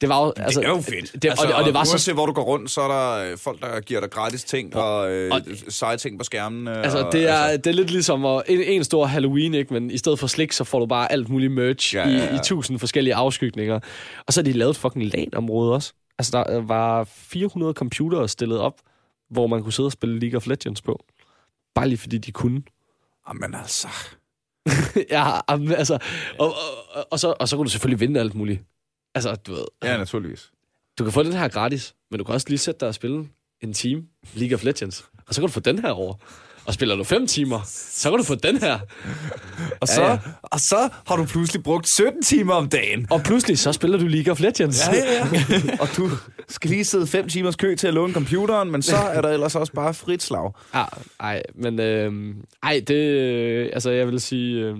det 0.00 0.08
var 0.08 0.24
jo... 0.24 0.32
Altså, 0.36 0.60
det 0.60 0.66
er 0.66 0.70
jo 0.70 0.80
fedt. 0.80 1.22
Det, 1.22 1.28
altså, 1.28 1.44
og, 1.44 1.48
det, 1.48 1.56
og 1.56 1.64
det 1.64 1.74
var 1.74 1.84
så... 1.84 1.92
Uanset 1.92 2.14
hvor 2.14 2.26
du 2.26 2.32
går 2.32 2.42
rundt, 2.42 2.70
så 2.70 2.80
er 2.80 2.88
der 2.88 3.32
øh, 3.32 3.38
folk, 3.38 3.60
der 3.60 3.80
giver 3.80 4.00
dig 4.00 4.10
gratis 4.10 4.44
ting 4.44 4.76
og, 4.76 5.10
øh, 5.10 5.30
og- 5.34 5.40
seje 5.68 5.96
ting 5.96 6.18
på 6.18 6.24
skærmen. 6.24 6.68
Øh, 6.68 6.76
Altså, 6.84 6.98
og, 7.06 7.12
det 7.12 7.28
er, 7.28 7.56
det 7.56 7.66
er 7.66 7.74
lidt 7.74 7.90
ligesom 7.90 8.24
at, 8.24 8.42
en, 8.48 8.60
en 8.60 8.84
stor 8.84 9.06
Halloween, 9.06 9.54
ikke? 9.54 9.74
men 9.74 9.90
i 9.90 9.98
stedet 9.98 10.18
for 10.18 10.26
slik, 10.26 10.52
så 10.52 10.64
får 10.64 10.78
du 10.78 10.86
bare 10.86 11.12
alt 11.12 11.28
muligt 11.28 11.52
merch 11.52 11.94
Ja, 11.94 12.08
ja, 12.08 12.14
ja. 12.16 12.32
I, 12.32 12.36
i 12.36 12.38
tusind 12.44 12.78
forskellige 12.78 13.14
afskygninger. 13.14 13.80
Og 14.26 14.32
så 14.32 14.40
har 14.40 14.44
de 14.44 14.52
lavet 14.52 14.70
et 14.70 14.76
fucking 14.76 15.04
LAN-område 15.14 15.72
også. 15.74 15.92
Altså, 16.18 16.32
der 16.44 16.60
var 16.60 17.04
400 17.04 17.72
computere 17.74 18.28
stillet 18.28 18.58
op, 18.58 18.74
hvor 19.30 19.46
man 19.46 19.62
kunne 19.62 19.72
sidde 19.72 19.86
og 19.86 19.92
spille 19.92 20.18
League 20.20 20.36
of 20.36 20.46
Legends 20.46 20.82
på. 20.82 21.04
Bare 21.74 21.88
lige 21.88 21.98
fordi 21.98 22.18
de 22.18 22.32
kunne. 22.32 22.62
Jamen 23.28 23.54
altså... 23.54 23.88
ja, 25.10 25.38
am- 25.52 25.74
altså, 25.74 25.98
og, 26.38 26.46
og, 26.48 26.54
og, 26.94 27.06
og, 27.10 27.20
så, 27.20 27.34
og 27.40 27.48
så 27.48 27.56
kunne 27.56 27.64
du 27.64 27.70
selvfølgelig 27.70 28.00
vinde 28.00 28.20
alt 28.20 28.34
muligt. 28.34 28.60
Altså, 29.16 29.34
du 29.34 29.52
ved, 29.54 29.64
Ja, 29.82 29.96
naturligvis. 29.96 30.50
du 30.98 31.04
kan 31.04 31.12
få 31.12 31.22
den 31.22 31.32
her 31.32 31.48
gratis, 31.48 31.94
men 32.10 32.18
du 32.18 32.24
kan 32.24 32.34
også 32.34 32.46
lige 32.48 32.58
sætte 32.58 32.80
dig 32.80 32.88
og 32.88 32.94
spille 32.94 33.28
en 33.62 33.72
time 33.72 34.02
League 34.34 34.54
of 34.54 34.64
Legends. 34.64 35.04
Og 35.28 35.34
så 35.34 35.40
kan 35.40 35.46
du 35.48 35.52
få 35.52 35.60
den 35.60 35.78
her 35.78 35.90
over. 35.90 36.14
Og 36.66 36.74
spiller 36.74 36.96
du 36.96 37.04
fem 37.04 37.26
timer, 37.26 37.60
så 37.90 38.10
kan 38.10 38.18
du 38.18 38.24
få 38.24 38.34
den 38.34 38.56
her. 38.58 38.78
Og 39.80 39.88
så, 39.88 40.00
Ja, 40.02 40.06
ja, 40.06 40.12
ja. 40.12 40.18
ja. 40.26 40.30
og 40.42 40.60
så 40.60 40.88
har 41.06 41.16
du 41.16 41.24
pludselig 41.24 41.62
brugt 41.62 41.88
17 41.88 42.22
timer 42.22 42.54
om 42.54 42.68
dagen. 42.68 43.06
Og 43.10 43.22
pludselig 43.22 43.58
så 43.58 43.72
spiller 43.72 43.98
du 43.98 44.06
League 44.06 44.32
of 44.32 44.40
Legends. 44.40 44.80
Ja, 44.88 44.94
ja, 44.94 45.26
ja. 45.32 45.60
og 45.82 45.88
du 45.96 46.10
skal 46.48 46.70
lige 46.70 46.84
sidde 46.84 47.06
fem 47.06 47.28
timers 47.28 47.56
kø 47.56 47.74
til 47.74 47.86
at 47.86 47.94
låne 47.94 48.14
computeren, 48.14 48.70
men 48.72 48.82
så 48.82 48.96
er 48.96 49.20
der 49.20 49.28
ellers 49.28 49.54
også 49.54 49.72
bare 49.72 49.94
frit 49.94 50.22
slag. 50.22 50.52
Ah, 50.72 50.86
ej, 51.20 51.42
men 51.54 51.80
øh, 51.80 52.34
ej, 52.62 52.82
det, 52.88 52.94
øh, 52.94 53.70
altså 53.72 53.90
jeg 53.90 54.06
vil 54.06 54.20
sige, 54.20 54.60
øh, 54.60 54.76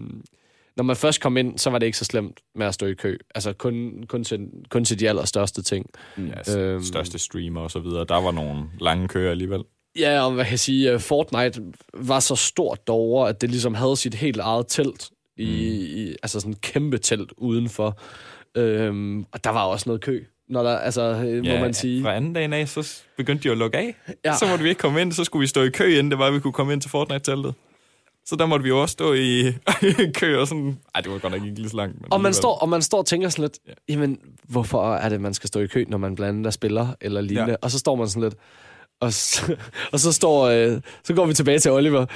når 0.76 0.84
man 0.84 0.96
først 0.96 1.20
kom 1.20 1.36
ind, 1.36 1.58
så 1.58 1.70
var 1.70 1.78
det 1.78 1.86
ikke 1.86 1.98
så 1.98 2.04
slemt 2.04 2.40
med 2.54 2.66
at 2.66 2.74
stå 2.74 2.86
i 2.86 2.94
kø. 2.94 3.16
Altså 3.34 3.52
kun, 3.52 4.04
kun, 4.08 4.24
til, 4.24 4.40
kun 4.70 4.84
til 4.84 5.00
de 5.00 5.08
allerstørste 5.08 5.62
ting. 5.62 5.86
Ja, 6.18 6.58
øhm, 6.58 6.82
største 6.82 7.18
streamer 7.18 7.60
og 7.60 7.70
så 7.70 7.78
videre. 7.78 8.04
Der 8.08 8.20
var 8.20 8.32
nogle 8.32 8.62
lange 8.80 9.08
køer 9.08 9.30
alligevel. 9.30 9.64
Ja, 9.98 10.24
og 10.24 10.32
hvad 10.32 10.44
kan 10.44 10.50
jeg 10.50 10.60
sige, 10.60 10.92
øh, 10.92 11.00
Fortnite 11.00 11.62
var 11.94 12.20
så 12.20 12.36
stort 12.36 12.86
derovre, 12.86 13.28
at 13.28 13.40
det 13.40 13.50
ligesom 13.50 13.74
havde 13.74 13.96
sit 13.96 14.14
helt 14.14 14.40
eget 14.40 14.66
telt. 14.68 15.10
I, 15.36 15.44
mm. 15.44 15.98
i, 15.98 16.16
altså 16.22 16.40
sådan 16.40 16.52
et 16.52 16.60
kæmpe 16.60 16.98
telt 16.98 17.32
udenfor. 17.36 17.98
Øhm, 18.54 19.24
og 19.32 19.44
der 19.44 19.50
var 19.50 19.64
også 19.64 19.88
noget 19.88 20.00
kø 20.00 20.24
når 20.48 20.62
der, 20.62 20.78
altså, 20.78 21.02
øh, 21.02 21.46
ja, 21.46 21.54
må 21.54 21.60
man 21.60 21.74
sige. 21.74 22.02
fra 22.02 22.14
anden 22.14 22.32
dagen 22.32 22.52
af, 22.52 22.68
så 22.68 23.02
begyndte 23.16 23.48
de 23.48 23.52
at 23.52 23.58
lukke 23.58 23.78
af. 23.78 23.96
Ja. 24.24 24.36
Så 24.36 24.46
måtte 24.46 24.62
vi 24.62 24.68
ikke 24.68 24.78
komme 24.78 25.00
ind, 25.00 25.12
så 25.12 25.24
skulle 25.24 25.40
vi 25.40 25.46
stå 25.46 25.62
i 25.62 25.68
kø, 25.68 25.88
inden 25.88 26.10
det 26.10 26.18
var, 26.18 26.26
at 26.26 26.34
vi 26.34 26.40
kunne 26.40 26.52
komme 26.52 26.72
ind 26.72 26.80
til 26.80 26.90
Fortnite-teltet. 26.90 27.54
Så 28.26 28.36
der 28.36 28.46
måtte 28.46 28.62
vi 28.62 28.68
jo 28.68 28.82
også 28.82 28.92
stå 28.92 29.12
i 29.12 29.52
kø 30.20 30.38
og 30.40 30.48
sådan... 30.48 30.78
Ej, 30.94 31.00
det 31.00 31.12
var 31.12 31.18
godt 31.18 31.32
nok 31.32 31.44
ikke 31.44 31.56
lige 31.56 31.68
så 31.68 31.76
langt. 31.76 32.00
Men 32.00 32.12
og, 32.12 32.20
man 32.20 32.34
står, 32.34 32.58
og 32.58 32.68
man 32.68 32.82
står 32.82 32.98
og 32.98 33.06
tænker 33.06 33.28
sådan 33.28 33.42
lidt, 33.42 33.58
ja. 33.68 33.72
jamen, 33.88 34.18
hvorfor 34.48 34.94
er 34.94 35.08
det, 35.08 35.20
man 35.20 35.34
skal 35.34 35.48
stå 35.48 35.60
i 35.60 35.66
kø, 35.66 35.84
når 35.88 35.98
man 35.98 36.14
blandt 36.14 36.28
andet 36.28 36.46
er 36.46 36.50
spiller 36.50 36.88
eller 37.00 37.20
lignende? 37.20 37.50
Ja. 37.50 37.56
Og 37.62 37.70
så 37.70 37.78
står 37.78 37.94
man 37.94 38.08
sådan 38.08 38.22
lidt... 38.22 38.34
Og 39.00 39.12
så, 39.12 39.56
og 39.92 40.00
så 40.00 40.12
står... 40.12 40.46
Øh, 40.46 40.80
så 41.04 41.14
går 41.14 41.26
vi 41.26 41.34
tilbage 41.34 41.58
til 41.58 41.70
Oliver. 41.70 42.06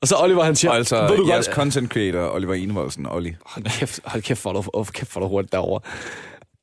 Og 0.00 0.08
så 0.08 0.16
Oliver, 0.22 0.44
han 0.44 0.56
siger... 0.56 0.70
Og 0.70 0.76
altså, 0.76 1.00
ved 1.00 1.16
du 1.16 1.26
jeres 1.28 1.46
godt, 1.46 1.54
content 1.54 1.92
creator, 1.92 2.34
Oliver 2.34 2.54
Enevoldsen, 2.54 3.06
Olli. 3.06 3.34
Hold 3.46 3.64
kæft, 3.78 4.00
hold 4.04 4.22
kæft, 4.22 4.40
for 4.40 4.52
du, 4.52 4.84
kæft, 4.84 5.12
for 5.12 5.20
du 5.20 5.28
hurtigt 5.28 5.52
derovre. 5.52 5.80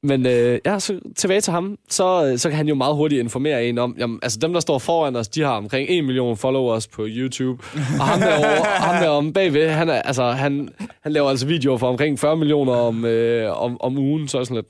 Men 0.06 0.26
øh, 0.26 0.60
ja, 0.66 0.80
så 0.80 1.00
tilbage 1.16 1.42
til 1.42 1.54
ham, 1.54 1.78
så, 1.90 2.26
øh, 2.26 2.38
så 2.38 2.50
kan 2.50 2.58
han 2.58 2.68
jo 2.68 2.76
meget 2.76 2.96
hurtigt 2.96 3.20
informere 3.20 3.66
en 3.66 3.78
om, 3.78 3.96
jamen, 4.00 4.20
altså 4.24 4.40
dem, 4.40 4.54
der 4.54 4.60
står 4.60 4.80
foran 4.80 5.16
os, 5.16 5.28
de 5.28 5.42
har 5.42 5.58
omkring 5.58 5.90
1 5.90 6.04
million 6.04 6.38
followers 6.38 6.88
på 6.88 7.06
YouTube, 7.10 7.64
og 8.00 8.06
ham 8.06 8.20
derovre, 8.20 8.66
ham 8.66 9.04
der 9.04 9.10
om 9.10 9.34
bagved, 9.34 9.70
han, 9.70 9.90
er, 9.90 10.02
altså, 10.02 10.32
han, 10.32 10.70
han 11.02 11.12
laver 11.12 11.30
altså 11.30 11.48
videoer 11.48 11.78
for 11.78 11.90
omkring 11.90 12.20
40 12.20 12.38
millioner 12.38 12.74
om, 12.74 13.06
øh, 13.06 13.64
om, 13.64 13.78
om 13.82 13.98
ugen, 13.98 14.28
så 14.28 14.46
sådan 14.46 14.56
lidt, 14.56 14.68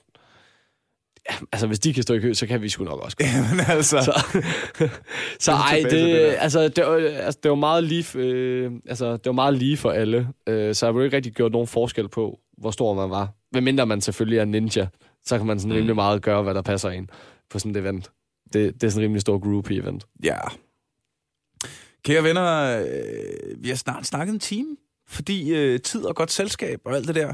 ja, 1.29 1.35
altså 1.51 1.67
hvis 1.67 1.79
de 1.79 1.93
kan 1.93 2.03
stå 2.03 2.13
i 2.13 2.19
kø, 2.19 2.33
så 2.33 2.47
kan 2.47 2.61
vi 2.61 2.69
sgu 2.69 2.83
nok 2.83 2.99
også 2.99 3.17
Jamen 3.35 3.65
altså. 3.67 4.01
Så, 4.01 4.39
så 5.45 5.51
ej, 5.51 5.79
det, 5.83 5.91
det 5.91 6.35
altså, 6.39 6.63
det, 6.63 6.83
altså, 7.19 7.39
det 7.43 7.49
var 7.49 7.55
meget 7.55 7.83
lige, 7.83 8.05
øh, 8.15 8.71
altså, 8.89 9.11
det 9.11 9.25
var 9.25 9.31
meget 9.31 9.53
lige 9.53 9.77
for 9.77 9.91
alle, 9.91 10.27
øh, 10.47 10.75
så 10.75 10.85
jeg 10.85 10.95
ville 10.95 11.05
ikke 11.05 11.17
rigtig 11.17 11.33
gjort 11.33 11.51
nogen 11.51 11.67
forskel 11.67 12.09
på, 12.09 12.39
hvor 12.57 12.71
stor 12.71 12.93
man 12.93 13.09
var. 13.09 13.29
Medmindre 13.53 13.85
man 13.85 14.01
selvfølgelig 14.01 14.39
er 14.39 14.45
ninja, 14.45 14.87
så 15.25 15.37
kan 15.37 15.47
man 15.47 15.59
sådan 15.59 15.71
mm. 15.71 15.75
rimelig 15.75 15.95
meget 15.95 16.21
gøre, 16.21 16.43
hvad 16.43 16.53
der 16.53 16.61
passer 16.61 16.89
ind 16.89 17.07
på 17.49 17.59
sådan 17.59 17.71
et 17.71 17.77
event. 17.77 18.11
Det, 18.53 18.73
det 18.73 18.83
er 18.83 18.89
sådan 18.89 19.01
en 19.01 19.03
rimelig 19.03 19.21
stor 19.21 19.39
group-event. 19.39 19.99
Ja. 20.23 20.39
Kære 22.05 22.23
venner, 22.23 22.79
øh, 22.79 23.63
vi 23.63 23.69
har 23.69 23.75
snart 23.75 24.05
snakket 24.05 24.33
en 24.33 24.39
time, 24.39 24.77
fordi 25.07 25.55
øh, 25.55 25.79
tid 25.79 26.05
og 26.05 26.15
godt 26.15 26.31
selskab 26.31 26.81
og 26.85 26.95
alt 26.95 27.07
det 27.07 27.15
der. 27.15 27.29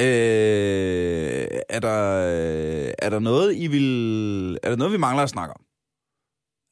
Øh, 0.00 1.46
er, 1.68 1.80
der, 1.80 2.26
øh, 2.86 2.92
er 2.98 3.10
der 3.10 3.18
noget, 3.18 3.56
I 3.56 3.66
vil... 3.66 4.58
Er 4.62 4.68
der 4.68 4.76
noget, 4.76 4.92
vi 4.92 4.98
mangler 4.98 5.22
at 5.22 5.30
snakke 5.30 5.54
om? 5.54 5.64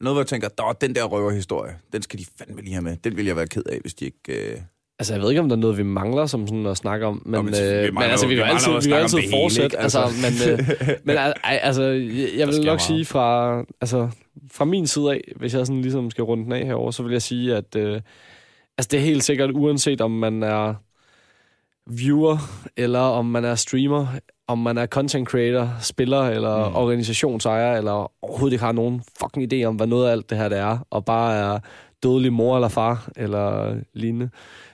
Noget, 0.01 0.15
hvor 0.15 0.23
jeg 0.23 0.27
tænker, 0.27 0.73
den 0.81 0.95
der 0.95 1.05
røverhistorie, 1.05 1.79
den 1.93 2.03
skal 2.03 2.19
de 2.19 2.27
fandme 2.39 2.61
lige 2.61 2.73
have 2.73 2.83
med. 2.83 2.97
Den 2.97 3.17
vil 3.17 3.27
jeg 3.27 3.37
være 3.37 3.47
ked 3.47 3.63
af, 3.67 3.81
hvis 3.81 3.95
de 3.95 4.05
ikke... 4.05 4.53
Øh, 4.53 4.61
Altså, 5.01 5.15
jeg 5.15 5.23
ved 5.23 5.31
ikke, 5.31 5.41
om 5.41 5.49
der 5.49 5.57
er 5.57 5.61
noget, 5.61 5.79
vi 5.79 5.83
mangler 5.83 6.27
som 6.27 6.47
sådan 6.47 6.67
at 6.67 6.77
snakke 6.77 7.07
om, 7.07 7.23
men, 7.25 7.45
men, 7.45 7.55
øh, 7.55 7.95
men 7.95 8.03
altså, 8.03 8.27
vi 8.27 8.35
jo 8.35 8.43
altid, 8.43 8.73
vi 8.89 8.93
altid 8.93 9.19
fortsætte. 9.31 9.79
Altså. 9.79 10.01
altså, 10.01 10.47
men, 10.47 10.59
øh, 10.59 10.97
men 11.05 11.17
altså, 11.45 11.83
jeg, 12.37 12.49
vil 12.49 12.65
nok 12.65 12.81
sige 12.81 13.05
fra, 13.05 13.59
altså, 13.81 14.09
fra 14.53 14.65
min 14.65 14.87
side 14.87 15.11
af, 15.11 15.21
hvis 15.37 15.55
jeg 15.55 15.67
sådan 15.67 15.83
ligesom 15.83 16.11
skal 16.11 16.25
runde 16.25 16.45
den 16.45 16.53
af 16.53 16.67
herover, 16.67 16.91
så 16.91 17.03
vil 17.03 17.13
jeg 17.13 17.23
sige, 17.23 17.57
at 17.57 17.77
øh, 17.77 18.01
altså, 18.79 18.89
det 18.91 18.95
er 18.95 19.01
helt 19.01 19.25
sikkert, 19.25 19.51
uanset 19.55 20.01
om 20.01 20.11
man 20.11 20.43
er 20.43 20.75
viewer, 21.91 22.37
eller 22.77 23.01
om 23.01 23.27
man 23.27 23.45
er 23.45 23.55
streamer, 23.55 24.07
om 24.47 24.59
man 24.59 24.79
er 24.79 24.87
content 24.87 25.29
creator, 25.29 25.71
spiller 25.81 26.23
eller 26.23 26.69
mm. 26.69 26.77
organisationsejer, 26.77 27.77
eller 27.77 28.13
overhovedet 28.23 28.53
ikke 28.53 28.65
har 28.65 28.73
nogen 28.73 29.03
fucking 29.21 29.53
idé 29.53 29.65
om, 29.65 29.77
hvad 29.77 29.87
noget 29.87 30.09
af 30.09 30.13
alt 30.13 30.31
det 30.31 30.39
her 30.39 30.49
det 30.49 30.59
er, 30.59 30.79
og 30.91 31.05
bare 31.05 31.37
er 31.37 31.59
dødelig 32.03 32.33
mor 32.33 32.57
eller 32.57 32.69
far, 32.69 33.09
eller 33.17 33.77
lignende 33.95 34.31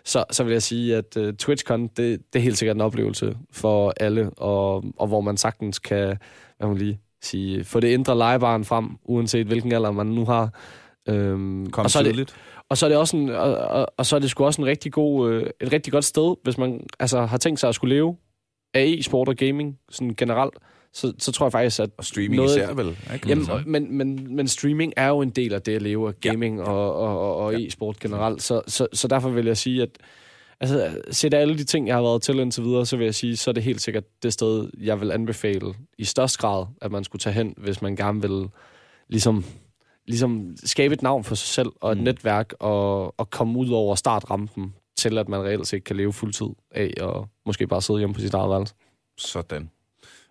så, 0.07 0.25
så 0.31 0.45
vil 0.45 0.53
jeg 0.53 0.63
sige, 0.63 0.97
at 0.97 1.17
uh, 1.17 1.33
TwitchCon, 1.33 1.83
det, 1.87 2.33
det 2.33 2.39
er 2.39 2.43
helt 2.43 2.59
sikkert 2.59 2.77
en 2.77 2.81
oplevelse 2.81 3.37
for 3.53 3.93
alle, 4.01 4.31
og, 4.31 4.85
og 4.97 5.07
hvor 5.07 5.21
man 5.21 5.37
sagtens 5.37 5.79
kan, 5.79 6.17
hvad 6.59 6.69
man 6.69 6.77
lige 6.77 7.01
sige, 7.23 7.65
få 7.65 7.81
det 7.81 7.89
indre 7.89 8.19
legebarn 8.19 8.65
frem, 8.65 8.89
uanset 9.05 9.47
hvilken 9.47 9.73
alder 9.73 9.91
man 9.91 10.07
nu 10.07 10.25
har. 10.25 10.51
Øhm, 11.09 11.71
Kom 11.71 11.85
og 11.85 11.91
så 11.91 11.99
er 11.99 12.03
det, 12.03 12.35
og 12.69 12.79
så 12.79 12.87
er 12.87 12.89
det 12.89 12.99
også 12.99 13.17
en, 13.17 13.29
og, 13.29 13.55
og, 13.57 13.87
og 13.97 14.07
så 14.07 14.17
er 14.17 14.21
det 14.21 14.31
sgu 14.31 14.45
også 14.45 14.63
en 14.63 14.67
rigtig 14.67 14.93
god, 14.93 15.31
øh, 15.31 15.51
et 15.61 15.73
rigtig 15.73 15.93
godt 15.93 16.05
sted, 16.05 16.37
hvis 16.43 16.59
man 16.59 16.87
altså, 17.01 17.21
har 17.21 17.39
tænkt 17.39 17.61
sig 17.61 17.69
at 17.69 17.75
skulle 17.75 17.95
leve 17.95 18.17
af 18.75 18.85
e-sport 18.85 19.29
og 19.29 19.37
gaming 19.37 19.79
sådan 19.91 20.15
generelt 20.15 20.55
så, 20.97 21.13
så 21.19 21.33
tror 21.33 21.47
jeg 21.47 21.53
faktisk, 21.53 21.81
at... 21.81 21.91
Og 21.97 22.05
streaming 22.05 22.37
noget, 22.37 22.57
især 22.57 22.73
vel? 22.73 22.97
Ikke? 23.15 23.29
Jamen, 23.29 23.47
men, 23.67 23.97
men, 23.97 24.37
men 24.37 24.49
streaming 24.49 24.93
er 24.97 25.09
jo 25.09 25.21
en 25.21 25.31
del 25.31 25.55
af 25.55 25.63
det 25.63 25.77
at 25.77 25.83
leve 25.83 26.09
af 26.09 26.21
gaming 26.21 26.59
ja. 26.59 26.65
og, 26.65 26.97
og, 26.97 27.21
og, 27.21 27.37
og 27.37 27.53
ja. 27.53 27.67
e-sport 27.67 28.01
generelt. 28.01 28.43
Så, 28.43 28.63
så, 28.67 28.87
så 28.93 29.09
derfor 29.09 29.29
vil 29.29 29.47
jeg 29.47 29.57
sige, 29.57 29.83
at 29.83 29.89
altså, 30.61 31.01
set 31.11 31.35
alle 31.35 31.59
de 31.59 31.65
ting, 31.65 31.89
jeg 31.89 31.97
har 31.97 32.03
været 32.03 32.23
til 32.23 32.39
indtil 32.39 32.65
videre, 32.65 32.87
så 32.87 32.97
vil 32.97 33.05
jeg 33.05 33.15
sige, 33.15 33.37
så 33.37 33.51
er 33.51 33.53
det 33.53 33.63
helt 33.63 33.81
sikkert 33.81 34.05
det 34.23 34.33
sted, 34.33 34.71
jeg 34.81 35.01
vil 35.01 35.13
anbefale 35.13 35.75
i 35.99 36.05
størst 36.05 36.39
grad, 36.39 36.67
at 36.83 36.93
man 36.93 37.05
skulle 37.05 37.21
tage 37.21 37.35
hen, 37.35 37.55
hvis 37.57 37.83
man 37.83 37.97
gerne 37.97 38.23
vil 38.23 38.49
ligesom, 39.09 39.45
ligesom 40.07 40.57
skabe 40.65 40.95
et 40.95 41.03
navn 41.03 41.25
for 41.25 41.35
sig 41.35 41.49
selv 41.49 41.71
og 41.81 41.93
et 41.93 41.99
mm. 41.99 42.05
netværk 42.05 42.53
og, 42.61 43.21
og 43.21 43.31
komme 43.31 43.59
ud 43.59 43.71
over 43.71 43.95
startrampen 43.95 44.75
til, 44.99 45.19
at 45.19 45.29
man 45.29 45.41
reelt 45.41 45.67
set 45.67 45.85
kan 45.85 45.97
leve 45.97 46.13
fuldtid 46.13 46.49
af 46.71 46.93
og 47.01 47.29
måske 47.47 47.67
bare 47.67 47.83
sidde 47.83 47.99
hjemme 47.99 48.15
på 48.15 48.21
sit 48.21 48.35
eget 48.35 48.51
værelse. 48.51 48.75
Sådan. 49.19 49.71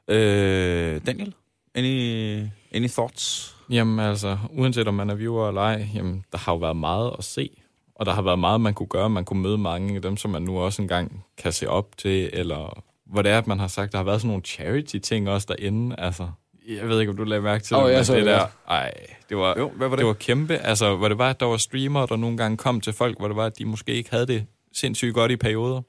Øh, 0.08 1.02
Daniel, 1.06 1.34
any, 1.76 2.48
any 2.74 2.88
thoughts? 2.88 3.56
Jamen 3.70 4.00
altså, 4.00 4.38
uanset 4.50 4.88
om 4.88 4.94
man 4.94 5.10
er 5.10 5.16
viewer 5.16 5.48
eller 5.48 5.62
ej, 5.62 5.88
jamen, 5.96 6.26
der 6.32 6.38
har 6.38 6.52
jo 6.52 6.58
været 6.58 6.78
meget 6.78 7.12
at 7.18 7.24
se. 7.24 7.50
Og 7.96 8.06
der 8.06 8.14
har 8.14 8.22
været 8.22 8.40
meget, 8.40 8.62
man 8.62 8.74
kunne 8.74 8.88
gøre. 8.88 9.10
Man 9.10 9.26
kunne 9.26 9.42
møde 9.42 9.58
mange 9.58 9.96
af 9.96 10.02
dem, 10.02 10.18
som 10.18 10.32
man 10.32 10.42
nu 10.42 10.60
også 10.60 10.82
engang 10.82 11.26
kan 11.38 11.52
se 11.52 11.70
op 11.70 11.98
til, 11.98 12.30
eller 12.34 12.84
hvor 13.06 13.22
det 13.22 13.32
er, 13.32 13.38
at 13.38 13.48
man 13.48 13.60
har 13.60 13.68
sagt, 13.68 13.92
der 13.92 13.98
har 13.98 14.06
været 14.06 14.22
sådan 14.22 14.28
nogle 14.28 14.44
charity-ting 14.44 15.30
også 15.30 15.48
derinde. 15.50 15.96
Altså, 16.00 16.28
jeg 16.68 16.90
ved 16.90 17.00
ikke, 17.00 17.10
om 17.10 17.18
du 17.18 17.24
lagde 17.24 17.42
mærke 17.42 17.64
til 17.64 17.78
oh, 17.78 17.90
det, 17.90 18.08
det 18.08 18.26
der, 18.26 18.46
ej, 18.70 18.94
det 19.30 19.38
var, 19.38 19.56
jo, 19.58 19.70
hvad 19.70 19.88
var 19.88 19.96
det? 19.96 20.00
det 20.00 20.08
var 20.08 20.14
kæmpe. 20.14 20.58
Altså, 20.58 20.96
hvor 20.96 21.08
det 21.08 21.18
var, 21.18 21.30
at 21.30 21.40
der 21.40 21.46
var 21.46 21.58
streamere, 21.58 22.08
der 22.10 22.16
nogle 22.16 22.38
gange 22.38 22.58
kom 22.58 22.82
til 22.82 22.94
folk, 22.94 23.18
hvor 23.18 23.28
det 23.28 23.38
var, 23.38 23.46
at 23.46 23.58
de 23.58 23.66
måske 23.66 23.94
ikke 23.94 24.12
havde 24.12 24.28
det 24.28 24.46
sindssygt 24.74 25.14
godt 25.14 25.32
i 25.32 25.36
perioder. 25.36 25.82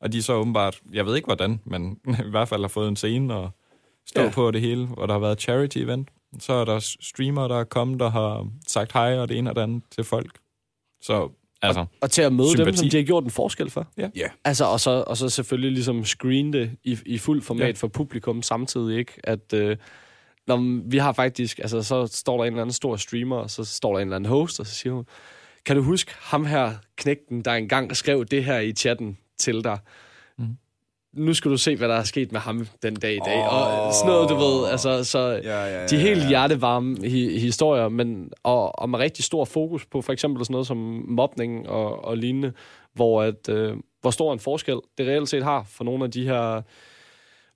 Og 0.00 0.12
de 0.12 0.22
så 0.22 0.32
åbenbart, 0.32 0.80
jeg 0.92 1.06
ved 1.06 1.16
ikke 1.16 1.26
hvordan, 1.26 1.60
men 1.64 1.98
i 2.26 2.30
hvert 2.30 2.48
fald 2.48 2.60
har 2.60 2.68
fået 2.68 2.88
en 2.88 2.96
scene 2.96 3.34
og 3.34 3.50
stå 4.06 4.22
ja. 4.22 4.30
på 4.30 4.50
det 4.50 4.60
hele, 4.60 4.86
hvor 4.86 5.06
der 5.06 5.12
har 5.12 5.20
været 5.20 5.48
charity-event. 5.48 6.38
Så 6.38 6.52
er 6.52 6.64
der 6.64 6.96
streamere, 7.00 7.48
der 7.48 7.60
er 7.60 7.64
kommet 7.64 8.02
og 8.02 8.12
har 8.12 8.48
sagt 8.66 8.92
hej 8.92 9.18
og 9.18 9.28
det 9.28 9.38
ene 9.38 9.50
og 9.50 9.56
det 9.56 9.62
andet 9.62 9.82
til 9.90 10.04
folk. 10.04 10.38
Så 11.02 11.30
Altså, 11.62 11.80
og, 11.80 11.88
og 12.00 12.10
til 12.10 12.22
at 12.22 12.32
møde 12.32 12.48
sympati. 12.48 12.66
dem, 12.66 12.76
som 12.76 12.88
de 12.88 12.96
har 12.96 13.04
gjort 13.04 13.24
en 13.24 13.30
forskel 13.30 13.70
for. 13.70 13.86
Ja. 13.96 14.08
Yeah. 14.18 14.30
Altså, 14.44 14.64
og, 14.64 14.80
så, 14.80 15.04
og 15.06 15.16
så 15.16 15.28
selvfølgelig 15.28 15.72
ligesom 15.72 16.04
screen 16.04 16.52
det 16.52 16.70
i, 16.84 16.98
i 17.06 17.18
fuld 17.18 17.42
format 17.42 17.66
ja. 17.66 17.72
for 17.72 17.88
publikum 17.88 18.42
samtidig, 18.42 18.98
ikke? 18.98 19.12
At 19.24 19.52
øh, 19.54 19.76
når 20.46 20.88
vi 20.90 20.98
har 20.98 21.12
faktisk, 21.12 21.58
altså 21.58 21.82
så 21.82 22.06
står 22.06 22.36
der 22.36 22.44
en 22.44 22.52
eller 22.52 22.62
anden 22.62 22.72
stor 22.72 22.96
streamer, 22.96 23.36
og 23.36 23.50
så 23.50 23.64
står 23.64 23.92
der 23.92 23.98
en 23.98 24.08
eller 24.08 24.16
anden 24.16 24.30
host, 24.30 24.60
og 24.60 24.66
så 24.66 24.74
siger 24.74 24.92
hun, 24.92 25.06
kan 25.66 25.76
du 25.76 25.82
huske 25.82 26.12
ham 26.20 26.46
her, 26.46 26.72
knægten, 26.96 27.42
der 27.42 27.52
engang 27.52 27.96
skrev 27.96 28.24
det 28.24 28.44
her 28.44 28.58
i 28.58 28.72
chatten 28.72 29.18
til 29.38 29.64
dig? 29.64 29.78
Nu 31.16 31.34
skal 31.34 31.50
du 31.50 31.56
se, 31.56 31.76
hvad 31.76 31.88
der 31.88 31.94
er 31.94 32.02
sket 32.02 32.32
med 32.32 32.40
ham 32.40 32.66
den 32.82 32.94
dag 32.94 33.14
i 33.14 33.20
dag. 33.24 33.38
Oh. 33.38 33.86
Og 33.86 33.94
sådan 33.94 34.12
noget, 34.12 34.28
du 34.28 34.34
ved. 34.34 34.70
Altså, 34.70 35.04
så 35.04 35.18
ja, 35.18 35.64
ja, 35.64 35.80
ja, 35.80 35.86
de 35.86 35.96
helt 35.96 36.28
hjertevarme 36.28 36.96
hi- 37.02 37.38
historier, 37.38 37.88
men, 37.88 38.30
og, 38.42 38.78
og 38.78 38.90
med 38.90 38.98
rigtig 38.98 39.24
stor 39.24 39.44
fokus 39.44 39.86
på 39.86 40.02
for 40.02 40.12
eksempel 40.12 40.44
sådan 40.44 40.52
noget 40.52 40.66
som 40.66 41.04
mobning 41.08 41.68
og, 41.68 42.04
og 42.04 42.16
lignende, 42.16 42.52
hvor, 42.94 43.22
at, 43.22 43.48
øh, 43.48 43.76
hvor 44.00 44.10
stor 44.10 44.32
en 44.32 44.38
forskel 44.38 44.80
det 44.98 45.06
reelt 45.06 45.28
set 45.28 45.42
har 45.42 45.66
for 45.68 45.84
nogle 45.84 46.04
af 46.04 46.10
de 46.10 46.24
her 46.24 46.62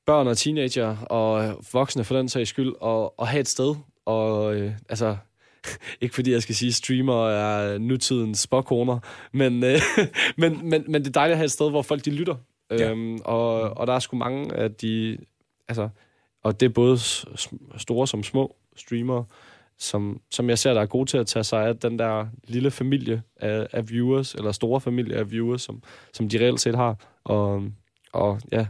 børn 0.07 0.27
og 0.27 0.37
teenager 0.37 0.97
og 0.97 1.59
voksne 1.73 2.05
for 2.05 2.17
den 2.17 2.29
sags 2.29 2.51
skyld, 2.51 2.73
at, 2.85 3.11
at 3.19 3.29
have 3.29 3.41
et 3.41 3.49
sted. 3.49 3.75
Og 4.07 4.55
øh, 4.55 4.73
altså, 4.89 5.17
ikke 6.01 6.15
fordi 6.15 6.33
jeg 6.33 6.43
skal 6.43 6.55
sige, 6.55 6.69
at 6.69 6.75
streamer 6.75 7.29
er 7.29 7.79
nutidens 7.79 8.39
spokkoner, 8.39 8.99
men, 9.33 9.65
øh, 9.65 9.81
men, 10.39 10.69
men, 10.71 10.85
men 10.89 11.03
det 11.03 11.09
er 11.09 11.13
dejligt 11.13 11.33
at 11.33 11.39
have 11.39 11.45
et 11.45 11.53
sted, 11.53 11.71
hvor 11.71 11.83
folk 11.83 12.05
de 12.05 12.11
lytter 12.11 12.35
Ja. 12.71 12.91
Øhm, 12.91 13.19
og, 13.25 13.61
og 13.61 13.87
der 13.87 13.93
er 13.93 13.99
sgu 13.99 14.17
mange 14.17 14.55
af 14.55 14.75
de... 14.75 15.19
Altså, 15.69 15.89
og 16.43 16.61
det 16.61 16.67
er 16.67 16.71
både 16.71 16.99
store 17.79 18.07
som 18.07 18.23
små 18.23 18.57
streamere, 18.77 19.25
som, 19.79 20.21
som 20.31 20.49
jeg 20.49 20.59
ser, 20.59 20.75
der 20.75 20.81
er 20.81 20.87
gode 20.87 21.11
til 21.11 21.19
at 21.19 21.27
tage 21.27 21.45
sig 21.45 21.67
af 21.67 21.77
den 21.77 21.99
der 21.99 22.27
lille 22.45 22.71
familie 22.71 23.23
af, 23.37 23.67
af 23.73 23.91
viewers, 23.91 24.35
eller 24.35 24.53
store 24.53 24.81
familie 24.81 25.17
af 25.17 25.31
viewers, 25.31 25.63
som, 25.63 25.83
som 26.13 26.29
de 26.29 26.39
reelt 26.39 26.61
set 26.61 26.75
har, 26.75 26.97
og, 27.25 27.65
og 28.13 28.41
ja, 28.53 28.67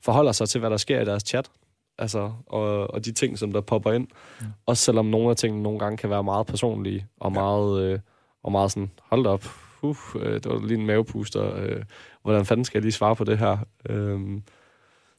forholder 0.00 0.32
sig 0.32 0.48
til, 0.48 0.58
hvad 0.58 0.70
der 0.70 0.76
sker 0.76 1.00
i 1.00 1.04
deres 1.04 1.22
chat, 1.22 1.50
altså, 1.98 2.32
og, 2.46 2.90
og 2.90 3.04
de 3.04 3.12
ting, 3.12 3.38
som 3.38 3.52
der 3.52 3.60
popper 3.60 3.92
ind. 3.92 4.08
Ja. 4.40 4.46
Også 4.66 4.84
selvom 4.84 5.06
nogle 5.06 5.30
af 5.30 5.36
tingene 5.36 5.62
nogle 5.62 5.78
gange 5.78 5.96
kan 5.96 6.10
være 6.10 6.24
meget 6.24 6.46
personlige, 6.46 7.06
og, 7.20 7.32
ja. 7.32 7.40
meget, 7.40 7.82
øh, 7.82 7.98
og 8.42 8.52
meget 8.52 8.70
sådan, 8.70 8.90
hold 9.02 9.26
op, 9.26 9.44
uh, 9.82 9.96
øh, 10.14 10.34
det 10.34 10.46
var 10.46 10.66
lige 10.66 10.78
en 10.78 10.86
mavepuster. 10.86 11.56
Øh, 11.56 11.82
hvordan 12.22 12.46
fanden 12.46 12.64
skal 12.64 12.78
jeg 12.78 12.82
lige 12.82 12.92
svare 12.92 13.16
på 13.16 13.24
det 13.24 13.38
her? 13.38 13.58
Øh, 13.88 14.20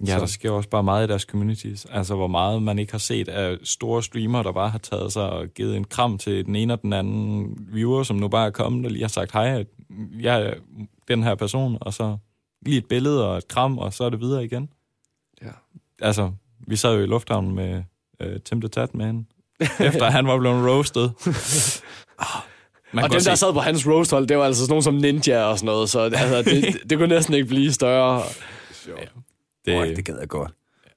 Ja, 0.08 0.20
der 0.20 0.26
sker 0.26 0.52
også 0.52 0.70
bare 0.70 0.84
meget 0.84 1.08
i 1.08 1.10
deres 1.10 1.22
communities. 1.22 1.86
Altså, 1.86 2.16
hvor 2.16 2.28
meget 2.28 2.64
man 2.64 2.80
ikke 2.80 2.92
har 2.92 3.00
set 3.00 3.28
af 3.28 3.58
store 3.64 4.04
streamere, 4.04 4.44
der 4.44 4.52
bare 4.52 4.70
har 4.70 4.78
taget 4.78 5.14
sig 5.14 5.30
og 5.30 5.48
givet 5.48 5.78
en 5.78 5.84
kram 5.84 6.18
til 6.18 6.46
den 6.46 6.56
ene 6.56 6.74
og 6.74 6.82
den 6.82 6.94
anden 6.94 7.58
viewer, 7.72 8.04
som 8.04 8.18
nu 8.18 8.28
bare 8.28 8.46
er 8.46 8.52
kommet 8.52 8.86
og 8.86 8.92
lige 8.92 9.04
har 9.04 9.08
sagt, 9.08 9.32
hej, 9.32 9.66
jeg 10.20 10.42
er 10.42 10.54
den 11.08 11.24
her 11.24 11.36
person, 11.36 11.78
og 11.82 11.94
så 11.94 12.18
lige 12.62 12.78
et 12.78 12.86
billede 12.86 13.30
og 13.30 13.38
et 13.38 13.48
kram, 13.48 13.78
og 13.78 13.94
så 13.94 14.04
er 14.04 14.10
det 14.10 14.20
videre 14.20 14.46
igen. 14.46 14.70
Ja. 15.42 15.52
Altså, 16.02 16.32
vi 16.68 16.76
sad 16.76 16.96
jo 16.96 17.04
i 17.04 17.06
lufthavnen 17.06 17.56
med 17.56 17.84
øh, 18.20 18.40
Tim 18.40 18.62
the 18.62 18.68
Tat 18.68 18.96
Man, 18.96 19.28
efter 19.80 20.06
han 20.06 20.28
var 20.28 20.40
blevet 20.40 20.70
roasted. 20.70 21.10
Ah, 22.20 22.42
man 22.92 23.04
og 23.04 23.12
dem, 23.12 23.20
se... 23.20 23.30
der 23.30 23.36
sad 23.36 23.54
på 23.54 23.60
hans 23.60 23.88
roasthold, 23.88 24.28
det 24.28 24.38
var 24.38 24.46
altså 24.46 24.62
sådan 24.62 24.72
nogen 24.72 24.84
som 24.84 24.94
Ninja 24.94 25.44
og 25.44 25.58
sådan 25.58 25.66
noget, 25.66 25.90
så 25.90 26.00
altså, 26.00 26.42
det, 26.42 26.78
det 26.90 26.98
kunne 26.98 27.08
næsten 27.08 27.34
ikke 27.34 27.48
blive 27.48 27.72
større. 27.72 28.24
Ja. 28.88 28.94
Det, 29.66 29.76
oh, 29.76 29.96
det 29.96 30.06
gad 30.06 30.20
jeg 30.20 30.28
godt. 30.28 30.52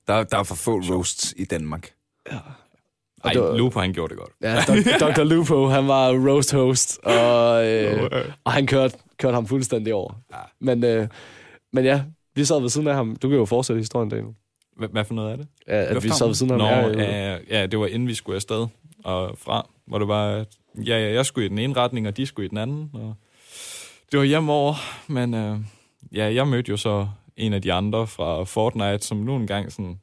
Der, 0.07 0.25
der 0.25 0.39
er 0.39 0.43
for 0.43 0.55
få 0.55 0.71
roasts 0.71 1.35
i 1.37 1.45
Danmark. 1.45 1.91
Ja. 2.33 2.39
Ej, 3.25 3.37
var, 3.37 3.57
Lupo, 3.57 3.81
han 3.81 3.93
gjorde 3.93 4.15
det 4.15 4.19
godt. 4.19 4.33
Ja, 4.43 4.55
Dr. 5.07 5.23
Lupo, 5.23 5.67
han 5.67 5.89
var 5.89 6.09
roast 6.29 6.53
host, 6.53 6.99
og, 7.03 7.67
øh, 7.67 8.11
og 8.45 8.53
han 8.53 8.67
kørte, 8.67 8.99
kørte 9.19 9.35
ham 9.35 9.47
fuldstændig 9.47 9.95
over. 9.95 10.15
Ja. 10.33 10.39
Men, 10.61 10.85
øh, 10.85 11.09
men 11.73 11.85
ja, 11.85 12.03
vi 12.35 12.45
sad 12.45 12.61
ved 12.61 12.69
siden 12.69 12.89
af 12.89 12.95
ham. 12.95 13.17
Du 13.17 13.29
kan 13.29 13.39
jo 13.39 13.45
fortsætte 13.45 13.81
historien, 13.81 14.09
Daniel. 14.09 14.35
Hvad 14.91 15.05
for 15.05 15.15
noget 15.15 15.31
af 15.31 15.39
det? 15.39 15.47
Ja, 15.69 15.85
at 15.85 16.05
vi 16.05 16.09
sad 16.09 16.27
ved 16.27 16.35
siden 16.35 16.53
af 16.53 16.61
ham. 16.61 16.91
Nå, 16.91 16.99
ja, 16.99 17.39
ja, 17.51 17.67
det 17.67 17.79
var 17.79 17.87
inden 17.87 18.09
vi 18.09 18.15
skulle 18.15 18.37
afsted 18.37 18.67
og 19.05 19.39
fra, 19.39 19.69
hvor 19.87 19.99
det 19.99 20.09
var, 20.09 20.45
ja, 20.77 20.99
ja, 20.99 21.13
jeg 21.13 21.27
skulle 21.27 21.47
i 21.47 21.49
den 21.49 21.59
ene 21.59 21.77
retning, 21.77 22.09
og 22.09 22.17
de 22.17 22.27
skulle 22.27 22.47
i 22.47 22.49
den 22.49 22.59
anden. 22.59 22.91
Og 22.93 23.15
det 24.13 24.19
var 24.19 24.25
hjemover, 24.25 24.75
men 25.07 25.35
øh, 25.35 25.59
ja, 26.13 26.35
jeg 26.35 26.49
mødte 26.49 26.71
jo 26.71 26.77
så 26.77 27.09
en 27.37 27.53
af 27.53 27.63
de 27.63 27.73
andre 27.73 28.07
fra 28.07 28.45
Fortnite, 28.45 29.07
som 29.07 29.17
nu 29.17 29.37
engang 29.37 29.73
sådan 29.73 29.99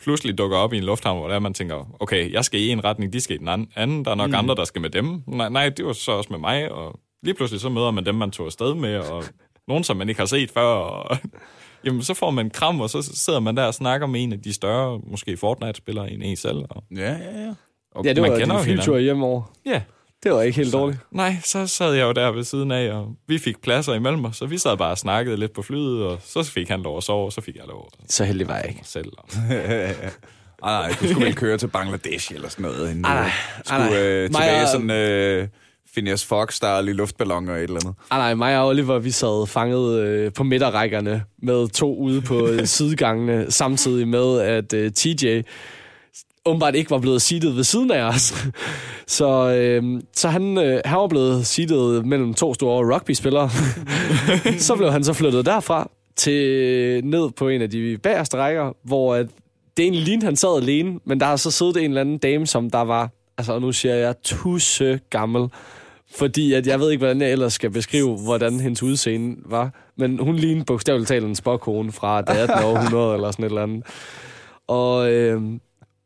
pludselig 0.00 0.38
dukker 0.38 0.56
op 0.56 0.72
i 0.72 0.76
en 0.76 0.84
lufthavn, 0.84 1.18
hvor 1.18 1.28
der 1.28 1.38
man 1.38 1.54
tænker, 1.54 1.96
okay, 2.00 2.32
jeg 2.32 2.44
skal 2.44 2.60
i 2.60 2.68
en 2.68 2.84
retning, 2.84 3.12
de 3.12 3.20
skal 3.20 3.36
i 3.36 3.38
den 3.38 3.68
anden, 3.76 4.04
der 4.04 4.10
er 4.10 4.14
nok 4.14 4.28
mm. 4.28 4.34
andre, 4.34 4.54
der 4.54 4.64
skal 4.64 4.82
med 4.82 4.90
dem. 4.90 5.22
Nej, 5.26 5.48
nej, 5.48 5.68
det 5.68 5.84
var 5.84 5.92
så 5.92 6.12
også 6.12 6.32
med 6.32 6.38
mig, 6.38 6.72
og 6.72 7.00
lige 7.22 7.34
pludselig 7.34 7.60
så 7.60 7.68
møder 7.68 7.90
man 7.90 8.06
dem, 8.06 8.14
man 8.14 8.30
tog 8.30 8.46
afsted 8.46 8.74
med, 8.74 8.96
og 8.98 9.24
nogen, 9.68 9.84
som 9.84 9.96
man 9.96 10.08
ikke 10.08 10.20
har 10.20 10.26
set 10.26 10.50
før, 10.50 10.62
og 10.62 11.16
jamen, 11.84 12.02
så 12.02 12.14
får 12.14 12.30
man 12.30 12.46
en 12.46 12.50
kram, 12.50 12.80
og 12.80 12.90
så 12.90 13.02
sidder 13.02 13.40
man 13.40 13.56
der 13.56 13.64
og 13.64 13.74
snakker 13.74 14.06
med 14.06 14.22
en 14.22 14.32
af 14.32 14.42
de 14.42 14.52
større, 14.52 15.00
måske 15.04 15.36
Fortnite-spillere, 15.36 16.10
en 16.10 16.22
en 16.22 16.36
selv. 16.36 16.64
Og, 16.70 16.84
ja, 16.96 17.12
ja, 17.12 17.40
ja. 17.40 17.54
Og 17.94 18.04
ja, 18.04 18.12
det 18.12 18.22
var 18.22 18.46
man 18.46 18.64
din 18.64 18.76
future 18.76 19.00
hjemme 19.00 19.26
over. 19.26 19.42
Ja, 19.66 19.82
det 20.22 20.32
var 20.32 20.42
ikke 20.42 20.56
helt 20.56 20.70
så, 20.70 20.78
dårligt. 20.78 21.00
Nej, 21.10 21.36
så 21.44 21.66
sad 21.66 21.92
jeg 21.92 22.02
jo 22.02 22.12
der 22.12 22.30
ved 22.32 22.44
siden 22.44 22.70
af, 22.70 22.92
og 22.92 23.14
vi 23.26 23.38
fik 23.38 23.62
pladser 23.62 23.94
imellem 23.94 24.24
os, 24.24 24.36
så 24.36 24.46
vi 24.46 24.58
sad 24.58 24.76
bare 24.76 24.90
og 24.90 24.98
snakkede 24.98 25.36
lidt 25.36 25.52
på 25.52 25.62
flyet, 25.62 26.02
og 26.02 26.18
så 26.24 26.42
fik 26.42 26.68
han 26.68 26.82
lov 26.82 26.96
at 26.96 27.02
sove, 27.02 27.26
og 27.26 27.32
så 27.32 27.40
fik 27.40 27.56
jeg 27.56 27.64
lov 27.68 27.88
at 27.92 28.10
Så 28.10 28.24
heldig 28.24 28.48
var 28.48 28.56
jeg 28.56 28.68
ikke. 28.68 28.80
Selv. 28.84 29.12
Og... 29.18 29.28
Ej, 30.62 30.88
nej, 30.88 30.94
du 31.00 31.08
skulle 31.08 31.26
vel 31.26 31.34
køre 31.34 31.58
til 31.58 31.66
Bangladesh 31.68 32.34
eller 32.34 32.48
sådan 32.48 32.62
noget, 32.62 32.90
inden 32.90 33.04
ej, 33.04 33.14
nej, 33.14 33.30
skulle 33.64 33.90
nej. 33.90 34.02
Øh, 34.02 34.30
tilbage 34.30 34.66
sådan... 34.66 34.90
Øh, 34.90 35.48
Phineas 35.92 36.24
Fox, 36.24 36.60
der 36.60 36.68
er 36.68 36.80
lige 36.80 36.94
luftballoner 36.94 37.52
og 37.52 37.58
et 37.58 37.62
eller 37.62 37.80
andet. 37.84 37.94
Ah, 38.10 38.18
nej, 38.18 38.34
mig 38.34 38.58
og 38.58 38.66
Oliver, 38.66 38.98
vi 38.98 39.10
sad 39.10 39.46
fanget 39.46 39.98
øh, 39.98 40.32
på 40.32 40.42
midterrækkerne 40.42 41.22
med 41.42 41.68
to 41.68 41.96
ude 41.96 42.22
på 42.22 42.48
sidegangene, 42.64 43.50
samtidig 43.50 44.08
med, 44.08 44.40
at 44.40 44.72
øh, 44.72 44.92
TJ 44.92 45.40
åbenbart 46.46 46.74
ikke 46.74 46.90
var 46.90 46.98
blevet 46.98 47.22
seedet 47.22 47.56
ved 47.56 47.64
siden 47.64 47.90
af 47.90 48.02
os. 48.02 48.34
så, 49.18 49.50
øh, 49.50 50.02
så 50.16 50.28
han, 50.28 50.58
øh, 50.58 50.80
han 50.84 50.98
var 50.98 51.06
blevet 51.06 51.46
seedet 51.46 52.06
mellem 52.06 52.34
to 52.34 52.54
store 52.54 52.94
rugby-spillere. 52.94 53.50
så 54.58 54.76
blev 54.76 54.92
han 54.92 55.04
så 55.04 55.12
flyttet 55.12 55.46
derfra 55.46 55.90
til 56.16 57.04
ned 57.04 57.30
på 57.30 57.48
en 57.48 57.62
af 57.62 57.70
de 57.70 57.98
bagerste 58.02 58.36
rækker, 58.36 58.72
hvor 58.82 59.14
at 59.14 59.26
det 59.76 59.82
egentlig 59.82 60.02
lignede, 60.02 60.24
han 60.24 60.36
sad 60.36 60.62
alene, 60.62 61.00
men 61.04 61.20
der 61.20 61.26
har 61.26 61.36
så 61.36 61.50
siddet 61.50 61.76
en 61.76 61.90
eller 61.90 62.00
anden 62.00 62.18
dame, 62.18 62.46
som 62.46 62.70
der 62.70 62.80
var, 62.80 63.10
altså 63.38 63.58
nu 63.58 63.72
siger 63.72 63.94
jeg, 63.94 64.14
tusse 64.22 65.00
gammel. 65.10 65.48
Fordi 66.14 66.52
at 66.52 66.66
jeg 66.66 66.80
ved 66.80 66.90
ikke, 66.90 67.00
hvordan 67.00 67.20
jeg 67.20 67.32
ellers 67.32 67.52
skal 67.52 67.70
beskrive, 67.70 68.18
hvordan 68.24 68.60
hendes 68.60 68.82
udseende 68.82 69.36
var. 69.44 69.70
Men 69.96 70.18
hun 70.18 70.36
lignede 70.36 70.64
bogstaveligt 70.64 71.08
talt 71.08 71.24
en 71.24 71.34
spåkone 71.34 71.92
fra 71.92 72.20
det 72.22 72.28
18. 72.28 72.64
århundrede 72.64 73.14
eller 73.14 73.30
sådan 73.30 73.44
et 73.44 73.48
eller 73.48 73.62
andet. 73.62 73.84
Og 74.68 75.12
øh, 75.12 75.42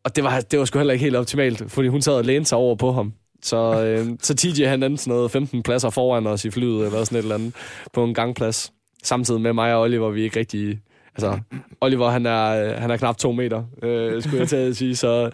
og 0.05 0.16
det 0.16 0.24
var, 0.24 0.40
det 0.40 0.59
var 0.59 0.64
sgu 0.64 0.78
heller 0.78 0.92
ikke 0.92 1.05
helt 1.05 1.16
optimalt, 1.16 1.62
fordi 1.68 1.88
hun 1.88 2.02
sad 2.02 2.12
og 2.12 2.24
lænede 2.24 2.48
sig 2.48 2.59
over 2.59 2.74
på 2.74 2.92
ham. 2.92 3.12
Så, 3.42 3.84
øh, 3.84 4.07
så 4.22 4.34
TJ 4.34 4.64
han 4.64 4.82
endte 4.82 5.02
sådan 5.02 5.16
noget 5.16 5.30
15 5.30 5.62
pladser 5.62 5.90
foran 5.90 6.26
os 6.26 6.44
i 6.44 6.50
flyet, 6.50 6.86
eller 6.86 7.05
sådan 7.05 7.18
et 7.18 7.22
eller 7.22 7.34
andet, 7.34 7.55
på 7.92 8.05
en 8.05 8.14
gangplads. 8.14 8.72
Samtidig 9.02 9.40
med 9.40 9.52
mig 9.52 9.74
og 9.74 9.80
Oliver, 9.80 10.11
vi 10.11 10.20
er 10.20 10.24
ikke 10.24 10.38
rigtig... 10.38 10.80
Altså, 11.14 11.38
Oliver, 11.80 12.11
han 12.11 12.26
er, 12.26 12.74
han 12.80 12.90
er 12.90 12.96
knap 12.96 13.16
to 13.16 13.32
meter, 13.32 13.64
øh, 13.82 14.22
skulle 14.22 14.38
jeg 14.38 14.48
til 14.48 14.57
at 14.57 14.76
sige. 14.76 14.96
Så 14.96 15.30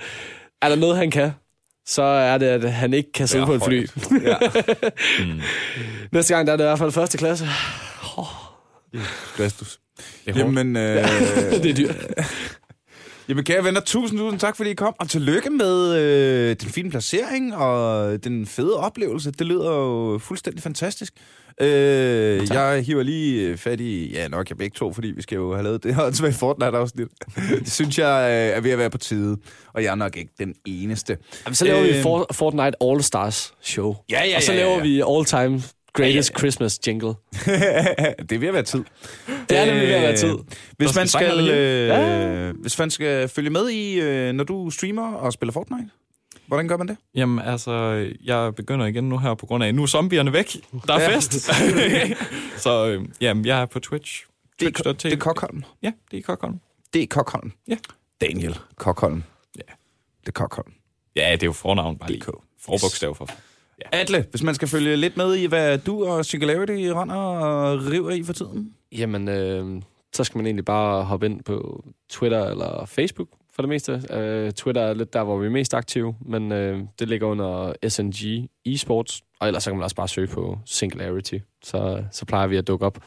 er 0.62 0.68
der 0.68 0.76
noget, 0.76 0.96
han 0.96 1.10
kan, 1.10 1.32
så 1.86 2.02
er 2.02 2.38
det, 2.38 2.46
at 2.46 2.72
han 2.72 2.94
ikke 2.94 3.12
kan 3.12 3.28
sidde 3.28 3.46
på 3.46 3.52
et 3.52 3.62
fly. 3.64 3.86
ja. 4.24 4.36
mm. 5.26 5.40
Næste 6.12 6.34
gang, 6.34 6.46
der 6.46 6.52
er 6.52 6.56
det 6.56 6.64
i 6.64 6.66
hvert 6.66 6.78
fald 6.78 6.92
første 6.92 7.18
klasse. 7.18 7.44
Oh. 8.16 8.26
Kristus. 9.36 9.80
Er 10.26 10.38
Jamen, 10.38 10.76
øh, 10.76 11.04
det 11.62 11.70
er 11.70 11.74
dyrt. 11.74 11.96
Jamen 13.31 13.45
kære 13.45 13.64
venner, 13.64 13.81
tusind, 13.81 14.18
tusind 14.18 14.41
tak, 14.41 14.57
fordi 14.57 14.70
I 14.70 14.74
kom, 14.74 14.95
og 14.99 15.09
tillykke 15.09 15.51
med 15.51 15.97
øh, 15.97 16.57
den 16.61 16.68
fine 16.68 16.91
placering 16.91 17.57
og 17.57 18.24
den 18.24 18.47
fede 18.47 18.76
oplevelse. 18.76 19.31
Det 19.31 19.47
lyder 19.47 19.72
jo 19.72 20.18
fuldstændig 20.22 20.62
fantastisk. 20.62 21.12
Øh, 21.61 22.49
jeg 22.53 22.83
hiver 22.87 23.03
lige 23.03 23.57
fat 23.57 23.81
i, 23.81 24.12
ja 24.12 24.28
nok 24.28 24.49
jeg 24.51 24.59
begge 24.59 24.74
to, 24.74 24.93
fordi 24.93 25.09
vi 25.09 25.22
skal 25.22 25.37
jo 25.37 25.53
have 25.55 25.64
lavet 25.64 25.83
det 25.83 25.95
her 25.95 26.11
tilbage 26.11 26.33
Fortnite-afsnit. 26.35 27.09
det 27.59 27.70
synes 27.72 27.99
jeg 27.99 28.31
øh, 28.31 28.57
er 28.57 28.61
ved 28.61 28.70
at 28.70 28.78
være 28.78 28.91
på 28.91 28.99
tide, 28.99 29.37
og 29.74 29.83
jeg 29.83 29.91
er 29.91 29.95
nok 29.95 30.16
ikke 30.16 30.33
den 30.39 30.55
eneste. 30.66 31.16
Jamen, 31.45 31.55
så 31.55 31.64
laver 31.64 31.81
øh, 31.81 31.89
vi 31.89 32.03
For- 32.03 32.26
Fortnite 32.33 32.76
All-Stars 32.85 33.53
show. 33.62 33.97
Ja, 34.11 34.24
ja, 34.24 34.37
Og 34.37 34.43
så 34.43 34.53
ja, 34.53 34.59
laver 34.59 34.76
ja. 34.76 34.83
vi 34.83 35.03
all-time 35.09 35.62
Greatest 35.93 36.30
ja, 36.30 36.34
ja. 36.34 36.38
Christmas 36.38 36.86
jingle. 36.86 37.09
det 38.28 38.32
er 38.32 38.38
ved 38.38 38.49
at 38.49 38.55
være 38.55 38.62
tid. 38.62 38.84
Det 39.49 39.59
er 39.59 39.66
nemlig 39.66 39.88
ved 39.88 39.95
at 39.95 40.03
være 40.03 40.16
tid. 40.16 40.36
Hvis 40.76 40.97
man, 40.97 41.09
skal, 41.09 41.49
øh, 41.51 41.88
ja. 41.88 42.53
hvis 42.53 42.78
man 42.78 42.91
skal 42.91 43.28
følge 43.28 43.51
med 43.51 43.68
i, 43.68 44.01
øh, 44.01 44.32
når 44.32 44.45
du 44.45 44.70
streamer 44.70 45.12
og 45.12 45.32
spiller 45.32 45.53
Fortnite, 45.53 45.91
hvordan 46.47 46.68
gør 46.68 46.76
man 46.76 46.88
det? 46.88 46.97
Jamen 47.14 47.38
altså, 47.38 48.07
jeg 48.24 48.55
begynder 48.55 48.86
igen 48.86 49.09
nu 49.09 49.18
her 49.18 49.34
på 49.34 49.47
grund 49.47 49.64
af, 49.64 49.74
nu 49.74 49.82
er 49.82 49.86
zombierne 49.86 50.32
væk. 50.32 50.57
Der 50.86 50.95
er 50.95 51.01
ja. 51.01 51.16
fest. 51.16 51.32
så 52.64 52.86
øh, 52.86 53.05
jamen, 53.20 53.47
jeg 53.47 53.62
er 53.62 53.66
på 53.66 53.80
Twitch. 53.80 54.26
Twitch. 54.61 54.84
Det, 54.84 55.03
det 55.03 55.12
er 55.12 55.16
Kokholm? 55.16 55.64
Ja, 55.82 55.93
det 56.11 56.18
er 56.18 56.22
Kokholm. 56.22 56.61
Det 56.95 57.03
er 57.03 57.07
Kokholm? 57.07 57.53
Ja. 57.68 57.76
Daniel 58.20 58.59
Kokholm. 58.76 59.22
Ja. 59.57 59.72
Det 60.20 60.28
er 60.28 60.32
Kokholm. 60.32 60.72
Ja, 61.16 61.32
det 61.32 61.43
er 61.43 61.47
jo 61.47 61.53
fornavn 61.53 61.99
bare 61.99 62.11
lige. 62.11 62.22
Forbogstav 62.61 63.14
for. 63.14 63.28
Ja. 63.81 64.01
Atle, 64.01 64.26
hvis 64.31 64.43
man 64.43 64.55
skal 64.55 64.68
følge 64.68 64.97
lidt 64.97 65.16
med 65.16 65.35
i, 65.35 65.47
hvad 65.47 65.78
du 65.78 66.07
og 66.07 66.24
Singularity 66.24 66.72
render 66.72 67.14
og 67.14 67.87
river 67.87 68.11
i 68.11 68.22
for 68.22 68.33
tiden? 68.33 68.74
Jamen, 68.93 69.28
øh, 69.28 69.83
så 70.12 70.24
skal 70.24 70.39
man 70.39 70.47
egentlig 70.47 70.64
bare 70.64 71.05
hoppe 71.05 71.26
ind 71.26 71.45
på 71.45 71.85
Twitter 72.11 72.47
eller 72.47 72.87
Facebook 72.87 73.28
for 73.55 73.62
det 73.62 73.68
meste. 73.68 73.93
Uh, 73.93 74.53
Twitter 74.53 74.83
er 74.83 74.95
lidt 74.95 75.12
der, 75.12 75.24
hvor 75.24 75.39
vi 75.39 75.47
er 75.47 75.51
mest 75.51 75.74
aktive, 75.74 76.14
men 76.20 76.53
uh, 76.53 76.81
det 76.99 77.09
ligger 77.09 77.26
under 77.26 77.72
SNG 77.89 78.49
Esports, 78.66 79.22
og 79.41 79.47
ellers 79.47 79.62
så 79.62 79.70
kan 79.70 79.76
man 79.76 79.85
også 79.85 79.97
bare 79.97 80.09
søge 80.09 80.26
på 80.26 80.59
Singularity, 80.66 81.35
så, 81.64 82.05
så 82.12 82.24
plejer 82.24 82.47
vi 82.47 82.57
at 82.57 82.66
dukke 82.66 82.87
op. 82.87 82.99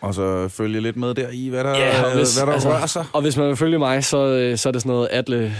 Og 0.00 0.14
så 0.14 0.48
følge 0.48 0.80
lidt 0.80 0.96
med 0.96 1.14
der 1.14 1.28
i, 1.32 1.48
hvad 1.48 1.64
der, 1.64 1.70
ja, 1.70 2.14
hvis, 2.14 2.38
hvad 2.38 2.46
der 2.46 2.52
altså, 2.52 2.68
rører 2.68 2.86
sig. 2.86 3.06
Og 3.12 3.22
hvis 3.22 3.36
man 3.36 3.48
vil 3.48 3.56
følge 3.56 3.78
mig, 3.78 4.04
så, 4.04 4.18
øh, 4.18 4.58
så 4.58 4.68
er 4.68 4.72
det 4.72 4.82
sådan 4.82 4.92
noget 4.92 5.08
Atle 5.10 5.52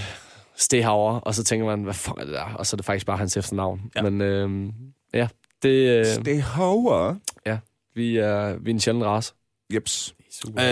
Stehaver, 0.59 1.19
og 1.19 1.35
så 1.35 1.45
tænker 1.45 1.67
man, 1.67 1.83
hvad 1.83 1.95
fuck 1.95 2.19
er 2.19 2.25
det 2.25 2.35
der? 2.35 2.55
Og 2.55 2.67
så 2.67 2.75
er 2.75 2.77
det 2.77 2.85
faktisk 2.85 3.07
bare 3.07 3.17
hans 3.17 3.37
efternavn. 3.37 3.81
Ja. 3.97 4.03
Men 4.03 4.21
øh, 4.21 4.73
ja, 5.15 5.29
det... 5.63 5.99
Øh, 5.99 6.07
Stehaver? 6.07 7.15
Ja, 7.47 7.59
vi 7.95 8.17
er, 8.17 8.59
vi 8.59 8.71
er 8.71 8.75
en 8.75 8.81
sjælden 8.81 9.05
race. 9.05 9.35
Jeps. 9.75 10.15
Super. 10.43 10.63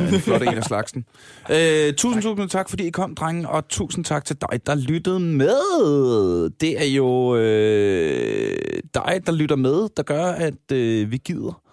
Øh, 0.00 0.14
en 0.14 0.20
flot 0.20 0.42
en 0.42 0.48
af 0.48 0.64
slagsen. 0.64 1.04
Øh, 1.50 1.94
tusind, 1.94 2.22
tusind 2.22 2.48
tak, 2.48 2.68
fordi 2.70 2.86
I 2.86 2.90
kom, 2.90 3.14
drenge, 3.14 3.48
og 3.48 3.68
tusind 3.68 4.04
tak 4.04 4.24
til 4.24 4.36
dig, 4.40 4.66
der 4.66 4.74
lyttede 4.74 5.20
med. 5.20 6.50
Det 6.50 6.80
er 6.80 6.94
jo 6.96 7.36
øh, 7.36 8.56
dig, 8.94 9.20
der 9.26 9.32
lytter 9.32 9.56
med, 9.56 9.88
der 9.96 10.02
gør, 10.02 10.24
at 10.24 10.72
øh, 10.72 11.10
vi 11.10 11.16
gider 11.16 11.63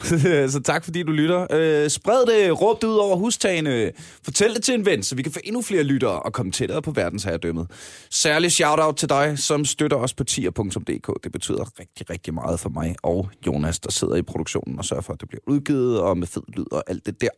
så 0.52 0.60
tak 0.64 0.84
fordi 0.84 1.02
du 1.02 1.12
lytter. 1.12 1.46
Øh, 1.50 1.90
spred 1.90 2.26
det, 2.26 2.62
råb 2.62 2.82
det 2.82 2.88
ud 2.88 2.96
over 2.96 3.16
hustagene. 3.16 3.92
Fortæl 4.24 4.54
det 4.54 4.62
til 4.62 4.74
en 4.74 4.86
ven, 4.86 5.02
så 5.02 5.14
vi 5.14 5.22
kan 5.22 5.32
få 5.32 5.40
endnu 5.44 5.62
flere 5.62 5.82
lyttere 5.82 6.22
og 6.22 6.32
komme 6.32 6.52
tættere 6.52 6.82
på 6.82 6.90
verdensherredømmet. 6.90 7.70
Særlig 8.10 8.52
shout-out 8.52 8.96
til 8.96 9.08
dig, 9.08 9.38
som 9.38 9.64
støtter 9.64 9.96
os 9.96 10.14
på 10.14 10.24
tier.dk. 10.24 11.24
Det 11.24 11.32
betyder 11.32 11.80
rigtig, 11.80 12.10
rigtig 12.10 12.34
meget 12.34 12.60
for 12.60 12.68
mig 12.68 12.96
og 13.02 13.30
Jonas, 13.46 13.78
der 13.78 13.90
sidder 13.90 14.16
i 14.16 14.22
produktionen 14.22 14.78
og 14.78 14.84
sørger 14.84 15.02
for, 15.02 15.12
at 15.12 15.20
det 15.20 15.28
bliver 15.28 15.42
udgivet 15.46 16.00
og 16.00 16.18
med 16.18 16.26
fed 16.26 16.42
lyd 16.56 16.66
og 16.72 16.84
alt 16.86 17.06
det 17.06 17.20
der. 17.20 17.28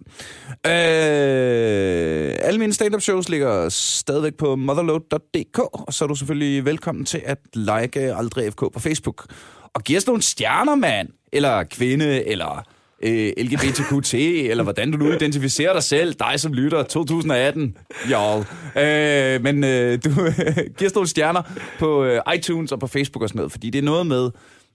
Øh, 0.67 2.39
alle 2.41 2.59
mine 2.59 2.73
stand-up 2.73 3.01
shows 3.01 3.29
ligger 3.29 3.69
stadigvæk 3.69 4.35
på 4.35 4.57
motherload.dk, 4.57 5.59
og 5.59 5.95
så 5.95 6.05
er 6.05 6.09
du 6.09 6.15
selvfølgelig 6.15 6.65
velkommen 6.65 7.05
til 7.05 7.23
at 7.25 7.39
like 7.55 8.15
Aldrig 8.15 8.53
FK 8.53 8.59
på 8.59 8.81
Facebook. 8.81 9.27
Og 9.75 9.83
giv 9.83 9.97
os 9.97 10.07
nogle 10.07 10.23
stjerner, 10.23 10.75
mand! 10.75 11.18
Eller 11.33 11.65
kvinde, 11.65 12.25
eller 12.27 12.65
øh, 13.03 13.33
LGBTQT, 13.39 14.15
eller 14.15 14.65
hvordan 14.65 14.91
du 14.91 14.99
nu 14.99 15.13
identificerer 15.13 15.73
dig 15.73 15.83
selv, 15.83 16.15
dig 16.15 16.41
som 16.41 16.53
lytter, 16.53 16.83
2018, 16.83 17.77
jo. 18.11 18.45
Øh, 18.83 19.43
men 19.43 19.65
øh, 19.65 19.99
du 20.05 20.11
giver 20.79 20.89
stort 20.89 21.09
stjerner 21.09 21.43
på 21.79 22.05
øh, 22.05 22.21
iTunes 22.35 22.73
og 22.73 22.81
på 22.81 22.87
Facebook 22.87 23.23
og 23.23 23.29
sådan 23.29 23.39
noget, 23.39 23.53
fordi 23.53 23.71
det 23.71 23.79
er 23.79 23.83
noget 23.83 24.07
med, 24.07 24.31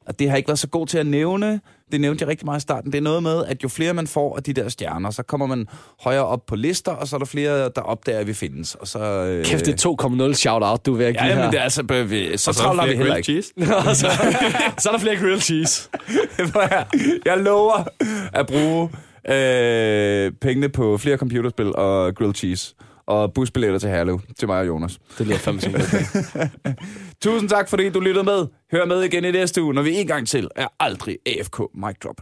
og 0.08 0.20
det 0.20 0.28
har 0.28 0.34
jeg 0.36 0.38
ikke 0.38 0.47
været 0.47 0.60
så 0.60 0.68
god 0.68 0.88
til 0.88 0.97
at 0.97 1.06
nævne, 1.06 1.62
det 1.91 2.01
nævnte 2.01 2.22
jeg 2.22 2.30
rigtig 2.30 2.45
meget 2.45 2.60
i 2.60 2.62
starten, 2.62 2.91
det 2.91 2.97
er 2.97 3.01
noget 3.01 3.24
med, 3.24 3.45
at 3.45 3.64
jo 3.64 3.68
flere 3.68 3.93
man 3.93 4.08
får 4.08 4.36
af 4.38 4.43
de 4.43 4.54
der 4.54 4.70
stjerner, 4.70 5.12
så 5.12 5.24
kommer 5.24 5.47
man 5.47 5.68
højere 6.04 6.26
op 6.26 6.45
på 6.45 6.56
lister, 6.56 6.91
og 6.91 7.08
så 7.08 7.16
er 7.16 7.18
der 7.18 7.26
flere, 7.26 7.70
der 7.76 7.82
opdager, 7.82 8.20
at 8.20 8.28
vi 8.28 8.34
findes. 8.34 8.76
Og 8.76 8.88
så, 8.88 8.99
øh, 8.99 9.45
Kæft, 9.45 9.66
det 9.66 9.86
er 9.86 10.28
2,0 10.30 10.34
shout-out, 10.34 10.86
du 10.86 10.93
vil 10.93 11.06
give 11.14 11.24
Ja, 11.26 11.34
her. 11.36 11.43
men 11.43 11.51
det 11.51 11.60
er 11.60 11.64
altså, 11.64 11.84
øh, 11.91 12.10
vi- 12.12 12.38
så 12.38 12.54
så 12.54 12.60
travlt 12.60 12.80
har 12.82 12.88
vi 12.88 12.95
heller 12.95 13.16
ikke. 13.16 13.26
cheese. 13.26 13.54
så, 14.01 14.08
så 14.80 14.89
er 14.89 14.93
der 14.93 14.99
flere 14.99 15.16
grilled 15.16 15.39
cheese. 15.41 15.89
jeg 17.26 17.38
lover 17.38 17.84
at 18.34 18.47
bruge 18.47 18.89
øh, 19.30 20.32
pengene 20.41 20.70
på 20.70 20.97
flere 20.97 21.18
computerspil 21.18 21.76
og 21.76 22.16
grilled 22.16 22.36
cheese. 22.36 22.76
Og 23.08 23.34
busbilletter 23.34 23.80
til 23.80 23.89
Herlev, 23.89 24.20
til 24.39 24.47
mig 24.47 24.60
og 24.60 24.68
Jonas. 24.68 24.99
Det 25.18 25.28
lyder 25.28 25.38
fandme 25.38 25.62
som. 25.62 25.74
Tusind 27.24 27.49
tak, 27.49 27.70
fordi 27.70 27.89
du 27.89 27.99
lyttede 27.99 28.26
med. 28.26 28.47
Hør 28.72 28.86
med 28.86 29.01
igen 29.01 29.26
i 29.26 29.32
næste 29.32 29.64
uge, 29.64 29.74
når 29.74 29.82
vi 29.82 29.95
en 29.95 30.08
gang 30.08 30.28
til 30.28 30.49
er 30.56 30.68
aldrig 30.80 31.18
AFK 31.26 31.60
Mic 31.74 31.95
Drop. 32.04 32.22